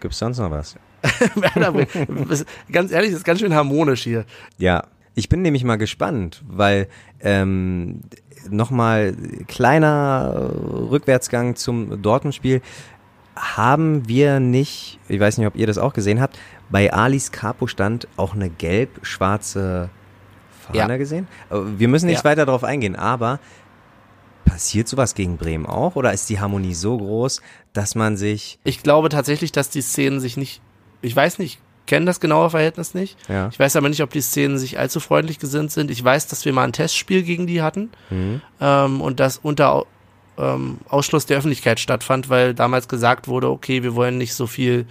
Gibt's 0.00 0.18
sonst 0.18 0.38
noch 0.40 0.50
was? 0.50 0.74
Werder 1.36 1.70
Bremen. 1.70 2.26
Ganz 2.72 2.90
ehrlich, 2.90 3.10
das 3.10 3.18
ist 3.18 3.24
ganz 3.24 3.38
schön 3.38 3.54
harmonisch 3.54 4.02
hier. 4.02 4.24
Ja, 4.58 4.82
ich 5.14 5.28
bin 5.28 5.42
nämlich 5.42 5.62
mal 5.62 5.76
gespannt, 5.78 6.42
weil 6.48 6.88
ähm, 7.20 8.00
nochmal 8.50 9.14
kleiner 9.46 10.50
Rückwärtsgang 10.90 11.54
zum 11.54 12.02
Dortmund-Spiel. 12.02 12.60
Haben 13.36 14.08
wir 14.08 14.40
nicht, 14.40 14.98
ich 15.08 15.20
weiß 15.20 15.38
nicht, 15.38 15.46
ob 15.46 15.54
ihr 15.54 15.68
das 15.68 15.78
auch 15.78 15.92
gesehen 15.92 16.20
habt, 16.20 16.40
bei 16.70 16.92
Alis 16.92 17.30
Capo 17.30 17.68
stand 17.68 18.08
auch 18.16 18.34
eine 18.34 18.50
gelb-schwarze 18.50 19.90
Fahne 20.66 20.78
Ja. 20.78 20.96
gesehen? 20.96 21.28
Äh, 21.50 21.56
Wir 21.78 21.86
müssen 21.86 22.06
nicht 22.06 22.24
Ja. 22.24 22.30
weiter 22.30 22.46
darauf 22.46 22.64
eingehen, 22.64 22.96
aber 22.96 23.38
passiert 24.44 24.88
sowas 24.88 25.14
gegen 25.14 25.36
Bremen 25.36 25.66
auch? 25.66 25.96
Oder 25.96 26.12
ist 26.12 26.28
die 26.28 26.40
Harmonie 26.40 26.74
so 26.74 26.96
groß, 26.96 27.40
dass 27.72 27.94
man 27.94 28.16
sich. 28.16 28.58
Ich 28.64 28.82
glaube 28.82 29.08
tatsächlich, 29.08 29.52
dass 29.52 29.70
die 29.70 29.82
Szenen 29.82 30.20
sich 30.20 30.36
nicht, 30.36 30.60
ich 31.02 31.14
weiß 31.14 31.38
nicht, 31.38 31.58
kenne 31.86 32.06
das 32.06 32.20
genaue 32.20 32.50
Verhältnis 32.50 32.94
nicht. 32.94 33.16
Ja. 33.28 33.48
Ich 33.48 33.58
weiß 33.58 33.76
aber 33.76 33.88
nicht, 33.88 34.02
ob 34.02 34.10
die 34.10 34.20
Szenen 34.22 34.58
sich 34.58 34.78
allzu 34.78 35.00
freundlich 35.00 35.38
gesinnt 35.38 35.70
sind. 35.70 35.90
Ich 35.90 36.02
weiß, 36.02 36.26
dass 36.28 36.44
wir 36.44 36.52
mal 36.52 36.64
ein 36.64 36.72
Testspiel 36.72 37.22
gegen 37.22 37.46
die 37.46 37.60
hatten 37.62 37.90
Mhm. 38.10 38.40
ähm, 38.60 39.00
und 39.00 39.20
das 39.20 39.38
unter 39.38 39.84
ähm, 40.38 40.78
Ausschluss 40.88 41.26
der 41.26 41.38
Öffentlichkeit 41.38 41.78
stattfand, 41.80 42.28
weil 42.28 42.54
damals 42.54 42.88
gesagt 42.88 43.28
wurde, 43.28 43.50
okay, 43.50 43.82
wir 43.82 43.94
wollen 43.94 44.18
nicht 44.18 44.34
so 44.34 44.46
viel 44.46 44.86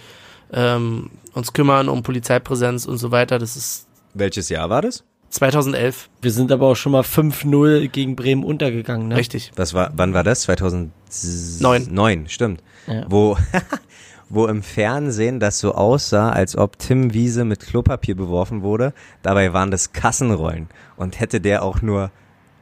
ähm, 0.53 1.09
uns 1.33 1.51
kümmern 1.53 1.89
um 1.89 2.03
Polizeipräsenz 2.03 2.85
und 2.85 2.97
so 2.97 3.11
weiter. 3.11 3.39
Das 3.39 3.55
ist 3.55 3.87
Welches 4.13 4.49
Jahr 4.49 4.69
war 4.69 4.83
das? 4.83 5.03
2011, 5.33 6.09
Wir 6.21 6.31
sind 6.31 6.51
aber 6.51 6.67
auch 6.67 6.75
schon 6.75 6.91
mal 6.91 7.01
5-0 7.01 7.87
gegen 7.89 8.15
Bremen 8.15 8.43
untergegangen, 8.43 9.07
ne? 9.07 9.15
richtig. 9.17 9.51
Was 9.55 9.73
war, 9.73 9.91
wann 9.95 10.13
war 10.13 10.23
das? 10.23 10.41
2009. 10.41 11.87
Neun, 11.91 12.29
stimmt. 12.29 12.61
Ja. 12.87 13.05
Wo, 13.09 13.37
wo 14.29 14.45
im 14.47 14.61
Fernsehen 14.63 15.39
das 15.39 15.59
so 15.59 15.73
aussah, 15.75 16.29
als 16.29 16.55
ob 16.55 16.77
Tim 16.77 17.13
Wiese 17.13 17.45
mit 17.45 17.61
Klopapier 17.65 18.15
beworfen 18.15 18.61
wurde. 18.61 18.93
Dabei 19.21 19.53
waren 19.53 19.71
das 19.71 19.91
Kassenrollen. 19.93 20.67
Und 20.97 21.19
hätte 21.19 21.41
der 21.41 21.63
auch 21.63 21.81
nur 21.81 22.11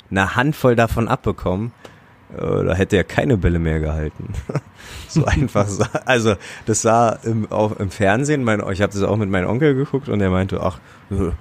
eine 0.10 0.36
Handvoll 0.36 0.76
davon 0.76 1.08
abbekommen, 1.08 1.74
äh, 2.38 2.64
da 2.66 2.74
hätte 2.74 2.96
er 2.98 3.04
keine 3.04 3.38
Bälle 3.38 3.60
mehr 3.60 3.80
gehalten. 3.80 4.34
so 5.10 5.26
einfach. 5.26 5.68
sah- 5.68 5.90
Also 6.06 6.36
das 6.66 6.82
sah 6.82 7.18
im, 7.24 7.52
auf, 7.52 7.80
im 7.80 7.90
Fernsehen, 7.90 8.44
mein, 8.44 8.60
ich 8.72 8.82
habe 8.82 8.94
das 8.94 9.04
auch 9.04 9.18
mit 9.18 9.30
meinem 9.30 9.50
Onkel 9.50 9.76
geguckt 9.76 10.08
und 10.10 10.22
er 10.22 10.30
meinte, 10.30 10.62
ach, 10.62 10.80
äh, 11.12 11.32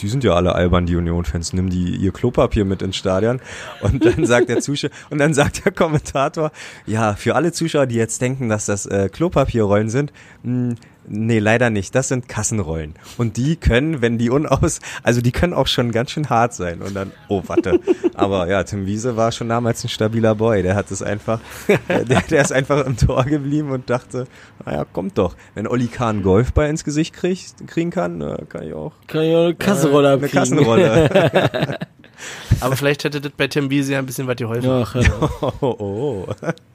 die 0.00 0.08
sind 0.08 0.24
ja 0.24 0.34
alle 0.34 0.54
albern, 0.54 0.86
die 0.86 0.96
Union-Fans, 0.96 1.52
nimm 1.52 1.70
die 1.70 1.96
ihr 1.96 2.12
Klopapier 2.12 2.64
mit 2.64 2.82
ins 2.82 2.96
Stadion. 2.96 3.40
Und 3.80 4.04
dann 4.04 4.26
sagt 4.26 4.48
der 4.48 4.60
Zuschauer, 4.60 4.90
und 5.10 5.18
dann 5.18 5.34
sagt 5.34 5.64
der 5.64 5.72
Kommentator, 5.72 6.52
ja, 6.86 7.14
für 7.14 7.34
alle 7.34 7.52
Zuschauer, 7.52 7.86
die 7.86 7.96
jetzt 7.96 8.20
denken, 8.20 8.48
dass 8.48 8.66
das 8.66 8.86
äh, 8.86 9.08
Klopapierrollen 9.10 9.90
sind, 9.90 10.12
mh, 10.42 10.74
nee, 11.06 11.38
leider 11.38 11.70
nicht, 11.70 11.94
das 11.94 12.08
sind 12.08 12.28
Kassenrollen. 12.28 12.94
Und 13.18 13.36
die 13.36 13.56
können, 13.56 14.02
wenn 14.02 14.18
die 14.18 14.30
unaus, 14.30 14.80
also 15.02 15.20
die 15.20 15.32
können 15.32 15.54
auch 15.54 15.66
schon 15.66 15.92
ganz 15.92 16.10
schön 16.10 16.30
hart 16.30 16.54
sein. 16.54 16.82
Und 16.82 16.94
dann, 16.94 17.12
oh, 17.28 17.42
warte. 17.46 17.80
Aber 18.14 18.48
ja, 18.48 18.62
Tim 18.64 18.86
Wiese 18.86 19.16
war 19.16 19.32
schon 19.32 19.48
damals 19.48 19.84
ein 19.84 19.88
stabiler 19.88 20.34
Boy, 20.34 20.62
der 20.62 20.74
hat 20.74 20.90
es 20.90 21.02
einfach, 21.02 21.40
der, 21.88 22.22
der 22.22 22.40
ist 22.40 22.52
einfach 22.52 22.84
im 22.86 22.96
Tor 22.96 23.24
geblieben 23.24 23.70
und 23.70 23.90
dachte, 23.90 24.26
naja, 24.64 24.84
kommt 24.84 25.18
doch. 25.18 25.36
Wenn 25.54 25.66
Olli 25.66 25.88
Kahn 25.88 26.16
einen 26.16 26.22
Golfball 26.22 26.68
ins 26.68 26.84
Gesicht 26.84 27.14
kriegt, 27.14 27.66
kriegen 27.66 27.90
kann, 27.90 28.20
äh, 28.20 28.44
kann 28.48 28.64
ich 28.64 28.74
auch 28.74 28.92
Kann 29.06 29.24
ich 29.24 29.34
auch 29.34 29.44
eine 29.44 29.54
Kassenrolle 29.82 30.08
eine 30.08 30.16
abkriegen. 30.16 30.38
Kassenrolle. 30.38 31.78
Aber 32.60 32.76
vielleicht 32.76 33.02
hätte 33.04 33.20
das 33.20 33.32
bei 33.36 33.48
Tim 33.48 33.70
Wiese 33.70 33.94
ja 33.94 33.98
ein 33.98 34.06
bisschen 34.06 34.28
was 34.28 34.36
geholfen. 34.36 34.70
Ach, 34.70 34.94
ja. 34.94 35.02
oh, 35.60 35.66
oh. 35.78 36.26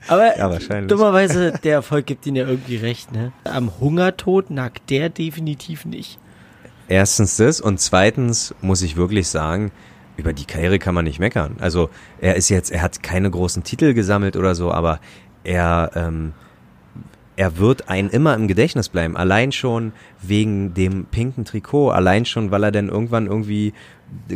Aber 0.08 0.38
Ja, 0.38 0.49
wahrscheinlich. 0.49 0.89
dummerweise, 0.89 1.53
der 1.64 1.74
Erfolg 1.76 2.05
gibt 2.05 2.26
ihnen 2.26 2.36
ja 2.36 2.45
irgendwie 2.47 2.76
recht, 2.76 3.12
ne? 3.14 3.32
Am 3.45 3.72
Hungertod 3.80 4.49
nagt 4.49 4.89
der 4.89 5.10
definitiv 5.10 5.86
nicht. 5.86 6.20
Erstens 6.89 7.38
das 7.38 7.62
und 7.62 7.80
zweitens 7.80 8.53
muss 8.62 8.82
ich 8.82 8.97
wirklich 8.97 9.30
sagen, 9.30 9.72
über 10.18 10.34
die 10.34 10.45
Karriere 10.45 10.80
kann 10.80 10.95
man 10.95 11.05
nicht 11.05 11.20
meckern. 11.20 11.55
Also 11.60 11.89
er 12.20 12.36
ist 12.36 12.49
jetzt, 12.49 12.72
er 12.72 12.82
hat 12.82 13.01
keine 13.03 13.30
großen 13.30 13.64
Titel 13.64 13.93
gesammelt 13.93 14.36
oder 14.36 14.55
so, 14.55 14.72
aber 14.72 14.99
er, 15.43 15.91
ähm, 15.95 16.34
er 17.38 17.59
wird 17.59 17.88
einen 17.88 18.09
immer 18.09 18.33
im 18.33 18.47
Gedächtnis 18.47 18.89
bleiben. 18.89 19.15
Allein 19.15 19.51
schon 19.51 19.93
wegen 20.21 20.73
dem 20.73 21.05
pinken 21.05 21.45
Trikot, 21.45 21.91
allein 21.91 22.25
schon, 22.25 22.49
weil 22.49 22.63
er 22.63 22.71
dann 22.71 22.89
irgendwann 22.89 23.27
irgendwie 23.27 23.73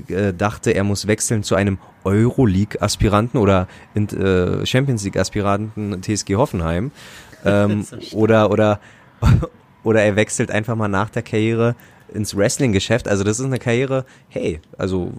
äh, 0.08 0.34
dachte, 0.34 0.72
er 0.72 0.84
muss 0.84 1.08
wechseln 1.08 1.42
zu 1.42 1.56
einem 1.56 1.80
Euroleague-Aspiranten 2.04 3.40
oder 3.40 3.68
äh, 3.96 4.66
Champions 4.66 5.04
League-Aspiranten 5.04 6.02
TSG 6.02 6.36
Hoffenheim. 6.36 6.92
Ähm, 7.44 7.88
oder, 8.14 8.52
oder, 8.52 8.80
oder 9.84 10.04
er 10.04 10.16
wechselt 10.16 10.52
einfach 10.52 10.76
mal 10.76 10.88
nach 10.88 11.10
der 11.10 11.24
Karriere 11.24 11.76
ins 12.14 12.38
Wrestling-Geschäft. 12.38 13.08
Also 13.08 13.24
das 13.24 13.40
ist 13.40 13.46
eine 13.48 13.58
Karriere, 13.58 14.06
hey, 14.30 14.62
also 14.78 15.12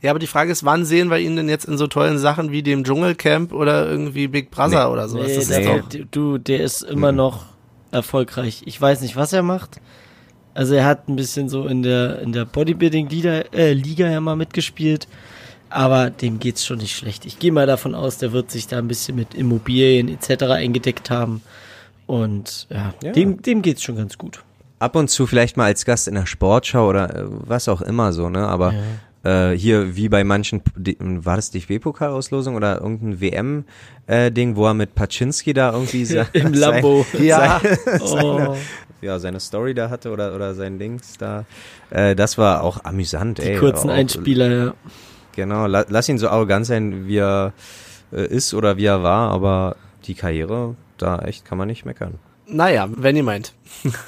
Ja, 0.00 0.10
aber 0.10 0.18
die 0.20 0.26
Frage 0.28 0.52
ist, 0.52 0.64
wann 0.64 0.84
sehen 0.84 1.10
wir 1.10 1.18
ihn 1.18 1.34
denn 1.36 1.48
jetzt 1.48 1.64
in 1.64 1.76
so 1.76 1.86
tollen 1.88 2.18
Sachen 2.18 2.52
wie 2.52 2.62
dem 2.62 2.84
Dschungelcamp 2.84 3.52
oder 3.52 3.86
irgendwie 3.88 4.28
Big 4.28 4.50
Brother 4.50 4.86
Nee. 4.86 4.92
oder 4.92 5.08
so? 5.08 5.18
Nee, 5.18 5.24
das 5.34 5.36
ist 5.36 5.50
der, 5.50 5.78
doch, 5.80 5.88
du, 6.10 6.38
der 6.38 6.60
ist 6.60 6.82
immer 6.82 7.10
noch 7.12 7.46
erfolgreich. 7.90 8.62
Ich 8.66 8.80
weiß 8.80 9.00
nicht, 9.00 9.16
was 9.16 9.32
er 9.32 9.42
macht. 9.42 9.80
Also 10.54 10.74
er 10.74 10.84
hat 10.84 11.08
ein 11.08 11.16
bisschen 11.16 11.48
so 11.48 11.66
in 11.66 11.82
der 11.82 12.20
in 12.20 12.32
der 12.32 12.44
Bodybuilding-Liga 12.44 13.44
äh, 13.52 13.72
Liga 13.72 14.08
ja 14.08 14.20
mal 14.20 14.36
mitgespielt, 14.36 15.06
aber 15.70 16.10
dem 16.10 16.38
geht's 16.38 16.64
schon 16.66 16.78
nicht 16.78 16.96
schlecht. 16.96 17.26
Ich 17.26 17.38
gehe 17.38 17.52
mal 17.52 17.66
davon 17.66 17.94
aus, 17.94 18.18
der 18.18 18.32
wird 18.32 18.50
sich 18.50 18.66
da 18.66 18.78
ein 18.78 18.88
bisschen 18.88 19.14
mit 19.16 19.34
Immobilien 19.34 20.08
etc. 20.08 20.44
eingedeckt 20.44 21.10
haben 21.10 21.42
und 22.06 22.66
ja, 22.70 22.92
Ja. 23.02 23.12
dem 23.12 23.42
dem 23.42 23.62
geht's 23.62 23.82
schon 23.82 23.96
ganz 23.96 24.18
gut. 24.18 24.42
ab 24.80 24.94
und 24.96 25.08
zu 25.10 25.26
vielleicht 25.26 25.56
mal 25.56 25.64
als 25.66 25.84
Gast 25.84 26.06
in 26.08 26.14
der 26.14 26.26
Sportschau 26.26 26.88
oder 26.88 27.14
äh, 27.16 27.24
was 27.28 27.68
auch 27.68 27.80
immer 27.82 28.12
so, 28.12 28.28
ne? 28.28 28.46
Aber 28.46 28.72
äh, 29.28 29.56
hier 29.56 29.94
wie 29.96 30.08
bei 30.08 30.24
manchen, 30.24 30.62
die- 30.76 30.96
war 31.00 31.36
das 31.36 31.50
DFB-Pokalauslosung 31.50 32.56
oder 32.56 32.80
irgendein 32.80 33.20
WM-Ding, 33.20 34.56
wo 34.56 34.66
er 34.66 34.74
mit 34.74 34.94
Paczynski 34.94 35.52
da 35.52 35.72
irgendwie 35.72 36.02
Im 36.32 36.52
Lambo. 36.54 37.04
Ja. 37.18 37.60
Oh. 38.00 38.56
ja, 39.00 39.18
seine 39.18 39.40
Story 39.40 39.74
da 39.74 39.90
hatte 39.90 40.10
oder, 40.10 40.34
oder 40.34 40.54
sein 40.54 40.78
Dings 40.78 41.16
da. 41.18 41.44
Äh, 41.90 42.14
das 42.16 42.38
war 42.38 42.62
auch 42.62 42.84
amüsant, 42.84 43.38
Die 43.38 43.42
ey. 43.42 43.56
kurzen 43.58 43.90
auch, 43.90 43.94
Einspieler, 43.94 44.48
ja. 44.66 44.74
Genau, 45.36 45.66
la, 45.66 45.84
lass 45.88 46.08
ihn 46.08 46.18
so 46.18 46.28
arrogant 46.28 46.66
sein, 46.66 47.06
wie 47.06 47.18
er 47.18 47.52
äh, 48.12 48.26
ist 48.26 48.54
oder 48.54 48.76
wie 48.76 48.86
er 48.86 49.02
war, 49.02 49.30
aber 49.30 49.76
die 50.04 50.14
Karriere, 50.14 50.74
da 50.96 51.18
echt 51.20 51.44
kann 51.44 51.58
man 51.58 51.68
nicht 51.68 51.84
meckern. 51.84 52.14
Naja, 52.48 52.88
wenn 52.96 53.16
ihr 53.16 53.22
meint. 53.22 53.54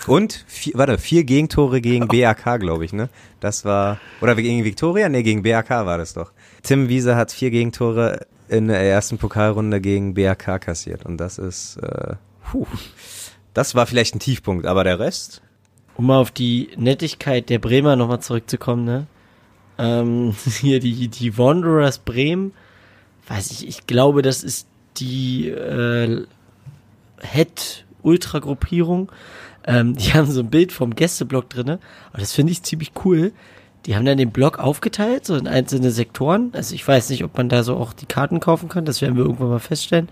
Und, 0.06 0.44
vier, 0.46 0.74
warte, 0.76 0.98
vier 0.98 1.24
Gegentore 1.24 1.80
gegen 1.80 2.08
BAK, 2.08 2.60
glaube 2.60 2.84
ich, 2.84 2.92
ne? 2.92 3.08
Das 3.40 3.64
war, 3.64 3.98
oder 4.20 4.34
gegen 4.34 4.64
Viktoria? 4.64 5.08
Ne, 5.08 5.22
gegen 5.22 5.42
BAK 5.42 5.70
war 5.70 5.98
das 5.98 6.14
doch. 6.14 6.32
Tim 6.62 6.88
Wiese 6.88 7.16
hat 7.16 7.32
vier 7.32 7.50
Gegentore 7.50 8.26
in 8.48 8.68
der 8.68 8.80
ersten 8.80 9.18
Pokalrunde 9.18 9.80
gegen 9.80 10.14
BAK 10.14 10.60
kassiert. 10.60 11.04
Und 11.06 11.18
das 11.18 11.38
ist, 11.38 11.76
äh, 11.76 12.14
puh, 12.50 12.66
das 13.54 13.74
war 13.74 13.86
vielleicht 13.86 14.14
ein 14.14 14.20
Tiefpunkt, 14.20 14.66
aber 14.66 14.84
der 14.84 14.98
Rest, 14.98 15.42
Um 15.96 16.06
mal 16.06 16.18
auf 16.18 16.30
die 16.30 16.70
Nettigkeit 16.76 17.48
der 17.48 17.58
Bremer 17.58 17.96
nochmal 17.96 18.20
zurückzukommen, 18.20 18.84
ne? 18.84 19.06
Ähm, 19.78 20.34
hier 20.60 20.80
die, 20.80 21.08
die 21.08 21.38
Wanderers 21.38 21.98
Bremen, 21.98 22.52
weiß 23.28 23.50
ich, 23.50 23.68
ich 23.68 23.86
glaube, 23.86 24.22
das 24.22 24.42
ist 24.42 24.66
die 24.96 25.48
äh, 25.48 26.26
Head-Ultra-Gruppierung. 28.02 29.10
Ähm, 29.66 29.96
die 29.96 30.12
haben 30.14 30.30
so 30.30 30.40
ein 30.40 30.50
Bild 30.50 30.72
vom 30.72 30.94
Gästeblock 30.94 31.48
drinne, 31.50 31.78
aber 32.10 32.20
das 32.20 32.32
finde 32.32 32.52
ich 32.52 32.62
ziemlich 32.62 32.92
cool. 33.04 33.32
Die 33.86 33.96
haben 33.96 34.04
dann 34.04 34.18
den 34.18 34.30
Block 34.30 34.58
aufgeteilt, 34.58 35.24
so 35.24 35.36
in 35.36 35.48
einzelne 35.48 35.90
Sektoren. 35.90 36.50
Also 36.52 36.74
ich 36.74 36.86
weiß 36.86 37.08
nicht, 37.10 37.24
ob 37.24 37.36
man 37.38 37.48
da 37.48 37.62
so 37.62 37.76
auch 37.76 37.94
die 37.94 38.04
Karten 38.06 38.38
kaufen 38.38 38.68
kann, 38.68 38.84
das 38.84 39.00
werden 39.00 39.16
wir 39.16 39.24
irgendwann 39.24 39.48
mal 39.48 39.58
feststellen. 39.58 40.10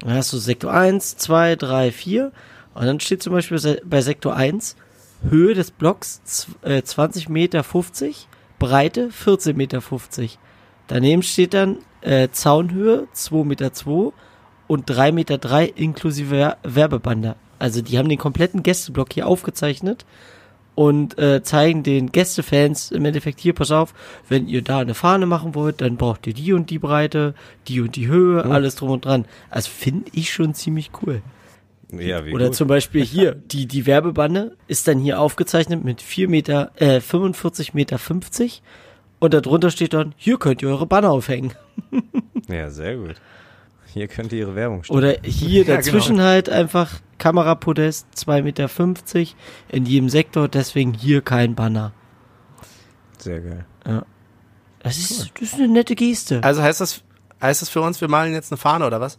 Dann 0.00 0.12
hast 0.12 0.32
du 0.32 0.36
Sektor 0.36 0.72
1, 0.72 1.16
2, 1.16 1.56
3, 1.56 1.90
4 1.90 2.32
und 2.74 2.84
dann 2.86 3.00
steht 3.00 3.22
zum 3.22 3.32
Beispiel 3.32 3.80
bei 3.84 4.02
Sektor 4.02 4.36
1 4.36 4.76
Höhe 5.28 5.54
des 5.54 5.70
Blocks 5.70 6.20
zw- 6.26 6.64
äh, 6.68 6.82
20 6.84 7.28
Meter 7.30 7.64
50, 7.64 8.28
Breite 8.58 9.10
14 9.10 9.56
Meter 9.56 9.80
50. 9.80 10.38
Daneben 10.86 11.22
steht 11.22 11.54
dann 11.54 11.78
äh, 12.02 12.28
Zaunhöhe 12.30 13.08
2 13.12 13.44
Meter 13.44 13.72
2 13.72 14.12
und 14.68 14.84
3 14.88 15.10
Meter 15.12 15.38
3 15.38 15.64
inklusive 15.66 16.30
Wer- 16.30 16.58
Werbebander. 16.62 17.34
Also 17.58 17.82
die 17.82 17.98
haben 17.98 18.08
den 18.08 18.18
kompletten 18.18 18.62
Gästeblock 18.62 19.12
hier 19.12 19.26
aufgezeichnet 19.26 20.04
und 20.76 21.18
äh, 21.18 21.42
zeigen 21.42 21.82
den 21.82 22.12
Gästefans 22.12 22.92
im 22.92 23.04
Endeffekt 23.04 23.40
hier, 23.40 23.52
pass 23.52 23.72
auf, 23.72 23.92
wenn 24.28 24.46
ihr 24.46 24.62
da 24.62 24.78
eine 24.78 24.94
Fahne 24.94 25.26
machen 25.26 25.56
wollt, 25.56 25.80
dann 25.80 25.96
braucht 25.96 26.28
ihr 26.28 26.34
die 26.34 26.52
und 26.52 26.70
die 26.70 26.78
Breite, 26.78 27.34
die 27.66 27.80
und 27.80 27.96
die 27.96 28.06
Höhe, 28.06 28.44
alles 28.44 28.76
drum 28.76 28.90
und 28.90 29.04
dran. 29.04 29.24
Also 29.50 29.70
finde 29.70 30.08
ich 30.12 30.32
schon 30.32 30.54
ziemlich 30.54 30.92
cool. 31.02 31.20
ja, 31.90 32.24
wie 32.24 32.32
Oder 32.32 32.46
gut. 32.46 32.54
zum 32.54 32.68
Beispiel 32.68 33.04
hier, 33.04 33.34
die, 33.34 33.66
die 33.66 33.86
Werbebanne 33.86 34.52
ist 34.68 34.86
dann 34.86 35.00
hier 35.00 35.20
aufgezeichnet 35.20 35.82
mit 35.82 36.00
4 36.00 36.28
Meter, 36.28 36.70
äh, 36.76 37.00
45 37.00 37.74
Meter 37.74 37.98
50 37.98 38.62
und 39.18 39.34
darunter 39.34 39.72
steht 39.72 39.94
dann, 39.94 40.14
hier 40.16 40.38
könnt 40.38 40.62
ihr 40.62 40.68
eure 40.68 40.86
Banner 40.86 41.10
aufhängen. 41.10 41.54
Ja, 42.50 42.70
sehr 42.70 42.96
gut. 42.96 43.16
Hier 43.98 44.06
könnt 44.06 44.32
ihr 44.32 44.38
ihre 44.38 44.54
Werbung 44.54 44.84
stellen. 44.84 44.96
Oder 44.96 45.16
hier 45.24 45.64
Ja, 45.66 45.76
dazwischen 45.76 46.22
halt 46.22 46.48
einfach 46.48 47.00
Kamerapodest 47.18 48.06
2,50 48.16 48.42
Meter 48.42 48.68
50 48.68 49.36
in 49.70 49.86
jedem 49.86 50.08
Sektor, 50.08 50.46
deswegen 50.46 50.94
hier 50.94 51.20
kein 51.20 51.56
Banner. 51.56 51.92
Sehr 53.18 53.40
geil. 53.40 53.66
Das 54.84 54.98
ist, 54.98 55.32
das 55.34 55.42
ist 55.42 55.54
eine 55.54 55.66
nette 55.66 55.96
Geste. 55.96 56.44
Also 56.44 56.62
heißt 56.62 56.80
das, 56.80 57.02
heißt 57.42 57.60
das 57.62 57.68
für 57.68 57.80
uns, 57.80 58.00
wir 58.00 58.06
malen 58.06 58.32
jetzt 58.32 58.52
eine 58.52 58.56
Fahne 58.56 58.86
oder 58.86 59.00
was? 59.00 59.18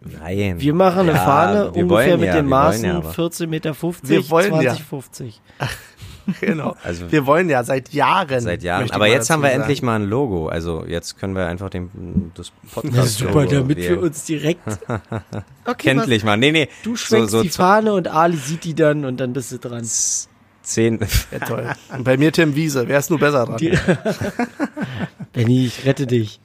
Nein. 0.00 0.60
Wir 0.60 0.74
machen 0.74 1.00
eine 1.00 1.14
Ja, 1.14 1.24
Fahne 1.24 1.66
ungefähr 1.72 1.88
wollen 1.88 2.20
mit 2.20 2.28
ja, 2.28 2.36
den 2.36 2.46
Maßen 2.46 2.84
ja 2.84 2.96
aber. 2.98 3.10
14,50 3.10 3.46
Meter, 3.48 3.74
Wir 4.02 4.30
wollen 4.30 4.50
20, 4.50 4.64
ja. 4.64 4.74
50. 4.74 5.40
Genau. 6.40 6.76
Also- 6.82 7.10
wir 7.10 7.26
wollen 7.26 7.48
ja 7.48 7.62
seit 7.64 7.92
Jahren. 7.92 8.40
Seit 8.40 8.62
Jahren. 8.62 8.90
Aber 8.90 9.00
mal 9.06 9.08
jetzt 9.10 9.30
haben 9.30 9.42
wir 9.42 9.48
dazu 9.50 9.60
endlich 9.60 9.78
sagen. 9.78 9.86
mal 9.86 9.94
ein 10.00 10.04
Logo. 10.08 10.48
Also 10.48 10.84
jetzt 10.86 11.18
können 11.18 11.34
wir 11.34 11.46
einfach 11.46 11.70
den, 11.70 12.32
das 12.34 12.50
Podcast. 12.72 12.96
Das 12.96 13.06
ist 13.06 13.18
super, 13.18 13.46
damit 13.46 13.78
wir 13.78 14.00
uns 14.02 14.24
direkt. 14.24 14.60
Okay, 15.68 15.88
Kenntlich 15.88 16.22
machen. 16.22 16.38
Nee, 16.40 16.52
nee. 16.52 16.68
Du 16.84 16.94
schwenkst 16.94 17.30
so, 17.32 17.38
so 17.38 17.42
die 17.42 17.48
Fahne 17.48 17.92
und 17.94 18.06
Ali 18.06 18.36
sieht 18.36 18.62
die 18.62 18.74
dann 18.74 19.04
und 19.04 19.18
dann 19.18 19.32
bist 19.32 19.50
du 19.50 19.58
dran. 19.58 19.84
zehn. 20.62 21.00
Ja, 21.32 21.38
toll. 21.40 21.72
Und 21.92 22.04
bei 22.04 22.16
mir 22.16 22.30
Tim 22.32 22.54
Wiese. 22.54 22.86
Wer 22.86 22.98
ist 23.00 23.10
nur 23.10 23.18
besser 23.18 23.46
dran? 23.46 23.56
Die- 23.56 23.76
Benny, 25.32 25.66
ich 25.66 25.84
rette 25.84 26.06
dich. 26.06 26.40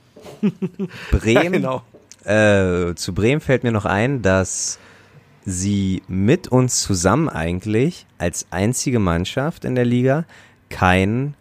Bremen. 1.12 1.52
genau. 1.54 1.84
Äh, 2.24 2.94
zu 2.96 3.14
Bremen 3.14 3.42
fällt 3.42 3.64
mir 3.64 3.72
noch 3.72 3.86
ein, 3.86 4.22
dass 4.22 4.80
sie 5.46 6.02
mit 6.08 6.48
uns 6.50 6.82
zusammen 6.82 7.30
eigentlich 7.30 8.06
als 8.18 8.46
einzige 8.52 9.00
Mannschaft 9.00 9.66
in 9.66 9.76
der 9.76 9.86
Liga 9.86 10.26
kein 10.70 11.34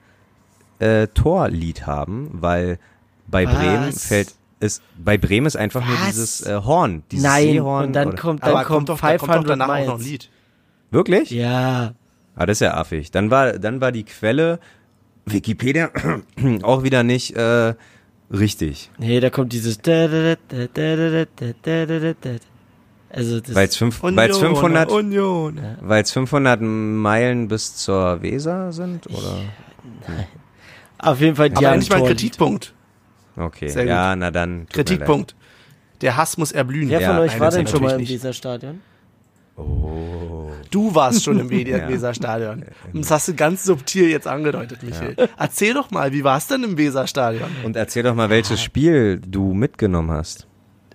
äh, 0.78 1.06
Torlied 1.08 1.86
haben, 1.86 2.28
weil 2.32 2.78
bei 3.26 3.46
Was? 3.46 3.54
Bremen 3.54 3.92
fällt 3.92 4.34
ist 4.62 4.82
bei 5.02 5.16
Bremen 5.16 5.46
ist 5.46 5.56
einfach 5.56 5.84
nur 5.86 5.96
Was? 5.98 6.06
dieses 6.08 6.40
äh, 6.46 6.54
Horn, 6.62 7.02
dieses 7.10 7.24
Nein, 7.24 7.48
Seehorn. 7.48 7.86
und 7.86 7.92
dann 7.94 8.08
oder- 8.08 8.16
kommt, 8.18 8.42
dann 8.42 8.50
Aber 8.50 8.64
kommt, 8.64 8.88
kommt 8.88 8.88
doch, 8.90 9.00
da 9.00 9.16
kommt 9.18 9.22
doch 9.22 9.34
500 9.34 9.50
danach 9.50 9.66
Miles. 9.68 9.88
auch 9.88 9.92
noch 9.94 10.00
ein 10.00 10.04
Lied. 10.06 10.30
wirklich? 10.90 11.30
Ja, 11.30 11.94
Ah, 12.36 12.46
das 12.46 12.56
ist 12.58 12.60
ja 12.60 12.74
affig. 12.74 13.10
Dann 13.10 13.30
war 13.30 13.58
dann 13.58 13.80
war 13.80 13.92
die 13.92 14.04
Quelle 14.04 14.60
Wikipedia 15.26 15.90
auch 16.62 16.82
wieder 16.82 17.02
nicht 17.02 17.36
äh, 17.36 17.74
richtig, 18.32 18.90
nee, 18.98 19.20
da 19.20 19.28
kommt 19.30 19.52
dieses. 19.52 19.78
Also 23.12 23.40
weil 23.54 23.66
es 23.66 23.76
fünf, 23.76 24.02
Union, 24.04 24.16
weil's 24.16 24.38
500 24.38 24.90
Union. 24.92 25.60
weil 25.80 26.02
es 26.02 26.12
500 26.12 26.60
Meilen 26.62 27.48
bis 27.48 27.74
zur 27.76 28.22
Weser 28.22 28.72
sind 28.72 29.08
oder 29.08 29.36
auf 30.98 31.20
jeden 31.20 31.34
Fall 31.36 31.50
die 31.50 31.56
Aber 31.56 31.72
endlich 31.74 31.90
mal 31.90 31.96
ein. 31.98 32.04
Kritikpunkt. 32.06 32.72
Okay, 33.36 33.68
Sehr 33.68 33.82
gut. 33.84 33.90
ja, 33.90 34.14
na 34.16 34.30
dann. 34.30 34.66
Kritikpunkt. 34.68 35.34
Der 36.02 36.16
Hass 36.16 36.36
muss 36.38 36.52
erblühen. 36.52 36.88
Wer 36.88 37.00
von 37.00 37.16
Ja, 37.16 37.20
euch 37.20 37.32
nein, 37.32 37.40
war 37.40 37.50
denn 37.50 37.66
schon 37.66 37.82
mal 37.82 37.92
im 37.92 37.96
nicht. 37.98 38.12
Weserstadion? 38.12 38.80
Du 40.70 40.94
warst 40.94 41.24
schon 41.24 41.40
im 41.40 41.50
Ja. 41.66 41.88
Weserstadion. 41.88 42.64
Und 42.92 43.00
das 43.04 43.10
hast 43.10 43.28
du 43.28 43.34
ganz 43.34 43.64
subtil 43.64 44.08
jetzt 44.08 44.26
angedeutet, 44.26 44.82
Michael. 44.82 45.16
Erzähl 45.36 45.74
doch 45.74 45.90
mal, 45.90 46.12
wie 46.12 46.22
war 46.24 46.38
es 46.38 46.46
denn 46.46 46.62
im 46.64 46.78
Weserstadion? 46.78 47.48
Und 47.64 47.76
erzähl 47.76 48.02
doch 48.02 48.14
mal, 48.14 48.30
welches 48.30 48.62
Spiel 48.62 49.20
du 49.26 49.52
mitgenommen 49.52 50.10
hast. 50.12 50.46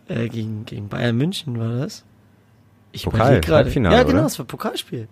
Äh, 0.07 0.29
gegen, 0.29 0.65
gegen 0.65 0.87
Bayern 0.87 1.17
München 1.17 1.59
war 1.59 1.79
das? 1.79 2.03
Ich 2.91 3.03
Pokal, 3.03 3.41
gerade. 3.41 3.69
Ja, 3.69 4.03
genau, 4.03 4.25
es 4.25 4.39
war 4.39 4.45
Pokalspiel. 4.45 5.07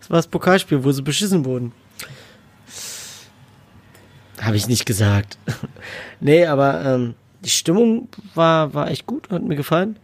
Das 0.00 0.10
war 0.10 0.16
das 0.16 0.26
Pokalspiel, 0.26 0.82
wo 0.84 0.92
sie 0.92 1.02
beschissen 1.02 1.44
wurden. 1.44 1.72
Habe 4.40 4.56
ich 4.56 4.68
nicht 4.68 4.86
gesagt. 4.86 5.38
nee, 6.20 6.46
aber 6.46 6.84
ähm, 6.84 7.14
die 7.44 7.50
Stimmung 7.50 8.08
war, 8.34 8.74
war 8.74 8.90
echt 8.90 9.06
gut, 9.06 9.30
hat 9.30 9.42
mir 9.42 9.56
gefallen. 9.56 9.98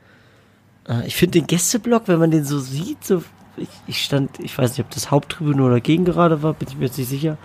Äh, 0.89 1.07
ich 1.07 1.17
finde 1.17 1.41
den 1.41 1.47
Gästeblock, 1.47 2.09
wenn 2.09 2.19
man 2.19 2.31
den 2.31 2.45
so 2.45 2.59
sieht, 2.59 3.05
so 3.05 3.23
ich, 3.57 3.69
ich 3.87 4.05
stand, 4.05 4.39
ich 4.41 4.57
weiß 4.57 4.71
nicht, 4.71 4.81
ob 4.81 4.91
das 4.91 5.11
Haupttribüne 5.11 5.63
oder 5.63 5.81
Gegengerade 5.81 6.43
war, 6.43 6.55
bin 6.55 6.69
ich 6.69 6.77
mir 6.77 6.87
jetzt 6.87 6.99
nicht 6.99 7.09
sicher. 7.09 7.39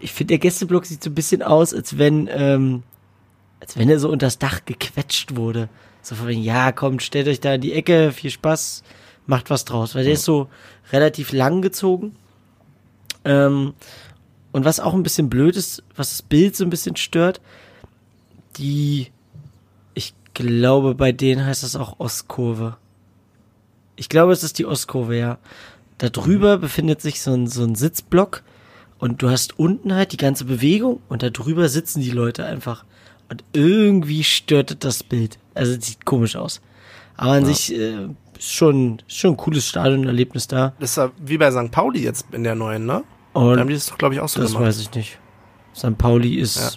Ich 0.00 0.12
finde, 0.12 0.32
der 0.32 0.38
Gästeblock 0.38 0.86
sieht 0.86 1.04
so 1.04 1.10
ein 1.10 1.14
bisschen 1.14 1.42
aus, 1.42 1.74
als 1.74 1.98
wenn, 1.98 2.28
ähm, 2.32 2.82
als 3.60 3.76
wenn 3.76 3.90
er 3.90 3.98
so 3.98 4.08
unter 4.08 4.26
das 4.26 4.38
Dach 4.38 4.64
gequetscht 4.64 5.36
wurde. 5.36 5.68
So 6.02 6.14
von 6.14 6.28
wegen, 6.28 6.42
ja, 6.42 6.72
kommt, 6.72 7.02
stellt 7.02 7.28
euch 7.28 7.40
da 7.40 7.54
in 7.54 7.60
die 7.60 7.72
Ecke, 7.72 8.12
viel 8.12 8.30
Spaß, 8.30 8.82
macht 9.26 9.50
was 9.50 9.64
draus. 9.64 9.94
Weil 9.94 10.04
der 10.04 10.14
ist 10.14 10.24
so 10.24 10.48
relativ 10.92 11.32
lang 11.32 11.62
gezogen. 11.62 12.16
Ähm, 13.24 13.74
und 14.52 14.64
was 14.64 14.80
auch 14.80 14.94
ein 14.94 15.02
bisschen 15.02 15.30
blöd 15.30 15.56
ist, 15.56 15.82
was 15.94 16.10
das 16.10 16.22
Bild 16.22 16.56
so 16.56 16.64
ein 16.64 16.70
bisschen 16.70 16.96
stört, 16.96 17.40
die, 18.56 19.08
ich 19.94 20.14
glaube, 20.34 20.94
bei 20.94 21.12
denen 21.12 21.44
heißt 21.44 21.62
das 21.62 21.76
auch 21.76 22.00
Ostkurve. 22.00 22.76
Ich 23.96 24.08
glaube, 24.08 24.32
es 24.32 24.42
ist 24.42 24.58
die 24.58 24.66
Ostkurve, 24.66 25.16
ja. 25.16 25.38
Da 25.98 26.08
drüber 26.08 26.56
befindet 26.56 27.02
sich 27.02 27.20
so 27.20 27.32
ein, 27.32 27.46
so 27.46 27.62
ein 27.62 27.74
Sitzblock 27.74 28.42
und 28.98 29.22
du 29.22 29.30
hast 29.30 29.58
unten 29.58 29.94
halt 29.94 30.12
die 30.12 30.16
ganze 30.16 30.46
Bewegung 30.46 31.00
und 31.08 31.22
da 31.22 31.30
drüber 31.30 31.68
sitzen 31.68 32.00
die 32.00 32.10
Leute 32.10 32.44
einfach. 32.44 32.84
Und 33.28 33.44
irgendwie 33.52 34.24
stört 34.24 34.82
das 34.82 35.02
Bild. 35.02 35.38
Also 35.54 35.72
es 35.74 35.86
sieht 35.86 36.04
komisch 36.04 36.36
aus. 36.36 36.60
Aber 37.16 37.32
an 37.32 37.44
sich 37.44 37.74
äh, 37.74 38.06
ist 38.38 38.52
schon, 38.52 39.02
schon 39.06 39.32
ein 39.32 39.36
cooles 39.36 39.68
Stadionerlebnis 39.68 40.46
da. 40.48 40.72
Das 40.80 40.90
ist 40.90 40.96
ja 40.96 41.10
wie 41.22 41.38
bei 41.38 41.50
St. 41.50 41.70
Pauli 41.70 42.02
jetzt 42.02 42.26
in 42.32 42.44
der 42.44 42.54
neuen, 42.54 42.86
ne? 42.86 43.02
Da 43.34 43.40
Und 43.40 43.60
haben 43.60 43.68
die 43.68 43.74
das 43.74 43.86
doch, 43.86 43.98
glaube 43.98 44.14
ich, 44.14 44.20
auch 44.20 44.28
so 44.28 44.40
das 44.40 44.52
gemacht. 44.52 44.66
weiß 44.66 44.80
ich 44.80 44.92
nicht. 44.94 45.18
St. 45.76 45.96
Pauli 45.98 46.34
ist 46.36 46.56
Ja. 46.56 46.70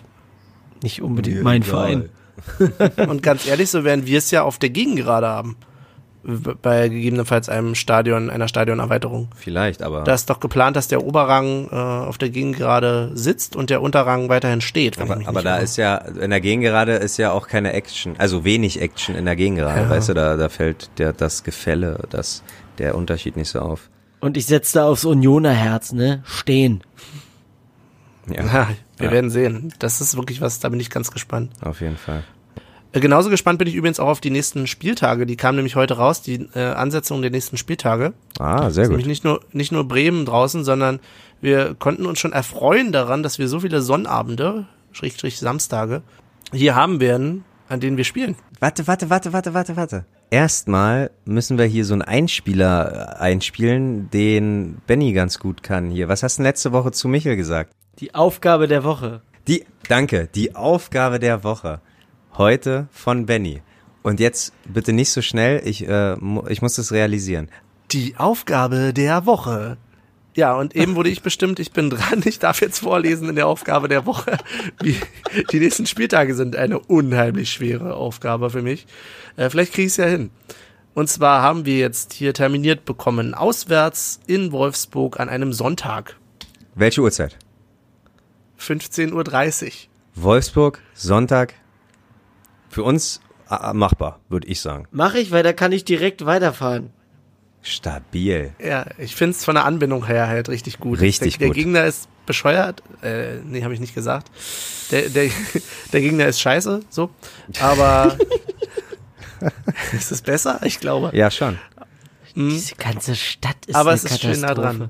nicht 0.84 1.02
unbedingt 1.02 1.44
mein 1.44 1.64
Verein. 1.64 2.10
Und 3.08 3.24
ganz 3.24 3.48
ehrlich, 3.48 3.70
so 3.70 3.84
werden 3.84 4.06
wir 4.06 4.18
es 4.18 4.32
ja 4.32 4.44
auf 4.44 4.58
der 4.60 4.70
Gegengerade 4.70 5.28
haben. 5.28 5.56
Bei 6.62 6.88
gegebenenfalls 6.88 7.50
einem 7.50 7.76
Stadion, 7.76 8.30
einer 8.30 8.48
Stadionerweiterung. 8.48 9.28
Vielleicht, 9.36 9.84
aber. 9.84 10.04
Da 10.06 10.14
ist 10.14 10.30
doch 10.30 10.40
geplant, 10.40 10.78
dass 10.78 10.88
der 10.88 11.04
Oberrang 11.04 11.68
äh, 11.70 11.76
auf 11.76 12.18
der 12.18 12.30
Gegengerade 12.30 13.12
sitzt 13.14 13.58
und 13.58 13.70
der 13.70 13.82
Unterrang 13.82 14.30
weiterhin 14.30 14.62
steht. 14.62 14.98
wenn 14.98 15.06
ich 15.06 15.12
aber, 15.12 15.20
mich 15.20 15.28
aber 15.28 15.40
nicht 15.40 15.46
da 15.46 15.58
ist 15.58 15.76
ja, 15.78 15.96
in 15.98 16.30
der 16.30 16.40
Gegengerade 16.40 16.94
ist 16.94 17.18
ja 17.18 17.32
auch 17.34 17.48
keine 17.50 17.74
Action, 17.74 18.16
also 18.20 18.46
wenig 18.46 18.82
Action 18.82 19.16
in 19.16 19.26
der 19.26 19.36
Gegengerade, 19.36 19.82
Ja. 19.82 19.90
weißt 19.90 20.10
du, 20.10 20.14
da, 20.14 20.38
da 20.38 20.48
fällt 20.48 20.92
der, 20.98 21.12
das 21.12 21.44
Gefälle, 21.44 22.00
das, 22.10 22.42
der 22.78 22.96
Unterschied 22.96 23.36
nicht 23.36 23.50
so 23.50 23.60
auf. 23.60 23.90
Und 24.22 24.38
ich 24.38 24.46
setze 24.46 24.80
da 24.80 24.86
aufs 24.88 25.04
Unionerherz, 25.04 25.92
ne? 25.92 26.24
Stehen. 26.26 26.82
Ja, 28.30 28.44
Ja, 28.46 28.68
wir 28.98 29.08
Ja. 29.08 29.12
werden 29.12 29.30
sehen. 29.30 29.74
Das 29.80 30.00
ist 30.00 30.16
wirklich 30.16 30.40
was, 30.40 30.60
da 30.62 30.70
bin 30.70 30.80
ich 30.80 30.90
ganz 30.90 31.12
gespannt. 31.12 31.52
auf 31.62 31.82
jeden 31.82 31.98
Fall. 31.98 32.24
Äh, 32.94 33.00
Genauso 33.00 33.30
gespannt 33.30 33.60
bin 33.60 33.68
ich 33.68 33.76
übrigens 33.76 34.00
auch 34.00 34.08
auf 34.08 34.22
die 34.22 34.30
nächsten 34.30 34.68
Spieltage. 34.68 35.26
Die 35.26 35.36
kamen 35.36 35.58
nämlich 35.58 35.76
heute 35.76 35.96
raus, 35.96 36.22
die 36.22 36.48
äh, 36.56 36.60
Ansetzung 36.60 37.22
der 37.22 37.32
nächsten 37.32 37.58
Spieltage. 37.58 38.14
Ah, 38.40 38.70
sehr 38.70 38.84
Ist 38.84 38.90
nämlich 38.90 39.06
gut. 39.06 39.10
nicht 39.10 39.24
nur, 39.24 39.42
nicht 39.52 39.72
nur 39.72 39.88
Bremen 39.88 40.26
draußen, 40.26 40.64
sondern 40.64 41.00
wir 41.42 41.76
konnten 41.78 42.06
uns 42.06 42.20
schon 42.20 42.32
erfreuen 42.32 42.92
daran, 42.92 43.24
dass 43.24 43.40
wir 43.40 43.48
so 43.48 43.60
viele 43.60 43.82
Sonnabende, 43.82 44.68
Schrägstrich 44.92 45.40
Samstage, 45.40 46.04
hier 46.54 46.76
haben 46.76 47.00
werden, 47.00 47.44
an 47.68 47.80
denen 47.80 47.98
wir 47.98 48.04
spielen. 48.04 48.36
Warte, 48.60 48.88
warte, 48.88 49.10
warte, 49.10 49.34
warte, 49.34 49.54
warte, 49.54 49.76
warte. 49.76 50.06
Erstmal 50.30 51.12
müssen 51.26 51.58
wir 51.58 51.66
hier 51.66 51.86
so 51.86 51.94
einen 51.94 52.02
Einspieler 52.02 53.18
äh, 53.18 53.22
einspielen, 53.22 54.10
den 54.12 54.78
Benny 54.88 55.14
ganz 55.14 55.40
gut 55.40 55.64
kann 55.64 55.90
hier. 55.90 56.08
Was 56.08 56.24
hast 56.24 56.38
du 56.38 56.42
denn 56.42 56.50
letzte 56.50 56.72
Woche 56.72 56.92
zu 56.92 57.08
Michel 57.08 57.36
gesagt? 57.36 57.72
Die 58.00 58.16
Aufgabe 58.16 58.68
der 58.68 58.84
Woche. 58.84 59.22
Die, 59.48 59.66
danke, 59.90 60.30
die 60.34 60.56
Aufgabe 60.56 61.20
der 61.20 61.44
Woche. 61.44 61.82
Heute 62.38 62.88
von 62.92 63.26
Benny. 63.26 63.62
Und 64.02 64.20
jetzt 64.20 64.54
bitte 64.66 64.92
nicht 64.92 65.12
so 65.12 65.22
schnell, 65.22 65.62
ich, 65.66 65.88
äh, 65.88 66.16
mu- 66.18 66.46
ich 66.50 66.62
muss 66.62 66.76
das 66.76 66.92
realisieren. 66.92 67.50
Die 67.92 68.16
Aufgabe 68.18 68.94
der 68.94 69.26
Woche. 69.26 69.78
Ja, 70.36 70.56
und 70.56 70.76
eben 70.76 70.96
wurde 70.96 71.10
ich 71.10 71.22
bestimmt, 71.22 71.60
ich 71.60 71.72
bin 71.74 71.92
dran, 71.92 72.24
ich 72.26 72.40
darf 72.40 72.60
jetzt 72.60 72.80
vorlesen 72.80 73.30
in 73.30 73.36
der 73.36 73.48
Aufgabe 73.48 73.88
der 73.88 74.06
Woche. 74.08 74.40
Wie, 74.82 74.98
die 75.52 75.60
nächsten 75.60 75.86
Spieltage 75.86 76.34
sind 76.34 76.56
eine 76.56 76.80
unheimlich 76.80 77.52
schwere 77.52 77.94
Aufgabe 77.94 78.50
für 78.50 78.64
mich. 78.64 78.88
Äh, 79.38 79.50
vielleicht 79.52 79.74
kriege 79.74 79.86
ich 79.86 79.94
es 79.94 79.98
ja 79.98 80.06
hin. 80.08 80.32
Und 80.96 81.08
zwar 81.10 81.42
haben 81.44 81.66
wir 81.66 81.78
jetzt 81.78 82.14
hier 82.14 82.34
terminiert 82.34 82.84
bekommen, 82.86 83.34
auswärts 83.36 84.20
in 84.28 84.52
Wolfsburg 84.52 85.20
an 85.20 85.30
einem 85.30 85.54
Sonntag, 85.54 86.18
Welche 86.76 87.02
Uhrzeit? 87.02 87.38
15.30 88.60 89.66
Uhr. 89.66 89.72
Wolfsburg, 90.16 90.80
Sonntag. 90.94 91.54
Für 92.74 92.84
uns 92.84 93.22
machbar, 93.74 94.20
würde 94.30 94.48
ich 94.48 94.60
sagen. 94.60 94.88
Mache 94.92 95.20
ich, 95.20 95.32
weil 95.32 95.44
da 95.44 95.54
kann 95.54 95.72
ich 95.72 95.86
direkt 95.86 96.26
weiterfahren. 96.26 96.90
Stabil. 97.62 98.54
Ja, 98.60 98.86
ich 98.98 99.16
finde 99.16 99.32
es 99.38 99.46
von 99.46 99.56
der 99.56 99.66
Anbindung 99.66 100.06
her 100.06 100.28
halt 100.28 100.50
richtig 100.50 100.80
gut. 100.80 101.00
Richtig 101.00 101.38
der, 101.38 101.50
gut. 101.50 101.56
Der 101.56 101.64
Gegner 101.64 101.86
ist 101.86 102.10
bescheuert. 102.26 102.82
Äh, 103.02 103.36
nee, 103.46 103.64
habe 103.64 103.74
ich 103.74 103.80
nicht 103.80 103.96
gesagt. 103.96 104.32
Der, 104.92 105.10
der, 105.10 105.30
der 105.94 106.02
Gegner 106.02 106.26
ist 106.26 106.42
scheiße, 106.42 106.82
so. 106.90 107.10
Aber 107.62 108.18
ist 109.94 110.12
es 110.12 110.22
besser? 110.22 110.60
Ich 110.64 110.80
glaube. 110.80 111.12
Ja, 111.14 111.32
schon. 111.32 111.60
Diese 112.36 112.76
ganze 112.76 113.16
Stadt 113.16 113.66
ist 113.68 113.76
Aber 113.76 113.92
eine 113.92 113.98
es 113.98 114.06
ist 114.06 114.22
schön 114.22 114.40
nah 114.42 114.48
Katastrophe. 114.48 114.78
dran. 114.78 114.90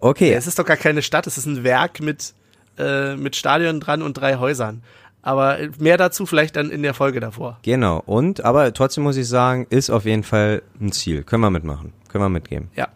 Okay, 0.00 0.32
Es 0.32 0.46
ist 0.46 0.58
doch 0.58 0.66
gar 0.66 0.76
keine 0.76 1.02
Stadt, 1.02 1.26
es 1.26 1.38
ist 1.38 1.46
ein 1.46 1.64
Werk 1.64 2.00
mit, 2.00 2.34
äh, 2.76 3.16
mit 3.16 3.34
Stadion 3.34 3.80
dran 3.80 4.02
und 4.02 4.14
drei 4.14 4.36
Häusern. 4.36 4.82
Aber 5.22 5.58
mehr 5.78 5.96
dazu 5.96 6.26
vielleicht 6.26 6.56
dann 6.56 6.70
in 6.70 6.82
der 6.82 6.94
Folge 6.94 7.20
davor. 7.20 7.58
genau. 7.62 8.02
Und, 8.06 8.44
aber 8.44 8.72
trotzdem 8.72 9.04
muss 9.04 9.16
ich 9.16 9.28
sagen, 9.28 9.66
ist 9.68 9.90
auf 9.90 10.04
jeden 10.04 10.22
Fall 10.22 10.62
ein 10.80 10.92
Ziel. 10.92 11.22
Können 11.24 11.42
wir 11.42 11.50
mitmachen. 11.50 11.92
Können 12.08 12.24
wir 12.24 12.28
mitgeben. 12.28 12.70
Ja. 12.76 12.88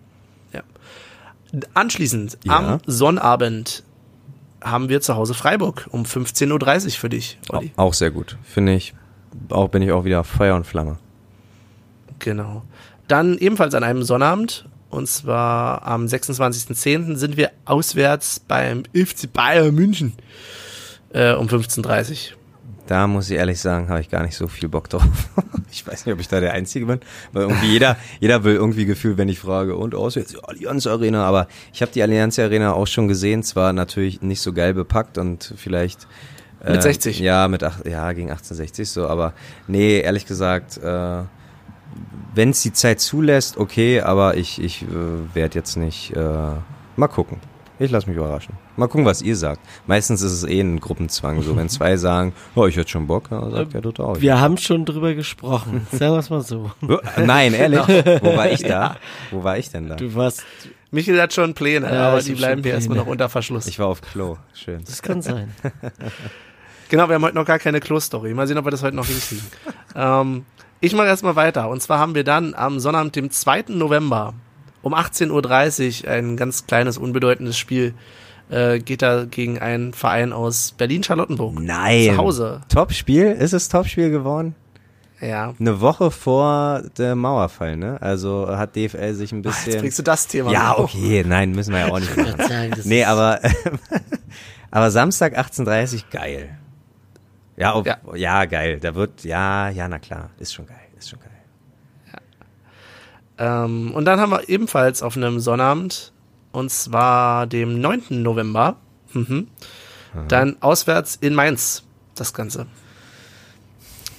ja. 0.52 0.62
Anschließend, 1.74 2.38
Ja. 2.44 2.56
am 2.56 2.78
Sonnabend 2.86 3.82
haben 4.62 4.88
wir 4.88 5.00
zu 5.00 5.16
Hause 5.16 5.34
Freiburg 5.34 5.88
um 5.90 6.04
15.30 6.04 6.84
Uhr 6.86 6.90
für 6.92 7.08
dich, 7.08 7.38
Olli. 7.48 7.72
Auch 7.76 7.92
sehr 7.94 8.10
gut. 8.12 8.38
Finde 8.44 8.74
ich. 8.74 8.94
Auch 9.50 9.68
bin 9.68 9.82
ich 9.82 9.90
auch 9.92 10.04
wieder 10.04 10.22
Feuer 10.24 10.54
und 10.54 10.66
Flamme. 10.66 10.98
Genau. 12.20 12.62
Dann 13.08 13.36
ebenfalls 13.38 13.74
an 13.74 13.82
einem 13.84 14.02
Sonnabend 14.04 14.68
Und 14.90 15.08
zwar 15.08 15.82
am 15.84 16.04
26.10. 16.06 17.16
sind 17.16 17.36
wir 17.36 17.50
auswärts 17.64 18.40
beim 18.40 18.84
FC 18.94 19.30
Bayern 19.32 19.74
München 19.74 20.12
äh, 21.12 21.32
um 21.32 21.46
15.30 21.46 22.32
Uhr. 22.32 22.38
Da 22.86 23.06
muss 23.06 23.30
ich 23.30 23.36
ehrlich 23.36 23.60
sagen, 23.60 23.88
habe 23.88 24.00
ich 24.00 24.10
gar 24.10 24.22
nicht 24.22 24.36
so 24.36 24.48
viel 24.48 24.68
Bock 24.68 24.88
drauf. 24.88 25.04
ich 25.70 25.86
weiß 25.86 26.04
nicht, 26.04 26.12
ob 26.12 26.20
ich 26.20 26.28
da 26.28 26.40
der 26.40 26.52
Einzige 26.52 26.86
bin, 26.86 27.00
weil 27.32 27.44
irgendwie 27.44 27.68
jeder, 27.68 27.96
jeder 28.20 28.42
will 28.44 28.56
irgendwie 28.56 28.86
gefühlt, 28.86 29.18
wenn 29.18 29.28
ich 29.28 29.38
frage, 29.38 29.76
und 29.76 29.94
auswärts, 29.94 30.32
die 30.32 30.44
Allianz 30.44 30.86
Arena, 30.86 31.24
aber 31.24 31.46
ich 31.72 31.80
habe 31.80 31.92
die 31.92 32.02
Allianz 32.02 32.38
Arena 32.38 32.72
auch 32.72 32.86
schon 32.86 33.08
gesehen, 33.08 33.44
zwar 33.44 33.72
natürlich 33.72 34.20
nicht 34.20 34.40
so 34.40 34.52
geil 34.52 34.74
bepackt 34.74 35.16
und 35.16 35.54
vielleicht 35.56 36.08
Mit 36.64 36.76
äh, 36.76 36.82
60. 36.82 37.20
Ja, 37.20 37.46
mit 37.46 37.62
ach, 37.62 37.84
ja, 37.84 38.12
gegen 38.12 38.30
1860 38.30 38.90
so, 38.90 39.06
aber 39.06 39.32
nee, 39.68 40.00
ehrlich 40.00 40.26
gesagt, 40.26 40.78
äh, 40.78 41.22
wenn 42.34 42.50
es 42.50 42.62
die 42.62 42.72
Zeit 42.72 43.00
zulässt, 43.00 43.58
okay, 43.58 44.00
aber 44.00 44.36
ich, 44.36 44.60
ich 44.60 44.82
äh, 44.82 45.34
werde 45.34 45.54
jetzt 45.54 45.76
nicht, 45.76 46.16
äh, 46.16 46.50
mal 46.96 47.08
gucken. 47.08 47.38
Ich 47.82 47.90
lasse 47.90 48.08
mich 48.08 48.16
überraschen. 48.16 48.54
Mal 48.76 48.86
gucken, 48.86 49.04
was 49.04 49.22
ihr 49.22 49.34
sagt. 49.34 49.60
Meistens 49.88 50.22
ist 50.22 50.30
es 50.30 50.44
eh 50.44 50.60
ein 50.60 50.78
Gruppenzwang. 50.78 51.42
So, 51.42 51.56
wenn 51.56 51.68
zwei 51.68 51.96
sagen, 52.08 52.32
oh, 52.54 52.66
ich 52.66 52.76
hätte 52.76 52.88
schon 52.90 53.08
Bock, 53.08 53.28
dann 53.30 53.50
sagt 53.50 53.74
der 53.74 53.80
dritte 53.80 54.04
auch. 54.04 54.20
Wir 54.20 54.40
haben 54.40 54.56
schon 54.56 54.84
drüber 54.84 55.14
gesprochen. 55.14 55.84
Sagen 55.90 56.12
wir 56.12 56.18
es 56.20 56.30
mal 56.30 56.42
so. 56.42 56.70
Nein, 57.16 57.54
ehrlich. 57.54 57.80
Wo 58.22 58.36
war 58.36 58.48
ich 58.52 58.62
da? 58.62 58.96
Wo 59.32 59.42
war 59.42 59.58
ich 59.58 59.68
denn 59.70 59.88
da? 59.88 59.96
Du 59.96 60.14
warst, 60.14 60.44
Michael 60.92 61.20
hat 61.20 61.32
schon 61.32 61.54
Pläne, 61.54 61.92
Ja, 61.92 62.10
aber 62.10 62.22
die 62.22 62.34
bleiben 62.34 62.62
hier 62.62 62.74
erstmal 62.74 62.98
noch 62.98 63.06
unter 63.06 63.28
Verschluss. 63.28 63.66
Ich 63.66 63.80
war 63.80 63.88
auf 63.88 64.00
Klo. 64.00 64.36
Schön. 64.54 64.84
das 64.86 65.02
kann 65.02 65.20
sein. 65.20 65.52
Genau, 66.88 67.08
wir 67.08 67.16
haben 67.16 67.24
heute 67.24 67.34
noch 67.34 67.46
gar 67.46 67.58
keine 67.58 67.80
Klo-Story. 67.80 68.32
Mal 68.32 68.46
sehen, 68.46 68.58
ob 68.58 68.64
wir 68.64 68.70
das 68.70 68.84
heute 68.84 68.94
noch 68.94 69.06
hinkriegen. 69.06 69.44
ähm, 69.96 70.44
ich 70.80 70.94
mache 70.94 71.08
erstmal 71.08 71.34
weiter. 71.34 71.68
Und 71.68 71.82
zwar 71.82 71.98
haben 71.98 72.14
wir 72.14 72.22
dann 72.22 72.54
am 72.54 72.78
Sonnabend, 72.78 73.16
dem 73.16 73.30
2. 73.30 73.64
November 73.70 74.34
um 74.82 74.94
18.30 74.94 76.04
Uhr 76.04 76.10
ein 76.10 76.36
ganz 76.36 76.66
kleines, 76.66 76.98
unbedeutendes 76.98 77.56
Spiel. 77.56 77.94
Äh, 78.50 78.80
geht 78.80 79.00
da 79.02 79.24
gegen 79.24 79.58
einen 79.60 79.94
Verein 79.94 80.32
aus 80.32 80.72
Berlin-Charlottenburg. 80.76 81.58
Nein. 81.60 82.10
Zu 82.10 82.16
Hause. 82.18 82.60
Topspiel? 82.68 83.26
Ist 83.32 83.54
es 83.54 83.68
Topspiel 83.68 84.10
geworden? 84.10 84.54
Ja. 85.20 85.54
Eine 85.58 85.80
Woche 85.80 86.10
vor 86.10 86.82
dem 86.98 87.18
Mauerfall, 87.20 87.76
ne? 87.76 87.96
Also 88.02 88.48
hat 88.48 88.74
DFL 88.74 89.14
sich 89.14 89.30
ein 89.32 89.42
Jetzt 89.44 89.64
bisschen. 89.64 89.80
bringst 89.80 89.98
du 90.00 90.02
das 90.02 90.26
Thema. 90.26 90.50
Ja, 90.50 90.70
noch. 90.70 90.80
okay, 90.80 91.24
nein, 91.26 91.52
müssen 91.52 91.72
wir 91.72 91.86
ja 91.86 91.92
auch 91.92 92.00
nicht 92.00 92.10
Ich 92.10 92.16
machen. 92.16 92.48
sagen, 92.48 92.72
Nee, 92.84 93.04
aber, 93.04 93.38
aber 94.72 94.90
Samstag 94.90 95.38
18.30 95.38 96.02
geil. 96.10 96.58
Ja, 97.56 97.76
ob, 97.76 97.86
Ja. 97.86 97.98
ja. 98.16 98.44
geil. 98.46 98.80
Da 98.80 98.94
wird, 98.96 99.22
ja, 99.24 99.68
ja, 99.70 99.86
na 99.86 99.98
klar. 100.00 100.30
Ist 100.40 100.52
schon 100.54 100.66
geil, 100.66 100.76
ist 100.98 101.08
schon 101.10 101.20
geil. 101.20 101.28
Ähm, 103.38 103.92
und 103.92 104.04
dann 104.04 104.20
haben 104.20 104.30
wir 104.30 104.48
ebenfalls 104.48 105.02
auf 105.02 105.16
einem 105.16 105.40
Sonnabend, 105.40 106.12
und 106.52 106.70
zwar 106.70 107.46
dem 107.46 107.80
9. 107.80 108.02
November, 108.22 108.76
mhm, 109.12 109.48
dann 110.28 110.56
auswärts 110.60 111.16
in 111.16 111.34
Mainz 111.34 111.82
das 112.14 112.34
Ganze. 112.34 112.66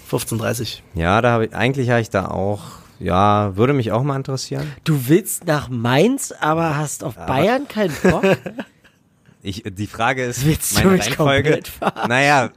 15.30 0.09 0.79
Ja, 0.95 1.21
da 1.21 1.31
habe 1.31 1.45
ich, 1.45 1.55
eigentlich 1.55 1.89
habe 1.89 2.01
ich 2.01 2.09
da 2.09 2.27
auch, 2.27 2.61
ja, 2.99 3.55
würde 3.55 3.73
mich 3.73 3.91
auch 3.91 4.03
mal 4.03 4.15
interessieren. 4.15 4.71
Du 4.83 5.07
willst 5.07 5.45
nach 5.45 5.69
Mainz, 5.69 6.31
aber 6.39 6.77
hast 6.77 7.03
auf 7.03 7.15
Bayern 7.15 7.67
keinen 7.67 7.93
Bock? 8.03 8.23
Ich, 9.45 9.61
die 9.69 9.87
Frage 9.87 10.23
ist, 10.23 10.45
Willst 10.45 10.71
du 10.71 10.75
meine 10.85 10.91
mich 10.91 11.01
Reihenfolge. 11.07 11.43
komplett 11.49 11.67
verarschen? 11.67 12.07
Naja, 12.07 12.49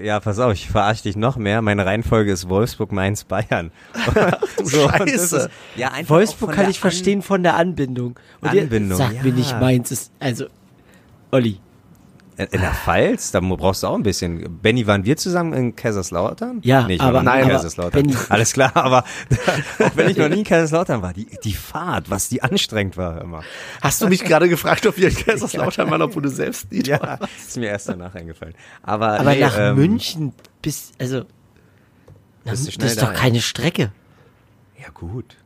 ja, 0.00 0.20
pass 0.20 0.38
auf, 0.38 0.52
ich 0.52 0.68
verarsche 0.68 1.04
dich 1.04 1.16
noch 1.16 1.36
mehr. 1.36 1.62
Meine 1.62 1.86
Reihenfolge 1.86 2.32
ist 2.32 2.48
Wolfsburg, 2.48 2.92
Mainz, 2.92 3.24
Bayern. 3.24 3.70
so, 4.62 4.88
Scheiße. 4.88 5.50
ja, 5.76 5.88
einfach 5.92 6.14
auch 6.14 6.18
Wolfsburg 6.18 6.52
kann 6.52 6.70
ich 6.70 6.80
verstehen 6.80 7.22
von 7.22 7.42
der 7.42 7.56
Anbindung. 7.56 8.18
Und 8.40 8.48
Anbindung, 8.48 8.98
sag 8.98 9.22
mir 9.22 9.30
ja. 9.30 9.34
nicht 9.34 9.60
Mainz 9.60 9.90
ist, 9.90 10.12
also, 10.18 10.46
Olli, 11.30 11.60
in 12.36 12.60
der 12.60 12.72
Pfalz, 12.72 13.30
da 13.30 13.40
brauchst 13.40 13.82
du 13.82 13.86
auch 13.86 13.94
ein 13.94 14.02
bisschen. 14.02 14.58
Benny, 14.60 14.86
waren 14.86 15.04
wir 15.04 15.16
zusammen 15.16 15.52
in 15.52 15.76
Kaiserslautern? 15.76 16.60
Ja, 16.62 16.86
nee, 16.86 16.94
ich 16.94 17.00
war 17.00 17.08
aber- 17.08 17.22
noch 17.22 17.34
nie 17.34 17.42
in 17.42 17.48
Kaiserslautern. 17.48 18.02
Benny- 18.06 18.16
Alles 18.28 18.52
klar, 18.52 18.72
aber 18.74 19.04
auch 19.80 19.90
wenn 19.96 20.10
ich 20.10 20.16
noch 20.16 20.28
nie 20.28 20.38
in 20.38 20.44
Kaiserslautern 20.44 21.00
war, 21.02 21.12
die, 21.12 21.26
die 21.44 21.52
Fahrt, 21.52 22.10
was 22.10 22.28
die 22.28 22.42
anstrengend 22.42 22.96
war 22.96 23.20
immer. 23.20 23.42
Hast 23.82 24.02
du 24.02 24.08
mich 24.08 24.24
gerade 24.24 24.48
gefragt, 24.48 24.86
ob 24.86 24.96
wir 24.96 25.08
in 25.08 25.14
Kaiserslautern 25.16 25.90
waren, 25.90 26.02
obwohl 26.02 26.22
du 26.22 26.28
selbst 26.30 26.72
nicht 26.72 26.86
Ja, 26.88 27.00
warst? 27.00 27.28
ist 27.48 27.56
mir 27.56 27.68
erst 27.68 27.88
danach 27.88 28.14
eingefallen. 28.14 28.54
Aber, 28.82 29.20
aber 29.20 29.30
nee, 29.34 29.40
nach 29.40 29.56
ähm, 29.58 29.76
München 29.76 30.32
bis, 30.60 30.92
also, 30.98 31.20
du 31.20 31.26
das 32.44 32.60
ist 32.66 32.80
da, 33.00 33.06
doch 33.06 33.14
keine 33.14 33.40
Strecke. 33.40 33.92
Ja, 34.80 34.88
gut. 34.92 35.36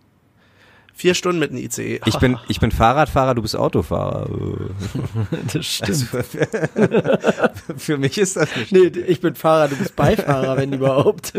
Vier 0.98 1.14
Stunden 1.14 1.38
mit 1.38 1.52
einem 1.52 1.60
ICE. 1.62 2.00
Ich 2.06 2.18
bin, 2.18 2.36
ich 2.48 2.58
bin 2.58 2.72
Fahrradfahrer, 2.72 3.36
du 3.36 3.42
bist 3.42 3.54
Autofahrer. 3.54 4.28
Das 5.52 5.64
stimmt. 5.64 6.08
Für 7.76 7.98
mich 7.98 8.18
ist 8.18 8.34
das 8.36 8.48
nicht. 8.56 8.72
nee, 8.72 8.86
ich 9.06 9.20
bin 9.20 9.36
Fahrer, 9.36 9.68
du 9.68 9.76
bist 9.76 9.94
Beifahrer, 9.94 10.56
wenn 10.56 10.72
überhaupt. 10.72 11.34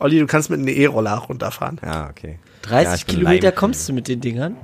Olli, 0.00 0.18
du 0.18 0.26
kannst 0.26 0.50
mit 0.50 0.58
einem 0.58 0.66
E-Roller 0.66 1.14
runterfahren. 1.14 1.80
Ja, 1.84 2.08
okay. 2.10 2.40
30 2.62 3.02
Ja, 3.02 3.06
Kilometer 3.06 3.52
kommst 3.52 3.88
du 3.88 3.92
mit 3.92 4.08
den 4.08 4.20
Dingern. 4.20 4.56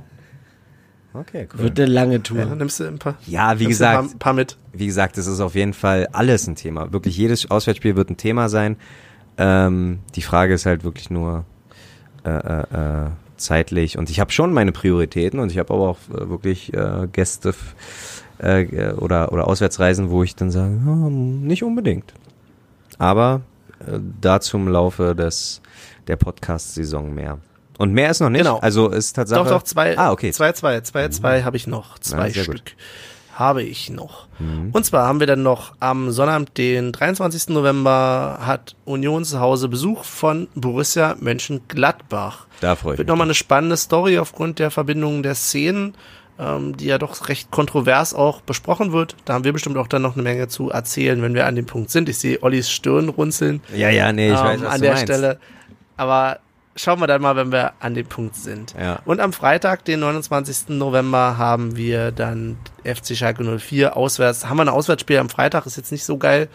Okay, 1.13 1.47
cool. 1.53 1.59
Wird 1.63 1.79
eine 1.79 1.89
lange 1.89 2.21
Tour. 2.23 2.39
Ja, 2.39 2.55
nimmst 2.55 2.81
du 2.81 2.87
ein 2.89 2.99
paar, 2.99 3.15
Ja, 3.25 3.57
wie 3.57 3.63
du 3.63 3.67
ein 3.67 3.69
gesagt, 3.69 4.09
paar, 4.09 4.19
paar 4.19 4.33
mit. 4.33 4.57
wie 4.73 4.85
gesagt, 4.87 5.17
es 5.17 5.27
ist 5.27 5.39
auf 5.39 5.55
jeden 5.55 5.71
Fall 5.73 6.09
alles 6.11 6.45
ein 6.45 6.55
Thema. 6.57 6.91
Wirklich 6.91 7.15
jedes 7.15 7.49
Auswärtsspiel 7.49 7.95
wird 7.95 8.09
ein 8.09 8.17
Thema 8.17 8.49
sein. 8.49 8.75
Ähm, 9.37 9.99
die 10.15 10.21
Frage 10.21 10.53
ist 10.53 10.65
halt 10.65 10.83
wirklich 10.83 11.09
nur 11.09 11.45
äh, 12.25 12.29
äh, 12.29 13.05
äh, 13.05 13.09
zeitlich. 13.37 13.97
Und 13.97 14.09
ich 14.09 14.19
habe 14.19 14.31
schon 14.31 14.53
meine 14.53 14.71
Prioritäten 14.71 15.39
und 15.39 15.51
ich 15.51 15.57
habe 15.57 15.73
aber 15.73 15.89
auch 15.89 15.97
äh, 16.13 16.29
wirklich 16.29 16.73
äh, 16.73 17.07
Gäste 17.11 17.49
f- 17.49 17.75
äh, 18.39 18.91
oder, 18.93 19.31
oder 19.31 19.47
Auswärtsreisen, 19.47 20.09
wo 20.09 20.23
ich 20.23 20.35
dann 20.35 20.51
sage, 20.51 20.73
ja, 20.85 20.91
nicht 21.09 21.63
unbedingt. 21.63 22.13
Aber 22.97 23.41
äh, 23.79 23.99
dazu 24.21 24.57
im 24.57 24.67
Laufe 24.67 25.15
des 25.15 25.61
der 26.07 26.15
Podcast-Saison 26.17 27.13
mehr. 27.13 27.39
Und 27.77 27.91
mehr 27.93 28.09
ist 28.09 28.21
noch 28.21 28.29
nicht. 28.29 28.43
Genau. 28.43 28.59
Also 28.59 28.89
ist 28.89 29.13
Tatsache. 29.13 29.43
Doch, 29.43 29.49
doch, 29.49 29.63
zwei, 29.63 29.97
Ah, 29.97 30.11
okay. 30.11 30.31
zwei, 30.31 30.53
zwei, 30.53 30.79
zwei, 30.81 31.09
zwei 31.09 31.43
habe 31.43 31.57
ich 31.57 31.67
noch. 31.67 31.99
Zwei 31.99 32.29
sehr 32.29 32.43
Stück 32.43 32.55
gut. 32.55 32.75
Habe 33.35 33.63
ich 33.63 33.89
noch. 33.89 34.27
Und 34.73 34.85
zwar 34.85 35.07
haben 35.07 35.19
wir 35.19 35.27
dann 35.27 35.43
noch 35.43 35.75
am 35.79 36.11
Sonnabend, 36.11 36.57
den 36.57 36.91
23. 36.91 37.49
November, 37.49 38.39
hat 38.41 38.75
Union 38.85 39.23
zu 39.23 39.39
Hause 39.39 39.67
Besuch 39.69 40.03
von 40.03 40.47
Borussia 40.55 41.15
Mönchengladbach. 41.19 42.47
Da 42.61 42.75
freue 42.75 42.93
ich 42.93 42.97
Wird 42.99 43.07
mich. 43.07 43.11
nochmal 43.11 43.27
eine 43.27 43.33
spannende 43.33 43.77
Story 43.77 44.17
aufgrund 44.19 44.59
der 44.59 44.71
Verbindungen 44.71 45.21
der 45.23 45.35
Szenen, 45.35 45.95
ähm, 46.39 46.75
die 46.77 46.85
ja 46.85 46.97
doch 46.97 47.29
recht 47.29 47.51
kontrovers 47.51 48.13
auch 48.13 48.41
besprochen 48.41 48.91
wird. 48.91 49.15
Da 49.25 49.33
haben 49.33 49.43
wir 49.43 49.53
bestimmt 49.53 49.77
auch 49.77 49.87
dann 49.87 50.01
noch 50.01 50.13
eine 50.15 50.23
Menge 50.23 50.47
zu 50.47 50.69
erzählen, 50.69 51.21
wenn 51.21 51.33
wir 51.33 51.45
an 51.45 51.55
dem 51.55 51.65
Punkt 51.65 51.91
sind. 51.91 52.09
Ich 52.09 52.17
sehe 52.17 52.41
Ollis 52.43 52.69
Stirn 52.69 53.09
runzeln 53.09 53.61
Ja, 53.75 53.89
ja, 53.89 54.11
nee, 54.11 54.31
ich 54.31 54.37
ähm, 54.39 54.43
weiß, 54.45 54.61
was 54.63 54.73
an 54.73 54.81
der 54.81 54.91
meinst. 54.93 55.03
Stelle. 55.03 55.39
Aber 55.97 56.39
schauen 56.75 56.99
wir 56.99 57.07
dann 57.07 57.21
mal, 57.21 57.35
wenn 57.35 57.51
wir 57.51 57.73
an 57.79 57.93
dem 57.93 58.05
Punkt 58.07 58.35
sind. 58.35 58.75
Ja. 58.79 58.99
Und 59.05 59.19
am 59.19 59.33
Freitag, 59.33 59.85
den 59.85 59.99
29. 60.01 60.69
November, 60.69 61.37
haben 61.37 61.75
wir 61.77 62.11
dann 62.11 62.57
FC 62.83 63.15
Schalke 63.15 63.43
04 63.59 63.95
auswärts. 63.95 64.47
Haben 64.49 64.57
wir 64.57 64.63
ein 64.63 64.69
Auswärtsspiel 64.69 65.17
am 65.17 65.29
Freitag, 65.29 65.65
ist 65.65 65.77
jetzt 65.77 65.91
nicht 65.91 66.03
so 66.03 66.17
geil, 66.17 66.49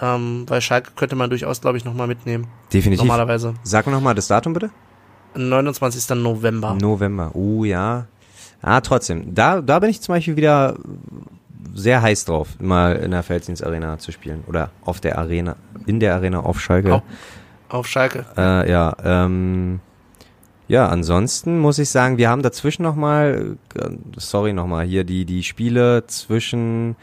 ähm, 0.00 0.44
weil 0.48 0.60
Schalke 0.60 0.90
könnte 0.96 1.16
man 1.16 1.30
durchaus, 1.30 1.60
glaube 1.60 1.78
ich, 1.78 1.84
nochmal 1.84 2.06
mitnehmen. 2.06 2.48
Definitiv. 2.72 3.02
Normalerweise. 3.04 3.54
Sag 3.62 3.86
mir 3.86 3.92
nochmal 3.92 4.14
das 4.14 4.28
Datum 4.28 4.52
bitte. 4.52 4.70
29. 5.34 6.16
November. 6.16 6.74
November. 6.74 7.30
Oh 7.34 7.64
ja. 7.64 8.06
Ah, 8.60 8.80
trotzdem. 8.80 9.34
Da, 9.34 9.60
da 9.60 9.78
bin 9.78 9.90
ich 9.90 10.00
zum 10.00 10.14
Beispiel 10.14 10.36
wieder 10.36 10.76
sehr 11.74 12.02
heiß 12.02 12.26
drauf, 12.26 12.48
mal 12.60 12.96
in 12.96 13.10
der 13.12 13.22
Felddienst 13.22 13.64
Arena 13.64 13.98
zu 13.98 14.12
spielen. 14.12 14.44
Oder 14.46 14.70
auf 14.84 15.00
der 15.00 15.18
Arena, 15.18 15.56
in 15.86 16.00
der 16.00 16.14
Arena 16.14 16.40
auf 16.40 16.60
Schalke. 16.60 16.94
Au- 16.96 17.02
Auf 17.72 17.86
Schalke. 17.86 18.26
Äh, 18.36 18.70
ja, 18.70 18.94
ähm, 19.02 19.80
ja, 20.68 20.88
ansonsten 20.88 21.58
muss 21.58 21.78
ich 21.78 21.88
sagen, 21.88 22.18
wir 22.18 22.28
haben 22.28 22.42
dazwischen 22.42 22.82
nochmal, 22.82 23.56
äh, 23.74 23.88
sorry 24.16 24.52
nochmal, 24.52 24.84
hier 24.84 25.04
die, 25.04 25.24
die 25.24 25.42
Spiele 25.42 26.06
zwischen 26.06 26.96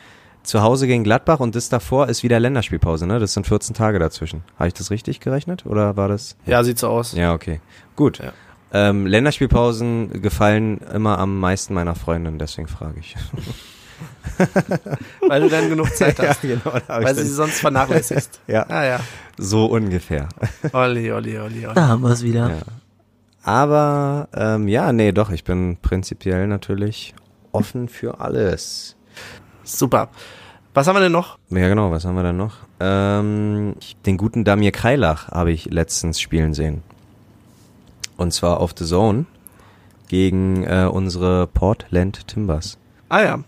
zu 0.44 0.62
Hause 0.62 0.86
gegen 0.86 1.04
Gladbach 1.04 1.40
und 1.40 1.56
das 1.56 1.70
davor 1.70 2.08
ist 2.08 2.22
wieder 2.22 2.40
Länderspielpause, 2.40 3.08
ne? 3.08 3.20
Das 3.20 3.34
sind 3.34 3.48
14 3.48 3.74
Tage 3.74 3.98
dazwischen. 3.98 4.44
Habe 4.58 4.68
ich 4.68 4.76
das 4.76 4.92
richtig 4.92 5.20
gerechnet? 5.20 5.66
Oder 5.66 5.98
war 5.98 6.08
das? 6.08 6.38
Ja, 6.46 6.64
sieht 6.64 6.78
so 6.78 6.88
aus. 6.88 7.14
Ja, 7.14 7.34
okay. 7.34 7.62
Gut. 7.96 8.20
Ja. 8.20 8.32
Ähm, 8.72 9.08
Länderspielpausen 9.08 10.22
gefallen 10.22 10.80
immer 10.94 11.18
am 11.18 11.40
meisten 11.40 11.74
meiner 11.74 11.96
Freundin, 11.96 12.38
deswegen 12.38 12.68
frage 12.68 13.00
ich. 13.00 13.16
Weil 15.28 15.42
du 15.42 15.50
dann 15.50 15.70
genug 15.70 15.94
Zeit 15.96 16.20
hast. 16.20 16.42
genau. 16.42 16.62
Da 16.66 16.74
hab 16.74 16.88
weil 17.04 17.06
dann- 17.16 17.16
sie 17.16 17.30
sonst 17.34 17.60
vernachlässigst. 17.60 18.40
Ja. 18.48 18.66
Ah 18.70 18.84
ja. 18.86 19.00
so 19.38 19.66
ungefähr. 19.66 20.30
Olli, 20.74 21.12
Olli, 21.12 21.38
Olli, 21.40 21.66
Olli. 21.66 21.76
Da 21.76 21.88
haben 21.88 22.02
wir 22.04 22.10
es 22.12 22.24
wieder. 22.24 22.50
Ja. 22.50 22.58
Aber 23.44 24.28
ähm, 24.34 24.68
ja, 24.68 24.92
nee, 24.94 25.12
doch, 25.12 25.30
ich 25.32 25.44
bin 25.44 25.78
prinzipiell 25.82 26.48
natürlich 26.48 27.14
offen 27.52 27.88
für 27.90 28.20
alles. 28.20 28.96
Super. 29.64 30.10
Was 30.74 30.88
haben 30.88 30.96
wir 30.96 31.02
denn 31.02 31.12
noch? 31.12 31.38
Ja, 31.50 31.68
genau, 31.68 31.92
was 31.92 32.06
haben 32.06 32.16
wir 32.16 32.24
denn 32.24 32.38
noch? 32.38 32.58
Ähm, 32.80 33.76
den 34.06 34.18
guten 34.18 34.44
Damir 34.44 34.72
Kreilach 34.72 35.30
habe 35.30 35.52
ich 35.52 35.66
letztens 35.66 36.22
spielen 36.22 36.54
sehen. 36.54 36.84
Und 38.18 38.34
zwar 38.34 38.60
auf 38.60 38.74
The 38.78 38.86
Zone. 38.86 39.26
gegen 40.10 40.64
äh, 40.66 40.90
unsere 40.92 41.48
Portland 41.48 42.28
Timbers. 42.28 42.78
Ah 43.10 43.22
ja. 43.22 43.40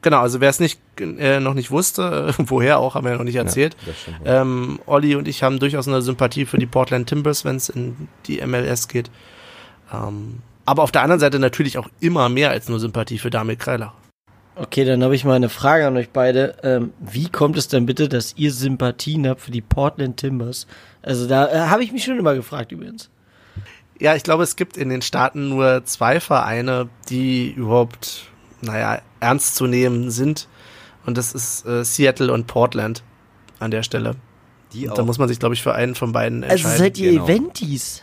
Genau, 0.00 0.20
also 0.20 0.40
wer 0.40 0.48
es 0.48 0.60
nicht 0.60 0.80
äh, 1.00 1.40
noch 1.40 1.54
nicht 1.54 1.70
wusste, 1.70 2.32
äh, 2.38 2.42
woher 2.46 2.78
auch, 2.78 2.94
haben 2.94 3.04
wir 3.04 3.12
ja 3.12 3.18
noch 3.18 3.24
nicht 3.24 3.36
erzählt. 3.36 3.76
Ja, 3.80 3.86
das 3.86 4.00
stimmt, 4.00 4.18
ja. 4.24 4.42
ähm, 4.42 4.80
Olli 4.86 5.16
und 5.16 5.26
ich 5.26 5.42
haben 5.42 5.58
durchaus 5.58 5.88
eine 5.88 6.02
Sympathie 6.02 6.46
für 6.46 6.58
die 6.58 6.66
Portland 6.66 7.08
Timbers, 7.08 7.44
wenn 7.44 7.56
es 7.56 7.68
in 7.68 8.08
die 8.26 8.44
MLS 8.46 8.88
geht. 8.88 9.10
Ähm, 9.92 10.40
aber 10.64 10.82
auf 10.82 10.92
der 10.92 11.02
anderen 11.02 11.20
Seite 11.20 11.38
natürlich 11.38 11.78
auch 11.78 11.88
immer 12.00 12.28
mehr 12.28 12.50
als 12.50 12.68
nur 12.68 12.78
Sympathie 12.78 13.18
für 13.18 13.30
Damir 13.30 13.56
Kreilach. 13.56 13.92
Okay, 14.54 14.84
dann 14.84 15.04
habe 15.04 15.14
ich 15.14 15.24
mal 15.24 15.34
eine 15.34 15.48
Frage 15.48 15.86
an 15.86 15.96
euch 15.96 16.10
beide. 16.10 16.56
Ähm, 16.62 16.92
wie 16.98 17.28
kommt 17.28 17.56
es 17.56 17.68
denn 17.68 17.86
bitte, 17.86 18.08
dass 18.08 18.34
ihr 18.36 18.52
Sympathien 18.52 19.26
habt 19.28 19.40
für 19.40 19.52
die 19.52 19.60
Portland 19.60 20.16
Timbers? 20.16 20.66
Also 21.00 21.28
da 21.28 21.48
äh, 21.48 21.68
habe 21.68 21.84
ich 21.84 21.92
mich 21.92 22.04
schon 22.04 22.18
immer 22.18 22.34
gefragt 22.34 22.72
übrigens. 22.72 23.08
Ja, 24.00 24.14
ich 24.14 24.24
glaube, 24.24 24.42
es 24.42 24.56
gibt 24.56 24.76
in 24.76 24.88
den 24.88 25.02
Staaten 25.02 25.48
nur 25.48 25.84
zwei 25.84 26.20
Vereine, 26.20 26.88
die 27.08 27.50
überhaupt, 27.50 28.26
naja, 28.60 29.00
ernst 29.20 29.56
zu 29.56 29.66
nehmen 29.66 30.10
sind. 30.10 30.48
Und 31.06 31.16
das 31.18 31.32
ist 31.32 31.66
äh, 31.66 31.84
Seattle 31.84 32.32
und 32.32 32.46
Portland 32.46 33.02
an 33.58 33.70
der 33.70 33.82
Stelle. 33.82 34.16
Die 34.72 34.86
Da 34.94 35.02
muss 35.04 35.18
man 35.18 35.28
sich, 35.28 35.38
glaube 35.38 35.54
ich, 35.54 35.62
für 35.62 35.74
einen 35.74 35.94
von 35.94 36.12
beiden 36.12 36.44
Also 36.44 36.54
entscheiden. 36.54 36.78
seid 36.78 36.98
ihr 36.98 37.12
genau. 37.12 37.24
Eventis? 37.24 38.02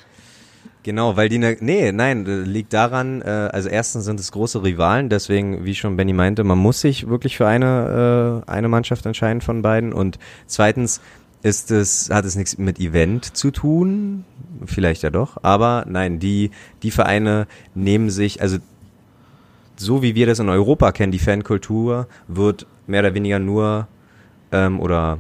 Genau, 0.86 1.18
weil 1.18 1.30
die 1.30 1.40
ne, 1.40 1.58
nee, 1.62 1.92
nein, 1.92 2.28
äh, 2.28 2.42
liegt 2.42 2.72
daran, 2.72 3.22
äh, 3.24 3.50
also 3.52 3.70
erstens 3.70 4.06
sind 4.06 4.20
es 4.20 4.32
große 4.32 4.64
Rivalen, 4.64 5.10
deswegen, 5.10 5.66
wie 5.66 5.74
schon 5.74 5.98
Benny 5.98 6.14
meinte, 6.14 6.44
man 6.44 6.60
muss 6.60 6.82
sich 6.82 7.08
wirklich 7.10 7.38
für 7.38 7.48
eine, 7.48 8.44
äh, 8.48 8.52
eine 8.52 8.68
Mannschaft 8.68 9.04
entscheiden 9.08 9.42
von 9.42 9.64
beiden 9.64 9.94
und 9.94 10.20
zweitens 10.46 11.02
ist 11.42 11.72
es, 11.72 12.12
hat 12.12 12.24
es 12.26 12.36
nichts 12.36 12.60
mit 12.60 12.80
Event 12.80 13.36
zu 13.36 13.50
tun, 13.50 14.26
vielleicht 14.68 15.02
ja 15.02 15.10
doch, 15.10 15.38
aber 15.42 15.86
nein, 15.88 16.20
die, 16.20 16.52
die 16.84 16.92
Vereine 16.92 17.48
nehmen 17.74 18.12
sich, 18.12 18.42
also 18.44 18.58
so 19.78 20.02
wie 20.02 20.16
wir 20.16 20.26
das 20.26 20.40
in 20.40 20.50
Europa 20.50 20.92
kennen, 20.92 21.12
die 21.12 21.20
Fankultur 21.20 22.08
wird 22.28 22.66
mehr 22.88 23.02
oder 23.02 23.14
weniger 23.14 23.40
nur 23.40 23.88
ähm, 24.52 24.80
oder 24.80 25.20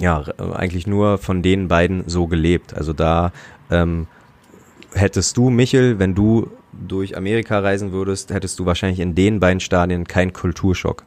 ja, 0.00 0.20
r- 0.20 0.56
eigentlich 0.56 0.86
nur 0.86 1.18
von 1.18 1.42
den 1.42 1.68
beiden 1.68 2.04
so 2.06 2.26
gelebt. 2.26 2.74
Also 2.74 2.92
da 2.92 3.32
ähm, 3.70 4.06
hättest 4.94 5.36
du, 5.36 5.50
Michel, 5.50 5.98
wenn 5.98 6.14
du 6.14 6.50
durch 6.72 7.16
Amerika 7.16 7.58
reisen 7.58 7.92
würdest, 7.92 8.30
hättest 8.32 8.58
du 8.58 8.66
wahrscheinlich 8.66 9.00
in 9.00 9.14
den 9.14 9.40
beiden 9.40 9.60
Stadien 9.60 10.06
keinen 10.06 10.32
Kulturschock, 10.32 11.04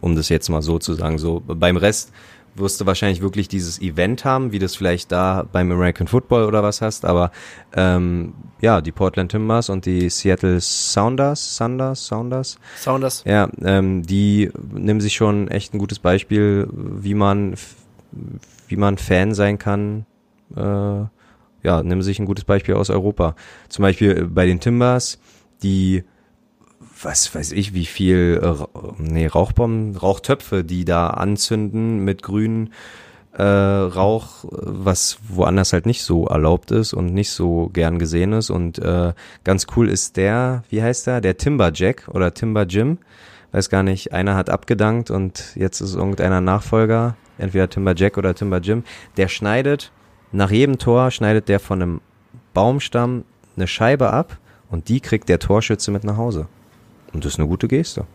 um 0.00 0.16
das 0.16 0.28
jetzt 0.28 0.48
mal 0.48 0.62
so 0.62 0.78
zu 0.78 0.94
sagen. 0.94 1.18
So 1.18 1.42
beim 1.46 1.76
Rest 1.76 2.12
wirst 2.54 2.80
du 2.80 2.86
wahrscheinlich 2.86 3.22
wirklich 3.22 3.48
dieses 3.48 3.80
Event 3.80 4.24
haben, 4.24 4.52
wie 4.52 4.58
das 4.58 4.76
vielleicht 4.76 5.10
da 5.10 5.44
beim 5.50 5.70
American 5.72 6.06
Football 6.06 6.44
oder 6.44 6.62
was 6.62 6.80
hast, 6.80 7.04
aber 7.04 7.30
ähm, 7.74 8.34
ja, 8.60 8.80
die 8.80 8.92
Portland 8.92 9.30
Timbers 9.30 9.70
und 9.70 9.86
die 9.86 10.08
Seattle 10.10 10.60
Sounders, 10.60 11.56
Sounders, 11.56 12.06
Sounders, 12.06 12.58
Sounders. 12.76 13.24
ja, 13.26 13.48
ähm, 13.62 14.02
die 14.02 14.50
nehmen 14.72 15.00
sich 15.00 15.14
schon 15.14 15.48
echt 15.48 15.74
ein 15.74 15.78
gutes 15.78 15.98
Beispiel, 15.98 16.68
wie 16.72 17.14
man, 17.14 17.54
wie 18.68 18.76
man 18.76 18.98
Fan 18.98 19.34
sein 19.34 19.58
kann. 19.58 20.06
Äh, 20.54 21.06
ja, 21.64 21.82
nehmen 21.82 22.02
sich 22.02 22.18
ein 22.18 22.26
gutes 22.26 22.44
Beispiel 22.44 22.74
aus 22.74 22.90
Europa. 22.90 23.34
Zum 23.68 23.82
Beispiel 23.82 24.18
äh, 24.18 24.22
bei 24.24 24.46
den 24.46 24.60
Timbers, 24.60 25.18
die, 25.62 26.04
was 27.04 27.34
weiß 27.34 27.52
ich, 27.52 27.74
wie 27.74 27.86
viel, 27.86 28.40
äh, 28.42 28.64
nee, 28.98 29.26
Rauchbomben, 29.26 29.96
Rauchtöpfe, 29.96 30.64
die 30.64 30.84
da 30.84 31.08
anzünden 31.08 32.04
mit 32.04 32.22
grünen 32.22 32.72
äh, 33.32 33.42
Rauch, 33.42 34.44
was 34.50 35.18
woanders 35.28 35.72
halt 35.72 35.86
nicht 35.86 36.02
so 36.02 36.26
erlaubt 36.26 36.70
ist 36.70 36.92
und 36.92 37.14
nicht 37.14 37.30
so 37.30 37.70
gern 37.72 37.98
gesehen 37.98 38.32
ist. 38.32 38.50
Und 38.50 38.78
äh, 38.78 39.12
ganz 39.44 39.66
cool 39.76 39.88
ist 39.88 40.16
der, 40.16 40.64
wie 40.68 40.82
heißt 40.82 41.06
der? 41.06 41.20
Der 41.20 41.36
Timberjack 41.36 42.08
oder 42.08 42.34
Timber 42.34 42.64
Jim. 42.64 42.98
Weiß 43.52 43.68
gar 43.68 43.82
nicht, 43.82 44.12
einer 44.12 44.34
hat 44.34 44.48
abgedankt 44.48 45.10
und 45.10 45.54
jetzt 45.56 45.80
ist 45.80 45.94
irgendeiner 45.94 46.40
Nachfolger, 46.40 47.16
entweder 47.36 47.68
Timberjack 47.68 48.16
oder 48.16 48.34
Timber 48.34 48.58
Jim. 48.58 48.84
Der 49.16 49.28
schneidet, 49.28 49.92
nach 50.30 50.50
jedem 50.50 50.78
Tor 50.78 51.10
schneidet 51.10 51.48
der 51.48 51.60
von 51.60 51.82
einem 51.82 52.00
Baumstamm 52.54 53.24
eine 53.56 53.66
Scheibe 53.66 54.10
ab 54.10 54.38
und 54.70 54.88
die 54.88 55.00
kriegt 55.00 55.28
der 55.28 55.38
Torschütze 55.38 55.90
mit 55.90 56.04
nach 56.04 56.16
Hause. 56.16 56.48
Und 57.12 57.24
das 57.24 57.34
ist 57.34 57.38
eine 57.38 57.48
gute 57.48 57.68
Geste. 57.68 58.06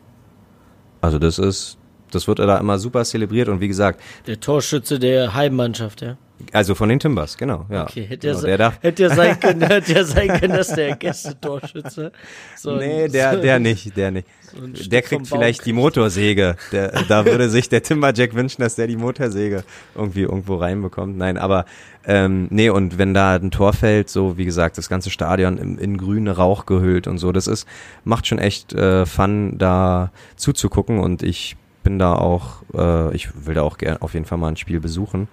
Also 1.02 1.20
das 1.20 1.40
ist, 1.40 1.78
das 2.12 2.28
wird 2.28 2.40
da 2.40 2.58
immer 2.58 2.80
super 2.80 3.04
zelebriert 3.06 3.50
und 3.50 3.60
wie 3.60 3.68
gesagt, 3.68 4.02
Der 4.26 4.40
Torschütze 4.40 5.00
der 5.00 5.34
Heimmannschaft, 5.34 6.02
ja. 6.02 6.18
also 6.54 6.74
von 6.74 6.90
den 6.90 7.00
Timbers, 7.00 7.38
genau, 7.38 7.66
ja. 7.70 7.84
Okay, 7.84 8.06
hätte 8.06 8.28
ja, 8.28 8.34
genau, 8.34 8.46
der 8.46 8.58
darf, 8.58 8.80
hätte 8.82 9.04
ja 9.04 9.10
sein 9.10 9.40
können, 9.40 9.62
hätte 9.62 9.94
ja 9.94 10.04
sein 10.04 10.28
können, 10.40 10.56
dass 10.56 10.70
der 10.70 10.96
Gästetorschütze 10.96 12.12
so 12.56 12.76
nee, 12.76 13.08
der, 13.08 13.36
so, 13.36 13.42
der 13.42 13.60
nicht, 13.60 13.96
der 13.96 14.12
nicht. 14.12 14.28
So 14.52 14.90
Der 14.90 15.02
kriegt 15.02 15.28
vielleicht 15.28 15.66
die 15.66 15.74
Motorsäge. 15.74 16.56
Der, 16.72 17.04
da 17.08 17.26
würde 17.26 17.50
sich 17.50 17.70
der 17.70 17.84
Timberjack 17.84 18.34
wünschen, 18.36 18.62
dass 18.62 18.76
der 18.76 18.88
die 18.88 18.96
Motorsäge 18.96 19.64
irgendwie 19.96 20.22
irgendwo 20.22 20.56
reinbekommt. 20.56 21.18
Nein, 21.18 21.38
aber 21.38 21.66
ähm, 22.06 22.48
nee, 22.50 22.70
und 22.70 22.98
wenn 22.98 23.14
da 23.14 23.36
ein 23.36 23.52
Tor 23.52 23.74
fällt, 23.74 24.10
so 24.10 24.38
wie 24.38 24.46
gesagt, 24.46 24.78
das 24.78 24.90
ganze 24.90 25.10
Stadion 25.10 25.58
in, 25.58 25.78
in 25.78 25.98
grüne 25.98 26.36
Rauch 26.36 26.66
gehüllt 26.66 27.08
und 27.08 27.18
so, 27.18 27.32
das 27.32 27.48
ist, 27.48 27.68
macht 28.04 28.28
schon 28.28 28.40
echt 28.40 28.74
äh, 28.74 29.06
Fun, 29.06 29.58
da 29.58 30.12
zuzugucken 30.38 31.00
und 31.00 31.24
ich 31.24 31.58
bin 31.84 32.00
da 32.00 32.14
auch, 32.14 32.64
äh, 32.74 33.16
ich 33.16 33.46
will 33.46 33.56
da 33.56 33.64
auch 33.64 33.78
gerne 33.78 34.02
auf 34.02 34.14
jeden 34.14 34.26
Fall 34.26 34.38
mal 34.38 34.50
ein 34.50 34.58
Spiel 34.58 34.80
besuchen. 34.80 35.28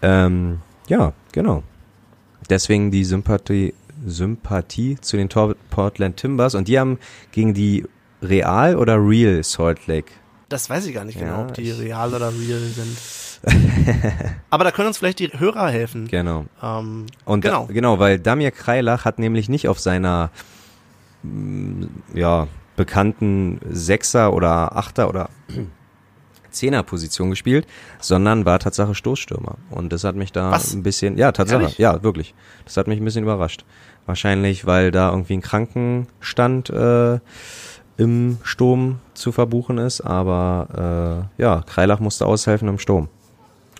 Ähm, 0.00 0.60
ja, 0.88 1.12
genau. 1.32 1.62
Deswegen 2.50 2.90
die 2.90 3.04
Sympathie, 3.04 3.74
Sympathie 4.04 4.98
zu 5.00 5.16
den 5.16 5.28
Tor 5.28 5.54
Portland 5.70 6.16
Timbers 6.16 6.54
und 6.54 6.68
die 6.68 6.78
haben 6.78 6.98
gegen 7.30 7.54
die 7.54 7.84
Real 8.22 8.76
oder 8.76 8.96
Real 8.96 9.42
Salt 9.42 9.86
Lake. 9.86 10.12
Das 10.48 10.68
weiß 10.70 10.86
ich 10.86 10.94
gar 10.94 11.04
nicht 11.04 11.18
Ja, 11.18 11.26
genau, 11.26 11.42
ob 11.42 11.54
die 11.54 11.70
real 11.70 12.14
oder 12.14 12.30
real 12.32 12.58
sind. 12.60 12.96
Aber 14.50 14.64
da 14.64 14.70
können 14.70 14.88
uns 14.88 14.98
vielleicht 14.98 15.18
die 15.18 15.28
Hörer 15.32 15.68
helfen. 15.70 16.06
Genau. 16.08 16.44
Ähm, 16.62 17.06
Und 17.24 17.40
Genau. 17.40 17.62
genau, 17.66 17.72
genau, 17.74 17.98
weil 17.98 18.18
Damir 18.18 18.50
Kreilach 18.50 19.04
hat 19.04 19.18
nämlich 19.18 19.48
nicht 19.48 19.66
auf 19.68 19.80
seiner 19.80 20.30
mm, 21.22 21.84
ja, 22.14 22.46
bekannten 22.76 23.60
Sechser 23.68 24.32
oder 24.32 24.76
Achter 24.76 25.08
oder 25.08 25.28
Zehner 26.50 26.82
Position 26.82 27.30
gespielt, 27.30 27.66
sondern 27.98 28.44
war 28.44 28.58
Tatsache 28.58 28.94
Stoßstürmer. 28.94 29.56
Und 29.70 29.92
das 29.92 30.04
hat 30.04 30.16
mich 30.16 30.32
da 30.32 30.50
Was? 30.50 30.74
ein 30.74 30.82
bisschen, 30.82 31.16
ja, 31.16 31.32
Tatsache, 31.32 31.62
Ehrlich? 31.62 31.78
ja, 31.78 32.02
wirklich. 32.02 32.34
Das 32.66 32.76
hat 32.76 32.86
mich 32.88 33.00
ein 33.00 33.04
bisschen 33.04 33.24
überrascht. 33.24 33.64
Wahrscheinlich, 34.04 34.66
weil 34.66 34.90
da 34.90 35.10
irgendwie 35.10 35.34
ein 35.34 35.40
Krankenstand 35.40 36.70
äh, 36.70 37.20
im 38.02 38.38
Sturm 38.42 38.98
zu 39.14 39.30
verbuchen 39.32 39.78
ist, 39.78 40.00
aber 40.00 41.28
äh, 41.38 41.42
ja, 41.42 41.62
Kreilach 41.66 42.00
musste 42.00 42.26
aushelfen 42.26 42.68
im 42.68 42.78
Sturm. 42.78 43.08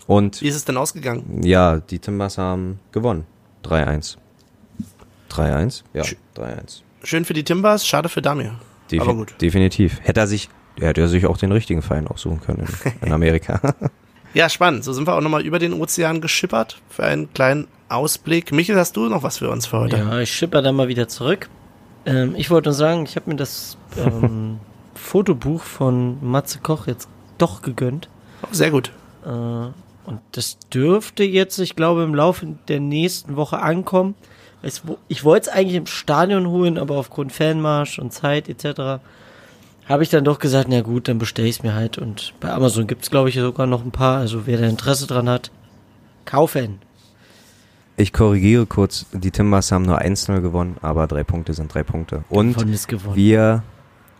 Und 0.07 0.41
wie 0.41 0.47
ist 0.47 0.55
es 0.55 0.65
denn 0.65 0.77
ausgegangen? 0.77 1.41
ja, 1.43 1.79
die 1.79 1.99
Timbers 1.99 2.37
haben 2.37 2.79
gewonnen. 2.91 3.25
3-1. 3.63 4.17
3-1? 5.29 5.83
Ja, 5.93 6.03
Sch- 6.03 6.15
3-1. 6.35 6.81
Schön 7.03 7.25
für 7.25 7.33
die 7.33 7.43
Timbers, 7.43 7.85
schade 7.87 8.09
für 8.09 8.21
Damir. 8.21 8.55
Defi 8.91 9.01
Aber 9.01 9.15
gut. 9.15 9.33
Definitiv. 9.41 9.99
Hätte 10.03 10.19
er 10.21 10.27
sich, 10.27 10.49
hätte 10.79 11.01
er 11.01 11.07
sich 11.07 11.25
auch 11.25 11.37
den 11.37 11.51
richtigen 11.51 11.81
Verein 11.81 12.07
aussuchen 12.07 12.39
können 12.41 12.67
in, 13.01 13.07
in 13.07 13.13
Amerika. 13.13 13.59
Ja, 14.35 14.49
spannend. 14.49 14.83
So 14.83 14.93
sind 14.93 15.05
wir 15.07 15.13
auch 15.15 15.21
nochmal 15.21 15.45
über 15.45 15.59
den 15.59 15.73
Ozean 15.73 16.19
geschippert 16.19 16.81
für 16.89 17.03
einen 17.03 17.31
kleinen 17.35 17.67
Ausblick. 17.87 18.51
Michael, 18.51 18.79
hast 18.79 18.97
du 18.97 19.07
noch 19.07 19.21
was 19.21 19.37
für 19.37 19.47
uns 19.51 19.67
für 19.67 19.77
heute? 19.77 19.97
Ja, 19.97 20.19
ich 20.21 20.31
schipper 20.31 20.63
dann 20.63 20.73
mal 20.73 20.87
wieder 20.87 21.07
zurück. 21.07 21.49
Ähm, 22.05 22.35
ich 22.35 22.49
wollte 22.49 22.69
nur 22.69 22.73
sagen, 22.73 23.03
ich 23.05 23.15
habe 23.15 23.29
mir 23.29 23.35
das 23.35 23.77
ähm, 23.97 24.59
Fotobuch 24.95 25.61
von 25.61 26.17
Matze 26.21 26.59
Koch 26.59 26.87
jetzt 26.87 27.07
doch 27.37 27.61
gegönnt. 27.61 28.09
Oh, 28.43 28.47
sehr 28.51 28.71
gut. 28.71 28.91
Äh, 29.25 29.29
und 29.29 30.19
das 30.33 30.57
dürfte 30.73 31.23
jetzt, 31.23 31.57
ich 31.59 31.75
glaube, 31.75 32.03
im 32.03 32.13
Laufe 32.13 32.45
der 32.67 32.79
nächsten 32.81 33.35
Woche 33.37 33.59
ankommen. 33.59 34.15
Wo- 34.83 34.97
ich 35.07 35.23
wollte 35.23 35.49
es 35.49 35.55
eigentlich 35.55 35.75
im 35.77 35.85
Stadion 35.87 36.47
holen, 36.47 36.77
aber 36.77 36.95
aufgrund 36.97 37.31
Fanmarsch 37.31 37.99
und 37.99 38.11
Zeit 38.11 38.49
etc. 38.49 39.01
habe 39.87 40.03
ich 40.03 40.09
dann 40.09 40.23
doch 40.25 40.39
gesagt, 40.39 40.67
na 40.69 40.81
gut, 40.81 41.07
dann 41.07 41.19
bestelle 41.19 41.47
ich 41.47 41.57
es 41.57 41.63
mir 41.63 41.73
halt. 41.73 41.97
Und 41.97 42.33
bei 42.41 42.51
Amazon 42.51 42.87
gibt 42.87 43.03
es, 43.03 43.11
glaube 43.11 43.29
ich, 43.29 43.35
sogar 43.35 43.65
noch 43.67 43.83
ein 43.83 43.91
paar. 43.91 44.17
Also 44.19 44.45
wer 44.45 44.57
da 44.57 44.65
Interesse 44.67 45.07
dran 45.07 45.29
hat, 45.29 45.51
kaufen. 46.25 46.79
Ich 47.95 48.11
korrigiere 48.11 48.65
kurz, 48.65 49.05
die 49.11 49.29
Timbers 49.29 49.71
haben 49.71 49.85
nur 49.85 50.01
1-0 50.01 50.41
gewonnen, 50.41 50.77
aber 50.81 51.05
drei 51.05 51.23
Punkte 51.23 51.53
sind 51.53 51.73
drei 51.73 51.83
Punkte. 51.83 52.23
Und 52.29 52.57
wir, 53.15 53.63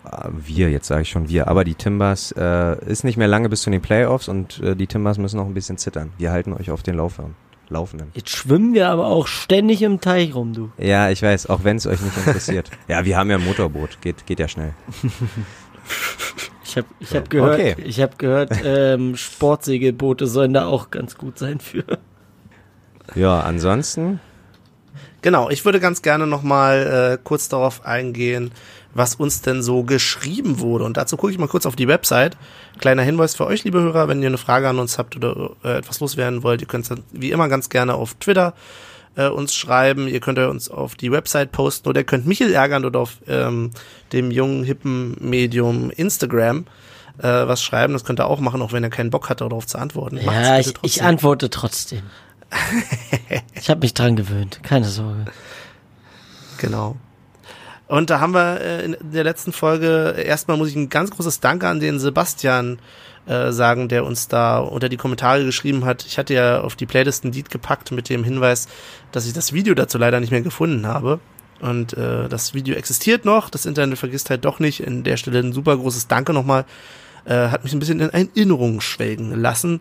äh, 0.06 0.28
wir, 0.32 0.70
jetzt 0.70 0.88
sage 0.88 1.02
ich 1.02 1.10
schon 1.10 1.28
wir, 1.28 1.48
aber 1.48 1.64
die 1.64 1.74
Timbers 1.74 2.32
äh, 2.38 2.86
ist 2.86 3.04
nicht 3.04 3.18
mehr 3.18 3.28
lange 3.28 3.50
bis 3.50 3.64
zu 3.64 3.72
den 3.72 3.82
Playoffs 3.82 4.28
und 4.28 4.60
äh, 4.60 4.76
die 4.76 4.86
Timbers 4.86 5.18
müssen 5.18 5.38
noch 5.38 5.48
ein 5.48 5.56
bisschen 5.56 5.78
zittern. 5.78 6.12
Wir 6.20 6.32
halten 6.32 6.54
euch 6.54 6.70
auf 6.70 6.84
den 6.84 6.96
Laufenden. 6.96 7.36
Laufenden. 7.70 8.10
Jetzt 8.14 8.30
schwimmen 8.30 8.76
wir 8.76 8.90
aber 8.90 9.08
auch 9.08 9.26
ständig 9.26 9.82
im 9.82 10.00
Teich 10.00 10.36
rum, 10.36 10.54
du. 10.54 10.72
Ja, 10.78 11.10
ich 11.10 11.24
weiß, 11.24 11.50
auch 11.50 11.64
wenn 11.64 11.78
es 11.78 11.88
euch 11.88 12.00
nicht 12.02 12.16
interessiert. 12.18 12.70
ja, 12.88 13.06
wir 13.06 13.18
haben 13.18 13.32
ja 13.32 13.38
ein 13.38 13.46
Motorboot, 13.46 14.02
geht, 14.02 14.28
geht 14.28 14.40
ja 14.40 14.48
schnell. 14.48 14.74
Ich 16.64 16.78
habe 16.78 16.88
ich 17.00 17.16
hab 17.16 17.30
gehört, 17.30 17.60
Okay. 17.60 17.76
ich 17.84 18.00
hab 18.02 18.20
gehört 18.20 18.52
ähm, 18.64 19.16
Sportsegelboote 19.16 20.28
sollen 20.28 20.54
da 20.54 20.68
auch 20.68 20.92
ganz 20.92 21.18
gut 21.18 21.40
sein 21.40 21.60
für. 21.60 21.86
Ja, 23.16 23.42
ansonsten, 23.42 24.20
Genau, 25.24 25.50
ich 25.50 25.64
würde 25.64 25.80
ganz 25.80 26.02
gerne 26.02 26.28
nochmal 26.28 27.14
äh, 27.14 27.24
kurz 27.24 27.48
darauf 27.48 27.86
eingehen, 27.86 28.52
was 28.94 29.16
uns 29.16 29.42
denn 29.42 29.64
so 29.64 29.84
geschrieben 29.84 30.60
wurde. 30.60 30.84
Und 30.84 30.98
dazu 30.98 31.16
gucke 31.16 31.32
ich 31.32 31.40
mal 31.40 31.48
kurz 31.48 31.66
auf 31.66 31.78
die 31.78 31.88
Website. 31.88 32.38
Kleiner 32.78 33.04
Hinweis 33.04 33.34
für 33.34 33.46
euch, 33.46 33.64
liebe 33.64 33.82
Hörer, 33.82 34.10
wenn 34.10 34.22
ihr 34.22 34.28
eine 34.28 34.38
Frage 34.38 34.68
an 34.68 34.80
uns 34.80 34.98
habt 34.98 35.16
oder 35.16 35.52
äh, 35.64 35.78
etwas 35.78 36.02
loswerden 36.02 36.44
wollt, 36.44 36.60
ihr 36.60 36.68
könnt 36.68 36.92
es 36.92 36.98
wie 37.14 37.32
immer 37.32 37.48
ganz 37.48 37.70
gerne 37.70 37.94
auf 37.94 38.16
Twitter 38.16 38.54
äh, 39.16 39.30
uns 39.30 39.56
schreiben. 39.56 40.10
Ihr 40.10 40.20
könnt 40.20 40.40
uns 40.40 40.70
auf 40.70 40.96
die 40.96 41.10
Website 41.10 41.54
posten 41.54 41.88
oder 41.88 42.02
ihr 42.02 42.06
könnt 42.06 42.28
Michel 42.28 42.54
ärgern 42.54 42.84
oder 42.84 43.00
auf 43.00 43.20
ähm, 43.26 43.72
dem 44.12 44.30
jungen, 44.30 44.66
hippen 44.66 45.16
Medium 45.22 45.90
Instagram 45.90 46.66
äh, 47.20 47.24
was 47.24 47.64
schreiben. 47.64 47.94
Das 47.94 48.04
könnt 48.04 48.20
ihr 48.20 48.28
auch 48.28 48.42
machen, 48.42 48.62
auch 48.62 48.74
wenn 48.74 48.84
ihr 48.84 48.90
keinen 48.90 49.10
Bock 49.10 49.30
hatte, 49.30 49.48
darauf 49.48 49.68
zu 49.68 49.78
antworten. 49.78 50.18
Ja, 50.18 50.60
ich, 50.60 50.74
trotzdem. 50.74 50.82
ich 50.84 51.04
antworte 51.04 51.50
trotzdem. 51.50 52.04
ich 53.56 53.70
habe 53.70 53.82
mich 53.82 53.94
dran 53.94 54.16
gewöhnt, 54.16 54.60
keine 54.64 54.86
Sorge. 54.86 55.26
Genau. 56.58 56.96
Und 57.88 58.10
da 58.10 58.20
haben 58.20 58.34
wir 58.34 58.62
äh, 58.62 58.86
in 58.86 58.98
der 59.02 59.24
letzten 59.24 59.52
Folge, 59.52 60.16
erstmal 60.18 60.58
muss 60.58 60.70
ich 60.70 60.76
ein 60.76 60.90
ganz 60.90 61.12
großes 61.12 61.42
Danke 61.42 61.68
an 61.68 61.80
den 61.80 62.00
Sebastian 62.00 62.80
äh, 63.26 63.52
sagen, 63.52 63.88
der 63.88 64.06
uns 64.06 64.28
da 64.28 64.60
unter 64.60 64.90
die 64.90 64.98
Kommentare 64.98 65.46
geschrieben 65.46 65.86
hat. 65.86 66.06
Ich 66.06 66.18
hatte 66.18 66.34
ja 66.34 66.62
auf 66.62 66.76
die 66.76 66.86
Playlist 66.86 67.24
ein 67.24 67.32
Lied 67.32 67.50
gepackt 67.50 67.92
mit 67.92 68.10
dem 68.10 68.24
Hinweis, 68.24 68.68
dass 69.12 69.28
ich 69.28 69.34
das 69.34 69.54
Video 69.54 69.74
dazu 69.76 69.98
leider 69.98 70.20
nicht 70.20 70.32
mehr 70.32 70.42
gefunden 70.42 70.88
habe. 70.88 71.20
Und 71.60 71.94
äh, 71.94 72.28
das 72.28 72.54
Video 72.54 72.76
existiert 72.76 73.26
noch, 73.26 73.50
das 73.50 73.66
Internet 73.66 73.98
vergisst 73.98 74.30
halt 74.30 74.44
doch 74.44 74.60
nicht. 74.60 74.82
In 74.82 75.04
der 75.04 75.18
Stelle 75.18 75.40
ein 75.40 75.54
super 75.54 75.78
großes 75.78 76.08
Danke 76.08 76.34
nochmal. 76.34 76.66
Äh, 77.26 77.48
hat 77.48 77.64
mich 77.64 77.74
ein 77.74 77.80
bisschen 77.80 78.02
in 78.02 78.10
Erinnerung 78.10 78.82
schwelgen 78.82 79.40
lassen. 79.40 79.80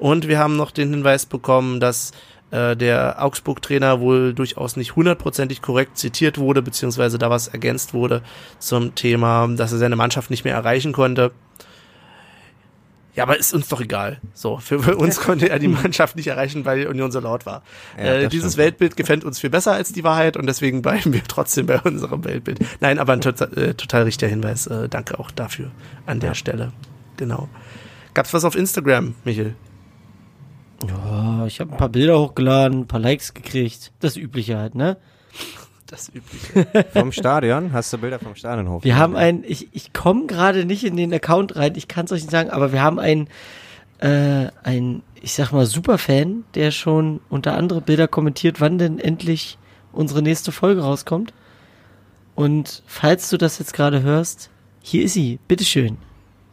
Und 0.00 0.28
wir 0.28 0.38
haben 0.38 0.56
noch 0.56 0.70
den 0.70 0.90
Hinweis 0.90 1.26
bekommen, 1.26 1.78
dass 1.78 2.12
äh, 2.50 2.74
der 2.74 3.22
Augsburg-Trainer 3.22 4.00
wohl 4.00 4.32
durchaus 4.32 4.76
nicht 4.76 4.96
hundertprozentig 4.96 5.60
korrekt 5.60 5.98
zitiert 5.98 6.38
wurde, 6.38 6.62
beziehungsweise 6.62 7.18
da 7.18 7.30
was 7.30 7.48
ergänzt 7.48 7.94
wurde 7.94 8.22
zum 8.58 8.94
Thema, 8.94 9.46
dass 9.48 9.72
er 9.72 9.78
seine 9.78 9.96
Mannschaft 9.96 10.30
nicht 10.30 10.44
mehr 10.44 10.54
erreichen 10.54 10.92
konnte. 10.92 11.32
Ja, 13.14 13.24
aber 13.24 13.38
ist 13.38 13.52
uns 13.52 13.68
doch 13.68 13.80
egal. 13.80 14.20
So, 14.32 14.56
für, 14.56 14.82
für 14.82 14.96
uns 14.96 15.20
konnte 15.20 15.50
er 15.50 15.58
die 15.58 15.68
Mannschaft 15.68 16.16
nicht 16.16 16.28
erreichen, 16.28 16.64
weil 16.64 16.80
die 16.80 16.86
Union 16.86 17.12
so 17.12 17.20
laut 17.20 17.44
war. 17.44 17.62
Ja, 17.98 18.04
äh, 18.04 18.28
dieses 18.28 18.52
stimmt. 18.54 18.64
Weltbild 18.64 18.96
gefällt 18.96 19.24
uns 19.24 19.38
viel 19.38 19.50
besser 19.50 19.72
als 19.72 19.92
die 19.92 20.02
Wahrheit 20.02 20.38
und 20.38 20.46
deswegen 20.46 20.80
bleiben 20.80 21.12
wir 21.12 21.22
trotzdem 21.28 21.66
bei 21.66 21.78
unserem 21.80 22.24
Weltbild. 22.24 22.60
Nein, 22.80 22.98
aber 22.98 23.12
ein 23.12 23.20
total, 23.20 23.52
äh, 23.58 23.74
total 23.74 24.04
richtiger 24.04 24.30
Hinweis. 24.30 24.66
Äh, 24.66 24.88
danke 24.88 25.18
auch 25.18 25.30
dafür 25.30 25.70
an 26.06 26.20
der 26.20 26.34
Stelle. 26.34 26.72
Genau. 27.18 27.50
Gab's 28.14 28.32
was 28.32 28.44
auf 28.44 28.56
Instagram, 28.56 29.14
Michel? 29.24 29.54
Ja, 30.88 31.46
ich 31.46 31.60
habe 31.60 31.72
ein 31.72 31.76
paar 31.76 31.88
Bilder 31.88 32.18
hochgeladen, 32.18 32.80
ein 32.80 32.86
paar 32.86 33.00
Likes 33.00 33.34
gekriegt. 33.34 33.92
Das 34.00 34.16
Übliche 34.16 34.56
halt, 34.56 34.74
ne? 34.74 34.96
Das 35.90 36.10
übliche. 36.14 36.86
Vom 36.92 37.10
Stadion? 37.10 37.72
Hast 37.72 37.92
du 37.92 37.98
Bilder 37.98 38.20
vom 38.20 38.36
Stadion 38.36 38.68
hoch? 38.68 38.84
Wir 38.84 38.96
haben 38.96 39.16
ein, 39.16 39.42
ich, 39.44 39.68
ich 39.72 39.92
komme 39.92 40.26
gerade 40.26 40.64
nicht 40.64 40.84
in 40.84 40.96
den 40.96 41.12
Account 41.12 41.56
rein, 41.56 41.72
ich 41.74 41.88
kann 41.88 42.04
es 42.04 42.12
euch 42.12 42.20
nicht 42.20 42.30
sagen, 42.30 42.50
aber 42.50 42.72
wir 42.72 42.80
haben 42.80 43.00
einen, 43.00 43.26
äh, 43.98 44.48
ein, 44.62 45.02
ich 45.20 45.34
sag 45.34 45.50
mal, 45.50 45.66
Superfan, 45.66 46.44
der 46.54 46.70
schon 46.70 47.20
unter 47.28 47.56
andere 47.56 47.80
Bilder 47.80 48.06
kommentiert, 48.06 48.60
wann 48.60 48.78
denn 48.78 49.00
endlich 49.00 49.58
unsere 49.92 50.22
nächste 50.22 50.52
Folge 50.52 50.82
rauskommt. 50.82 51.34
Und 52.36 52.84
falls 52.86 53.28
du 53.28 53.36
das 53.36 53.58
jetzt 53.58 53.74
gerade 53.74 54.02
hörst, 54.02 54.48
hier 54.82 55.02
ist 55.02 55.14
sie, 55.14 55.40
bitteschön. 55.48 55.98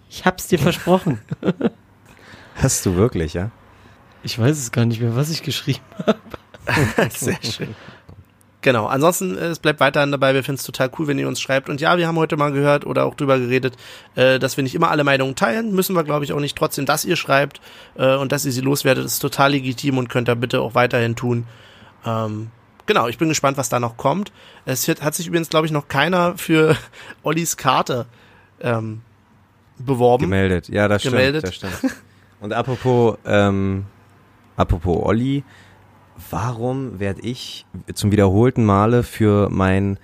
Ich 0.10 0.26
hab's 0.26 0.48
dir 0.48 0.58
versprochen. 0.58 1.20
Hast 2.56 2.86
du 2.88 2.96
wirklich, 2.96 3.36
ja? 3.36 3.52
Ich 4.24 4.38
weiß 4.38 4.58
es 4.58 4.72
gar 4.72 4.86
nicht 4.86 5.02
mehr, 5.02 5.16
was 5.16 5.30
ich 5.30 5.44
geschrieben 5.44 5.80
habe. 6.06 6.20
Sehr 7.12 7.38
schön. 7.42 7.76
Genau, 8.62 8.88
ansonsten, 8.88 9.38
äh, 9.38 9.46
es 9.46 9.60
bleibt 9.60 9.80
weiterhin 9.80 10.12
dabei. 10.12 10.34
Wir 10.34 10.44
finden 10.44 10.58
es 10.60 10.66
total 10.66 10.92
cool, 10.98 11.08
wenn 11.08 11.20
ihr 11.20 11.28
uns 11.28 11.40
schreibt. 11.40 11.70
Und 11.70 11.80
ja, 11.80 11.98
wir 11.98 12.08
haben 12.08 12.18
heute 12.18 12.38
mal 12.38 12.52
gehört 12.52 12.86
oder 12.86 13.06
auch 13.06 13.16
drüber 13.16 13.38
geredet, 13.40 13.78
äh, 14.16 14.40
dass 14.40 14.58
wir 14.58 14.64
nicht 14.64 14.76
immer 14.76 14.90
alle 14.90 15.04
Meinungen 15.04 15.36
teilen. 15.36 15.74
Müssen 15.74 15.96
wir, 15.96 16.04
glaube 16.04 16.26
ich, 16.26 16.34
auch 16.34 16.40
nicht. 16.40 16.58
Trotzdem, 16.58 16.86
dass 16.86 17.06
ihr 17.06 17.16
schreibt 17.16 17.62
äh, 17.96 18.16
und 18.16 18.32
dass 18.32 18.46
ihr 18.46 18.52
sie 18.52 18.62
loswerdet, 18.62 19.06
ist 19.06 19.20
total 19.20 19.52
legitim 19.52 19.98
und 19.98 20.10
könnt 20.10 20.28
ihr 20.28 20.36
bitte 20.36 20.60
auch 20.62 20.76
weiterhin 20.76 21.16
tun. 21.16 21.46
Ähm, 22.06 22.50
genau, 22.88 23.08
ich 23.08 23.18
bin 23.18 23.30
gespannt, 23.30 23.58
was 23.58 23.70
da 23.70 23.80
noch 23.80 23.96
kommt. 23.96 24.32
Es 24.66 24.88
hat, 24.88 25.02
hat 25.02 25.16
sich 25.16 25.28
übrigens, 25.28 25.50
glaube 25.50 25.68
ich, 25.68 25.72
noch 25.72 25.88
keiner 25.88 26.38
für 26.38 26.76
Ollis 27.24 27.58
Karte 27.58 28.08
ähm, 28.60 29.02
beworben. 29.78 30.24
Gemeldet. 30.24 30.68
Ja, 30.68 30.88
das 30.88 31.04
Gemeldet. 31.04 31.54
stimmt. 31.54 31.72
Das 31.72 31.80
stimmt. 31.80 31.94
Und 32.42 32.54
apropos, 32.54 33.18
ähm, 33.26 33.86
apropos 34.58 34.98
Olli, 35.04 35.44
warum 36.30 37.00
werde 37.00 37.22
ich 37.22 37.66
zum 37.94 38.12
wiederholten 38.12 38.66
Male 38.66 39.04
für 39.04 39.50
mein 39.50 39.98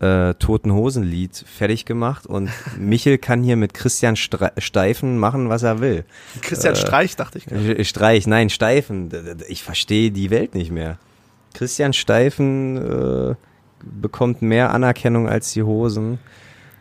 äh, 0.00 0.34
Toten 0.34 0.72
Hosen-Lied 0.72 1.44
fertig 1.46 1.84
gemacht 1.84 2.26
und 2.26 2.50
Michel 2.78 3.18
kann 3.18 3.42
hier 3.42 3.56
mit 3.56 3.74
Christian 3.74 4.16
Stre 4.16 4.52
Steifen 4.58 5.18
machen, 5.18 5.48
was 5.48 5.62
er 5.62 5.80
will. 5.80 6.04
Christian 6.40 6.74
Streich, 6.74 7.16
dachte 7.16 7.38
ich. 7.38 7.46
gerade. 7.46 7.78
Äh, 7.78 7.84
Streich, 7.84 8.26
nein, 8.26 8.50
Steifen. 8.50 9.10
Ich 9.48 9.62
verstehe 9.62 10.10
die 10.10 10.30
Welt 10.30 10.54
nicht 10.54 10.70
mehr. 10.70 10.98
Christian 11.52 11.92
Steifen 11.92 12.76
äh, 12.76 13.34
bekommt 13.82 14.42
mehr 14.42 14.72
Anerkennung 14.72 15.28
als 15.28 15.52
die 15.52 15.62
Hosen. 15.62 16.18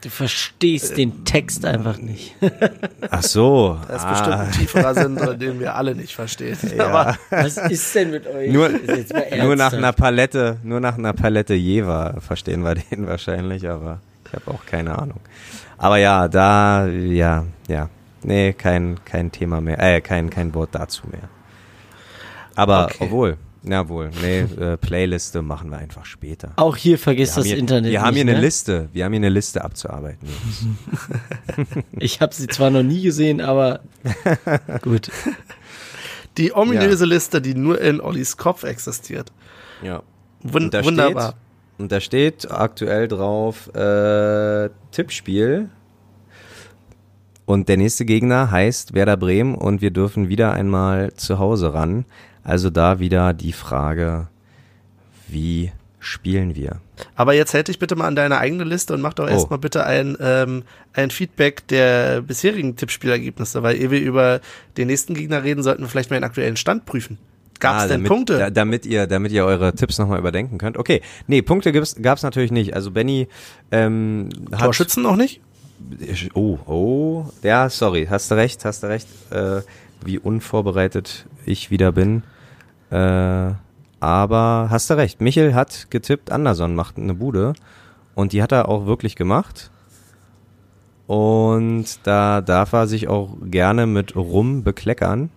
Du 0.01 0.09
verstehst 0.09 0.95
den 0.97 1.25
Text 1.25 1.65
einfach 1.65 1.97
nicht. 1.97 2.33
Ach 3.09 3.21
so. 3.21 3.77
Da 3.87 3.95
ist 3.95 4.03
ah, 4.05 4.09
bestimmt 4.11 4.35
ein 4.35 4.51
tieferer 4.53 4.93
Sinn 4.95 5.15
drin, 5.17 5.39
den 5.39 5.59
wir 5.59 5.75
alle 5.75 5.93
nicht 5.93 6.15
verstehen. 6.15 6.57
ja. 6.77 6.87
Aber 6.87 7.17
Was 7.29 7.57
ist 7.57 7.93
denn 7.95 8.11
mit 8.11 8.25
euch? 8.25 8.49
Nur- 8.51 8.69
Nur 9.43 9.55
nach 9.57 9.73
einer 9.73 9.91
Palette, 9.91 10.57
nur 10.63 10.79
nach 10.79 10.97
einer 10.97 11.11
Palette 11.11 11.53
Jever 11.53 12.15
verstehen 12.19 12.63
wir 12.63 12.75
den 12.75 13.07
wahrscheinlich, 13.07 13.67
aber 13.69 13.99
ich 14.25 14.33
habe 14.33 14.51
auch 14.51 14.65
keine 14.65 14.97
Ahnung. 14.97 15.19
Aber 15.77 15.97
ja, 15.97 16.27
da, 16.29 16.85
ja, 16.87 17.45
ja, 17.67 17.89
nee, 18.23 18.53
kein, 18.53 18.99
kein 19.03 19.31
Thema 19.31 19.59
mehr, 19.59 19.79
äh, 19.81 19.99
kein, 20.01 20.29
kein 20.29 20.53
Wort 20.53 20.69
dazu 20.73 21.07
mehr. 21.07 21.27
Aber 22.55 22.85
Okay. 22.85 22.97
obwohl, 23.01 23.37
ja 23.63 23.89
wohl, 23.89 24.11
nee, 24.21 24.39
äh, 24.39 24.77
Playliste 24.77 25.41
machen 25.41 25.69
wir 25.69 25.77
einfach 25.77 26.05
später. 26.05 26.53
Auch 26.55 26.75
hier 26.75 26.97
vergisst 26.97 27.37
das 27.37 27.45
hier, 27.45 27.57
Internet 27.57 27.91
wir 27.91 28.01
haben 28.01 28.15
hier 28.15 28.25
nicht, 28.25 28.31
eine 28.31 28.39
ne? 28.39 28.45
Liste, 28.45 28.89
wir 28.93 29.05
haben 29.05 29.13
hier 29.13 29.19
eine 29.19 29.29
Liste 29.29 29.63
abzuarbeiten. 29.63 30.27
Ich 31.91 32.21
habe 32.21 32.33
sie 32.33 32.47
zwar 32.47 32.69
noch 32.69 32.83
nie 32.83 33.01
gesehen, 33.01 33.41
aber 33.41 33.81
gut. 34.81 35.11
die 36.37 36.55
ominöse 36.55 37.05
Liste, 37.05 37.41
die 37.41 37.53
nur 37.53 37.81
in 37.81 37.99
Ollis 37.99 38.37
Kopf 38.37 38.63
existiert. 38.63 39.31
Ja. 39.81 40.03
Wun 40.41 40.65
Und 40.65 40.85
wunderbar. 40.85 41.29
Steht, 41.29 41.79
und 41.79 41.91
da 41.91 41.99
steht 41.99 42.51
aktuell 42.51 43.07
drauf 43.07 43.73
äh, 43.73 44.69
Tippspiel. 44.91 45.69
Und 47.45 47.67
der 47.67 47.77
nächste 47.77 48.05
Gegner 48.05 48.51
heißt 48.51 48.93
Werder 48.93 49.17
Bremen 49.17 49.55
und 49.55 49.81
wir 49.81 49.91
dürfen 49.91 50.29
wieder 50.29 50.53
einmal 50.53 51.13
zu 51.13 51.39
Hause 51.39 51.73
ran. 51.73 52.05
Also 52.43 52.69
da 52.69 52.99
wieder 52.99 53.33
die 53.33 53.53
Frage, 53.53 54.27
wie 55.27 55.71
spielen 55.99 56.55
wir? 56.55 56.79
Aber 57.15 57.33
jetzt 57.33 57.53
hält 57.53 57.67
dich 57.67 57.77
bitte 57.79 57.95
mal 57.95 58.07
an 58.07 58.15
deine 58.15 58.37
eigene 58.37 58.63
Liste 58.63 58.93
und 58.93 59.01
mach 59.01 59.13
doch 59.13 59.25
Oh. 59.25 59.29
erstmal 59.29 59.59
bitte 59.59 59.85
ein, 59.85 60.17
ähm, 60.21 60.63
ein 60.93 61.11
Feedback 61.11 61.67
der 61.67 62.21
bisherigen 62.21 62.75
Tippspielergebnisse, 62.75 63.63
weil 63.63 63.75
ehe 63.75 63.91
wir 63.91 63.99
über 64.01 64.39
den 64.77 64.87
nächsten 64.87 65.13
Gegner 65.13 65.43
reden, 65.43 65.61
sollten 65.63 65.83
wir 65.83 65.89
vielleicht 65.89 66.09
mal 66.09 66.17
den 66.17 66.23
aktuellen 66.23 66.55
Stand 66.57 66.85
prüfen. 66.85 67.17
Gab 67.59 67.75
es 67.77 67.83
Ah, 67.83 67.87
denn 67.87 67.97
damit, 67.97 68.07
Punkte? 68.07 68.37
Da, 68.37 68.49
damit 68.49 68.85
ihr, 68.85 69.05
damit 69.05 69.33
ihr 69.33 69.43
eure 69.43 69.73
Tipps 69.75 69.97
nochmal 69.99 70.19
überdenken 70.19 70.57
könnt. 70.57 70.77
Okay, 70.77 71.01
nee, 71.27 71.41
Punkte 71.41 71.73
gibt's, 71.73 71.95
gab's 72.01 72.23
natürlich 72.23 72.51
nicht. 72.51 72.73
Also 72.73 72.91
Benny 72.91 73.27
ähm, 73.71 74.29
hat 74.53 74.61
Torschützen 74.61 75.03
noch 75.03 75.17
nicht? 75.17 75.41
Oh, 76.33 76.57
oh, 76.65 77.25
ja, 77.43 77.69
sorry, 77.69 78.07
hast 78.09 78.31
du 78.31 78.35
recht, 78.35 78.63
hast 78.65 78.83
du 78.83 78.87
recht, 78.87 79.07
äh, 79.31 79.61
wie 80.03 80.17
unvorbereitet 80.19 81.25
ich 81.45 81.71
wieder 81.71 81.91
bin. 81.91 82.23
Äh, 82.91 83.51
aber 83.99 84.67
hast 84.69 84.89
du 84.89 84.95
recht, 84.97 85.19
Michel 85.21 85.53
hat 85.53 85.87
getippt, 85.91 86.31
Anderson 86.31 86.73
macht 86.75 86.97
eine 86.97 87.13
Bude 87.13 87.53
und 88.15 88.31
die 88.33 88.41
hat 88.41 88.51
er 88.51 88.69
auch 88.69 88.85
wirklich 88.85 89.15
gemacht. 89.15 89.71
Und 91.07 91.85
da 92.03 92.41
darf 92.41 92.71
er 92.73 92.87
sich 92.87 93.07
auch 93.07 93.35
gerne 93.43 93.85
mit 93.87 94.15
Rum 94.15 94.63
bekleckern. 94.63 95.29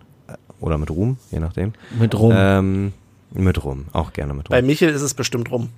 Oder 0.59 0.77
mit 0.77 0.89
Ruhm, 0.91 1.17
je 1.31 1.39
nachdem. 1.39 1.73
Mit 1.99 2.17
rum. 2.17 2.31
Ähm, 2.33 2.93
mit 3.33 3.63
Rum, 3.65 3.85
auch 3.91 4.13
gerne 4.13 4.33
mit 4.33 4.47
Bei 4.49 4.59
Rum. 4.59 4.67
Michel 4.67 4.89
ist 4.91 5.01
es 5.01 5.13
bestimmt 5.13 5.51
rum. 5.51 5.69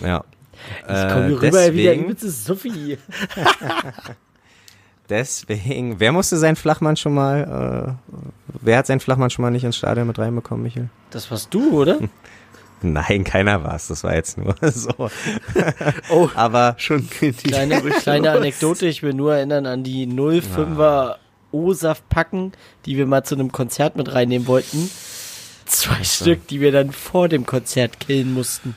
Ja. 0.00 0.24
ich 0.80 0.86
komme 0.86 1.28
hier 1.28 1.42
äh, 1.42 1.46
rüber 1.46 1.72
wieder 1.72 1.92
deswegen- 1.92 2.04
übelstes 2.04 2.44
Sophie. 2.44 2.98
Deswegen, 5.08 6.00
wer 6.00 6.12
musste 6.12 6.38
seinen 6.38 6.56
Flachmann 6.56 6.96
schon 6.96 7.14
mal, 7.14 7.96
äh, 7.98 8.12
wer 8.62 8.78
hat 8.78 8.86
seinen 8.86 9.00
Flachmann 9.00 9.30
schon 9.30 9.42
mal 9.42 9.50
nicht 9.50 9.64
ins 9.64 9.76
Stadion 9.76 10.06
mit 10.06 10.18
reinbekommen, 10.18 10.62
Michael? 10.62 10.88
Das 11.10 11.30
warst 11.30 11.52
du, 11.52 11.80
oder? 11.80 11.98
Nein, 12.82 13.24
keiner 13.24 13.62
war 13.64 13.76
es, 13.76 13.88
das 13.88 14.04
war 14.04 14.14
jetzt 14.14 14.38
nur 14.38 14.54
so. 14.62 14.90
Oh, 16.10 16.28
Aber 16.34 16.74
schon 16.78 17.08
Kleine, 17.08 17.80
kleine. 17.80 18.30
Anekdote, 18.32 18.86
ich 18.86 19.02
will 19.02 19.14
nur 19.14 19.34
erinnern 19.34 19.66
an 19.66 19.84
die 19.84 20.06
05er 20.06 21.16
O-Saft 21.52 22.08
packen, 22.08 22.52
die 22.84 22.96
wir 22.96 23.06
mal 23.06 23.24
zu 23.24 23.34
einem 23.36 23.52
Konzert 23.52 23.96
mit 23.96 24.12
reinnehmen 24.12 24.46
wollten. 24.48 24.90
Zwei 25.66 26.02
Stück, 26.04 26.46
die 26.48 26.60
wir 26.60 26.72
dann 26.72 26.92
vor 26.92 27.28
dem 27.28 27.46
Konzert 27.46 28.00
killen 28.00 28.34
mussten. 28.34 28.74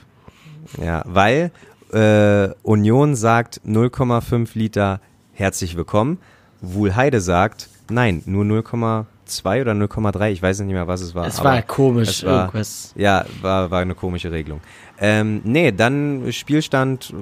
Ja, 0.82 1.04
weil 1.06 1.52
äh, 1.92 2.50
Union 2.64 3.16
sagt 3.16 3.62
0,5 3.66 4.50
Liter 4.54 5.02
herzlich 5.38 5.78
willkommen. 5.78 6.18
Wuhlheide 6.62 7.22
sagt, 7.22 7.70
nein, 7.92 8.24
nur 8.26 8.44
0,2 8.44 9.62
oder 9.62 9.74
0,3, 9.74 10.32
ich 10.32 10.42
weiß 10.42 10.62
nicht 10.62 10.74
mehr, 10.74 10.88
was 10.88 11.02
es 11.02 11.14
war. 11.14 11.28
Es 11.28 11.44
war 11.44 11.62
komisch, 11.62 12.10
es 12.10 12.26
war, 12.26 12.46
irgendwas. 12.46 12.92
Ja, 12.96 13.24
war, 13.42 13.70
war 13.70 13.82
eine 13.82 13.94
komische 13.94 14.32
Regelung. 14.32 14.62
Ähm, 15.00 15.42
nee, 15.44 15.72
dann 15.72 16.32
Spielstand, 16.32 17.14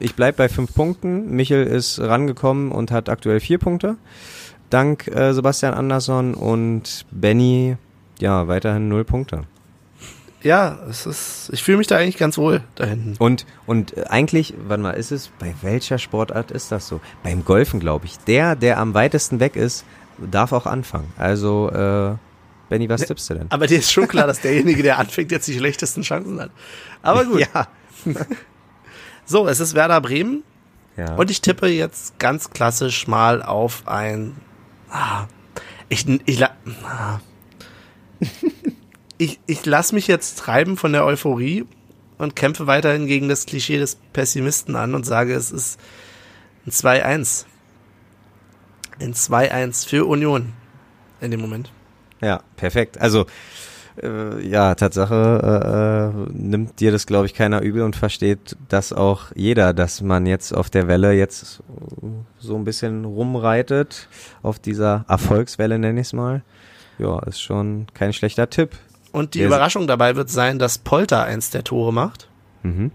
ich 0.00 0.16
bleib 0.16 0.36
bei 0.38 0.48
fünf 0.48 0.74
Punkten. 0.74 1.30
Michel 1.36 1.64
ist 1.64 2.00
rangekommen 2.00 2.72
und 2.72 2.90
hat 2.90 3.08
aktuell 3.08 3.38
vier 3.38 3.58
Punkte. 3.58 3.96
Dank 4.68 5.06
äh, 5.06 5.32
Sebastian 5.32 5.74
Andersson 5.74 6.34
und 6.34 7.06
Benny, 7.12 7.76
ja, 8.18 8.48
weiterhin 8.48 8.88
null 8.88 9.04
Punkte. 9.04 9.42
Ja, 10.42 10.78
es 10.90 11.06
ist, 11.06 11.50
ich 11.52 11.62
fühle 11.62 11.78
mich 11.78 11.86
da 11.86 11.96
eigentlich 11.98 12.16
ganz 12.18 12.36
wohl 12.36 12.62
da 12.74 12.84
hinten. 12.84 13.14
Und, 13.18 13.46
und 13.66 13.96
äh, 13.96 14.04
eigentlich, 14.08 14.54
warte 14.66 14.82
mal, 14.82 14.90
ist 14.92 15.12
es, 15.12 15.28
bei 15.38 15.54
welcher 15.62 15.98
Sportart 15.98 16.50
ist 16.50 16.72
das 16.72 16.88
so? 16.88 17.00
Beim 17.22 17.44
Golfen, 17.44 17.78
glaube 17.80 18.06
ich. 18.06 18.18
Der, 18.20 18.56
der 18.56 18.78
am 18.78 18.92
weitesten 18.94 19.38
weg 19.40 19.54
ist, 19.56 19.84
darf 20.18 20.52
auch 20.52 20.66
anfangen. 20.66 21.12
Also, 21.16 21.70
äh, 21.70 22.16
Benny, 22.68 22.88
was 22.88 23.02
tippst 23.02 23.30
du 23.30 23.34
denn? 23.34 23.46
Aber 23.50 23.66
dir 23.66 23.78
ist 23.78 23.92
schon 23.92 24.08
klar, 24.08 24.26
dass 24.26 24.40
derjenige, 24.42 24.82
der 24.82 24.98
anfängt, 24.98 25.30
jetzt 25.30 25.46
die 25.46 25.56
schlechtesten 25.56 26.02
Chancen 26.02 26.40
hat. 26.40 26.50
Aber 27.02 27.24
gut. 27.24 27.46
Ja. 27.54 27.68
So, 29.24 29.46
es 29.46 29.60
ist 29.60 29.74
Werder 29.74 30.00
Bremen. 30.00 30.42
ja. 30.96 31.14
Und 31.14 31.30
ich 31.30 31.40
tippe 31.40 31.68
jetzt 31.68 32.18
ganz 32.18 32.50
klassisch 32.50 33.06
mal 33.06 33.40
auf 33.40 33.86
ein. 33.86 34.34
Ah, 34.90 35.26
ich, 35.88 36.04
ich, 36.26 36.40
la- 36.40 36.50
ah. 36.84 37.20
Ich, 39.22 39.40
ich 39.46 39.64
lasse 39.64 39.94
mich 39.94 40.08
jetzt 40.08 40.38
treiben 40.38 40.76
von 40.76 40.92
der 40.92 41.04
Euphorie 41.04 41.64
und 42.18 42.34
kämpfe 42.34 42.66
weiterhin 42.66 43.06
gegen 43.06 43.28
das 43.28 43.46
Klischee 43.46 43.78
des 43.78 43.96
Pessimisten 44.12 44.74
an 44.74 44.94
und 44.94 45.06
sage, 45.06 45.34
es 45.34 45.50
ist 45.52 45.78
ein 46.66 46.72
2-1. 46.72 47.44
Ein 49.00 49.14
2-1 49.14 49.88
für 49.88 50.06
Union 50.06 50.52
in 51.20 51.30
dem 51.30 51.40
Moment. 51.40 51.70
Ja, 52.20 52.42
perfekt. 52.56 53.00
Also, 53.00 53.26
äh, 54.02 54.44
ja, 54.44 54.74
Tatsache 54.74 56.12
äh, 56.14 56.28
äh, 56.28 56.32
nimmt 56.32 56.80
dir 56.80 56.90
das, 56.90 57.06
glaube 57.06 57.26
ich, 57.26 57.34
keiner 57.34 57.60
übel 57.60 57.82
und 57.82 57.94
versteht 57.94 58.56
das 58.68 58.92
auch 58.92 59.26
jeder, 59.36 59.72
dass 59.72 60.00
man 60.00 60.26
jetzt 60.26 60.52
auf 60.52 60.68
der 60.68 60.88
Welle 60.88 61.12
jetzt 61.12 61.62
so 62.38 62.56
ein 62.56 62.64
bisschen 62.64 63.04
rumreitet, 63.04 64.08
auf 64.42 64.58
dieser 64.58 65.04
Erfolgswelle, 65.08 65.78
nenne 65.78 66.00
ich 66.00 66.08
es 66.08 66.12
mal. 66.12 66.42
Ja, 66.98 67.20
ist 67.20 67.40
schon 67.40 67.86
kein 67.94 68.12
schlechter 68.12 68.50
Tipp. 68.50 68.76
Und 69.12 69.34
die 69.34 69.38
Der- 69.38 69.46
Überraschung 69.48 69.86
dabei 69.86 70.16
wird 70.16 70.30
sein, 70.30 70.58
dass 70.58 70.78
Polter 70.78 71.24
eins 71.24 71.50
der 71.50 71.64
Tore 71.64 71.92
macht. 71.92 72.28
Mhm. 72.62 72.90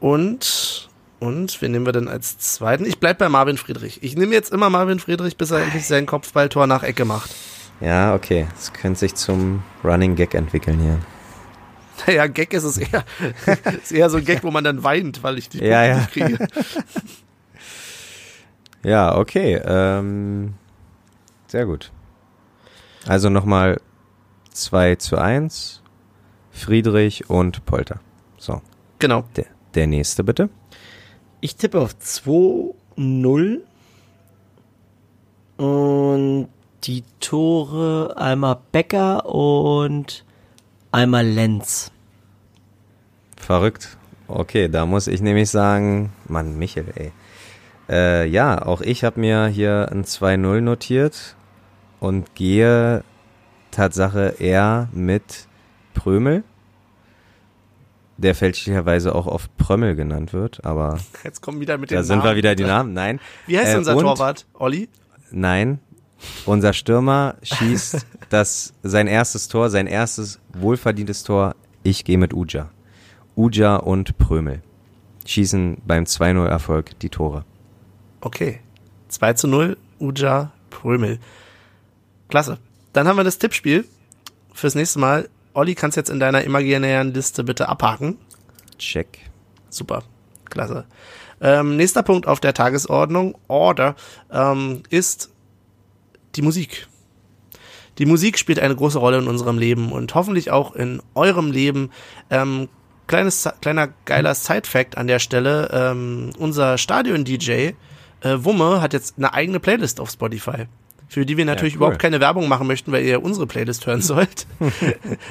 Und, 0.00 0.88
und, 1.20 1.62
wen 1.62 1.72
nehmen 1.72 1.86
wir 1.86 1.92
denn 1.92 2.08
als 2.08 2.38
zweiten? 2.38 2.84
Ich 2.84 3.00
bleib 3.00 3.18
bei 3.18 3.28
Marvin 3.28 3.56
Friedrich. 3.56 4.02
Ich 4.02 4.16
nehme 4.16 4.34
jetzt 4.34 4.52
immer 4.52 4.68
Marvin 4.70 4.98
Friedrich, 4.98 5.36
bis 5.36 5.50
er 5.50 5.62
endlich 5.62 5.86
sein 5.86 6.06
Kopfballtor 6.06 6.66
nach 6.66 6.82
Ecke 6.82 7.04
macht. 7.04 7.34
Ja, 7.80 8.14
okay. 8.14 8.46
Das 8.54 8.72
könnte 8.72 9.00
sich 9.00 9.14
zum 9.14 9.62
Running 9.84 10.14
Gag 10.16 10.34
entwickeln 10.34 10.78
hier. 10.80 10.98
Naja, 12.06 12.26
Gag 12.26 12.52
ist 12.52 12.64
es 12.64 12.76
eher. 12.76 13.04
ist 13.82 13.92
eher 13.92 14.10
so 14.10 14.18
ein 14.18 14.24
Gag, 14.24 14.44
wo 14.44 14.50
man 14.50 14.64
dann 14.64 14.84
weint, 14.84 15.22
weil 15.22 15.38
ich 15.38 15.48
die 15.48 15.58
Ja, 15.64 15.84
ja. 15.84 15.96
nicht 15.96 16.12
kriege. 16.12 16.46
Ja, 18.82 19.16
okay. 19.16 19.60
Ähm, 19.64 20.54
sehr 21.48 21.66
gut. 21.66 21.90
Also 23.08 23.30
nochmal 23.30 23.80
2 24.56 24.96
zu 24.96 25.18
1. 25.18 25.82
Friedrich 26.50 27.28
und 27.28 27.64
Polter. 27.66 28.00
So, 28.38 28.62
Genau. 28.98 29.24
der, 29.36 29.46
der 29.74 29.86
nächste 29.86 30.24
bitte. 30.24 30.48
Ich 31.40 31.56
tippe 31.56 31.80
auf 31.80 31.94
2-0. 31.94 33.60
Und 35.58 36.48
die 36.84 37.04
Tore 37.20 38.14
einmal 38.16 38.58
Becker 38.72 39.26
und 39.26 40.24
einmal 40.92 41.26
Lenz. 41.26 41.90
Verrückt. 43.36 43.96
Okay, 44.28 44.68
da 44.68 44.86
muss 44.86 45.06
ich 45.06 45.20
nämlich 45.20 45.50
sagen, 45.50 46.12
Mann, 46.26 46.58
Michel, 46.58 46.86
ey. 46.94 47.12
Äh, 47.88 48.26
ja, 48.28 48.60
auch 48.66 48.80
ich 48.80 49.04
habe 49.04 49.20
mir 49.20 49.46
hier 49.46 49.88
ein 49.92 50.04
2-0 50.04 50.60
notiert 50.60 51.36
und 52.00 52.34
gehe 52.34 53.04
Tatsache 53.76 54.36
eher 54.38 54.88
mit 54.92 55.46
Prömel, 55.94 56.44
der 58.16 58.34
fälschlicherweise 58.34 59.14
auch 59.14 59.26
oft 59.26 59.54
Prömmel 59.58 59.94
genannt 59.94 60.32
wird, 60.32 60.64
aber 60.64 60.98
Jetzt 61.22 61.42
kommen 61.42 61.60
wieder 61.60 61.76
mit 61.76 61.90
den 61.90 61.96
da 61.96 62.02
sind 62.02 62.18
Namen. 62.18 62.30
wir 62.30 62.36
wieder 62.36 62.54
die 62.54 62.64
Namen. 62.64 62.94
Nein, 62.94 63.20
Wie 63.46 63.58
heißt 63.58 63.74
Äh, 63.74 63.78
unser 63.78 63.96
und- 63.96 64.02
Torwart? 64.04 64.46
Olli? 64.54 64.88
nein. 65.30 65.80
Unser 66.46 66.72
Stürmer 66.72 67.34
schießt 67.42 68.06
das 68.30 68.72
sein 68.82 69.06
erstes 69.06 69.48
Tor, 69.48 69.68
sein 69.68 69.86
erstes 69.86 70.40
wohlverdientes 70.54 71.24
Tor. 71.24 71.54
Ich 71.82 72.04
gehe 72.06 72.16
mit 72.16 72.32
Uja. 72.32 72.70
Uja 73.36 73.76
und 73.76 74.16
Prömel 74.16 74.62
schießen 75.26 75.82
beim 75.86 76.04
2-0 76.04 76.46
Erfolg 76.46 76.98
die 77.00 77.10
Tore. 77.10 77.44
Okay. 78.22 78.60
2 79.08 79.32
zu 79.34 79.46
0, 79.46 79.76
Uja 80.00 80.52
Prömel. 80.70 81.18
Klasse. 82.30 82.56
Dann 82.96 83.06
haben 83.06 83.18
wir 83.18 83.24
das 83.24 83.36
Tippspiel 83.36 83.84
fürs 84.54 84.74
nächste 84.74 84.98
Mal. 84.98 85.28
Olli, 85.52 85.74
kannst 85.74 85.98
jetzt 85.98 86.08
in 86.08 86.18
deiner 86.18 86.44
imaginären 86.44 87.12
Liste 87.12 87.44
bitte 87.44 87.68
abhaken. 87.68 88.16
Check. 88.78 89.18
Super. 89.68 90.02
Klasse. 90.46 90.86
Ähm, 91.42 91.76
nächster 91.76 92.02
Punkt 92.02 92.26
auf 92.26 92.40
der 92.40 92.54
Tagesordnung, 92.54 93.36
Order, 93.48 93.96
ähm, 94.32 94.82
ist 94.88 95.28
die 96.36 96.40
Musik. 96.40 96.88
Die 97.98 98.06
Musik 98.06 98.38
spielt 98.38 98.60
eine 98.60 98.74
große 98.74 98.98
Rolle 98.98 99.18
in 99.18 99.28
unserem 99.28 99.58
Leben 99.58 99.92
und 99.92 100.14
hoffentlich 100.14 100.50
auch 100.50 100.74
in 100.74 101.02
eurem 101.14 101.50
Leben. 101.50 101.90
Ähm, 102.30 102.70
kleines, 103.08 103.46
kleiner 103.60 103.88
geiler 104.06 104.34
Side-Fact 104.34 104.96
an 104.96 105.06
der 105.06 105.18
Stelle. 105.18 105.68
Ähm, 105.70 106.30
unser 106.38 106.78
Stadion-DJ 106.78 107.50
äh, 107.50 107.74
Wumme 108.22 108.80
hat 108.80 108.94
jetzt 108.94 109.18
eine 109.18 109.34
eigene 109.34 109.60
Playlist 109.60 110.00
auf 110.00 110.10
Spotify. 110.10 110.66
Für 111.16 111.24
die 111.24 111.38
wir 111.38 111.46
natürlich 111.46 111.76
cool. 111.76 111.78
überhaupt 111.78 111.98
keine 111.98 112.20
Werbung 112.20 112.46
machen 112.46 112.66
möchten, 112.66 112.92
weil 112.92 113.02
ihr 113.02 113.22
unsere 113.22 113.46
Playlist 113.46 113.86
hören 113.86 114.02
sollt. 114.02 114.46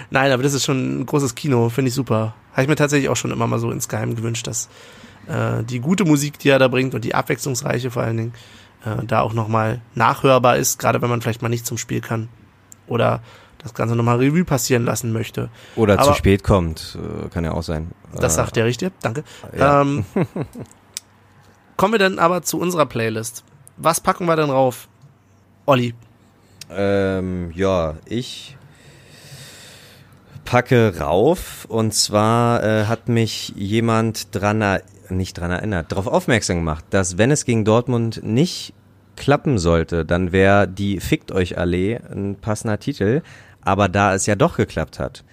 Nein, 0.10 0.32
aber 0.32 0.42
das 0.42 0.56
ist 0.56 0.66
schon 0.66 1.02
ein 1.02 1.06
großes 1.06 1.36
Kino, 1.36 1.70
finde 1.70 1.90
ich 1.90 1.94
super. 1.94 2.34
Habe 2.54 2.64
ich 2.64 2.68
mir 2.68 2.76
tatsächlich 2.76 3.08
auch 3.10 3.16
schon 3.16 3.30
immer 3.30 3.46
mal 3.46 3.60
so 3.60 3.70
insgeheim 3.70 4.16
gewünscht, 4.16 4.48
dass 4.48 4.68
äh, 5.28 5.64
die 5.64 5.80
gute 5.82 6.04
Musik, 6.04 6.40
die 6.40 6.50
er 6.50 6.58
da 6.58 6.70
bringt 6.70 6.96
und 6.96 7.06
die 7.06 7.14
abwechslungsreiche 7.14 7.92
vor 7.92 8.02
allen 8.02 8.18
Dingen, 8.18 8.34
äh, 8.84 9.06
da 9.06 9.22
auch 9.22 9.34
nochmal 9.34 9.80
nachhörbar 9.94 10.58
ist, 10.58 10.80
gerade 10.80 11.04
wenn 11.04 11.10
man 11.12 11.22
vielleicht 11.22 11.44
mal 11.44 11.50
nicht 11.50 11.68
zum 11.68 11.78
Spiel 11.78 12.02
kann 12.02 12.30
oder 12.88 13.22
das 13.60 13.76
Ganze 13.76 13.96
nochmal 13.96 14.18
Revue 14.18 14.44
passieren 14.44 14.86
lassen 14.86 15.14
möchte. 15.14 15.50
Oder 15.76 16.00
Aber- 16.00 16.06
zu 16.06 16.14
spät 16.16 16.44
kommt, 16.44 16.98
äh, 17.00 17.30
kann 17.30 17.44
ja 17.44 17.52
auch 17.52 17.62
sein. 17.62 17.92
Das 18.16 18.34
Äh, 18.34 18.36
sagt 18.38 18.56
der 18.56 18.66
richtig, 18.66 18.92
danke. 19.04 19.24
ja. 19.56 19.82
Ähm, 19.84 20.04
kommen 21.78 21.94
wir 21.94 22.00
dann 22.00 22.18
aber 22.18 22.42
zu 22.42 22.60
unserer 22.60 22.88
Playlist. 22.88 23.44
Was 23.78 24.00
packen 24.02 24.26
wir 24.26 24.36
denn 24.36 24.50
rauf? 24.50 24.88
Olli, 25.66 25.94
Ähm, 26.70 27.52
ja, 27.56 27.96
ich 28.06 28.56
packe 30.46 31.00
rauf. 31.00 31.66
Und 31.66 31.94
zwar 31.94 32.64
äh, 32.64 32.86
hat 32.86 33.10
mich 33.10 33.50
jemand 33.56 34.34
dran, 34.36 34.80
nicht 35.10 35.40
dran 35.40 35.52
erinnert, 35.52 35.92
darauf 35.92 36.08
aufmerksam 36.08 36.58
gemacht, 36.58 36.86
dass 36.92 37.18
wenn 37.18 37.32
es 37.32 37.46
gegen 37.46 37.66
Dortmund 37.66 38.24
nicht 38.24 38.74
klappen 39.16 39.58
sollte, 39.58 40.06
dann 40.06 40.32
wäre 40.32 40.68
die 40.68 41.00
Fickt 41.00 41.32
euch 41.32 41.58
Allee 41.58 42.00
ein 42.12 42.36
passender 42.36 42.80
Titel, 42.80 43.22
aber 43.62 43.90
da 43.90 44.14
es 44.14 44.26
ja 44.26 44.36
doch 44.36 44.58
geklappt 44.58 45.00
hat, 45.00 45.24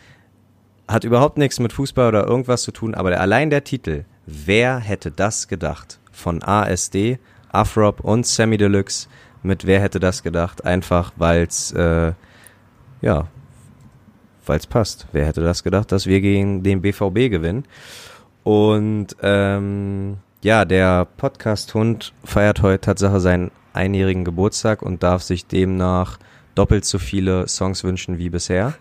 hat 0.89 1.05
überhaupt 1.05 1.37
nichts 1.37 1.61
mit 1.61 1.73
Fußball 1.73 2.09
oder 2.09 2.27
irgendwas 2.27 2.63
zu 2.63 2.73
tun, 2.73 2.95
aber 2.95 3.19
allein 3.21 3.51
der 3.51 3.65
Titel, 3.65 4.05
wer 4.27 4.79
hätte 4.79 5.11
das 5.11 5.49
gedacht? 5.49 5.99
Von 6.11 6.43
ASD, 6.43 7.19
Afrop 7.51 8.01
und 8.01 8.27
Sammy 8.27 8.57
Deluxe 8.57 9.09
mit 9.43 9.67
Wer 9.67 9.81
hätte 9.81 10.01
das 10.01 10.23
gedacht? 10.23 10.65
Einfach 10.65 11.13
weil's 11.17 11.73
äh, 11.73 12.13
ja, 13.03 13.27
weil's 14.47 14.67
passt. 14.67 15.07
Wer 15.13 15.27
hätte 15.27 15.43
das 15.43 15.63
gedacht, 15.63 15.93
dass 15.93 16.07
wir 16.07 16.21
gegen 16.21 16.63
den 16.63 16.81
BVB 16.81 17.31
gewinnen? 17.31 17.65
Und 18.45 19.09
ähm, 19.23 20.17
ja, 20.43 20.65
der 20.65 21.05
Podcast-Hund 21.05 22.13
feiert 22.25 22.63
heute 22.63 22.81
Tatsache 22.81 23.21
seinen 23.21 23.51
einjährigen 23.73 24.25
Geburtstag 24.25 24.83
und 24.83 25.03
darf 25.03 25.23
sich 25.23 25.47
demnach 25.47 26.19
doppelt 26.55 26.85
so 26.85 26.99
viele 26.99 27.49
Songs 27.49 27.85
wünschen 27.85 28.19
wie 28.19 28.31
bisher. 28.31 28.75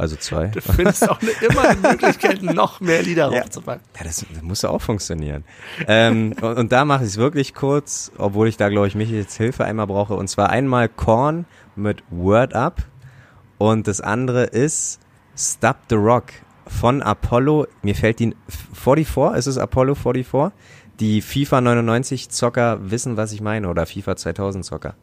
Also 0.00 0.16
zwei. 0.16 0.46
du 0.48 0.60
findest 0.60 1.08
auch 1.08 1.20
ne, 1.20 1.28
immer 1.48 1.68
eine 1.68 1.80
Möglichkeit, 1.80 2.42
noch 2.42 2.80
mehr 2.80 3.02
Lieder 3.02 3.30
Ja. 3.32 3.40
raufzupacken. 3.42 3.82
Ja, 3.98 4.04
das, 4.04 4.24
das 4.32 4.42
muss 4.42 4.62
ja 4.62 4.70
auch 4.70 4.80
funktionieren. 4.80 5.44
ähm, 5.86 6.34
und, 6.40 6.56
und 6.58 6.72
da 6.72 6.84
mache 6.84 7.04
ich 7.04 7.10
es 7.10 7.16
wirklich 7.16 7.54
kurz, 7.54 8.10
obwohl 8.18 8.48
ich 8.48 8.56
da, 8.56 8.68
glaube 8.68 8.86
ich, 8.88 8.94
mich 8.94 9.10
jetzt 9.10 9.36
Hilfe 9.36 9.64
einmal 9.64 9.86
brauche. 9.86 10.14
Und 10.14 10.28
zwar 10.28 10.50
einmal 10.50 10.88
Korn 10.88 11.44
mit 11.76 12.02
Word 12.10 12.54
Up 12.54 12.82
und 13.58 13.86
das 13.86 14.00
andere 14.00 14.44
ist 14.44 14.98
Stop 15.36 15.76
the 15.90 15.96
Rock 15.96 16.26
von 16.66 17.02
Apollo, 17.02 17.66
mir 17.82 17.94
fällt 17.94 18.20
die 18.20 18.34
44, 18.74 19.36
ist 19.38 19.46
es 19.46 19.58
Apollo 19.58 19.94
44? 19.96 20.52
Die 21.00 21.20
FIFA 21.22 21.60
99 21.62 22.28
Zocker 22.30 22.78
wissen, 22.90 23.16
was 23.16 23.32
ich 23.32 23.40
meine, 23.40 23.68
oder 23.68 23.86
FIFA 23.86 24.16
2000 24.16 24.64
Zocker. 24.64 24.94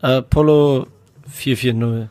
Apollo 0.00 0.86
440. 1.28 2.08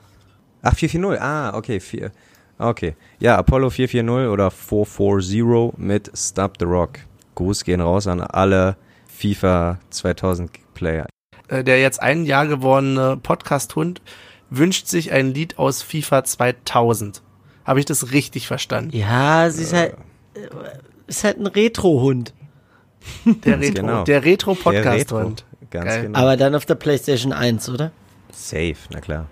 Ach, 0.61 0.76
440, 0.76 1.22
ah, 1.22 1.53
okay, 1.56 1.80
4. 1.80 2.11
Okay. 2.57 2.95
Ja, 3.19 3.38
Apollo 3.38 3.69
440 3.69 4.30
oder 4.31 4.52
440 4.52 5.77
mit 5.77 6.11
Stop 6.15 6.56
the 6.60 6.65
Rock. 6.65 6.99
Gruß 7.36 7.64
gehen 7.64 7.80
raus 7.80 8.07
an 8.07 8.19
alle 8.19 8.76
FIFA 9.07 9.80
2000 9.90 10.52
Player. 10.73 11.06
Äh, 11.48 11.64
Der 11.64 11.80
jetzt 11.80 12.02
ein 12.02 12.26
Jahr 12.26 12.48
gewordene 12.48 13.18
Podcast-Hund 13.18 14.02
wünscht 14.49 14.88
sich 14.88 15.11
ein 15.14 15.34
Lied 15.34 15.57
aus 15.57 15.81
FIFA 15.84 16.23
2000. 16.26 17.22
Habe 17.64 17.80
ich 17.80 17.86
das 17.86 18.11
richtig 18.11 18.48
verstanden? 18.48 18.95
Ja, 18.95 19.49
sie 19.49 19.64
ist 19.64 19.73
halt, 19.73 19.94
äh, 20.34 20.40
ist 21.07 21.23
halt 21.23 21.38
ein 21.40 21.48
Retro-Hund. 21.48 22.34
Der 23.26 23.34
Ganz 23.53 23.64
Retro, 23.65 23.81
genau. 23.86 24.03
der 24.03 24.26
Retro-Podcast-Hund. 24.26 25.45
Ganz 25.69 25.86
Geil. 25.86 26.02
genau. 26.03 26.19
Aber 26.19 26.36
dann 26.36 26.56
auf 26.56 26.65
der 26.65 26.76
PlayStation 26.76 27.31
1, 27.31 27.69
oder? 27.69 27.91
Safe, 28.31 28.76
na 28.90 28.99
klar. 28.99 29.27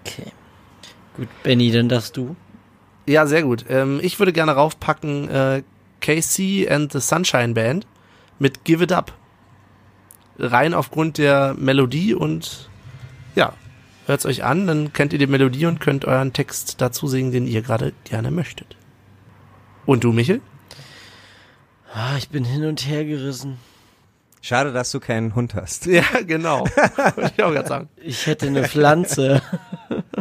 Okay. 0.00 0.32
Gut, 1.16 1.28
Benny, 1.42 1.70
dann 1.70 1.88
darfst 1.88 2.16
du. 2.16 2.36
Ja, 3.06 3.26
sehr 3.26 3.42
gut. 3.42 3.64
Ähm, 3.68 4.00
ich 4.02 4.18
würde 4.18 4.32
gerne 4.32 4.52
raufpacken 4.52 5.28
äh, 5.28 5.62
KC 6.00 6.70
and 6.70 6.92
the 6.92 7.00
Sunshine 7.00 7.54
Band 7.54 7.86
mit 8.38 8.64
Give 8.64 8.84
It 8.84 8.92
Up. 8.92 9.12
Rein 10.38 10.74
aufgrund 10.74 11.16
der 11.18 11.54
Melodie 11.58 12.14
und 12.14 12.68
ja, 13.34 13.54
hört's 14.06 14.26
euch 14.26 14.44
an, 14.44 14.66
dann 14.66 14.92
kennt 14.92 15.14
ihr 15.14 15.18
die 15.18 15.26
Melodie 15.26 15.66
und 15.66 15.80
könnt 15.80 16.04
euren 16.04 16.34
Text 16.34 16.80
dazu 16.82 17.06
singen, 17.06 17.32
den 17.32 17.46
ihr 17.46 17.62
gerade 17.62 17.94
gerne 18.04 18.30
möchtet. 18.30 18.76
Und 19.86 20.04
du, 20.04 20.12
Michel? 20.12 20.42
Ah, 21.94 22.16
ich 22.18 22.28
bin 22.28 22.44
hin 22.44 22.66
und 22.66 22.86
her 22.86 23.06
gerissen. 23.06 23.56
Schade, 24.42 24.72
dass 24.72 24.90
du 24.90 25.00
keinen 25.00 25.34
Hund 25.34 25.54
hast. 25.54 25.86
Ja, 25.86 26.04
genau. 26.26 26.66
Wollte 27.16 27.32
ich 27.36 27.42
auch 27.42 27.52
gerade 27.52 27.68
sagen. 27.68 27.88
Ich 27.96 28.26
hätte 28.26 28.46
eine 28.46 28.68
Pflanze. 28.68 29.40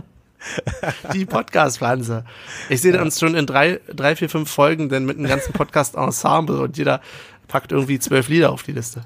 Die 1.13 1.25
Podcast-Pflanze. 1.25 2.25
Ich 2.69 2.81
sehe 2.81 3.01
uns 3.01 3.19
schon 3.19 3.35
in 3.35 3.45
drei, 3.45 3.79
drei, 3.93 4.15
vier, 4.15 4.29
fünf 4.29 4.49
Folgen 4.49 4.89
denn 4.89 5.05
mit 5.05 5.17
einem 5.17 5.27
ganzen 5.27 5.53
Podcast-Ensemble 5.53 6.59
und 6.61 6.77
jeder 6.77 7.01
packt 7.47 7.71
irgendwie 7.71 7.99
zwölf 7.99 8.29
Lieder 8.29 8.51
auf 8.51 8.63
die 8.63 8.71
Liste. 8.71 9.01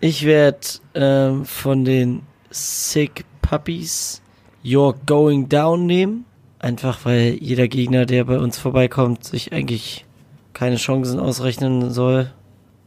Ich 0.00 0.24
werde 0.24 0.58
ähm, 0.94 1.44
von 1.44 1.84
den 1.84 2.22
Sick 2.50 3.24
Puppies 3.42 4.22
You're 4.64 4.94
Going 5.06 5.48
Down 5.48 5.86
nehmen. 5.86 6.24
Einfach 6.58 7.04
weil 7.04 7.34
jeder 7.40 7.68
Gegner, 7.68 8.06
der 8.06 8.24
bei 8.24 8.38
uns 8.38 8.58
vorbeikommt, 8.58 9.24
sich 9.24 9.52
eigentlich 9.52 10.04
keine 10.52 10.76
Chancen 10.76 11.18
ausrechnen 11.18 11.90
soll. 11.90 12.30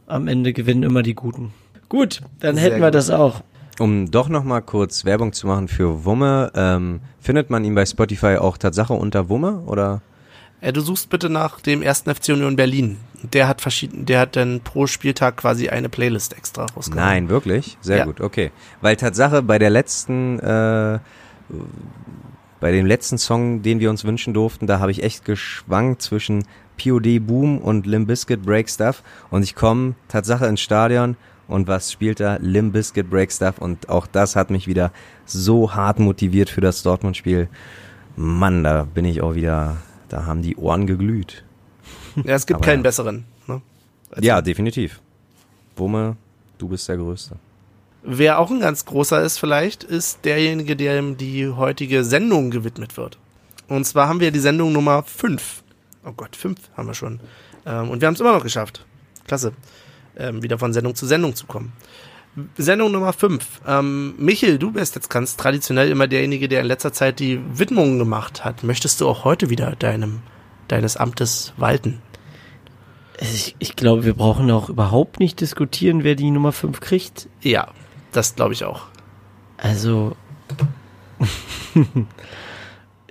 Am 0.06 0.28
Ende 0.28 0.52
gewinnen 0.52 0.82
immer 0.82 1.02
die 1.02 1.14
Guten. 1.14 1.52
Gut, 1.88 2.20
dann 2.40 2.54
Sehr 2.56 2.64
hätten 2.64 2.80
wir 2.80 2.88
gut. 2.88 2.94
das 2.94 3.10
auch. 3.10 3.42
Um 3.80 4.10
doch 4.10 4.28
nochmal 4.28 4.62
kurz 4.62 5.04
Werbung 5.04 5.32
zu 5.32 5.46
machen 5.46 5.68
für 5.68 6.04
Wumme, 6.04 6.52
ähm, 6.54 7.00
findet 7.20 7.50
man 7.50 7.64
ihn 7.64 7.74
bei 7.74 7.84
Spotify 7.84 8.36
auch 8.36 8.56
Tatsache 8.56 8.92
unter 8.92 9.28
Wumme 9.28 9.60
oder? 9.66 10.00
Äh, 10.60 10.72
du 10.72 10.80
suchst 10.80 11.10
bitte 11.10 11.28
nach 11.28 11.60
dem 11.60 11.82
ersten 11.82 12.14
FC 12.14 12.28
Union 12.30 12.56
Berlin. 12.56 12.98
Der 13.32 13.48
hat 13.48 13.60
verschieden, 13.60 14.06
der 14.06 14.20
hat 14.20 14.36
dann 14.36 14.60
pro 14.60 14.86
Spieltag 14.86 15.38
quasi 15.38 15.68
eine 15.70 15.88
Playlist 15.88 16.36
extra 16.36 16.66
rausgehauen. 16.66 17.04
Nein, 17.04 17.28
wirklich? 17.28 17.76
Sehr 17.80 17.98
Ja. 17.98 18.04
gut, 18.04 18.20
okay. 18.20 18.52
Weil 18.80 18.96
Tatsache 18.96 19.42
bei 19.42 19.58
der 19.58 19.70
letzten, 19.70 20.38
äh, 20.38 20.98
bei 22.60 22.72
dem 22.72 22.86
letzten 22.86 23.18
Song, 23.18 23.62
den 23.62 23.80
wir 23.80 23.90
uns 23.90 24.04
wünschen 24.04 24.34
durften, 24.34 24.66
da 24.66 24.78
habe 24.78 24.90
ich 24.90 25.02
echt 25.02 25.24
geschwankt 25.24 26.00
zwischen 26.02 26.44
POD 26.76 27.18
Boom 27.20 27.58
und 27.58 27.86
Limp 27.86 28.08
Bizkit 28.08 28.42
Break 28.42 28.68
Stuff 28.70 29.02
und 29.30 29.42
ich 29.42 29.54
komme 29.54 29.94
Tatsache 30.08 30.46
ins 30.46 30.60
Stadion 30.60 31.16
und 31.48 31.68
was 31.68 31.92
spielt 31.92 32.20
da? 32.20 32.38
Limp 32.40 32.72
Bizkit 32.72 33.10
Break 33.10 33.32
Stuff 33.32 33.58
und 33.58 33.88
auch 33.88 34.06
das 34.06 34.36
hat 34.36 34.50
mich 34.50 34.66
wieder 34.66 34.92
so 35.26 35.74
hart 35.74 35.98
motiviert 35.98 36.50
für 36.50 36.60
das 36.60 36.82
Dortmund-Spiel. 36.82 37.48
Mann, 38.16 38.64
da 38.64 38.84
bin 38.84 39.04
ich 39.04 39.20
auch 39.22 39.34
wieder, 39.34 39.76
da 40.08 40.26
haben 40.26 40.42
die 40.42 40.56
Ohren 40.56 40.86
geglüht. 40.86 41.44
Ja, 42.24 42.36
es 42.36 42.46
gibt 42.46 42.58
Aber 42.58 42.66
keinen 42.66 42.78
ja. 42.78 42.82
besseren. 42.84 43.24
Ne? 43.48 43.60
Also, 44.12 44.22
Ja, 44.24 44.40
definitiv. 44.40 45.00
Wumme, 45.74 46.16
du 46.58 46.68
bist 46.68 46.88
der 46.88 46.96
Größte. 46.96 47.34
Wer 48.04 48.38
auch 48.38 48.52
ein 48.52 48.60
ganz 48.60 48.84
großer 48.84 49.20
ist 49.22 49.38
vielleicht, 49.38 49.82
ist 49.82 50.24
derjenige, 50.24 50.76
dem 50.76 51.16
die 51.16 51.48
heutige 51.48 52.04
Sendung 52.04 52.52
gewidmet 52.52 52.96
wird. 52.96 53.18
Und 53.66 53.84
zwar 53.84 54.08
haben 54.08 54.20
wir 54.20 54.30
die 54.30 54.38
Sendung 54.38 54.72
Nummer 54.72 55.02
5. 55.02 55.64
Oh 56.04 56.12
Gott, 56.12 56.36
5 56.36 56.58
haben 56.76 56.86
wir 56.86 56.94
schon. 56.94 57.18
Ähm, 57.66 57.90
und 57.90 58.00
wir 58.00 58.06
haben 58.06 58.14
es 58.14 58.20
immer 58.20 58.32
noch 58.32 58.42
geschafft. 58.42 58.84
Klasse. 59.26 59.52
Ähm, 60.16 60.42
wieder 60.42 60.58
von 60.58 60.72
Sendung 60.72 60.94
zu 60.94 61.06
Sendung 61.06 61.34
zu 61.34 61.46
kommen. 61.46 61.72
Sendung 62.56 62.90
Nummer 62.92 63.12
5. 63.12 63.62
Ähm, 63.66 64.14
Michel, 64.18 64.58
du 64.58 64.72
bist 64.72 64.96
jetzt 64.96 65.08
ganz 65.08 65.36
traditionell 65.36 65.90
immer 65.90 66.08
derjenige, 66.08 66.48
der 66.48 66.60
in 66.60 66.66
letzter 66.66 66.92
Zeit 66.92 67.20
die 67.20 67.40
Widmungen 67.52 67.98
gemacht 67.98 68.44
hat. 68.44 68.64
Möchtest 68.64 69.00
du 69.00 69.08
auch 69.08 69.24
heute 69.24 69.50
wieder 69.50 69.76
deinem, 69.76 70.20
deines 70.68 70.96
Amtes 70.96 71.52
walten? 71.56 72.02
Ich, 73.20 73.54
ich 73.60 73.76
glaube, 73.76 74.04
wir 74.04 74.14
brauchen 74.14 74.50
auch 74.50 74.68
überhaupt 74.68 75.20
nicht 75.20 75.40
diskutieren, 75.40 76.02
wer 76.02 76.16
die 76.16 76.30
Nummer 76.30 76.50
5 76.50 76.80
kriegt. 76.80 77.28
Ja, 77.40 77.68
das 78.10 78.34
glaube 78.34 78.54
ich 78.54 78.64
auch. 78.64 78.86
Also. 79.56 80.16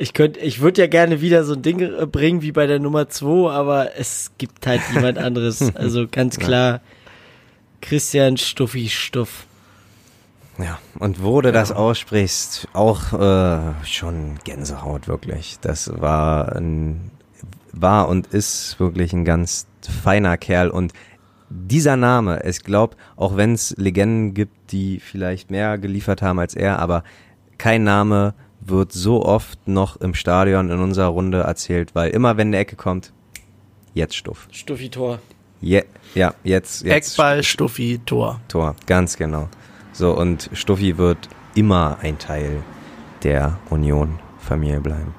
ich 0.03 0.13
könnte, 0.13 0.41
ich 0.41 0.59
würde 0.59 0.81
ja 0.81 0.87
gerne 0.87 1.21
wieder 1.21 1.45
so 1.45 1.53
ein 1.53 1.61
Ding 1.61 1.79
äh, 1.79 2.05
bringen 2.05 2.41
wie 2.41 2.51
bei 2.51 2.67
der 2.67 2.79
Nummer 2.79 3.07
2, 3.07 3.49
aber 3.49 3.95
es 3.97 4.31
gibt 4.37 4.67
halt 4.67 4.81
niemand 4.93 5.17
anderes. 5.29 5.73
Also 5.75 6.07
ganz 6.11 6.37
klar, 6.37 6.81
Christian 7.81 8.35
Stuffi 8.35 8.89
Stuff. 8.89 9.45
Ja, 10.59 10.77
und 10.99 11.23
wo 11.23 11.39
du 11.39 11.53
das 11.53 11.71
aussprichst, 11.71 12.67
auch 12.73 13.13
äh, 13.13 13.85
schon 13.85 14.35
Gänsehaut 14.43 15.07
wirklich. 15.07 15.57
Das 15.61 15.89
war 15.99 16.53
ein, 16.53 17.09
war 17.71 18.09
und 18.09 18.27
ist 18.27 18.79
wirklich 18.79 19.13
ein 19.13 19.23
ganz 19.23 19.67
feiner 20.03 20.37
Kerl 20.37 20.69
und 20.69 20.91
dieser 21.49 21.95
Name, 21.95 22.41
ich 22.45 22.63
glaube, 22.63 22.97
auch 23.15 23.37
wenn 23.37 23.53
es 23.53 23.73
Legenden 23.77 24.33
gibt, 24.33 24.71
die 24.71 24.99
vielleicht 24.99 25.49
mehr 25.49 25.77
geliefert 25.77 26.21
haben 26.21 26.39
als 26.39 26.55
er, 26.55 26.79
aber 26.79 27.03
kein 27.57 27.83
Name 27.83 28.33
wird 28.67 28.91
so 28.91 29.23
oft 29.25 29.67
noch 29.67 29.97
im 29.97 30.13
Stadion 30.13 30.69
in 30.69 30.79
unserer 30.79 31.07
Runde 31.07 31.39
erzählt, 31.39 31.95
weil 31.95 32.11
immer 32.11 32.37
wenn 32.37 32.47
eine 32.47 32.57
Ecke 32.57 32.75
kommt, 32.75 33.13
jetzt 33.93 34.15
Stuff. 34.15 34.47
Stuffi 34.51 34.89
Tor. 34.89 35.19
Je, 35.61 35.83
ja, 36.13 36.33
jetzt, 36.43 36.83
jetzt 36.83 37.13
Eckball, 37.13 37.43
Stuffi, 37.43 38.01
Tor. 38.05 38.41
Tor, 38.47 38.75
ganz 38.85 39.17
genau. 39.17 39.49
So, 39.93 40.11
und 40.17 40.49
Stuffi 40.53 40.97
wird 40.97 41.29
immer 41.55 41.97
ein 42.01 42.17
Teil 42.17 42.63
der 43.23 43.59
Union-Familie 43.69 44.81
bleiben. 44.81 45.13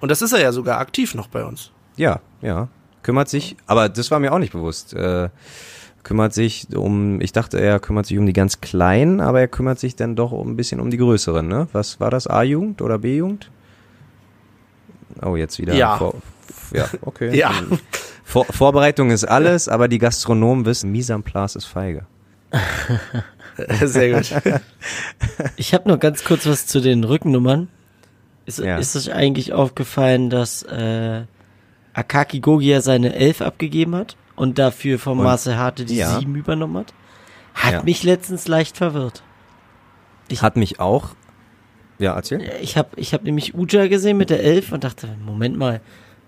Und 0.00 0.10
das 0.10 0.20
ist 0.20 0.32
er 0.32 0.40
ja 0.40 0.52
sogar 0.52 0.80
aktiv 0.80 1.14
noch 1.14 1.28
bei 1.28 1.44
uns. 1.44 1.70
Ja, 1.96 2.20
ja. 2.42 2.68
Kümmert 3.02 3.28
sich, 3.28 3.56
aber 3.66 3.88
das 3.88 4.10
war 4.10 4.18
mir 4.18 4.32
auch 4.32 4.38
nicht 4.38 4.52
bewusst. 4.52 4.94
Äh, 4.94 5.28
kümmert 6.04 6.32
sich 6.34 6.68
um, 6.76 7.20
ich 7.20 7.32
dachte, 7.32 7.58
er 7.60 7.80
kümmert 7.80 8.06
sich 8.06 8.18
um 8.18 8.26
die 8.26 8.32
ganz 8.32 8.60
Kleinen, 8.60 9.20
aber 9.20 9.40
er 9.40 9.48
kümmert 9.48 9.80
sich 9.80 9.96
dann 9.96 10.14
doch 10.16 10.32
ein 10.32 10.56
bisschen 10.56 10.80
um 10.80 10.90
die 10.90 10.98
Größeren, 10.98 11.46
ne? 11.48 11.66
Was 11.72 11.98
war 11.98 12.10
das? 12.10 12.26
A-Jugend 12.26 12.82
oder 12.82 12.98
B-Jugend? 12.98 13.50
Oh, 15.22 15.36
jetzt 15.36 15.58
wieder. 15.58 15.74
Ja. 15.74 15.96
Vor, 15.96 16.14
ja, 16.72 16.88
okay. 17.02 17.36
Ja. 17.36 17.52
Vor, 18.24 18.46
Vorbereitung 18.46 19.10
ist 19.10 19.24
alles, 19.24 19.68
aber 19.68 19.86
die 19.88 19.98
Gastronomen 19.98 20.64
wissen, 20.64 20.90
Mise 20.90 21.12
en 21.12 21.22
place 21.22 21.56
ist 21.56 21.66
feige. 21.66 22.06
Sehr 23.84 24.14
gut. 24.14 24.32
Ich 25.56 25.72
habe 25.74 25.88
noch 25.88 25.98
ganz 25.98 26.24
kurz 26.24 26.46
was 26.46 26.66
zu 26.66 26.80
den 26.80 27.04
Rückennummern. 27.04 27.68
Ist, 28.46 28.58
Ja. 28.58 28.78
ist 28.78 28.94
euch 28.96 29.12
eigentlich 29.12 29.52
aufgefallen, 29.52 30.30
dass 30.30 30.62
äh, 30.64 31.22
Akaki 31.92 32.40
Gogia 32.40 32.80
seine 32.80 33.14
11 33.14 33.40
abgegeben 33.40 33.94
hat 33.94 34.16
und 34.36 34.58
dafür 34.58 34.98
von 34.98 35.18
Und- 35.18 35.24
Marcel 35.24 35.56
Harte 35.56 35.84
die 35.84 35.96
ja. 35.96 36.18
7 36.18 36.34
übernommen 36.34 36.76
hat? 36.78 36.94
Hat 37.54 37.72
Ja. 37.72 37.82
mich 37.82 38.02
letztens 38.02 38.48
leicht 38.48 38.76
verwirrt. 38.76 39.22
Ich- 40.28 40.42
Hat 40.42 40.56
mich 40.56 40.80
auch. 40.80 41.10
Ja, 41.98 42.14
erzähl. 42.14 42.42
Ich 42.60 42.76
habe 42.76 42.88
ich 42.96 43.14
hab 43.14 43.22
nämlich 43.22 43.54
Uja 43.54 43.86
gesehen 43.86 44.16
mit 44.16 44.30
der 44.30 44.42
11 44.42 44.72
und 44.72 44.82
dachte, 44.82 45.08
Moment 45.24 45.56
mal, 45.56 45.80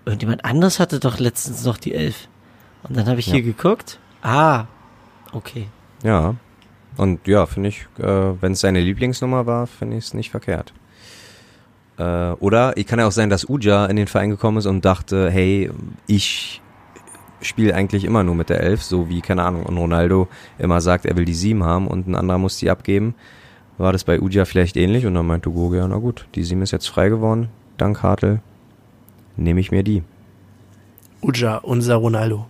irgendjemand 0.05 0.45
anders 0.45 0.79
hatte 0.79 1.01
doch 1.01 1.19
letztens 1.19 1.65
noch 1.65 1.77
die 1.79 1.95
11. 1.95 2.29
Und 2.85 2.97
dann 2.97 3.07
habe 3.07 3.19
ich 3.19 3.27
Ja. 3.27 3.35
hier 3.35 3.43
geguckt. 3.43 3.99
Ah, 4.23 4.67
okay. 5.33 5.67
Ja. 6.05 6.37
Und 6.97 7.27
ja, 7.27 7.47
finde 7.47 7.71
ich, 7.71 7.87
äh, 7.99 8.05
wenn 8.41 8.53
es 8.53 8.61
seine 8.61 8.81
Lieblingsnummer 8.81 9.47
war, 9.47 9.67
finde 9.67 9.97
ich 9.97 10.05
es 10.05 10.15
nicht 10.15 10.31
verkehrt. 10.31 10.73
Äh, 11.99 12.31
oder 12.33 12.77
ich 12.77 12.87
kann 12.87 12.99
ja 12.99 13.07
auch 13.07 13.13
sein, 13.13 13.31
dass 13.31 13.49
Uja 13.49 13.87
in 13.87 13.97
den 13.97 14.07
Verein 14.07 14.31
gekommen 14.31 14.59
ist 14.59 14.67
und 14.67 14.85
dachte, 14.85 15.31
hey, 15.31 15.71
ich 16.07 16.61
spiele 17.47 17.75
eigentlich 17.75 18.05
immer 18.05 18.23
nur 18.23 18.35
mit 18.35 18.49
der 18.51 18.61
Elf, 18.61 18.83
so 18.83 19.09
wie, 19.09 19.21
keine 19.21 19.43
Ahnung, 19.43 19.65
und 19.65 19.77
Ronaldo 19.77 20.29
immer 20.59 20.81
sagt, 20.81 21.07
er 21.07 21.17
will 21.17 21.25
die 21.25 21.35
Sieben 21.35 21.65
haben 21.65 21.87
und 21.89 22.07
ein 22.09 22.15
anderer 22.15 22.39
muss 22.39 22.59
die 22.59 22.71
abgeben. 22.71 23.15
War 23.79 23.93
das 23.93 24.05
bei 24.05 24.21
Uja 24.21 24.45
vielleicht 24.45 24.77
ähnlich? 24.77 25.07
Und 25.07 25.15
dann 25.15 25.27
meinte 25.27 25.51
Goge, 25.51 25.79
ja, 25.79 25.89
na 25.89 25.97
gut, 25.97 26.27
die 26.35 26.45
Sieben 26.45 26.63
ist 26.63 26.71
jetzt 26.71 26.89
frei 26.89 27.09
geworden, 27.09 27.49
dank 27.77 28.03
Hartl, 28.03 28.41
nehme 29.37 29.61
ich 29.61 29.71
mir 29.71 29.83
die. 29.83 30.03
Uja, 31.23 31.57
unser 31.59 31.97
Ronaldo. 31.97 32.47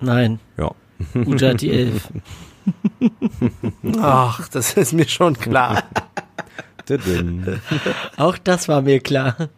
Nein, 0.00 0.40
Ja. 0.56 0.72
Uja 1.14 1.50
hat 1.50 1.60
die 1.60 1.70
Elf. 1.72 2.08
Ach, 4.00 4.48
das 4.48 4.74
ist 4.74 4.92
mir 4.92 5.08
schon 5.08 5.34
klar. 5.36 5.82
Auch 8.16 8.38
das 8.38 8.68
war 8.68 8.82
mir 8.82 9.00
klar. 9.00 9.48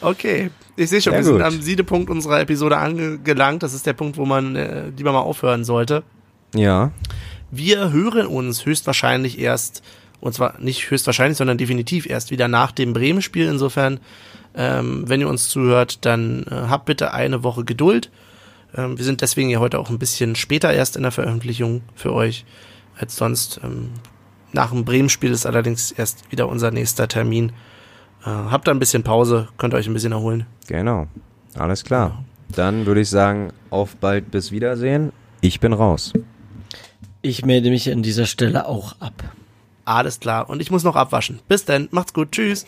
Okay. 0.00 0.50
Ich 0.76 0.90
sehe 0.90 1.00
schon, 1.00 1.12
Sehr 1.12 1.20
wir 1.20 1.24
sind 1.24 1.34
gut. 1.34 1.42
am 1.42 1.60
Siedepunkt 1.62 2.10
unserer 2.10 2.40
Episode 2.40 2.76
angelangt. 2.78 3.62
Das 3.62 3.74
ist 3.74 3.86
der 3.86 3.92
Punkt, 3.92 4.16
wo 4.16 4.24
man 4.24 4.56
äh, 4.56 4.88
lieber 4.96 5.12
mal 5.12 5.20
aufhören 5.20 5.64
sollte. 5.64 6.02
Ja. 6.54 6.90
Wir 7.50 7.92
hören 7.92 8.26
uns 8.26 8.66
höchstwahrscheinlich 8.66 9.38
erst, 9.38 9.82
und 10.20 10.34
zwar 10.34 10.60
nicht 10.60 10.90
höchstwahrscheinlich, 10.90 11.38
sondern 11.38 11.58
definitiv 11.58 12.06
erst 12.06 12.30
wieder 12.30 12.48
nach 12.48 12.72
dem 12.72 12.92
Bremen-Spiel. 12.92 13.46
Insofern, 13.46 14.00
ähm, 14.56 15.04
wenn 15.06 15.20
ihr 15.20 15.28
uns 15.28 15.48
zuhört, 15.48 16.04
dann 16.04 16.44
äh, 16.44 16.50
habt 16.68 16.86
bitte 16.86 17.12
eine 17.12 17.44
Woche 17.44 17.64
Geduld. 17.64 18.10
Ähm, 18.76 18.98
wir 18.98 19.04
sind 19.04 19.20
deswegen 19.20 19.50
ja 19.50 19.60
heute 19.60 19.78
auch 19.78 19.90
ein 19.90 19.98
bisschen 20.00 20.34
später 20.34 20.72
erst 20.72 20.96
in 20.96 21.02
der 21.02 21.12
Veröffentlichung 21.12 21.82
für 21.94 22.12
euch 22.12 22.44
als 22.98 23.14
sonst. 23.14 23.60
Ähm, 23.62 23.90
nach 24.52 24.70
dem 24.70 24.84
Bremen-Spiel 24.84 25.30
ist 25.30 25.46
allerdings 25.46 25.92
erst 25.92 26.30
wieder 26.32 26.48
unser 26.48 26.72
nächster 26.72 27.06
Termin. 27.06 27.52
Äh, 28.24 28.30
habt 28.30 28.66
da 28.66 28.72
ein 28.72 28.78
bisschen 28.78 29.02
Pause, 29.02 29.48
könnt 29.58 29.74
euch 29.74 29.86
ein 29.86 29.92
bisschen 29.92 30.12
erholen. 30.12 30.46
Genau. 30.66 31.06
Alles 31.56 31.84
klar. 31.84 32.24
Dann 32.54 32.86
würde 32.86 33.00
ich 33.00 33.10
sagen, 33.10 33.52
auf 33.70 33.96
bald 33.96 34.30
bis 34.30 34.50
Wiedersehen. 34.50 35.12
Ich 35.40 35.60
bin 35.60 35.72
raus. 35.72 36.12
Ich 37.22 37.44
melde 37.44 37.70
mich 37.70 37.90
an 37.90 38.02
dieser 38.02 38.26
Stelle 38.26 38.66
auch 38.66 39.00
ab. 39.00 39.24
Alles 39.84 40.20
klar. 40.20 40.48
Und 40.48 40.60
ich 40.60 40.70
muss 40.70 40.84
noch 40.84 40.96
abwaschen. 40.96 41.40
Bis 41.48 41.64
dann. 41.64 41.88
Macht's 41.90 42.14
gut. 42.14 42.32
Tschüss. 42.32 42.66